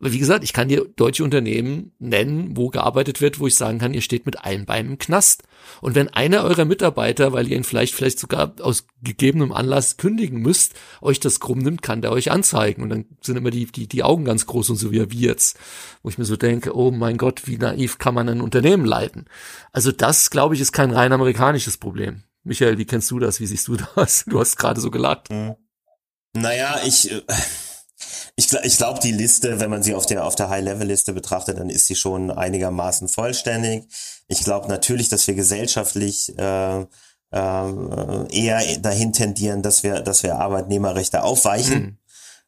Aber 0.00 0.12
wie 0.12 0.18
gesagt, 0.18 0.44
ich 0.44 0.54
kann 0.54 0.68
dir 0.68 0.86
deutsche 0.96 1.22
Unternehmen 1.22 1.92
nennen, 1.98 2.56
wo 2.56 2.68
gearbeitet 2.68 3.20
wird, 3.20 3.38
wo 3.38 3.46
ich 3.46 3.54
sagen 3.54 3.78
kann, 3.78 3.92
ihr 3.92 4.00
steht 4.00 4.24
mit 4.24 4.42
allen 4.42 4.64
Beinen 4.64 4.92
im 4.92 4.98
Knast. 4.98 5.42
Und 5.82 5.94
wenn 5.94 6.08
einer 6.08 6.42
eurer 6.42 6.64
Mitarbeiter, 6.64 7.34
weil 7.34 7.48
ihr 7.48 7.56
ihn 7.56 7.64
vielleicht, 7.64 7.94
vielleicht 7.94 8.18
sogar 8.18 8.54
aus 8.62 8.86
gegebenem 9.02 9.52
Anlass 9.52 9.98
kündigen 9.98 10.40
müsst, 10.40 10.74
euch 11.02 11.20
das 11.20 11.38
krumm 11.38 11.58
nimmt, 11.58 11.82
kann 11.82 12.00
der 12.00 12.12
euch 12.12 12.30
anzeigen. 12.30 12.82
Und 12.82 12.88
dann 12.88 13.04
sind 13.20 13.36
immer 13.36 13.50
die, 13.50 13.66
die, 13.66 13.86
die 13.86 14.02
Augen 14.02 14.24
ganz 14.24 14.46
groß 14.46 14.70
und 14.70 14.76
so 14.76 14.90
wie 14.90 15.10
wie 15.10 15.20
jetzt. 15.20 15.58
Wo 16.02 16.08
ich 16.08 16.16
mir 16.16 16.24
so 16.24 16.36
denke, 16.36 16.74
oh 16.74 16.90
mein 16.90 17.18
Gott, 17.18 17.46
wie 17.46 17.58
naiv 17.58 17.98
kann 17.98 18.14
man 18.14 18.28
ein 18.28 18.40
Unternehmen 18.40 18.86
leiten? 18.86 19.26
Also 19.70 19.92
das, 19.92 20.30
glaube 20.30 20.54
ich, 20.54 20.62
ist 20.62 20.72
kein 20.72 20.92
rein 20.92 21.12
amerikanisches 21.12 21.76
Problem. 21.76 22.22
Michael, 22.42 22.78
wie 22.78 22.86
kennst 22.86 23.10
du 23.10 23.18
das? 23.18 23.38
Wie 23.40 23.46
siehst 23.46 23.68
du 23.68 23.76
das? 23.94 24.24
Du 24.26 24.40
hast 24.40 24.56
gerade 24.56 24.80
so 24.80 24.90
gelacht. 24.90 25.28
Naja, 26.32 26.80
ich, 26.86 27.10
äh, 27.10 27.22
ich, 28.36 28.52
ich 28.52 28.76
glaube, 28.76 29.00
die 29.00 29.12
Liste, 29.12 29.60
wenn 29.60 29.70
man 29.70 29.82
sie 29.82 29.94
auf 29.94 30.06
der, 30.06 30.24
auf 30.24 30.34
der 30.34 30.48
High-Level-Liste 30.48 31.12
betrachtet, 31.12 31.58
dann 31.58 31.70
ist 31.70 31.86
sie 31.86 31.94
schon 31.94 32.30
einigermaßen 32.30 33.08
vollständig. 33.08 33.84
Ich 34.28 34.44
glaube 34.44 34.68
natürlich, 34.68 35.08
dass 35.08 35.26
wir 35.26 35.34
gesellschaftlich 35.34 36.36
äh, 36.38 36.80
äh, 36.80 36.86
eher 37.32 38.78
dahin 38.80 39.12
tendieren, 39.12 39.62
dass 39.62 39.82
wir, 39.82 40.00
dass 40.00 40.22
wir 40.22 40.36
Arbeitnehmerrechte 40.36 41.22
aufweichen. 41.22 41.80
Mhm. 41.80 41.98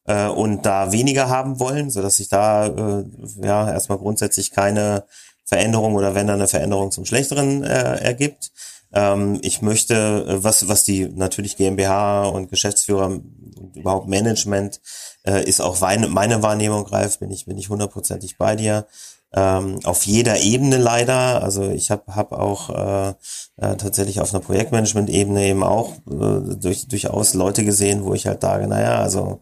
Äh, 0.04 0.26
und 0.26 0.66
da 0.66 0.92
weniger 0.92 1.28
haben 1.28 1.60
wollen, 1.60 1.90
so 1.90 2.02
dass 2.02 2.16
sich 2.16 2.28
da 2.28 2.66
äh, 2.66 3.04
ja 3.42 3.70
erstmal 3.70 3.98
grundsätzlich 3.98 4.50
keine 4.50 5.04
Veränderung 5.44 5.94
oder 5.94 6.14
wenn 6.14 6.26
da 6.26 6.34
eine 6.34 6.48
Veränderung 6.48 6.90
zum 6.90 7.04
Schlechteren 7.04 7.62
äh, 7.62 7.98
ergibt. 7.98 8.50
Ähm, 8.92 9.38
ich 9.42 9.62
möchte, 9.62 9.94
äh, 10.28 10.44
was, 10.44 10.68
was 10.68 10.84
die 10.84 11.08
natürlich 11.08 11.56
GmbH 11.56 12.24
und 12.24 12.50
Geschäftsführer 12.50 13.06
und 13.06 13.76
überhaupt 13.76 14.08
Management 14.08 14.80
äh, 15.26 15.44
ist 15.44 15.60
auch 15.60 15.80
meine, 15.80 16.08
meine 16.08 16.42
Wahrnehmung 16.42 16.84
greift, 16.84 17.20
bin 17.20 17.30
ich, 17.30 17.46
bin 17.46 17.58
ich 17.58 17.68
hundertprozentig 17.68 18.38
bei 18.38 18.56
dir. 18.56 18.86
Ähm, 19.34 19.80
auf 19.84 20.04
jeder 20.04 20.40
Ebene 20.40 20.76
leider. 20.76 21.42
Also 21.42 21.70
ich 21.70 21.90
habe 21.90 22.14
hab 22.14 22.32
auch 22.32 22.68
äh, 22.70 23.08
äh, 23.56 23.76
tatsächlich 23.76 24.20
auf 24.20 24.34
einer 24.34 24.42
Projektmanagement-Ebene 24.42 25.44
eben 25.44 25.62
auch 25.62 25.94
äh, 26.10 26.56
durch, 26.56 26.88
durchaus 26.88 27.32
Leute 27.32 27.64
gesehen, 27.64 28.04
wo 28.04 28.12
ich 28.12 28.26
halt 28.26 28.42
sage, 28.42 28.66
naja, 28.66 28.98
also 28.98 29.40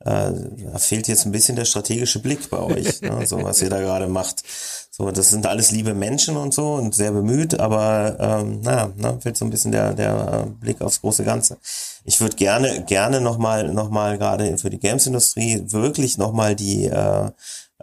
äh, 0.00 0.32
da 0.72 0.78
fehlt 0.78 1.08
jetzt 1.08 1.24
ein 1.24 1.32
bisschen 1.32 1.56
der 1.56 1.64
strategische 1.64 2.20
Blick 2.20 2.50
bei 2.50 2.58
euch, 2.58 3.00
ne, 3.00 3.26
so 3.26 3.42
was 3.42 3.62
ihr 3.62 3.70
da 3.70 3.80
gerade 3.80 4.08
macht. 4.08 4.42
So, 4.90 5.10
das 5.10 5.30
sind 5.30 5.44
alles 5.46 5.72
liebe 5.72 5.92
Menschen 5.92 6.36
und 6.36 6.54
so 6.54 6.74
und 6.74 6.94
sehr 6.94 7.10
bemüht, 7.10 7.58
aber 7.58 8.16
ähm, 8.20 8.60
naja, 8.60 8.92
ne, 8.96 9.18
fehlt 9.20 9.36
so 9.36 9.44
ein 9.44 9.50
bisschen 9.50 9.72
der, 9.72 9.92
der 9.92 10.46
Blick 10.60 10.80
aufs 10.82 11.00
große 11.00 11.24
Ganze. 11.24 11.58
Ich 12.04 12.20
würde 12.20 12.36
gerne, 12.36 12.84
gerne 12.84 13.20
nochmal, 13.20 13.72
nochmal 13.72 14.18
gerade 14.18 14.56
für 14.58 14.70
die 14.70 14.78
Games-Industrie 14.78 15.64
wirklich 15.66 16.16
nochmal 16.16 16.54
die 16.54 16.86
äh, 16.86 17.30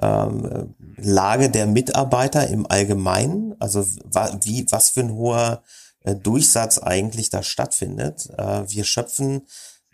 ähm, 0.01 0.73
Lage 0.97 1.49
der 1.49 1.65
Mitarbeiter 1.65 2.47
im 2.47 2.65
Allgemeinen, 2.69 3.55
also 3.59 3.85
wie, 4.43 4.65
was 4.69 4.91
für 4.91 5.01
ein 5.01 5.13
hoher 5.13 5.63
äh, 6.03 6.15
Durchsatz 6.15 6.77
eigentlich 6.77 7.29
da 7.29 7.43
stattfindet. 7.43 8.29
Äh, 8.37 8.63
wir 8.67 8.83
schöpfen 8.83 9.47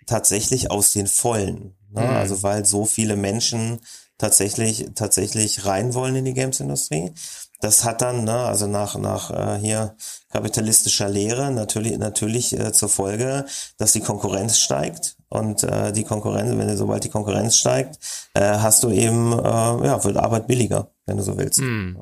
tatsächlich 0.06 0.72
aus 0.72 0.92
den 0.92 1.08
Vollen. 1.08 1.77
Ne? 1.92 2.02
Mhm. 2.02 2.10
Also 2.10 2.44
weil 2.44 2.66
so 2.66 2.86
viele 2.86 3.16
Menschen 3.16 3.80
tatsächlich, 4.18 4.88
tatsächlich 4.96 5.66
rein 5.66 5.94
wollen 5.94 6.16
in 6.16 6.26
die 6.26 6.34
Games-Industrie. 6.34 7.12
Das 7.60 7.84
hat 7.84 8.02
dann, 8.02 8.24
ne, 8.24 8.38
also 8.38 8.68
nach, 8.68 8.98
nach 8.98 9.32
äh, 9.32 9.60
hier 9.60 9.96
kapitalistischer 10.30 11.10
Lehre 11.10 11.52
natürlich, 11.52 11.98
natürlich 11.98 12.58
äh, 12.58 12.72
zur 12.72 12.90
Folge, 12.90 13.46
dass 13.78 13.94
die 13.94 14.02
Konkurrenz 14.02 14.60
steigt. 14.60 15.16
Und 15.30 15.64
äh, 15.64 15.92
die 15.92 16.04
Konkurrenz, 16.04 16.50
wenn 16.58 16.68
du, 16.68 16.78
sobald 16.78 17.04
die 17.04 17.10
Konkurrenz 17.10 17.58
steigt, 17.58 18.00
äh, 18.34 18.42
hast 18.42 18.84
du 18.84 18.90
eben, 18.90 19.34
äh, 19.34 19.88
ja, 19.88 20.04
wird 20.04 20.18
Arbeit 20.18 20.48
billiger, 20.48 20.92
wenn 21.06 21.18
du 21.18 21.24
so 21.24 21.38
willst. 21.38 21.60
Mm. 21.60 21.96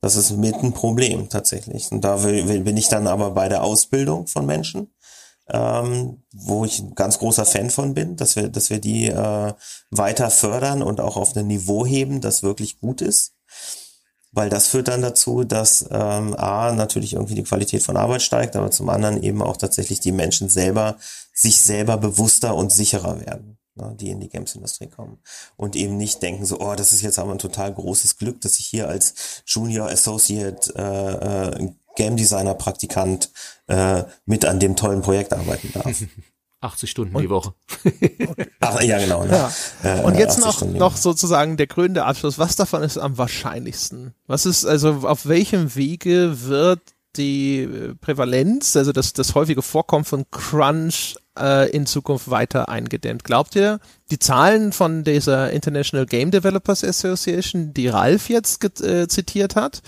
Das 0.00 0.16
ist 0.16 0.32
mit 0.36 0.54
ein 0.56 0.72
Problem 0.72 1.30
tatsächlich. 1.30 1.90
Und 1.90 2.02
da 2.02 2.22
will, 2.22 2.46
will, 2.46 2.60
bin 2.60 2.76
ich 2.76 2.88
dann 2.88 3.06
aber 3.06 3.30
bei 3.30 3.48
der 3.48 3.62
Ausbildung 3.64 4.26
von 4.26 4.44
Menschen 4.44 4.92
ähm, 5.48 6.22
wo 6.32 6.64
ich 6.64 6.80
ein 6.80 6.94
ganz 6.94 7.18
großer 7.18 7.44
Fan 7.44 7.70
von 7.70 7.94
bin, 7.94 8.16
dass 8.16 8.36
wir, 8.36 8.48
dass 8.48 8.70
wir 8.70 8.78
die 8.78 9.08
äh, 9.08 9.52
weiter 9.90 10.30
fördern 10.30 10.82
und 10.82 11.00
auch 11.00 11.16
auf 11.16 11.36
ein 11.36 11.46
Niveau 11.46 11.84
heben, 11.84 12.20
das 12.20 12.42
wirklich 12.42 12.80
gut 12.80 13.02
ist. 13.02 13.34
Weil 14.32 14.50
das 14.50 14.66
führt 14.66 14.88
dann 14.88 15.02
dazu, 15.02 15.44
dass 15.44 15.86
ähm, 15.92 16.34
A, 16.34 16.72
natürlich 16.72 17.12
irgendwie 17.12 17.36
die 17.36 17.44
Qualität 17.44 17.82
von 17.82 17.96
Arbeit 17.96 18.22
steigt, 18.22 18.56
aber 18.56 18.70
zum 18.70 18.88
anderen 18.88 19.22
eben 19.22 19.42
auch 19.42 19.56
tatsächlich 19.56 20.00
die 20.00 20.12
Menschen 20.12 20.48
selber 20.48 20.96
sich 21.32 21.60
selber 21.60 21.98
bewusster 21.98 22.54
und 22.54 22.72
sicherer 22.72 23.20
werden, 23.20 23.58
ne, 23.76 23.94
die 23.98 24.10
in 24.10 24.20
die 24.20 24.28
Games-Industrie 24.28 24.88
kommen. 24.88 25.18
Und 25.56 25.76
eben 25.76 25.96
nicht 25.96 26.22
denken 26.22 26.46
so, 26.46 26.60
oh, 26.60 26.74
das 26.74 26.92
ist 26.92 27.02
jetzt 27.02 27.18
aber 27.18 27.32
ein 27.32 27.38
total 27.38 27.72
großes 27.74 28.16
Glück, 28.16 28.40
dass 28.40 28.58
ich 28.58 28.66
hier 28.66 28.88
als 28.88 29.42
Junior 29.46 29.88
Associate 29.88 30.72
äh, 30.76 31.64
äh, 31.64 31.72
Game 31.96 32.16
Designer 32.16 32.54
Praktikant 32.54 33.30
äh, 33.66 34.04
mit 34.26 34.44
an 34.44 34.60
dem 34.60 34.76
tollen 34.76 35.02
Projekt 35.02 35.32
arbeiten 35.32 35.70
darf. 35.72 35.86
80 36.64 36.90
Stunden 36.90 37.14
und, 37.14 37.22
die 37.22 37.30
Woche. 37.30 37.52
Ach, 38.60 38.80
ja, 38.80 38.98
genau. 38.98 39.24
Ne? 39.24 39.50
Ja. 39.82 40.00
Und 40.00 40.16
jetzt 40.16 40.40
noch, 40.40 40.62
noch 40.62 40.96
sozusagen 40.96 41.56
der 41.56 41.66
krönende 41.66 42.04
Abschluss. 42.04 42.38
Was 42.38 42.56
davon 42.56 42.82
ist 42.82 42.96
am 42.98 43.18
wahrscheinlichsten? 43.18 44.14
Was 44.26 44.46
ist, 44.46 44.64
also 44.64 45.02
auf 45.02 45.26
welchem 45.26 45.74
Wege 45.76 46.46
wird 46.46 46.80
die 47.16 47.60
äh, 47.60 47.94
Prävalenz, 47.94 48.76
also 48.76 48.92
das, 48.92 49.12
das 49.12 49.34
häufige 49.34 49.62
Vorkommen 49.62 50.04
von 50.04 50.24
Crunch 50.30 51.16
äh, 51.38 51.70
in 51.70 51.86
Zukunft 51.86 52.30
weiter 52.30 52.68
eingedämmt? 52.68 53.24
Glaubt 53.24 53.54
ihr, 53.54 53.78
die 54.10 54.18
Zahlen 54.18 54.72
von 54.72 55.04
dieser 55.04 55.50
International 55.50 56.06
Game 56.06 56.30
Developers 56.30 56.82
Association, 56.82 57.74
die 57.74 57.88
Ralf 57.88 58.30
jetzt 58.30 58.64
äh, 58.82 59.06
zitiert 59.06 59.54
hat, 59.54 59.82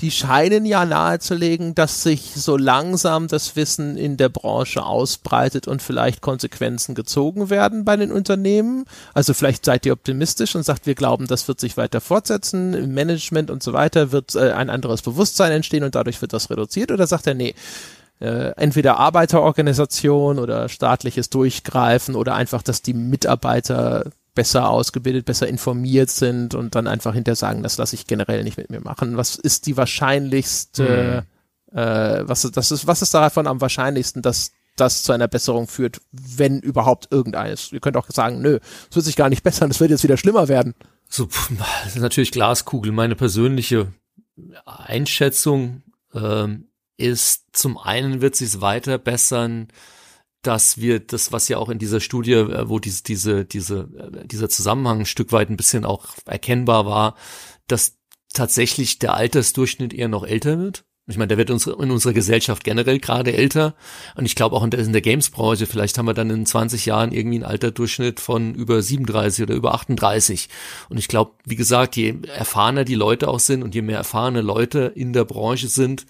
die 0.00 0.10
scheinen 0.10 0.64
ja 0.64 0.84
nahezulegen, 0.86 1.74
dass 1.74 2.02
sich 2.02 2.32
so 2.34 2.56
langsam 2.56 3.28
das 3.28 3.54
Wissen 3.54 3.96
in 3.96 4.16
der 4.16 4.30
Branche 4.30 4.82
ausbreitet 4.82 5.68
und 5.68 5.82
vielleicht 5.82 6.22
Konsequenzen 6.22 6.94
gezogen 6.94 7.50
werden 7.50 7.84
bei 7.84 7.96
den 7.96 8.10
Unternehmen. 8.10 8.86
Also 9.12 9.34
vielleicht 9.34 9.64
seid 9.64 9.84
ihr 9.84 9.92
optimistisch 9.92 10.56
und 10.56 10.62
sagt, 10.62 10.86
wir 10.86 10.94
glauben, 10.94 11.26
das 11.26 11.48
wird 11.48 11.60
sich 11.60 11.76
weiter 11.76 12.00
fortsetzen, 12.00 12.72
im 12.72 12.94
Management 12.94 13.50
und 13.50 13.62
so 13.62 13.72
weiter 13.72 14.10
wird 14.10 14.34
äh, 14.34 14.52
ein 14.52 14.70
anderes 14.70 15.02
Bewusstsein 15.02 15.52
entstehen 15.52 15.84
und 15.84 15.94
dadurch 15.94 16.20
wird 16.22 16.32
das 16.32 16.48
reduziert 16.48 16.90
oder 16.90 17.06
sagt 17.06 17.26
er, 17.26 17.34
nee, 17.34 17.54
äh, 18.20 18.52
entweder 18.56 18.98
Arbeiterorganisation 18.98 20.38
oder 20.38 20.68
staatliches 20.68 21.30
Durchgreifen 21.30 22.14
oder 22.14 22.34
einfach, 22.34 22.62
dass 22.62 22.82
die 22.82 22.94
Mitarbeiter 22.94 24.04
besser 24.34 24.68
ausgebildet, 24.68 25.24
besser 25.24 25.48
informiert 25.48 26.10
sind 26.10 26.54
und 26.54 26.74
dann 26.74 26.86
einfach 26.86 27.14
hinter 27.14 27.34
sagen, 27.34 27.62
das 27.62 27.78
lasse 27.78 27.94
ich 27.94 28.06
generell 28.06 28.44
nicht 28.44 28.56
mit 28.56 28.70
mir 28.70 28.80
machen. 28.80 29.16
Was 29.16 29.36
ist 29.36 29.66
die 29.66 29.76
wahrscheinlichste, 29.76 31.24
mhm. 31.72 31.78
äh, 31.78 32.28
was, 32.28 32.42
das 32.42 32.70
ist, 32.70 32.86
was 32.86 33.02
ist 33.02 33.14
davon 33.14 33.46
am 33.46 33.60
wahrscheinlichsten, 33.60 34.22
dass 34.22 34.52
das 34.76 35.02
zu 35.02 35.12
einer 35.12 35.28
Besserung 35.28 35.66
führt, 35.66 36.00
wenn 36.10 36.60
überhaupt 36.60 37.08
irgendeines. 37.10 37.72
Ihr 37.72 37.80
könnt 37.80 37.96
auch 37.96 38.06
sagen, 38.08 38.40
nö, 38.40 38.58
es 38.88 38.96
wird 38.96 39.04
sich 39.04 39.16
gar 39.16 39.28
nicht 39.28 39.42
bessern, 39.42 39.70
es 39.70 39.80
wird 39.80 39.90
jetzt 39.90 40.04
wieder 40.04 40.16
schlimmer 40.16 40.48
werden. 40.48 40.74
So, 41.08 41.28
das 41.84 41.96
ist 41.96 42.02
natürlich 42.02 42.30
Glaskugel. 42.30 42.92
Meine 42.92 43.16
persönliche 43.16 43.88
Einschätzung 44.64 45.82
ähm, 46.14 46.68
ist, 46.96 47.44
zum 47.52 47.78
einen 47.78 48.20
wird 48.20 48.36
sich 48.36 48.60
weiter 48.60 48.98
bessern, 48.98 49.68
dass 50.42 50.78
wir 50.78 51.00
das, 51.00 51.32
was 51.32 51.48
ja 51.48 51.58
auch 51.58 51.68
in 51.68 51.78
dieser 51.78 52.00
Studie, 52.00 52.32
äh, 52.32 52.68
wo 52.68 52.78
diese, 52.78 53.02
diese, 53.02 53.44
diese, 53.44 53.88
äh, 53.96 54.26
dieser 54.26 54.48
Zusammenhang 54.48 55.00
ein 55.00 55.06
Stück 55.06 55.32
weit 55.32 55.50
ein 55.50 55.56
bisschen 55.56 55.84
auch 55.84 56.08
erkennbar 56.24 56.86
war, 56.86 57.14
dass 57.66 57.98
tatsächlich 58.32 58.98
der 58.98 59.14
Altersdurchschnitt 59.14 59.92
eher 59.92 60.08
noch 60.08 60.24
älter 60.24 60.58
wird. 60.58 60.84
Ich 61.06 61.16
meine, 61.16 61.28
der 61.28 61.38
wird 61.38 61.50
uns 61.50 61.66
in 61.66 61.90
unserer 61.90 62.12
Gesellschaft 62.12 62.62
generell 62.62 63.00
gerade 63.00 63.32
älter. 63.32 63.74
Und 64.14 64.26
ich 64.26 64.36
glaube 64.36 64.54
auch 64.54 64.62
in 64.62 64.70
der, 64.70 64.80
in 64.80 64.92
der 64.92 65.02
Games-Branche, 65.02 65.66
vielleicht 65.66 65.98
haben 65.98 66.06
wir 66.06 66.14
dann 66.14 66.30
in 66.30 66.46
20 66.46 66.86
Jahren 66.86 67.10
irgendwie 67.10 67.38
einen 67.38 67.44
Alterdurchschnitt 67.44 68.20
von 68.20 68.54
über 68.54 68.80
37 68.80 69.42
oder 69.42 69.54
über 69.54 69.74
38. 69.74 70.48
Und 70.88 70.98
ich 70.98 71.08
glaube, 71.08 71.32
wie 71.44 71.56
gesagt, 71.56 71.96
je 71.96 72.14
erfahrener 72.32 72.84
die 72.84 72.94
Leute 72.94 73.26
auch 73.26 73.40
sind 73.40 73.64
und 73.64 73.74
je 73.74 73.82
mehr 73.82 73.98
erfahrene 73.98 74.40
Leute 74.40 74.92
in 74.94 75.12
der 75.12 75.24
Branche 75.24 75.66
sind, 75.66 76.06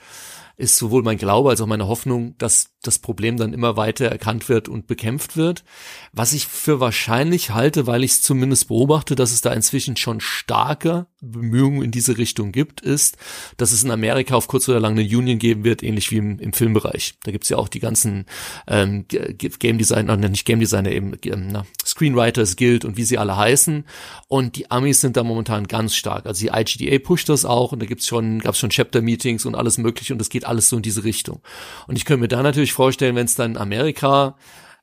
ist 0.60 0.76
sowohl 0.76 1.02
mein 1.02 1.16
Glaube 1.16 1.48
als 1.48 1.62
auch 1.62 1.66
meine 1.66 1.88
Hoffnung, 1.88 2.34
dass 2.36 2.74
das 2.82 2.98
Problem 2.98 3.36
dann 3.36 3.52
immer 3.52 3.76
weiter 3.76 4.06
erkannt 4.06 4.48
wird 4.48 4.68
und 4.68 4.86
bekämpft 4.86 5.36
wird. 5.36 5.64
Was 6.12 6.32
ich 6.32 6.46
für 6.46 6.80
wahrscheinlich 6.80 7.50
halte, 7.50 7.86
weil 7.86 8.04
ich 8.04 8.12
es 8.12 8.22
zumindest 8.22 8.68
beobachte, 8.68 9.14
dass 9.14 9.32
es 9.32 9.42
da 9.42 9.52
inzwischen 9.52 9.96
schon 9.96 10.20
starke 10.20 11.06
Bemühungen 11.20 11.82
in 11.82 11.90
diese 11.90 12.16
Richtung 12.16 12.52
gibt, 12.52 12.80
ist, 12.80 13.18
dass 13.58 13.72
es 13.72 13.84
in 13.84 13.90
Amerika 13.90 14.34
auf 14.34 14.48
kurz 14.48 14.68
oder 14.68 14.80
lang 14.80 14.98
eine 14.98 15.02
Union 15.02 15.38
geben 15.38 15.64
wird, 15.64 15.82
ähnlich 15.82 16.10
wie 16.10 16.16
im, 16.16 16.38
im 16.38 16.52
Filmbereich. 16.54 17.14
Da 17.24 17.32
gibt's 17.32 17.50
ja 17.50 17.58
auch 17.58 17.68
die 17.68 17.80
ganzen 17.80 18.24
ähm, 18.66 19.04
Game 19.08 19.76
Designer, 19.76 20.16
nicht 20.16 20.46
Game 20.46 20.60
Designer, 20.60 20.90
eben 20.90 21.12
ähm, 21.24 21.48
na, 21.52 21.66
Screenwriters 21.84 22.56
Guild 22.56 22.86
und 22.86 22.96
wie 22.96 23.04
sie 23.04 23.18
alle 23.18 23.36
heißen. 23.36 23.84
Und 24.28 24.56
die 24.56 24.70
Amis 24.70 25.00
sind 25.00 25.16
da 25.16 25.22
momentan 25.22 25.66
ganz 25.66 25.94
stark. 25.94 26.24
Also 26.24 26.46
die 26.46 26.52
IGDA 26.54 26.98
pusht 26.98 27.28
das 27.28 27.44
auch 27.44 27.72
und 27.72 27.82
da 27.82 27.86
gibt's 27.86 28.06
schon, 28.06 28.38
gab's 28.38 28.58
schon 28.58 28.70
Chapter-Meetings 28.70 29.44
und 29.44 29.54
alles 29.54 29.76
mögliche 29.76 30.14
und 30.14 30.22
es 30.22 30.30
geht 30.30 30.46
alles 30.46 30.70
so 30.70 30.76
in 30.76 30.82
diese 30.82 31.04
Richtung. 31.04 31.42
Und 31.86 31.96
ich 31.96 32.06
könnte 32.06 32.22
mir 32.22 32.28
da 32.28 32.42
natürlich 32.42 32.69
vorstellen, 32.72 33.16
wenn 33.16 33.26
es 33.26 33.34
dann 33.34 33.56
Amerika 33.56 34.36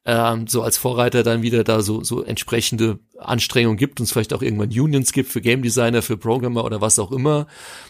ähm, 0.07 0.47
so 0.47 0.61
als 0.61 0.77
Vorreiter 0.77 1.21
dann 1.21 1.41
wieder 1.41 1.65
da 1.65 1.81
so, 1.81 2.01
so 2.01 2.23
entsprechende 2.23 2.99
Anstrengungen 3.19 3.77
gibt 3.77 3.99
und 3.99 4.05
es 4.05 4.13
vielleicht 4.13 4.33
auch 4.33 4.41
irgendwann 4.41 4.69
Unions 4.69 5.11
gibt 5.11 5.29
für 5.29 5.41
Game 5.41 5.61
Designer, 5.61 6.01
für 6.01 6.15
Programmer 6.15 6.63
oder 6.63 6.79
was 6.79 6.97
auch 6.97 7.11
immer, 7.11 7.45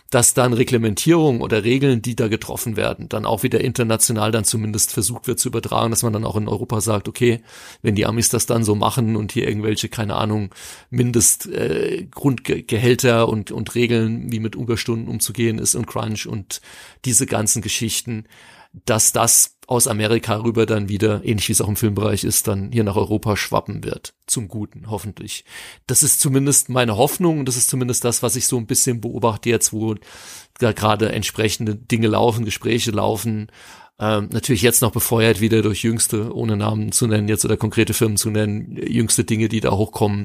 dass 0.10 0.34
dann 0.34 0.54
Reglementierungen 0.54 1.42
oder 1.42 1.64
Regeln, 1.64 2.02
die 2.02 2.16
da 2.16 2.28
getroffen 2.28 2.76
werden, 2.76 3.08
dann 3.08 3.28
auch 3.28 3.44
wieder 3.44 3.62
international 3.62 4.32
dann 4.32 4.46
zumindest 4.46 4.94
versucht 4.94 5.28
wird 5.28 5.40
zu 5.40 5.50
übertragen, 5.50 5.92
dass 5.92 6.02
man 6.02 6.12
dann 6.12 6.26
auch 6.26 6.38
in 6.38 6.48
Europa 6.48 6.82
sagt, 6.82 7.08
okay, 7.08 7.44
wenn 7.84 7.94
die 7.94 8.08
Amis 8.08 8.30
das 8.30 8.48
dann 8.48 8.64
so 8.64 8.74
machen 8.74 9.16
und 9.16 9.32
hier 9.32 9.48
irgendwelche, 9.48 9.88
keine 9.88 10.16
Ahnung, 10.16 10.50
Mindest 10.90 11.46
äh, 11.46 12.08
und, 12.16 13.52
und 13.52 13.76
Regeln, 13.76 14.32
wie 14.32 14.40
mit 14.40 14.56
Überstunden 14.56 15.08
umzugehen 15.08 15.60
ist 15.60 15.76
und 15.76 15.86
Crunch 15.86 16.26
und 16.26 16.62
diese 17.06 17.28
ganzen 17.28 17.62
Geschichten, 17.62 18.26
dass 18.86 19.12
das 19.12 19.57
aus 19.68 19.88
Amerika 19.88 20.42
rüber 20.42 20.66
dann 20.66 20.88
wieder, 20.88 21.24
ähnlich 21.26 21.50
wie 21.50 21.52
es 21.52 21.60
auch 21.60 21.68
im 21.68 21.76
Filmbereich 21.76 22.24
ist, 22.24 22.48
dann 22.48 22.72
hier 22.72 22.86
nach 22.86 22.96
Europa 22.96 23.36
schwappen 23.36 23.84
wird. 23.84 24.14
Zum 24.26 24.48
Guten, 24.48 24.90
hoffentlich. 24.90 25.44
Das 25.88 26.04
ist 26.04 26.22
zumindest 26.22 26.70
meine 26.70 26.96
Hoffnung 26.96 27.40
und 27.40 27.46
das 27.48 27.58
ist 27.58 27.70
zumindest 27.70 28.06
das, 28.06 28.24
was 28.24 28.38
ich 28.38 28.48
so 28.48 28.58
ein 28.58 28.66
bisschen 28.66 29.02
beobachte 29.02 29.50
jetzt, 29.50 29.74
wo 29.74 29.96
da 30.60 30.72
gerade 30.72 31.12
entsprechende 31.12 31.76
Dinge 31.76 32.08
laufen, 32.08 32.46
Gespräche 32.46 32.92
laufen. 32.92 33.52
Ähm, 34.00 34.30
natürlich 34.32 34.62
jetzt 34.62 34.82
noch 34.82 34.92
befeuert 34.92 35.42
wieder 35.42 35.62
durch 35.62 35.84
jüngste, 35.84 36.34
ohne 36.34 36.56
Namen 36.56 36.94
zu 36.94 37.06
nennen, 37.06 37.28
jetzt 37.28 37.44
oder 37.44 37.58
konkrete 37.58 37.94
Firmen 37.94 38.16
zu 38.16 38.30
nennen, 38.30 38.78
jüngste 38.78 39.26
Dinge, 39.26 39.50
die 39.50 39.60
da 39.60 39.72
hochkommen 39.72 40.24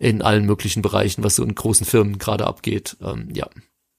in 0.00 0.20
allen 0.20 0.46
möglichen 0.46 0.82
Bereichen, 0.82 1.22
was 1.22 1.36
so 1.36 1.44
in 1.44 1.54
großen 1.54 1.86
Firmen 1.86 2.18
gerade 2.18 2.46
abgeht. 2.46 2.96
Ähm, 3.00 3.28
ja, 3.32 3.48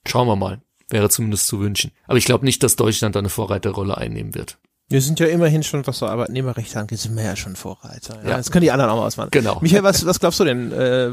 schauen 0.05 0.27
wir 0.27 0.35
mal. 0.35 0.61
Wäre 0.89 1.07
zumindest 1.07 1.47
zu 1.47 1.61
wünschen. 1.61 1.91
Aber 2.05 2.18
ich 2.18 2.26
glaube 2.26 2.43
nicht, 2.43 2.61
dass 2.63 2.76
Deutschland 2.76 3.15
da 3.15 3.19
eine 3.19 3.30
Vorreiterrolle 3.30 3.97
einnehmen 3.97 4.35
wird. 4.35 4.57
Wir 4.91 5.01
sind 5.01 5.19
ja 5.22 5.27
immerhin 5.27 5.63
schon, 5.63 5.88
was 5.88 5.99
so 5.99 6.05
Arbeitnehmerrecht 6.05 6.76
angeht, 6.76 6.99
sind 6.99 7.15
wir 7.15 7.23
ja 7.23 7.35
schon 7.38 7.55
Vorreiter. 7.55 8.22
Ja? 8.23 8.31
ja. 8.31 8.38
Das 8.38 8.51
können 8.51 8.63
die 8.63 8.72
anderen 8.72 8.91
auch 8.91 8.97
mal 8.97 9.05
ausmachen. 9.05 9.30
Genau. 9.31 9.57
Michael, 9.61 9.84
was, 9.84 10.05
was 10.05 10.19
glaubst 10.19 10.39
du 10.41 10.43
denn? 10.43 10.72
Äh, 10.72 11.11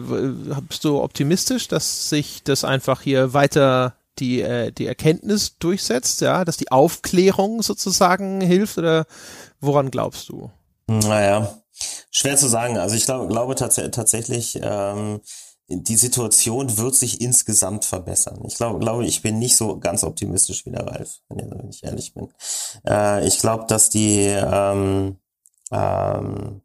bist 0.69 0.85
du 0.85 1.01
optimistisch, 1.01 1.69
dass 1.69 2.09
sich 2.09 2.43
das 2.43 2.65
einfach 2.65 3.03
hier 3.03 3.35
weiter 3.35 3.95
die, 4.19 4.43
äh, 4.43 4.73
die 4.73 4.87
Erkenntnis 4.87 5.59
durchsetzt, 5.59 6.21
ja, 6.23 6.45
dass 6.45 6.57
die 6.57 6.73
Aufklärung 6.73 7.63
sozusagen 7.63 8.41
hilft 8.41 8.79
oder 8.79 9.07
woran 9.61 9.93
glaubst 9.93 10.29
du? 10.29 10.51
Naja, 10.89 11.59
schwer 12.11 12.37
zu 12.37 12.49
sagen. 12.49 12.79
Also 12.79 12.97
ich 12.97 13.05
glaub, 13.05 13.29
glaube 13.29 13.55
tats 13.55 13.77
tatsächlich, 13.93 14.59
ähm, 14.61 15.21
die 15.69 15.97
Situation 15.97 16.79
wird 16.79 16.95
sich 16.95 17.21
insgesamt 17.21 17.85
verbessern. 17.85 18.41
Ich 18.47 18.57
glaube, 18.57 18.79
glaube, 18.79 19.07
ich 19.07 19.21
bin 19.23 19.39
nicht 19.39 19.57
so 19.57 19.79
ganz 19.79 20.03
optimistisch 20.03 20.65
wie 20.65 20.71
der 20.71 20.87
Ralf, 20.87 21.21
wenn 21.29 21.69
ich 21.69 21.85
ehrlich 21.85 22.15
bin. 22.15 22.29
Äh, 22.87 23.27
ich 23.27 23.39
glaube, 23.39 23.67
dass 23.69 23.91
die 23.91 24.21
ähm, 24.21 25.19
ähm, 25.71 26.63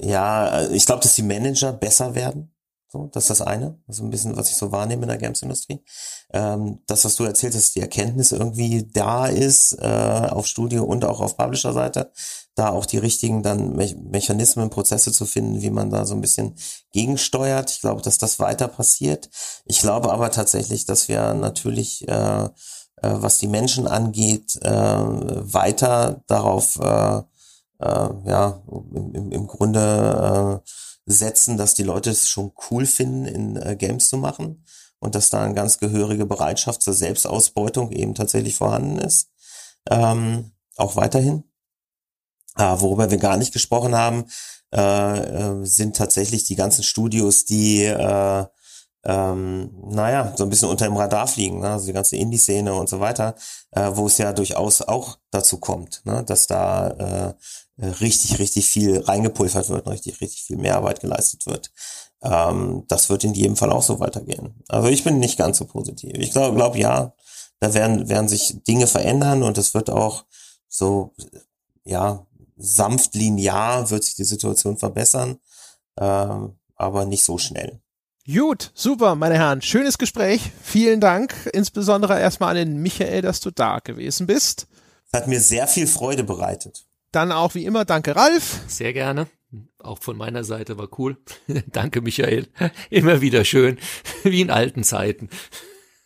ja, 0.00 0.68
ich 0.70 0.86
glaube, 0.86 1.02
dass 1.02 1.14
die 1.14 1.22
Manager 1.22 1.72
besser 1.72 2.14
werden. 2.14 2.53
So, 2.94 3.10
das 3.12 3.24
ist 3.24 3.40
das 3.40 3.40
eine. 3.40 3.76
Ist 3.88 4.00
ein 4.00 4.10
bisschen, 4.10 4.36
was 4.36 4.50
ich 4.50 4.56
so 4.56 4.70
wahrnehme 4.70 5.02
in 5.02 5.08
der 5.08 5.18
Games-Industrie. 5.18 5.80
Ähm, 6.32 6.78
das, 6.86 7.04
was 7.04 7.16
du 7.16 7.24
erzählt 7.24 7.52
hast, 7.56 7.74
die 7.74 7.80
Erkenntnis 7.80 8.30
irgendwie 8.30 8.88
da 8.88 9.26
ist, 9.26 9.72
äh, 9.80 10.28
auf 10.30 10.46
Studio 10.46 10.84
und 10.84 11.04
auch 11.04 11.20
auf 11.20 11.36
Publisher-Seite, 11.36 12.12
da 12.54 12.68
auch 12.68 12.86
die 12.86 12.98
richtigen 12.98 13.42
dann 13.42 13.74
Me 13.74 13.92
Mechanismen, 13.96 14.70
Prozesse 14.70 15.10
zu 15.10 15.26
finden, 15.26 15.60
wie 15.60 15.70
man 15.70 15.90
da 15.90 16.06
so 16.06 16.14
ein 16.14 16.20
bisschen 16.20 16.54
gegensteuert. 16.92 17.72
Ich 17.72 17.80
glaube, 17.80 18.00
dass 18.00 18.16
das 18.16 18.38
weiter 18.38 18.68
passiert. 18.68 19.28
Ich 19.64 19.80
glaube 19.80 20.12
aber 20.12 20.30
tatsächlich, 20.30 20.86
dass 20.86 21.08
wir 21.08 21.34
natürlich, 21.34 22.06
äh, 22.06 22.44
äh, 22.44 22.48
was 23.00 23.38
die 23.38 23.48
Menschen 23.48 23.88
angeht, 23.88 24.56
äh, 24.62 24.70
weiter 24.70 26.22
darauf, 26.28 26.78
äh, 26.78 27.22
äh, 27.80 28.08
ja, 28.24 28.62
im, 28.94 29.32
im 29.32 29.46
Grunde 29.48 30.62
äh, 30.62 30.83
setzen, 31.06 31.56
dass 31.56 31.74
die 31.74 31.82
Leute 31.82 32.10
es 32.10 32.28
schon 32.28 32.52
cool 32.70 32.86
finden, 32.86 33.26
in 33.26 33.56
äh, 33.56 33.76
Games 33.76 34.08
zu 34.08 34.16
machen 34.16 34.64
und 34.98 35.14
dass 35.14 35.30
da 35.30 35.42
eine 35.42 35.54
ganz 35.54 35.78
gehörige 35.78 36.26
Bereitschaft 36.26 36.82
zur 36.82 36.94
Selbstausbeutung 36.94 37.92
eben 37.92 38.14
tatsächlich 38.14 38.56
vorhanden 38.56 38.98
ist. 38.98 39.30
Ähm, 39.90 40.52
auch 40.76 40.96
weiterhin. 40.96 41.44
Ah, 42.54 42.80
worüber 42.80 43.10
wir 43.10 43.18
gar 43.18 43.36
nicht 43.36 43.52
gesprochen 43.52 43.94
haben, 43.94 44.26
äh, 44.72 44.80
äh, 44.80 45.64
sind 45.64 45.96
tatsächlich 45.96 46.44
die 46.44 46.56
ganzen 46.56 46.84
Studios, 46.84 47.44
die 47.44 47.84
äh, 47.84 48.46
ähm, 49.04 49.70
naja, 49.90 50.32
so 50.36 50.44
ein 50.44 50.50
bisschen 50.50 50.70
unter 50.70 50.86
dem 50.86 50.96
Radar 50.96 51.26
fliegen, 51.26 51.60
ne? 51.60 51.72
also 51.72 51.86
die 51.86 51.92
ganze 51.92 52.16
Indie-Szene 52.16 52.72
und 52.72 52.88
so 52.88 53.00
weiter, 53.00 53.34
äh, 53.72 53.90
wo 53.92 54.06
es 54.06 54.18
ja 54.18 54.32
durchaus 54.32 54.80
auch 54.80 55.18
dazu 55.30 55.58
kommt, 55.58 56.00
ne? 56.04 56.24
dass 56.24 56.46
da 56.46 56.88
äh, 56.88 57.34
richtig, 57.78 58.38
richtig 58.38 58.66
viel 58.68 59.00
reingepulvert 59.00 59.68
wird, 59.68 59.88
richtig, 59.88 60.20
richtig 60.20 60.42
viel 60.44 60.56
Mehrarbeit 60.56 61.00
geleistet 61.00 61.46
wird. 61.46 61.72
Ähm, 62.22 62.84
das 62.88 63.10
wird 63.10 63.24
in 63.24 63.34
jedem 63.34 63.56
Fall 63.56 63.70
auch 63.70 63.82
so 63.82 64.00
weitergehen. 64.00 64.54
Also 64.68 64.88
ich 64.88 65.04
bin 65.04 65.18
nicht 65.18 65.38
ganz 65.38 65.58
so 65.58 65.64
positiv. 65.64 66.12
Ich 66.14 66.32
glaube, 66.32 66.56
glaub, 66.56 66.76
ja, 66.76 67.14
da 67.60 67.74
werden, 67.74 68.08
werden 68.08 68.28
sich 68.28 68.62
Dinge 68.66 68.86
verändern 68.86 69.42
und 69.42 69.58
es 69.58 69.74
wird 69.74 69.90
auch 69.90 70.24
so, 70.68 71.14
ja, 71.84 72.26
sanft 72.56 73.14
linear 73.14 73.90
wird 73.90 74.04
sich 74.04 74.14
die 74.14 74.24
Situation 74.24 74.76
verbessern, 74.76 75.38
ähm, 75.98 76.56
aber 76.76 77.04
nicht 77.04 77.24
so 77.24 77.38
schnell. 77.38 77.80
Gut, 78.26 78.70
super, 78.74 79.16
meine 79.16 79.36
Herren. 79.36 79.60
Schönes 79.60 79.98
Gespräch. 79.98 80.50
Vielen 80.62 81.00
Dank. 81.00 81.50
Insbesondere 81.52 82.18
erstmal 82.18 82.50
an 82.50 82.56
den 82.56 82.76
Michael, 82.78 83.20
dass 83.20 83.40
du 83.40 83.50
da 83.50 83.80
gewesen 83.80 84.26
bist. 84.26 84.66
Hat 85.12 85.28
mir 85.28 85.40
sehr 85.40 85.66
viel 85.66 85.86
Freude 85.86 86.24
bereitet. 86.24 86.86
Dann 87.14 87.30
auch 87.30 87.54
wie 87.54 87.64
immer, 87.64 87.84
danke 87.84 88.16
Ralf. 88.16 88.62
Sehr 88.66 88.92
gerne. 88.92 89.28
Auch 89.78 90.00
von 90.00 90.16
meiner 90.16 90.42
Seite 90.42 90.78
war 90.78 90.88
cool. 90.98 91.16
danke 91.66 92.00
Michael. 92.00 92.48
Immer 92.90 93.20
wieder 93.20 93.44
schön. 93.44 93.78
Wie 94.24 94.40
in 94.40 94.50
alten 94.50 94.82
Zeiten. 94.82 95.28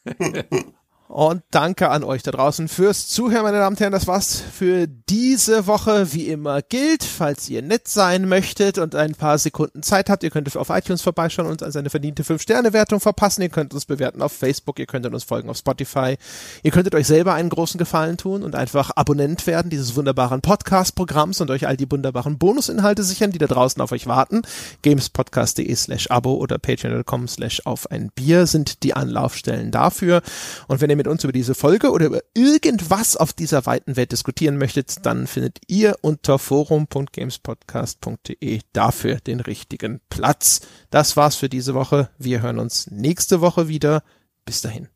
Und 1.08 1.42
danke 1.50 1.88
an 1.88 2.04
euch 2.04 2.22
da 2.22 2.30
draußen 2.30 2.68
fürs 2.68 3.08
Zuhören, 3.08 3.42
meine 3.42 3.56
Damen 3.56 3.76
und 3.76 3.80
Herren. 3.80 3.92
Das 3.92 4.06
war's 4.06 4.42
für 4.52 4.86
diese 4.86 5.66
Woche. 5.66 6.12
Wie 6.12 6.28
immer 6.28 6.60
gilt, 6.60 7.02
falls 7.02 7.48
ihr 7.48 7.62
nett 7.62 7.88
sein 7.88 8.28
möchtet 8.28 8.76
und 8.76 8.94
ein 8.94 9.14
paar 9.14 9.38
Sekunden 9.38 9.82
Zeit 9.82 10.10
habt, 10.10 10.22
ihr 10.22 10.28
könnt 10.28 10.54
auf 10.54 10.68
iTunes 10.68 11.00
vorbeischauen 11.00 11.48
und 11.48 11.62
uns 11.62 11.76
eine 11.76 11.88
verdiente 11.88 12.24
5-Sterne-Wertung 12.24 13.00
verpassen. 13.00 13.40
Ihr 13.40 13.48
könnt 13.48 13.72
uns 13.72 13.86
bewerten 13.86 14.20
auf 14.20 14.32
Facebook, 14.32 14.78
ihr 14.78 14.84
könnt 14.84 15.06
uns 15.06 15.24
folgen 15.24 15.48
auf 15.48 15.56
Spotify. 15.56 16.18
Ihr 16.62 16.70
könntet 16.70 16.94
euch 16.94 17.06
selber 17.06 17.32
einen 17.32 17.48
großen 17.48 17.78
Gefallen 17.78 18.18
tun 18.18 18.42
und 18.42 18.54
einfach 18.54 18.90
Abonnent 18.94 19.46
werden 19.46 19.70
dieses 19.70 19.96
wunderbaren 19.96 20.42
Podcast-Programms 20.42 21.40
und 21.40 21.50
euch 21.50 21.66
all 21.66 21.78
die 21.78 21.90
wunderbaren 21.90 22.36
Bonusinhalte 22.36 23.02
sichern, 23.02 23.30
die 23.30 23.38
da 23.38 23.46
draußen 23.46 23.80
auf 23.80 23.92
euch 23.92 24.06
warten. 24.06 24.42
gamespodcast.de 24.82 25.74
slash 25.74 26.10
abo 26.10 26.34
oder 26.34 26.58
patreon.com 26.58 27.28
slash 27.28 27.62
auf 27.64 27.90
ein 27.90 28.10
Bier 28.14 28.46
sind 28.46 28.82
die 28.82 28.92
Anlaufstellen 28.92 29.70
dafür. 29.70 30.20
Und 30.66 30.82
wenn 30.82 30.90
ihr 30.90 30.97
mit 30.98 31.08
uns 31.08 31.24
über 31.24 31.32
diese 31.32 31.54
Folge 31.54 31.90
oder 31.90 32.04
über 32.04 32.20
irgendwas 32.34 33.16
auf 33.16 33.32
dieser 33.32 33.64
weiten 33.64 33.96
Welt 33.96 34.12
diskutieren 34.12 34.58
möchtet, 34.58 35.06
dann 35.06 35.26
findet 35.26 35.60
ihr 35.66 35.96
unter 36.02 36.38
forum.gamespodcast.de 36.38 38.60
dafür 38.74 39.16
den 39.16 39.40
richtigen 39.40 40.02
Platz. 40.10 40.60
Das 40.90 41.16
war's 41.16 41.36
für 41.36 41.48
diese 41.48 41.72
Woche. 41.72 42.10
Wir 42.18 42.42
hören 42.42 42.58
uns 42.58 42.90
nächste 42.90 43.40
Woche 43.40 43.68
wieder. 43.68 44.02
Bis 44.44 44.60
dahin. 44.60 44.88